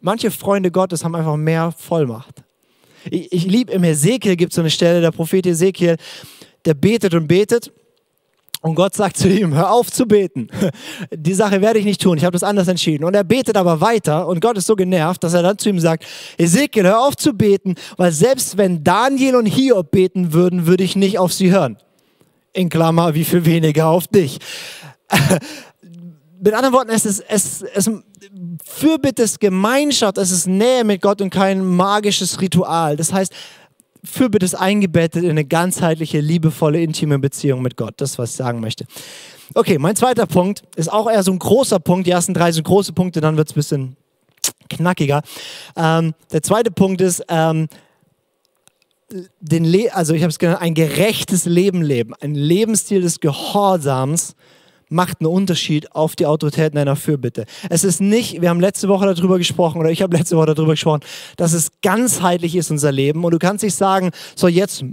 manche 0.00 0.30
Freunde 0.30 0.70
Gottes 0.70 1.04
haben 1.04 1.14
einfach 1.14 1.36
mehr 1.36 1.70
Vollmacht. 1.70 2.44
Ich, 3.08 3.32
ich 3.32 3.44
liebe 3.46 3.72
im 3.72 3.84
Ezekiel 3.84 4.36
gibt 4.36 4.52
es 4.52 4.56
so 4.56 4.62
eine 4.62 4.70
Stelle, 4.70 5.00
der 5.00 5.10
Prophet 5.10 5.46
Ezekiel, 5.46 5.96
der 6.64 6.74
betet 6.74 7.14
und 7.14 7.26
betet. 7.26 7.72
Und 8.62 8.74
Gott 8.74 8.94
sagt 8.94 9.16
zu 9.16 9.28
ihm, 9.28 9.54
hör 9.54 9.72
auf 9.72 9.90
zu 9.90 10.06
beten. 10.06 10.48
Die 11.14 11.32
Sache 11.32 11.62
werde 11.62 11.78
ich 11.78 11.86
nicht 11.86 12.02
tun. 12.02 12.18
Ich 12.18 12.24
habe 12.24 12.34
das 12.34 12.42
anders 12.42 12.68
entschieden. 12.68 13.04
Und 13.04 13.14
er 13.14 13.24
betet 13.24 13.56
aber 13.56 13.80
weiter. 13.80 14.26
Und 14.28 14.40
Gott 14.40 14.58
ist 14.58 14.66
so 14.66 14.76
genervt, 14.76 15.24
dass 15.24 15.32
er 15.32 15.42
dann 15.42 15.56
zu 15.56 15.70
ihm 15.70 15.80
sagt, 15.80 16.04
Ezekiel, 16.36 16.84
hör 16.84 17.06
auf 17.06 17.16
zu 17.16 17.32
beten, 17.32 17.74
weil 17.96 18.12
selbst 18.12 18.58
wenn 18.58 18.84
Daniel 18.84 19.36
und 19.36 19.46
Hiob 19.46 19.90
beten 19.90 20.34
würden, 20.34 20.66
würde 20.66 20.84
ich 20.84 20.94
nicht 20.94 21.18
auf 21.18 21.32
sie 21.32 21.50
hören. 21.50 21.78
In 22.52 22.68
Klammer, 22.68 23.14
wie 23.14 23.24
viel 23.24 23.46
weniger 23.46 23.88
auf 23.88 24.08
dich. 24.08 24.38
Mit 26.42 26.54
anderen 26.54 26.74
Worten, 26.74 26.90
es 26.90 27.04
ist, 27.04 27.22
es, 27.28 27.62
es, 27.62 27.90
Fürbitte 28.64 29.22
ist 29.22 29.40
Gemeinschaft, 29.40 30.16
es 30.16 30.30
ist 30.30 30.46
Nähe 30.46 30.84
mit 30.84 31.02
Gott 31.02 31.20
und 31.20 31.30
kein 31.30 31.64
magisches 31.64 32.40
Ritual. 32.40 32.96
Das 32.96 33.12
heißt, 33.12 33.32
Fürbitte 34.02 34.46
ist 34.46 34.54
eingebettet 34.54 35.24
in 35.24 35.30
eine 35.30 35.44
ganzheitliche, 35.44 36.20
liebevolle, 36.20 36.80
intime 36.80 37.18
Beziehung 37.18 37.60
mit 37.60 37.76
Gott. 37.76 37.94
Das 37.98 38.18
was 38.18 38.30
ich 38.30 38.36
sagen 38.36 38.60
möchte. 38.60 38.86
Okay, 39.54 39.78
mein 39.78 39.96
zweiter 39.96 40.26
Punkt 40.26 40.62
ist 40.76 40.90
auch 40.90 41.10
eher 41.10 41.22
so 41.22 41.32
ein 41.32 41.38
großer 41.38 41.80
Punkt. 41.80 42.06
Die 42.06 42.10
ersten 42.10 42.32
drei 42.32 42.52
sind 42.52 42.64
große 42.64 42.92
Punkte, 42.92 43.20
dann 43.20 43.36
wird 43.36 43.48
es 43.48 43.52
ein 43.52 43.56
bisschen 43.56 43.96
knackiger. 44.70 45.22
Ähm, 45.76 46.14
der 46.32 46.42
zweite 46.42 46.70
Punkt 46.70 47.00
ist, 47.00 47.22
ähm, 47.28 47.68
den 49.40 49.64
Le 49.64 49.92
also 49.92 50.14
ich 50.14 50.22
habe 50.22 50.30
es 50.30 50.38
genannt, 50.38 50.62
ein 50.62 50.74
gerechtes 50.74 51.44
Leben 51.44 51.82
leben, 51.82 52.14
ein 52.20 52.34
Lebensstil 52.34 53.02
des 53.02 53.20
Gehorsams 53.20 54.36
macht 54.90 55.20
einen 55.20 55.28
Unterschied 55.28 55.92
auf 55.92 56.16
die 56.16 56.26
Autorität 56.26 56.76
deiner 56.76 56.96
Fürbitte. 56.96 57.46
Es 57.70 57.84
ist 57.84 58.00
nicht, 58.00 58.42
wir 58.42 58.50
haben 58.50 58.60
letzte 58.60 58.88
Woche 58.88 59.12
darüber 59.12 59.38
gesprochen 59.38 59.80
oder 59.80 59.90
ich 59.90 60.02
habe 60.02 60.16
letzte 60.16 60.36
Woche 60.36 60.54
darüber 60.54 60.72
gesprochen, 60.72 61.00
dass 61.36 61.54
es 61.54 61.70
ganzheitlich 61.80 62.56
ist 62.56 62.70
unser 62.70 62.92
Leben 62.92 63.24
und 63.24 63.32
du 63.32 63.38
kannst 63.38 63.64
nicht 63.64 63.74
sagen, 63.74 64.10
so 64.34 64.48
jetzt 64.48 64.84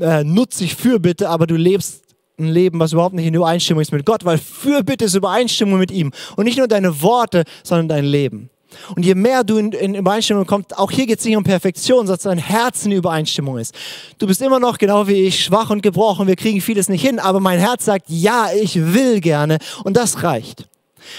äh, 0.00 0.24
nutze 0.24 0.64
ich 0.64 0.74
Fürbitte, 0.74 1.28
aber 1.28 1.46
du 1.46 1.56
lebst 1.56 2.02
ein 2.38 2.48
Leben, 2.48 2.80
was 2.80 2.92
überhaupt 2.92 3.14
nicht 3.14 3.26
in 3.26 3.34
Übereinstimmung 3.34 3.80
ist 3.80 3.92
mit 3.92 4.04
Gott, 4.04 4.24
weil 4.24 4.38
Fürbitte 4.38 5.06
ist 5.06 5.14
Übereinstimmung 5.14 5.78
mit 5.78 5.90
ihm 5.90 6.12
und 6.36 6.44
nicht 6.44 6.58
nur 6.58 6.68
deine 6.68 7.00
Worte, 7.02 7.44
sondern 7.62 7.88
dein 7.88 8.04
Leben. 8.04 8.50
Und 8.94 9.04
je 9.04 9.14
mehr 9.14 9.44
du 9.44 9.58
in, 9.58 9.72
in 9.72 9.94
Übereinstimmung 9.94 10.46
kommst, 10.46 10.76
auch 10.76 10.90
hier 10.90 11.06
geht 11.06 11.18
es 11.18 11.24
nicht 11.24 11.36
um 11.36 11.44
Perfektion, 11.44 12.06
sondern 12.06 12.36
dein 12.36 12.38
Herz 12.38 12.84
in 12.84 12.92
Übereinstimmung 12.92 13.58
ist. 13.58 13.74
Du 14.18 14.26
bist 14.26 14.40
immer 14.42 14.58
noch 14.58 14.78
genau 14.78 15.06
wie 15.08 15.26
ich, 15.26 15.44
schwach 15.44 15.70
und 15.70 15.82
gebrochen, 15.82 16.26
wir 16.26 16.36
kriegen 16.36 16.60
vieles 16.60 16.88
nicht 16.88 17.02
hin, 17.02 17.18
aber 17.18 17.40
mein 17.40 17.58
Herz 17.58 17.84
sagt, 17.84 18.06
ja, 18.08 18.48
ich 18.54 18.76
will 18.76 19.20
gerne 19.20 19.58
und 19.84 19.96
das 19.96 20.22
reicht. 20.22 20.68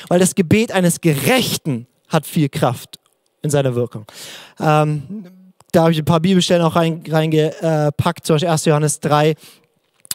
Weil 0.08 0.20
das 0.20 0.36
Gebet 0.36 0.72
eines 0.72 1.02
Gerechten 1.02 1.88
hat 2.08 2.26
viel 2.26 2.50
Kraft 2.50 3.00
in 3.42 3.50
seiner 3.50 3.76
Wirkung. 3.76 4.06
Ähm, 4.60 5.26
da 5.72 5.82
habe 5.82 5.92
ich 5.92 6.00
ein 6.00 6.06
paar 6.06 6.20
Bibelstellen 6.20 6.64
auch 6.64 6.76
reingepackt, 6.76 8.06
rein, 8.06 8.24
zum 8.24 8.36
Beispiel 8.36 8.50
1. 8.50 8.66
Johannes 8.66 9.00
3, 9.02 9.36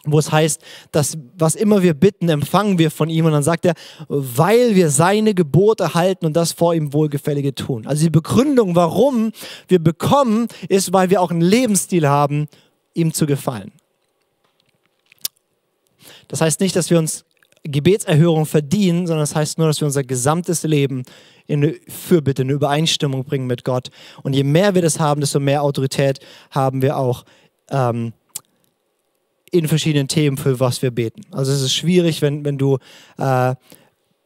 wo 0.05 0.19
es 0.19 0.31
heißt, 0.31 0.61
dass 0.91 1.17
was 1.37 1.55
immer 1.55 1.81
wir 1.81 1.93
bitten, 1.93 2.29
empfangen 2.29 2.77
wir 2.77 2.91
von 2.91 3.09
ihm. 3.09 3.25
Und 3.25 3.31
dann 3.31 3.43
sagt 3.43 3.65
er, 3.65 3.73
weil 4.07 4.75
wir 4.75 4.89
seine 4.89 5.33
Gebote 5.33 5.93
halten 5.93 6.25
und 6.25 6.33
das 6.33 6.51
vor 6.51 6.73
ihm 6.73 6.93
Wohlgefällige 6.93 7.55
tun. 7.55 7.87
Also 7.87 8.03
die 8.03 8.09
Begründung, 8.09 8.75
warum 8.75 9.31
wir 9.67 9.79
bekommen, 9.79 10.47
ist, 10.67 10.91
weil 10.91 11.09
wir 11.09 11.21
auch 11.21 11.31
einen 11.31 11.41
Lebensstil 11.41 12.07
haben, 12.07 12.47
ihm 12.93 13.13
zu 13.13 13.25
gefallen. 13.25 13.71
Das 16.27 16.41
heißt 16.41 16.59
nicht, 16.59 16.75
dass 16.75 16.89
wir 16.89 16.99
uns 16.99 17.25
Gebetserhörung 17.63 18.45
verdienen, 18.45 19.07
sondern 19.07 19.21
das 19.21 19.35
heißt 19.35 19.57
nur, 19.57 19.67
dass 19.67 19.79
wir 19.79 19.85
unser 19.85 20.03
gesamtes 20.03 20.63
Leben 20.63 21.03
in 21.47 21.63
eine 21.63 21.75
Fürbitte, 21.87 22.41
eine 22.41 22.53
Übereinstimmung 22.53 23.23
bringen 23.23 23.47
mit 23.47 23.63
Gott. 23.63 23.89
Und 24.21 24.33
je 24.33 24.43
mehr 24.43 24.75
wir 24.75 24.81
das 24.81 24.99
haben, 24.99 25.21
desto 25.21 25.39
mehr 25.39 25.63
Autorität 25.63 26.19
haben 26.51 26.81
wir 26.81 26.97
auch 26.97 27.23
ähm, 27.69 28.13
in 29.53 29.67
verschiedenen 29.67 30.07
Themen, 30.07 30.35
für 30.35 30.59
was 30.59 30.81
wir 30.81 30.89
beten. 30.89 31.21
Also 31.31 31.51
es 31.51 31.61
ist 31.61 31.75
schwierig, 31.75 32.23
wenn, 32.23 32.43
wenn 32.43 32.57
du 32.57 32.79
äh, 33.19 33.53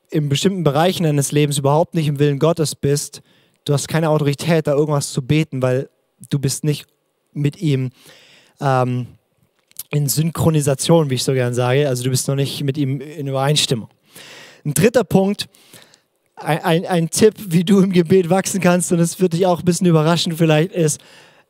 in 0.10 0.30
bestimmten 0.30 0.64
Bereichen 0.64 1.04
deines 1.04 1.34
Lebens 1.34 1.58
überhaupt 1.58 1.96
nicht 1.96 2.08
im 2.08 2.18
Willen 2.18 2.40
Gottes 2.40 2.76
bist, 2.76 3.22
du 3.66 3.74
hast 3.74 3.90
keine 3.90 4.10
Autorität, 4.10 4.68
da 4.68 4.74
irgendwas 4.74 5.12
zu 5.12 5.22
beten, 5.22 5.62
weil 5.62 5.90
du 6.30 6.40
bist 6.40 6.64
nicht 6.64 6.88
mit 7.34 7.62
ihm 7.62 7.90
ähm, 8.62 9.08
in 9.92 10.08
Synchronisation, 10.08 11.10
wie 11.10 11.16
ich 11.16 11.24
so 11.26 11.34
gern 11.34 11.54
sage. 11.54 11.90
Also 11.90 12.06
du 12.06 12.10
bist 12.10 12.30
noch 12.30 12.36
nicht 12.36 12.64
mit 12.64 12.78
ihm 12.78 13.02
in 13.02 13.28
Übereinstimmung. 13.28 13.90
Ein 14.64 14.74
dritter 14.74 15.04
Punkt, 15.04 15.50
ein, 16.38 16.64
ein, 16.64 16.86
ein 16.86 17.10
Tipp, 17.10 17.34
wie 17.48 17.66
du 17.66 17.82
im 17.82 17.92
Gebet 17.92 18.30
wachsen 18.30 18.62
kannst, 18.62 18.94
und 18.94 19.00
es 19.00 19.20
wird 19.20 19.34
dich 19.34 19.46
auch 19.46 19.60
ein 19.60 19.66
bisschen 19.66 19.88
überraschen 19.88 20.38
vielleicht, 20.38 20.72
ist, 20.72 21.02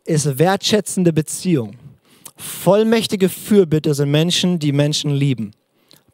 ist 0.03 0.39
wertschätzende 0.39 1.13
Beziehung. 1.13 1.75
Vollmächtige 2.37 3.29
Fürbitte 3.29 3.93
sind 3.93 4.11
Menschen, 4.11 4.59
die 4.59 4.71
Menschen 4.71 5.11
lieben. 5.11 5.51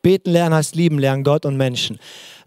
Beten 0.01 0.31
lernen 0.31 0.55
heißt 0.55 0.75
lieben 0.75 0.99
lernen, 0.99 1.23
Gott 1.23 1.45
und 1.45 1.55
Menschen. 1.55 1.99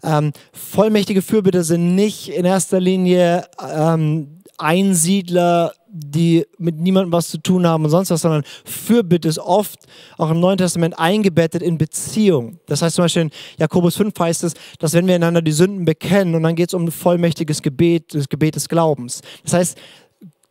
Ähm, 0.03 0.31
vollmächtige 0.53 1.21
Fürbitte 1.21 1.63
sind 1.63 1.95
nicht 1.95 2.29
in 2.29 2.45
erster 2.45 2.79
Linie 2.79 3.45
ähm, 3.59 4.37
Einsiedler, 4.59 5.73
die 5.89 6.45
mit 6.57 6.77
niemandem 6.77 7.11
was 7.11 7.29
zu 7.29 7.37
tun 7.37 7.65
haben 7.65 7.85
und 7.85 7.89
sonst 7.89 8.09
was, 8.11 8.21
sondern 8.21 8.43
Fürbitte 8.65 9.27
ist 9.27 9.39
oft 9.39 9.79
auch 10.17 10.29
im 10.29 10.39
Neuen 10.39 10.57
Testament 10.57 10.97
eingebettet 10.99 11.63
in 11.63 11.77
Beziehung. 11.77 12.59
Das 12.67 12.81
heißt 12.81 12.95
zum 12.95 13.05
Beispiel 13.05 13.23
in 13.23 13.31
Jakobus 13.57 13.95
5 13.97 14.13
heißt 14.19 14.43
es, 14.43 14.53
dass 14.79 14.93
wenn 14.93 15.07
wir 15.07 15.15
einander 15.15 15.41
die 15.41 15.51
Sünden 15.51 15.85
bekennen 15.85 16.35
und 16.35 16.43
dann 16.43 16.55
geht 16.55 16.69
es 16.69 16.73
um 16.73 16.85
ein 16.85 16.91
vollmächtiges 16.91 17.61
Gebet, 17.61 18.13
das 18.13 18.29
Gebet 18.29 18.55
des 18.55 18.69
Glaubens. 18.69 19.21
Das 19.43 19.53
heißt, 19.53 19.77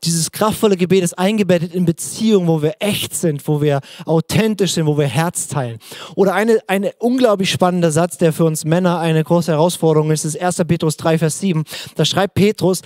dieses 0.05 0.30
kraftvolle 0.30 0.76
Gebet 0.76 1.03
ist 1.03 1.18
eingebettet 1.18 1.74
in 1.74 1.84
Beziehungen, 1.84 2.47
wo 2.47 2.62
wir 2.62 2.74
echt 2.80 3.14
sind, 3.14 3.47
wo 3.49 3.61
wir 3.61 3.80
authentisch 4.05 4.72
sind, 4.72 4.86
wo 4.86 4.99
wir 4.99 5.07
Herz 5.07 5.49
teilen. 5.49 5.78
Oder 6.14 6.34
eine, 6.34 6.61
eine 6.66 6.92
unglaublich 6.99 7.51
spannender 7.51 7.90
Satz, 7.90 8.18
der 8.18 8.32
für 8.32 8.44
uns 8.44 8.64
Männer 8.64 8.99
eine 9.01 9.24
große 9.24 9.53
Herausforderung 9.53 10.11
ist, 10.11 10.24
ist 10.24 10.40
1. 10.40 10.59
Petrus 10.68 10.97
3, 10.97 11.18
Vers 11.18 11.40
7. 11.40 11.64
Da 11.94 12.05
schreibt 12.05 12.34
Petrus, 12.34 12.82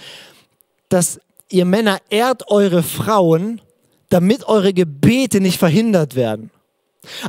dass 0.89 1.21
ihr 1.51 1.65
Männer 1.65 1.99
ehrt 2.11 2.49
eure 2.49 2.83
Frauen, 2.83 3.61
damit 4.09 4.45
eure 4.45 4.73
Gebete 4.73 5.41
nicht 5.41 5.59
verhindert 5.59 6.15
werden. 6.15 6.51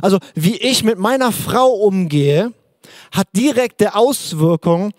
Also 0.00 0.18
wie 0.34 0.56
ich 0.56 0.84
mit 0.84 0.98
meiner 0.98 1.32
Frau 1.32 1.68
umgehe, 1.68 2.52
hat 3.12 3.28
direkte 3.34 3.94
Auswirkungen 3.94 4.92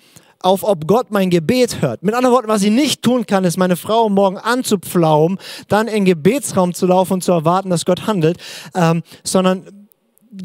auf, 0.44 0.64
ob 0.64 0.88
Gott 0.88 1.10
mein 1.10 1.30
Gebet 1.30 1.82
hört. 1.82 2.04
Mit 2.04 2.14
anderen 2.14 2.36
Worten, 2.36 2.48
was 2.48 2.62
ich 2.62 2.72
nicht 2.72 3.02
tun 3.02 3.26
kann, 3.26 3.46
ist, 3.46 3.58
meine 3.58 3.76
Frau 3.76 4.10
morgen 4.10 4.38
anzupflaumen, 4.38 5.40
dann 5.70 5.88
in 5.88 5.94
den 5.94 6.06
Gebetsraum 6.06 6.74
zu 6.74 6.86
laufen 6.86 7.14
und 7.14 7.24
zu 7.24 7.32
erwarten, 7.32 7.70
dass 7.70 7.86
Gott 7.86 8.06
handelt, 8.06 8.38
ähm, 8.76 9.04
sondern 9.24 9.88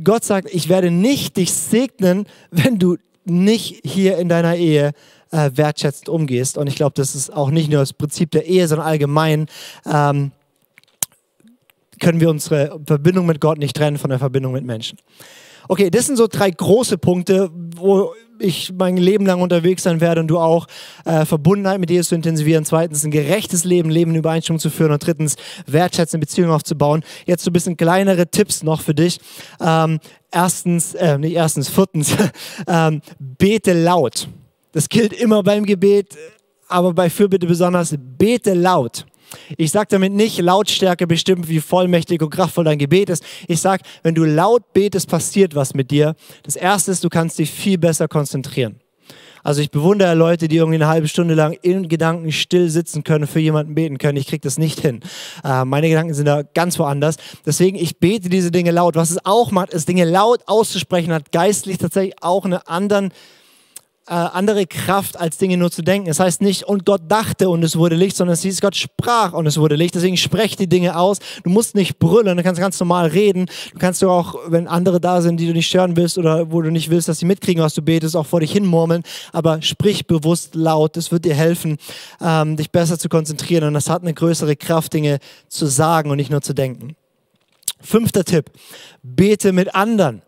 Gott 0.04 0.24
sagt, 0.24 0.48
ich 0.52 0.68
werde 0.68 0.90
nicht 0.90 1.36
dich 1.36 1.52
segnen, 1.52 2.26
wenn 2.50 2.78
du 2.78 2.96
nicht 3.24 3.80
hier 3.84 4.18
in 4.18 4.28
deiner 4.28 4.56
Ehe 4.56 4.92
äh, 5.30 5.50
wertschätzend 5.54 6.08
umgehst. 6.08 6.56
Und 6.56 6.66
ich 6.66 6.76
glaube, 6.76 6.92
das 6.94 7.14
ist 7.14 7.32
auch 7.32 7.50
nicht 7.50 7.70
nur 7.70 7.80
das 7.80 7.92
Prinzip 7.92 8.30
der 8.30 8.46
Ehe, 8.46 8.66
sondern 8.68 8.86
allgemein 8.86 9.46
ähm, 9.84 10.32
können 12.00 12.20
wir 12.20 12.30
unsere 12.30 12.80
Verbindung 12.86 13.26
mit 13.26 13.40
Gott 13.40 13.58
nicht 13.58 13.76
trennen 13.76 13.98
von 13.98 14.10
der 14.10 14.18
Verbindung 14.18 14.52
mit 14.52 14.64
Menschen. 14.64 14.98
Okay, 15.66 15.90
das 15.90 16.06
sind 16.06 16.16
so 16.16 16.28
drei 16.28 16.50
große 16.50 16.96
Punkte, 16.96 17.50
wo 17.76 18.14
ich 18.40 18.72
mein 18.76 18.96
Leben 18.96 19.26
lang 19.26 19.40
unterwegs 19.40 19.82
sein 19.82 20.00
werde 20.00 20.20
und 20.20 20.28
du 20.28 20.38
auch, 20.38 20.66
äh, 21.04 21.24
Verbundenheit 21.24 21.80
mit 21.80 21.90
Jesus 21.90 22.08
zu 22.08 22.14
intensivieren. 22.14 22.64
Zweitens, 22.64 23.04
ein 23.04 23.10
gerechtes 23.10 23.64
Leben, 23.64 23.90
Leben 23.90 24.12
in 24.12 24.18
Übereinstimmung 24.18 24.60
zu 24.60 24.70
führen. 24.70 24.92
Und 24.92 25.04
drittens, 25.04 25.36
wertschätzende 25.66 26.26
Beziehungen 26.26 26.52
aufzubauen. 26.52 27.02
Jetzt 27.26 27.44
so 27.44 27.50
ein 27.50 27.52
bisschen 27.52 27.76
kleinere 27.76 28.28
Tipps 28.28 28.62
noch 28.62 28.80
für 28.80 28.94
dich. 28.94 29.20
Ähm, 29.60 30.00
erstens, 30.30 30.94
äh, 30.94 31.18
nicht 31.18 31.34
erstens, 31.34 31.68
viertens, 31.68 32.14
ähm, 32.66 33.00
bete 33.18 33.72
laut. 33.72 34.28
Das 34.72 34.88
gilt 34.88 35.12
immer 35.12 35.42
beim 35.42 35.64
Gebet, 35.64 36.16
aber 36.68 36.92
bei 36.92 37.10
Fürbitte 37.10 37.46
besonders, 37.46 37.94
bete 37.98 38.54
laut. 38.54 39.06
Ich 39.56 39.70
sage 39.70 39.88
damit 39.90 40.12
nicht 40.12 40.38
Lautstärke 40.38 41.06
bestimmt, 41.06 41.48
wie 41.48 41.60
vollmächtig 41.60 42.22
und 42.22 42.30
kraftvoll 42.30 42.64
dein 42.64 42.78
Gebet 42.78 43.10
ist. 43.10 43.24
Ich 43.46 43.60
sage, 43.60 43.82
wenn 44.02 44.14
du 44.14 44.24
laut 44.24 44.72
betest, 44.72 45.08
passiert 45.08 45.54
was 45.54 45.74
mit 45.74 45.90
dir. 45.90 46.14
Das 46.42 46.56
Erste 46.56 46.90
ist, 46.90 47.04
du 47.04 47.08
kannst 47.08 47.38
dich 47.38 47.50
viel 47.50 47.78
besser 47.78 48.08
konzentrieren. 48.08 48.80
Also 49.42 49.62
ich 49.62 49.70
bewundere 49.70 50.14
Leute, 50.14 50.48
die 50.48 50.56
irgendwie 50.56 50.76
eine 50.76 50.88
halbe 50.88 51.08
Stunde 51.08 51.34
lang 51.34 51.52
in 51.62 51.88
Gedanken 51.88 52.32
still 52.32 52.68
sitzen 52.68 53.04
können, 53.04 53.26
für 53.26 53.40
jemanden 53.40 53.74
beten 53.74 53.98
können. 53.98 54.18
Ich 54.18 54.26
kriege 54.26 54.40
das 54.40 54.58
nicht 54.58 54.80
hin. 54.80 55.00
Äh, 55.44 55.64
meine 55.64 55.88
Gedanken 55.88 56.14
sind 56.14 56.26
da 56.26 56.42
ganz 56.42 56.78
woanders. 56.78 57.16
Deswegen, 57.46 57.76
ich 57.78 57.98
bete 57.98 58.28
diese 58.28 58.50
Dinge 58.50 58.72
laut. 58.72 58.96
Was 58.96 59.10
es 59.10 59.24
auch 59.24 59.50
macht, 59.50 59.72
ist 59.72 59.88
Dinge 59.88 60.04
laut 60.04 60.42
auszusprechen, 60.46 61.12
hat 61.12 61.32
geistlich 61.32 61.78
tatsächlich 61.78 62.22
auch 62.22 62.44
einen 62.44 62.58
anderen 62.66 63.12
äh, 64.08 64.14
andere 64.14 64.66
Kraft, 64.66 65.18
als 65.18 65.38
Dinge 65.38 65.56
nur 65.56 65.70
zu 65.70 65.82
denken. 65.82 66.08
Es 66.08 66.16
das 66.16 66.24
heißt 66.24 66.42
nicht, 66.42 66.64
und 66.64 66.86
Gott 66.86 67.02
dachte 67.08 67.50
und 67.50 67.62
es 67.62 67.76
wurde 67.76 67.94
Licht, 67.94 68.16
sondern 68.16 68.34
es 68.34 68.42
hieß, 68.42 68.60
Gott 68.60 68.74
sprach 68.74 69.32
und 69.32 69.46
es 69.46 69.58
wurde 69.58 69.76
Licht. 69.76 69.94
Deswegen 69.94 70.16
sprech 70.16 70.56
die 70.56 70.66
Dinge 70.66 70.96
aus. 70.98 71.18
Du 71.44 71.50
musst 71.50 71.74
nicht 71.74 71.98
brüllen, 71.98 72.36
du 72.36 72.42
kannst 72.42 72.60
ganz 72.60 72.80
normal 72.80 73.08
reden. 73.08 73.46
Du 73.72 73.78
kannst 73.78 74.02
auch, 74.04 74.34
wenn 74.46 74.66
andere 74.66 75.00
da 75.00 75.20
sind, 75.20 75.38
die 75.38 75.46
du 75.46 75.52
nicht 75.52 75.68
stören 75.68 75.96
willst 75.96 76.16
oder 76.16 76.50
wo 76.50 76.62
du 76.62 76.70
nicht 76.70 76.90
willst, 76.90 77.08
dass 77.08 77.18
sie 77.18 77.26
mitkriegen, 77.26 77.62
was 77.62 77.74
du 77.74 77.82
betest, 77.82 78.16
auch 78.16 78.26
vor 78.26 78.40
dich 78.40 78.52
hin 78.52 78.66
murmeln. 78.66 79.02
Aber 79.32 79.60
sprich 79.62 80.06
bewusst 80.06 80.54
laut. 80.54 80.96
Das 80.96 81.12
wird 81.12 81.24
dir 81.24 81.34
helfen, 81.34 81.76
ähm, 82.20 82.56
dich 82.56 82.70
besser 82.70 82.98
zu 82.98 83.08
konzentrieren. 83.08 83.64
Und 83.64 83.74
das 83.74 83.90
hat 83.90 84.02
eine 84.02 84.14
größere 84.14 84.56
Kraft, 84.56 84.94
Dinge 84.94 85.18
zu 85.48 85.66
sagen 85.66 86.10
und 86.10 86.16
nicht 86.16 86.30
nur 86.30 86.40
zu 86.40 86.54
denken. 86.54 86.96
Fünfter 87.80 88.24
Tipp. 88.24 88.50
Bete 89.02 89.52
mit 89.52 89.74
anderen 89.74 90.22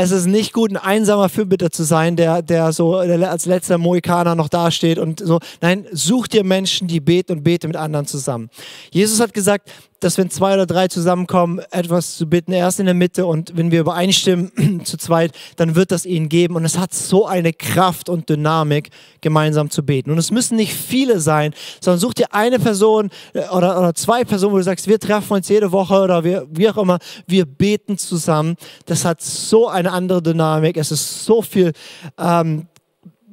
es 0.00 0.12
ist 0.12 0.26
nicht 0.26 0.52
gut, 0.52 0.70
ein 0.70 0.76
einsamer 0.76 1.28
Fürbitter 1.28 1.70
zu 1.70 1.82
sein, 1.82 2.14
der, 2.14 2.40
der 2.40 2.72
so 2.72 2.94
als 2.94 3.46
letzter 3.46 3.78
Mohikaner 3.78 4.36
noch 4.36 4.48
dasteht 4.48 4.96
und 4.96 5.18
so. 5.18 5.40
Nein, 5.60 5.86
such 5.90 6.28
dir 6.28 6.44
Menschen, 6.44 6.86
die 6.86 7.00
beten 7.00 7.32
und 7.32 7.42
bete 7.42 7.66
mit 7.66 7.76
anderen 7.76 8.06
zusammen. 8.06 8.48
Jesus 8.92 9.18
hat 9.18 9.34
gesagt, 9.34 9.68
dass 10.00 10.16
wenn 10.18 10.30
zwei 10.30 10.54
oder 10.54 10.66
drei 10.66 10.88
zusammenkommen, 10.88 11.60
etwas 11.70 12.16
zu 12.16 12.28
bitten, 12.28 12.52
erst 12.52 12.78
in 12.78 12.86
der 12.86 12.94
Mitte 12.94 13.26
und 13.26 13.56
wenn 13.56 13.70
wir 13.70 13.80
übereinstimmen 13.80 14.80
zu 14.84 14.96
zweit, 14.96 15.32
dann 15.56 15.74
wird 15.74 15.90
das 15.90 16.06
ihnen 16.06 16.28
geben. 16.28 16.56
Und 16.56 16.64
es 16.64 16.78
hat 16.78 16.94
so 16.94 17.26
eine 17.26 17.52
Kraft 17.52 18.08
und 18.08 18.28
Dynamik, 18.28 18.90
gemeinsam 19.20 19.70
zu 19.70 19.84
beten. 19.84 20.10
Und 20.10 20.18
es 20.18 20.30
müssen 20.30 20.56
nicht 20.56 20.72
viele 20.72 21.20
sein, 21.20 21.52
sondern 21.80 21.98
such 21.98 22.14
dir 22.14 22.32
eine 22.32 22.58
Person 22.58 23.10
äh, 23.32 23.48
oder, 23.48 23.78
oder 23.78 23.94
zwei 23.94 24.24
Personen, 24.24 24.52
wo 24.52 24.58
du 24.58 24.64
sagst, 24.64 24.86
wir 24.86 25.00
treffen 25.00 25.34
uns 25.34 25.48
jede 25.48 25.72
Woche 25.72 26.00
oder 26.00 26.22
wir, 26.22 26.46
wie 26.50 26.68
auch 26.68 26.78
immer, 26.78 26.98
wir 27.26 27.46
beten 27.46 27.98
zusammen. 27.98 28.56
Das 28.86 29.04
hat 29.04 29.20
so 29.20 29.68
eine 29.68 29.92
andere 29.92 30.22
Dynamik. 30.22 30.76
Es 30.76 30.92
ist 30.92 31.24
so 31.24 31.42
viel, 31.42 31.72
ähm, 32.18 32.68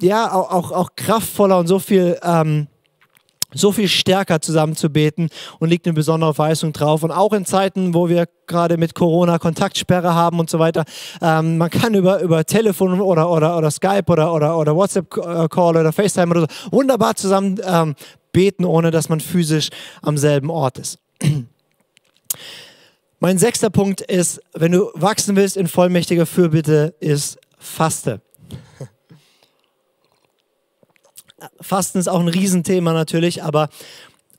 ja, 0.02 0.32
auch, 0.32 0.50
auch, 0.50 0.72
auch 0.72 0.90
kraftvoller 0.96 1.58
und 1.58 1.68
so 1.68 1.78
viel, 1.78 2.18
ähm, 2.22 2.66
so 3.56 3.72
viel 3.72 3.88
stärker 3.88 4.40
zusammen 4.40 4.76
zu 4.76 4.90
beten 4.90 5.28
und 5.58 5.68
liegt 5.68 5.86
eine 5.86 5.94
besondere 5.94 6.36
Weisung 6.38 6.72
drauf. 6.72 7.02
Und 7.02 7.10
auch 7.10 7.32
in 7.32 7.44
Zeiten, 7.44 7.94
wo 7.94 8.08
wir 8.08 8.26
gerade 8.46 8.76
mit 8.76 8.94
Corona 8.94 9.38
Kontaktsperre 9.38 10.14
haben 10.14 10.38
und 10.38 10.50
so 10.50 10.58
weiter, 10.58 10.84
ähm, 11.20 11.58
man 11.58 11.70
kann 11.70 11.94
über, 11.94 12.20
über 12.20 12.44
Telefon 12.44 13.00
oder, 13.00 13.30
oder, 13.30 13.56
oder 13.56 13.70
Skype 13.70 14.04
oder, 14.08 14.32
oder, 14.32 14.56
oder 14.56 14.76
WhatsApp-Call 14.76 15.76
oder 15.76 15.92
FaceTime 15.92 16.30
oder 16.30 16.40
so 16.42 16.46
wunderbar 16.70 17.16
zusammen 17.16 17.60
ähm, 17.64 17.94
beten, 18.32 18.64
ohne 18.64 18.90
dass 18.90 19.08
man 19.08 19.20
physisch 19.20 19.70
am 20.02 20.18
selben 20.18 20.50
Ort 20.50 20.78
ist. 20.78 20.98
Mein 23.18 23.38
sechster 23.38 23.70
Punkt 23.70 24.02
ist, 24.02 24.42
wenn 24.52 24.72
du 24.72 24.90
wachsen 24.94 25.36
willst 25.36 25.56
in 25.56 25.68
vollmächtiger 25.68 26.26
Fürbitte, 26.26 26.94
ist 27.00 27.38
Faste. 27.58 28.20
Fasten 31.60 31.98
ist 31.98 32.08
auch 32.08 32.20
ein 32.20 32.28
Riesenthema 32.28 32.92
natürlich, 32.92 33.42
aber 33.42 33.68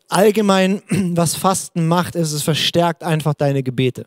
allgemein, 0.07 0.81
was 0.89 1.35
Fasten 1.35 1.87
macht, 1.87 2.15
ist, 2.15 2.31
es 2.31 2.43
verstärkt 2.43 3.03
einfach 3.03 3.33
deine 3.33 3.63
Gebete. 3.63 4.05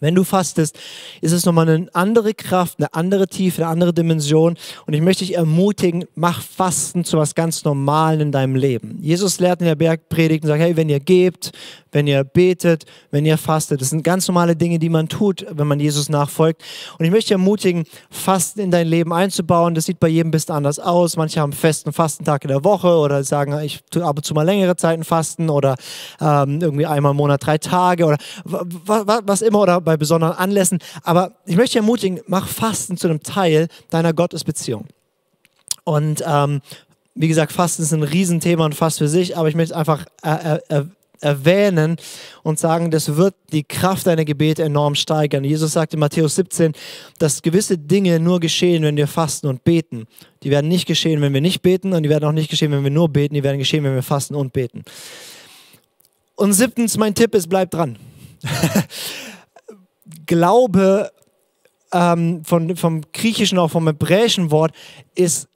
Wenn 0.00 0.14
du 0.14 0.24
fastest, 0.24 0.78
ist 1.20 1.32
es 1.32 1.44
nochmal 1.44 1.68
eine 1.68 1.88
andere 1.92 2.34
Kraft, 2.34 2.78
eine 2.78 2.92
andere 2.94 3.28
Tiefe, 3.28 3.62
eine 3.62 3.70
andere 3.70 3.92
Dimension. 3.92 4.56
Und 4.86 4.94
ich 4.94 5.00
möchte 5.00 5.24
dich 5.24 5.36
ermutigen, 5.36 6.04
mach 6.14 6.42
Fasten 6.42 7.04
zu 7.04 7.18
was 7.18 7.34
ganz 7.34 7.64
Normalen 7.64 8.20
in 8.20 8.32
deinem 8.32 8.56
Leben. 8.56 8.98
Jesus 9.00 9.40
lehrt 9.40 9.60
in 9.60 9.66
der 9.66 9.74
Bergpredigt 9.74 10.44
und 10.44 10.48
sagt, 10.48 10.62
hey, 10.62 10.76
wenn 10.76 10.88
ihr 10.88 11.00
gebt, 11.00 11.52
wenn 11.92 12.06
ihr 12.06 12.24
betet, 12.24 12.84
wenn 13.10 13.24
ihr 13.24 13.38
fastet. 13.38 13.80
Das 13.80 13.90
sind 13.90 14.02
ganz 14.02 14.28
normale 14.28 14.56
Dinge, 14.56 14.78
die 14.78 14.88
man 14.88 15.08
tut, 15.08 15.46
wenn 15.50 15.66
man 15.66 15.80
Jesus 15.80 16.08
nachfolgt. 16.08 16.62
Und 16.98 17.04
ich 17.04 17.10
möchte 17.10 17.34
ermutigen, 17.34 17.84
Fasten 18.10 18.60
in 18.60 18.70
dein 18.70 18.86
Leben 18.86 19.12
einzubauen. 19.12 19.74
Das 19.74 19.86
sieht 19.86 20.00
bei 20.00 20.08
jedem 20.08 20.28
ein 20.28 20.30
bisschen 20.30 20.54
anders 20.54 20.78
aus. 20.78 21.16
Manche 21.16 21.40
haben 21.40 21.52
festen 21.52 21.92
Fastentag 21.92 22.44
in 22.44 22.48
der 22.48 22.64
Woche 22.64 22.88
oder 22.88 23.24
sagen, 23.24 23.58
ich 23.60 23.80
tue 23.90 24.04
ab 24.04 24.16
und 24.16 24.24
zu 24.24 24.34
mal 24.34 24.42
längere 24.42 24.76
Zeiten 24.76 25.04
fasten 25.04 25.50
oder 25.50 25.76
ähm, 26.20 26.60
irgendwie 26.60 26.86
einmal 26.86 27.12
im 27.12 27.16
Monat 27.16 27.44
drei 27.44 27.58
Tage 27.58 28.04
oder 28.04 28.18
was 28.44 29.42
immer. 29.42 29.60
Oder 29.60 29.80
bei 29.88 29.96
besonderen 29.96 30.36
Anlässen. 30.36 30.80
Aber 31.02 31.32
ich 31.46 31.56
möchte 31.56 31.78
ermutigen, 31.78 32.20
mach 32.26 32.46
Fasten 32.46 32.98
zu 32.98 33.08
einem 33.08 33.22
Teil 33.22 33.68
deiner 33.88 34.12
Gottesbeziehung. 34.12 34.84
Und 35.84 36.22
ähm, 36.26 36.60
wie 37.14 37.26
gesagt, 37.26 37.52
Fasten 37.52 37.82
ist 37.82 37.94
ein 37.94 38.02
Riesenthema 38.02 38.66
und 38.66 38.74
fast 38.74 38.98
für 38.98 39.08
sich, 39.08 39.38
aber 39.38 39.48
ich 39.48 39.54
möchte 39.54 39.74
einfach 39.74 40.04
äh, 40.22 40.58
äh, 40.68 40.84
erwähnen 41.22 41.96
und 42.42 42.58
sagen, 42.58 42.90
das 42.90 43.16
wird 43.16 43.34
die 43.50 43.64
Kraft 43.64 44.06
deiner 44.06 44.26
Gebete 44.26 44.62
enorm 44.62 44.94
steigern. 44.94 45.42
Jesus 45.42 45.72
sagt 45.72 45.94
in 45.94 46.00
Matthäus 46.00 46.34
17, 46.34 46.74
dass 47.18 47.40
gewisse 47.40 47.78
Dinge 47.78 48.20
nur 48.20 48.40
geschehen, 48.40 48.82
wenn 48.82 48.98
wir 48.98 49.08
fasten 49.08 49.46
und 49.46 49.64
beten. 49.64 50.04
Die 50.42 50.50
werden 50.50 50.68
nicht 50.68 50.86
geschehen, 50.86 51.22
wenn 51.22 51.32
wir 51.32 51.40
nicht 51.40 51.62
beten 51.62 51.94
und 51.94 52.02
die 52.02 52.10
werden 52.10 52.26
auch 52.26 52.32
nicht 52.32 52.50
geschehen, 52.50 52.72
wenn 52.72 52.84
wir 52.84 52.90
nur 52.90 53.08
beten. 53.08 53.32
Die 53.34 53.42
werden 53.42 53.58
geschehen, 53.58 53.84
wenn 53.84 53.94
wir 53.94 54.02
fasten 54.02 54.34
und 54.34 54.52
beten. 54.52 54.84
Und 56.36 56.52
siebtens, 56.52 56.98
mein 56.98 57.14
Tipp 57.14 57.34
ist, 57.34 57.48
bleib 57.48 57.70
dran. 57.70 57.96
Glaube 60.28 61.10
ähm, 61.92 62.44
von, 62.44 62.76
vom 62.76 63.00
griechischen, 63.12 63.58
auch 63.58 63.70
vom 63.70 63.86
hebräischen 63.86 64.52
Wort 64.52 64.72
ist 65.14 65.48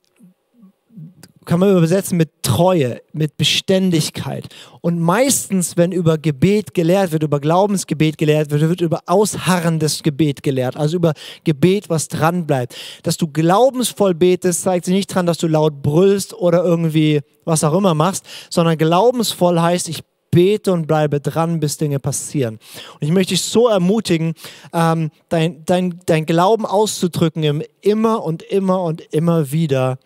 kann 1.44 1.58
man 1.58 1.76
übersetzen 1.76 2.16
mit 2.16 2.30
Treue, 2.42 3.02
mit 3.12 3.36
Beständigkeit. 3.36 4.44
Und 4.80 5.00
meistens, 5.00 5.76
wenn 5.76 5.90
über 5.90 6.16
Gebet 6.16 6.72
gelehrt 6.72 7.10
wird, 7.10 7.24
über 7.24 7.40
Glaubensgebet 7.40 8.16
gelehrt 8.16 8.50
wird, 8.50 8.62
wird 8.62 8.80
über 8.80 9.00
ausharrendes 9.06 10.02
Gebet 10.02 10.44
gelehrt, 10.44 10.76
also 10.76 10.96
über 10.96 11.14
Gebet, 11.42 11.90
was 11.90 12.08
dran 12.08 12.46
bleibt. 12.46 12.76
Dass 13.02 13.16
du 13.16 13.26
glaubensvoll 13.26 14.14
betest, 14.14 14.62
zeigt 14.62 14.84
sich 14.84 14.94
nicht 14.94 15.12
dran, 15.12 15.26
dass 15.26 15.38
du 15.38 15.48
laut 15.48 15.82
brüllst 15.82 16.32
oder 16.32 16.64
irgendwie 16.64 17.20
was 17.44 17.64
auch 17.64 17.74
immer 17.74 17.94
machst, 17.94 18.24
sondern 18.48 18.78
glaubensvoll 18.78 19.60
heißt, 19.60 19.88
ich 19.88 20.04
bete 20.32 20.72
und 20.72 20.88
bleibe 20.88 21.20
dran, 21.20 21.60
bis 21.60 21.76
Dinge 21.76 22.00
passieren. 22.00 22.58
Und 22.94 23.02
ich 23.02 23.12
möchte 23.12 23.34
dich 23.34 23.42
so 23.42 23.68
ermutigen, 23.68 24.34
ähm, 24.72 25.10
dein, 25.28 25.64
dein, 25.64 26.00
dein 26.06 26.26
Glauben 26.26 26.66
auszudrücken 26.66 27.44
im 27.44 27.62
immer 27.80 28.24
und 28.24 28.42
immer 28.42 28.82
und 28.82 29.00
immer 29.12 29.52
wieder 29.52 29.98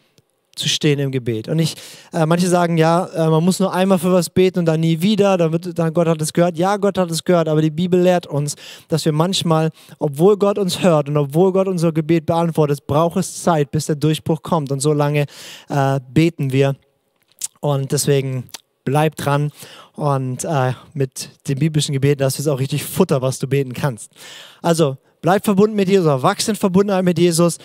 zu 0.57 0.69
stehen 0.69 0.99
im 0.99 1.13
Gebet. 1.13 1.49
Und 1.49 1.59
ich, 1.59 1.75
äh, 2.13 2.27
manche 2.27 2.49
sagen, 2.49 2.79
ja, 2.79 3.07
äh, 3.15 3.29
man 3.29 3.45
muss 3.45 3.61
nur 3.61 3.73
einmal 3.73 3.99
für 3.99 4.13
was 4.13 4.31
beten 4.31 4.61
und 4.61 4.65
dann 4.65 4.81
nie 4.81 5.01
wieder, 5.01 5.37
dann 5.37 5.53
wird 5.53 5.79
dann 5.79 5.93
Gott 5.93 6.09
hat 6.09 6.21
es 6.21 6.33
gehört. 6.33 6.57
Ja, 6.57 6.79
Gott 6.79 6.99
hat 6.99 7.11
es 7.11 7.23
gehört, 7.23 7.49
aber 7.49 7.63
die 7.63 7.71
Bibel 7.71 8.01
lehrt 8.01 8.27
uns, 8.27 8.57
dass 8.89 9.05
wir 9.05 9.13
manchmal, 9.13 9.71
obwohl 9.99 10.37
Gott 10.37 10.59
uns 10.59 10.83
hört 10.83 11.09
und 11.09 11.17
obwohl 11.17 11.53
Gott 11.53 11.69
unser 11.69 11.93
Gebet 11.93 12.27
beantwortet, 12.27 12.87
braucht 12.87 13.19
es 13.19 13.43
Zeit, 13.43 13.71
bis 13.71 13.87
der 13.87 13.97
Durchbruch 13.97 14.43
kommt. 14.43 14.73
Und 14.73 14.81
so 14.81 14.93
lange 14.93 15.27
äh, 15.69 16.01
beten 16.13 16.53
wir. 16.53 16.75
Und 17.61 17.93
deswegen 17.93 18.45
bleib 18.87 19.17
dran 19.17 19.51
und 19.95 20.45
äh, 20.45 20.73
mit 20.95 21.29
dem 21.49 21.59
biblischen 21.59 21.93
Gebet, 21.93 22.23
das 22.23 22.39
ist 22.39 22.47
auch 22.47 22.59
richtig 22.59 22.85
Futter, 22.85 23.21
was 23.21 23.39
du 23.39 23.47
beten 23.47 23.75
kannst. 23.75 24.11
Also 24.63 24.97
bleib 25.21 25.45
verbunden 25.45 25.77
mit 25.77 25.91
Jesus, 25.91 26.23
wachsen 26.23 26.57
verbunden 26.57 27.05
mit 27.05 27.19
Jesus 27.19 27.59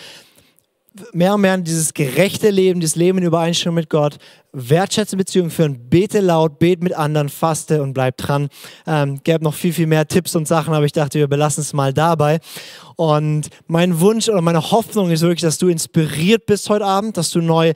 mehr 1.13 1.35
und 1.35 1.41
mehr 1.41 1.55
in 1.55 1.63
dieses 1.63 1.93
gerechte 1.93 2.49
Leben, 2.49 2.79
dieses 2.79 2.95
Leben 2.95 3.19
in 3.19 3.23
Übereinstimmung 3.23 3.75
mit 3.75 3.89
Gott, 3.89 4.17
wertschätzende 4.51 5.23
Beziehungen 5.23 5.51
führen, 5.51 5.89
bete 5.89 6.19
laut, 6.19 6.59
bete 6.59 6.83
mit 6.83 6.93
anderen, 6.93 7.29
faste 7.29 7.81
und 7.81 7.93
bleib 7.93 8.17
dran. 8.17 8.49
Ähm, 8.85 9.21
gäbe 9.23 9.43
noch 9.43 9.53
viel, 9.53 9.71
viel 9.71 9.87
mehr 9.87 10.07
Tipps 10.07 10.35
und 10.35 10.47
Sachen, 10.47 10.73
aber 10.73 10.85
ich 10.85 10.91
dachte, 10.91 11.19
wir 11.19 11.27
belassen 11.27 11.61
es 11.61 11.71
mal 11.71 11.93
dabei. 11.93 12.39
Und 12.97 13.49
mein 13.67 14.01
Wunsch 14.01 14.27
oder 14.27 14.41
meine 14.41 14.71
Hoffnung 14.71 15.11
ist 15.11 15.21
wirklich, 15.21 15.41
dass 15.41 15.57
du 15.57 15.69
inspiriert 15.69 16.45
bist 16.45 16.69
heute 16.69 16.85
Abend, 16.85 17.15
dass 17.15 17.29
du 17.29 17.39
neu 17.39 17.71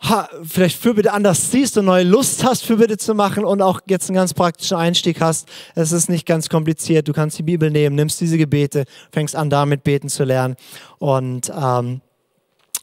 ha, 0.00 0.28
vielleicht 0.42 0.78
Fürbitte 0.78 1.12
anders 1.12 1.50
siehst 1.50 1.76
und 1.78 1.84
neue 1.86 2.04
Lust 2.04 2.44
hast, 2.44 2.64
Fürbitte 2.64 2.96
zu 2.96 3.14
machen 3.14 3.44
und 3.44 3.62
auch 3.62 3.80
jetzt 3.88 4.08
einen 4.08 4.16
ganz 4.16 4.34
praktischen 4.34 4.76
Einstieg 4.76 5.20
hast. 5.20 5.48
Es 5.74 5.92
ist 5.92 6.08
nicht 6.08 6.26
ganz 6.26 6.48
kompliziert. 6.48 7.08
Du 7.08 7.12
kannst 7.12 7.38
die 7.38 7.42
Bibel 7.42 7.70
nehmen, 7.70 7.96
nimmst 7.96 8.20
diese 8.20 8.38
Gebete, 8.38 8.84
fängst 9.12 9.36
an, 9.36 9.50
damit 9.50 9.84
beten 9.84 10.08
zu 10.08 10.24
lernen 10.24 10.56
und 10.98 11.52
ähm, 11.54 12.00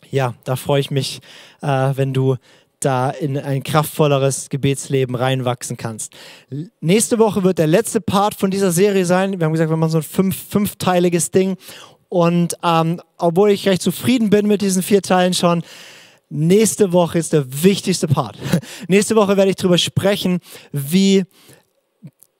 ja, 0.10 0.36
da 0.44 0.56
freue 0.56 0.80
ich 0.80 0.92
mich, 0.92 1.20
äh, 1.62 1.68
wenn 1.96 2.14
du 2.14 2.38
da 2.80 3.10
in 3.10 3.38
ein 3.38 3.64
kraftvolleres 3.64 4.50
Gebetsleben 4.50 5.16
reinwachsen 5.16 5.78
kannst. 5.78 6.14
Nächste 6.80 7.18
Woche 7.18 7.44
wird 7.44 7.58
der 7.58 7.68
letzte 7.68 8.02
Part 8.02 8.36
von 8.36 8.52
dieser 8.52 8.72
Serie 8.72 9.06
sein. 9.06 9.40
Wir 9.40 9.46
haben 9.46 9.54
gesagt, 9.54 9.72
wir 9.72 9.78
machen 9.78 9.92
so 9.92 9.98
ein 9.98 10.04
fünf, 10.04 10.38
fünfteiliges 10.50 11.32
Ding. 11.32 11.58
Und 12.10 12.56
ähm, 12.64 13.02
obwohl 13.18 13.52
ich 13.52 13.68
recht 13.68 13.82
zufrieden 13.82 14.30
bin 14.30 14.48
mit 14.48 14.62
diesen 14.62 14.84
vier 14.84 15.02
Teilen 15.02 15.34
schon, 15.34 15.64
nächste 16.30 16.92
Woche 16.92 17.20
ist 17.20 17.34
der 17.34 17.64
wichtigste 17.64 18.08
Part. 18.08 18.38
nächste 18.88 19.16
Woche 19.16 19.38
werde 19.38 19.50
ich 19.50 19.56
darüber 19.56 19.78
sprechen, 19.78 20.40
wie 20.72 21.24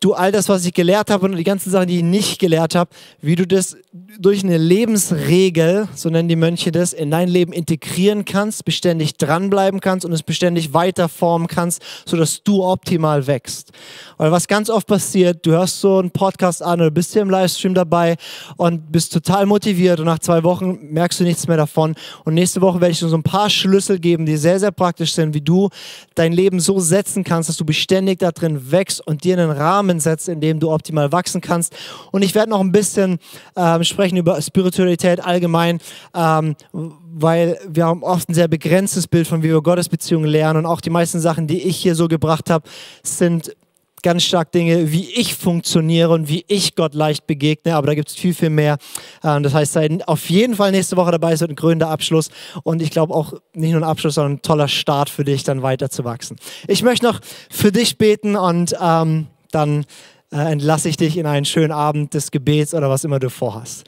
du 0.08 0.14
all 0.14 0.32
das, 0.32 0.48
was 0.48 0.66
ich 0.66 0.74
gelehrt 0.74 1.10
habe 1.10 1.26
und 1.26 1.36
die 1.36 1.44
ganzen 1.44 1.70
Sachen, 1.70 1.88
die 1.88 1.98
ich 1.98 2.04
nicht 2.04 2.40
gelehrt 2.40 2.76
habe, 2.76 2.90
wie 3.22 3.36
du 3.36 3.46
das 3.46 3.76
durch 4.20 4.44
eine 4.44 4.58
Lebensregel, 4.58 5.88
so 5.94 6.10
nennen 6.10 6.30
die 6.30 6.36
Mönche 6.36 6.72
das, 6.72 6.94
in 6.94 7.12
dein 7.12 7.28
Leben 7.28 7.52
integrieren 7.52 8.26
kannst, 8.26 8.66
beständig 8.66 9.18
dranbleiben 9.18 9.80
kannst 9.80 10.06
und 10.06 10.14
es 10.14 10.24
beständig 10.24 10.74
weiter 10.74 11.10
formen 11.10 11.48
kannst, 11.48 11.82
sodass 12.06 12.42
du 12.44 12.64
optimal 12.64 13.28
wächst. 13.28 13.72
Weil 14.18 14.32
was 14.32 14.48
ganz 14.48 14.70
oft 14.70 14.88
passiert, 14.88 15.46
du 15.46 15.52
hörst 15.52 15.82
so 15.82 15.98
einen 15.98 16.12
Podcast 16.12 16.64
an 16.64 16.80
oder 16.80 16.90
bist 16.90 17.14
hier 17.14 17.22
im 17.22 17.30
Livestream 17.30 17.74
dabei 17.74 18.16
und 18.56 18.92
bist 18.92 19.14
total 19.14 19.46
motiviert 19.46 20.00
und 20.00 20.06
nach 20.06 20.20
zwei 20.20 20.44
Wochen 20.44 20.80
merkst 20.90 21.20
du 21.20 21.24
nichts 21.24 21.48
mehr 21.48 21.58
davon. 21.58 21.96
Und 22.24 22.34
nächste 22.34 22.62
Woche 22.62 22.82
werde 22.82 22.94
ich 22.94 23.00
dir 23.00 23.10
so 23.10 23.18
ein 23.18 23.24
paar 23.24 23.50
Schlüssel 23.50 24.00
geben, 24.00 24.26
die 24.26 24.38
sehr, 24.38 24.60
sehr 24.60 24.72
praktisch 24.72 25.14
sind, 25.14 25.34
wie 25.34 25.42
du 25.42 25.70
dein 26.16 26.34
Leben 26.34 26.60
so 26.60 26.80
setzen 26.80 27.24
kannst, 27.24 27.50
dass 27.50 27.58
du 27.58 27.66
beständig 27.66 28.20
da 28.20 28.32
drin 28.32 28.72
wächst 28.72 29.06
und 29.06 29.24
dir 29.24 29.38
einen 29.38 29.52
Rahmen 29.52 29.97
setzt, 30.00 30.30
in 30.30 30.42
dem 30.42 30.60
du 30.60 30.72
optimal 30.72 31.12
wachsen 31.12 31.42
kannst. 31.42 31.76
Und 32.12 32.22
ich 32.22 32.36
werde 32.36 32.50
noch 32.50 32.62
ein 32.62 32.72
bisschen 32.72 33.20
ähm, 33.56 33.84
sprechen 33.84 34.18
über 34.18 34.42
Spiritualität 34.42 35.24
allgemein, 35.24 35.80
ähm, 36.16 36.56
weil 36.72 37.60
wir 37.68 37.86
haben 37.86 38.04
oft 38.04 38.30
ein 38.30 38.34
sehr 38.34 38.48
begrenztes 38.48 39.08
Bild 39.08 39.28
von, 39.28 39.44
wie 39.44 39.50
wir 39.50 39.62
Gottesbeziehungen 39.62 40.30
lernen. 40.30 40.60
Und 40.60 40.66
auch 40.66 40.82
die 40.82 40.90
meisten 40.90 41.20
Sachen, 41.20 41.48
die 41.48 41.64
ich 41.64 41.78
hier 41.78 41.96
so 41.96 42.08
gebracht 42.08 42.50
habe, 42.50 42.68
sind 43.04 43.56
ganz 44.04 44.24
stark 44.24 44.52
Dinge, 44.52 44.92
wie 44.92 45.10
ich 45.12 45.36
funktioniere 45.36 46.12
und 46.12 46.30
wie 46.30 46.46
ich 46.48 46.76
Gott 46.76 46.94
leicht 46.94 47.28
begegne, 47.28 47.76
aber 47.76 47.88
da 47.88 47.96
gibt 47.96 48.10
es 48.10 48.16
viel, 48.16 48.34
viel 48.34 48.50
mehr. 48.50 48.78
Ähm, 49.24 49.44
das 49.44 49.54
heißt, 49.54 49.74
seid 49.74 50.08
auf 50.08 50.30
jeden 50.30 50.56
Fall 50.56 50.72
nächste 50.72 50.98
Woche 50.98 51.12
dabei, 51.12 51.34
es 51.34 51.42
wird 51.42 51.52
ein 51.52 51.56
krönender 51.56 51.90
Abschluss 51.90 52.30
und 52.64 52.82
ich 52.82 52.92
glaube 52.92 53.14
auch 53.14 53.34
nicht 53.54 53.72
nur 53.72 53.82
ein 53.82 53.90
Abschluss, 53.90 54.16
sondern 54.16 54.34
ein 54.34 54.42
toller 54.42 54.68
Start 54.68 55.10
für 55.10 55.24
dich, 55.24 55.44
dann 55.44 55.62
weiter 55.62 55.90
zu 55.90 56.04
wachsen. 56.06 56.38
Ich 56.68 56.84
möchte 56.84 57.06
noch 57.06 57.20
für 57.50 57.72
dich 57.72 57.98
beten 57.98 58.36
und 58.36 58.76
ähm, 58.82 59.28
dann 59.52 59.86
äh, 60.32 60.52
entlasse 60.52 60.90
ich 60.90 60.98
dich 60.98 61.18
in 61.18 61.26
einen 61.26 61.46
schönen 61.46 61.72
Abend 61.72 62.14
des 62.14 62.32
Gebets 62.32 62.74
oder 62.74 62.90
was 62.90 63.04
immer 63.04 63.20
du 63.20 63.30
vorhast. 63.30 63.86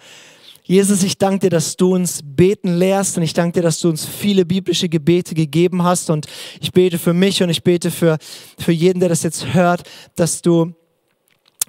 Jesus, 0.64 1.02
ich 1.02 1.18
danke 1.18 1.40
dir, 1.40 1.50
dass 1.50 1.78
du 1.78 1.96
uns 1.96 2.22
beten 2.24 2.78
lehrst 2.78 3.18
und 3.18 3.24
ich 3.24 3.34
danke 3.34 3.60
dir, 3.60 3.64
dass 3.64 3.80
du 3.80 3.90
uns 3.90 4.06
viele 4.06 4.46
biblische 4.46 4.88
Gebete 4.88 5.34
gegeben 5.34 5.84
hast 5.84 6.12
und 6.12 6.28
ich 6.62 6.72
bete 6.72 7.00
für 7.00 7.14
mich 7.14 7.42
und 7.42 7.50
ich 7.50 7.64
bete 7.64 7.90
für, 7.90 8.20
für 8.60 8.72
jeden, 8.72 9.00
der 9.00 9.10
das 9.10 9.24
jetzt 9.24 9.54
hört, 9.56 9.82
dass 10.16 10.44
du 10.44 10.76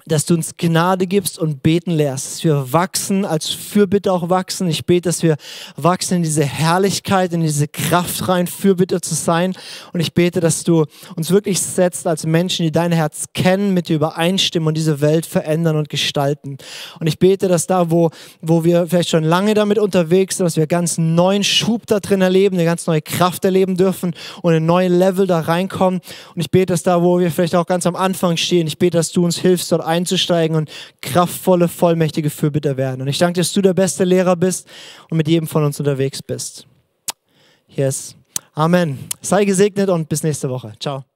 dass 0.05 0.25
du 0.25 0.33
uns 0.33 0.57
Gnade 0.57 1.07
gibst 1.07 1.39
und 1.39 1.63
beten 1.63 1.91
lehrst, 1.91 2.25
dass 2.25 2.43
wir 2.43 2.73
wachsen, 2.73 3.25
als 3.25 3.49
Fürbitte 3.49 4.11
auch 4.11 4.29
wachsen. 4.29 4.67
Ich 4.67 4.85
bete, 4.85 5.09
dass 5.09 5.23
wir 5.23 5.37
wachsen 5.75 6.17
in 6.17 6.23
diese 6.23 6.43
Herrlichkeit, 6.43 7.33
in 7.33 7.41
diese 7.41 7.67
Kraft 7.67 8.27
rein, 8.27 8.47
Fürbitte 8.47 9.01
zu 9.01 9.15
sein. 9.15 9.53
Und 9.93 9.99
ich 9.99 10.13
bete, 10.13 10.39
dass 10.39 10.63
du 10.63 10.85
uns 11.15 11.31
wirklich 11.31 11.61
setzt 11.61 12.07
als 12.07 12.25
Menschen, 12.25 12.63
die 12.63 12.71
dein 12.71 12.91
Herz 12.91 13.25
kennen, 13.33 13.73
mit 13.73 13.89
dir 13.89 13.95
übereinstimmen 13.95 14.67
und 14.67 14.77
diese 14.77 15.01
Welt 15.01 15.25
verändern 15.25 15.75
und 15.75 15.89
gestalten. 15.89 16.57
Und 16.99 17.07
ich 17.07 17.19
bete, 17.19 17.47
dass 17.47 17.67
da, 17.67 17.91
wo, 17.91 18.09
wo 18.41 18.63
wir 18.63 18.87
vielleicht 18.87 19.09
schon 19.09 19.23
lange 19.23 19.53
damit 19.53 19.77
unterwegs 19.77 20.37
sind, 20.37 20.45
dass 20.45 20.57
wir 20.57 20.67
ganz 20.67 20.97
neuen 20.97 21.43
Schub 21.43 21.85
da 21.87 21.99
drin 21.99 22.21
erleben, 22.21 22.55
eine 22.55 22.65
ganz 22.65 22.87
neue 22.87 23.01
Kraft 23.01 23.45
erleben 23.45 23.77
dürfen 23.77 24.13
und 24.41 24.53
ein 24.53 24.65
neues 24.65 24.91
Level 24.91 25.27
da 25.27 25.39
reinkommen. 25.41 26.01
Und 26.35 26.41
ich 26.41 26.51
bete, 26.51 26.73
dass 26.73 26.83
da, 26.83 27.01
wo 27.01 27.19
wir 27.19 27.31
vielleicht 27.31 27.55
auch 27.55 27.65
ganz 27.65 27.85
am 27.85 27.95
Anfang 27.95 28.37
stehen, 28.37 28.67
ich 28.67 28.77
bete, 28.77 28.97
dass 28.97 29.11
du 29.11 29.23
uns 29.23 29.37
hilfst, 29.37 29.71
dort 29.71 29.81
einzusteigen 29.91 30.55
und 30.55 30.69
kraftvolle, 31.01 31.67
vollmächtige 31.67 32.29
Fürbitter 32.29 32.77
werden. 32.77 33.01
Und 33.01 33.07
ich 33.07 33.17
danke, 33.17 33.39
dass 33.39 33.53
du 33.53 33.61
der 33.61 33.73
beste 33.73 34.03
Lehrer 34.03 34.35
bist 34.35 34.67
und 35.09 35.17
mit 35.17 35.27
jedem 35.27 35.47
von 35.47 35.63
uns 35.63 35.79
unterwegs 35.79 36.21
bist. 36.23 36.65
Yes. 37.67 38.15
Amen. 38.53 38.97
Sei 39.21 39.45
gesegnet 39.45 39.89
und 39.89 40.09
bis 40.09 40.23
nächste 40.23 40.49
Woche. 40.49 40.73
Ciao. 40.79 41.10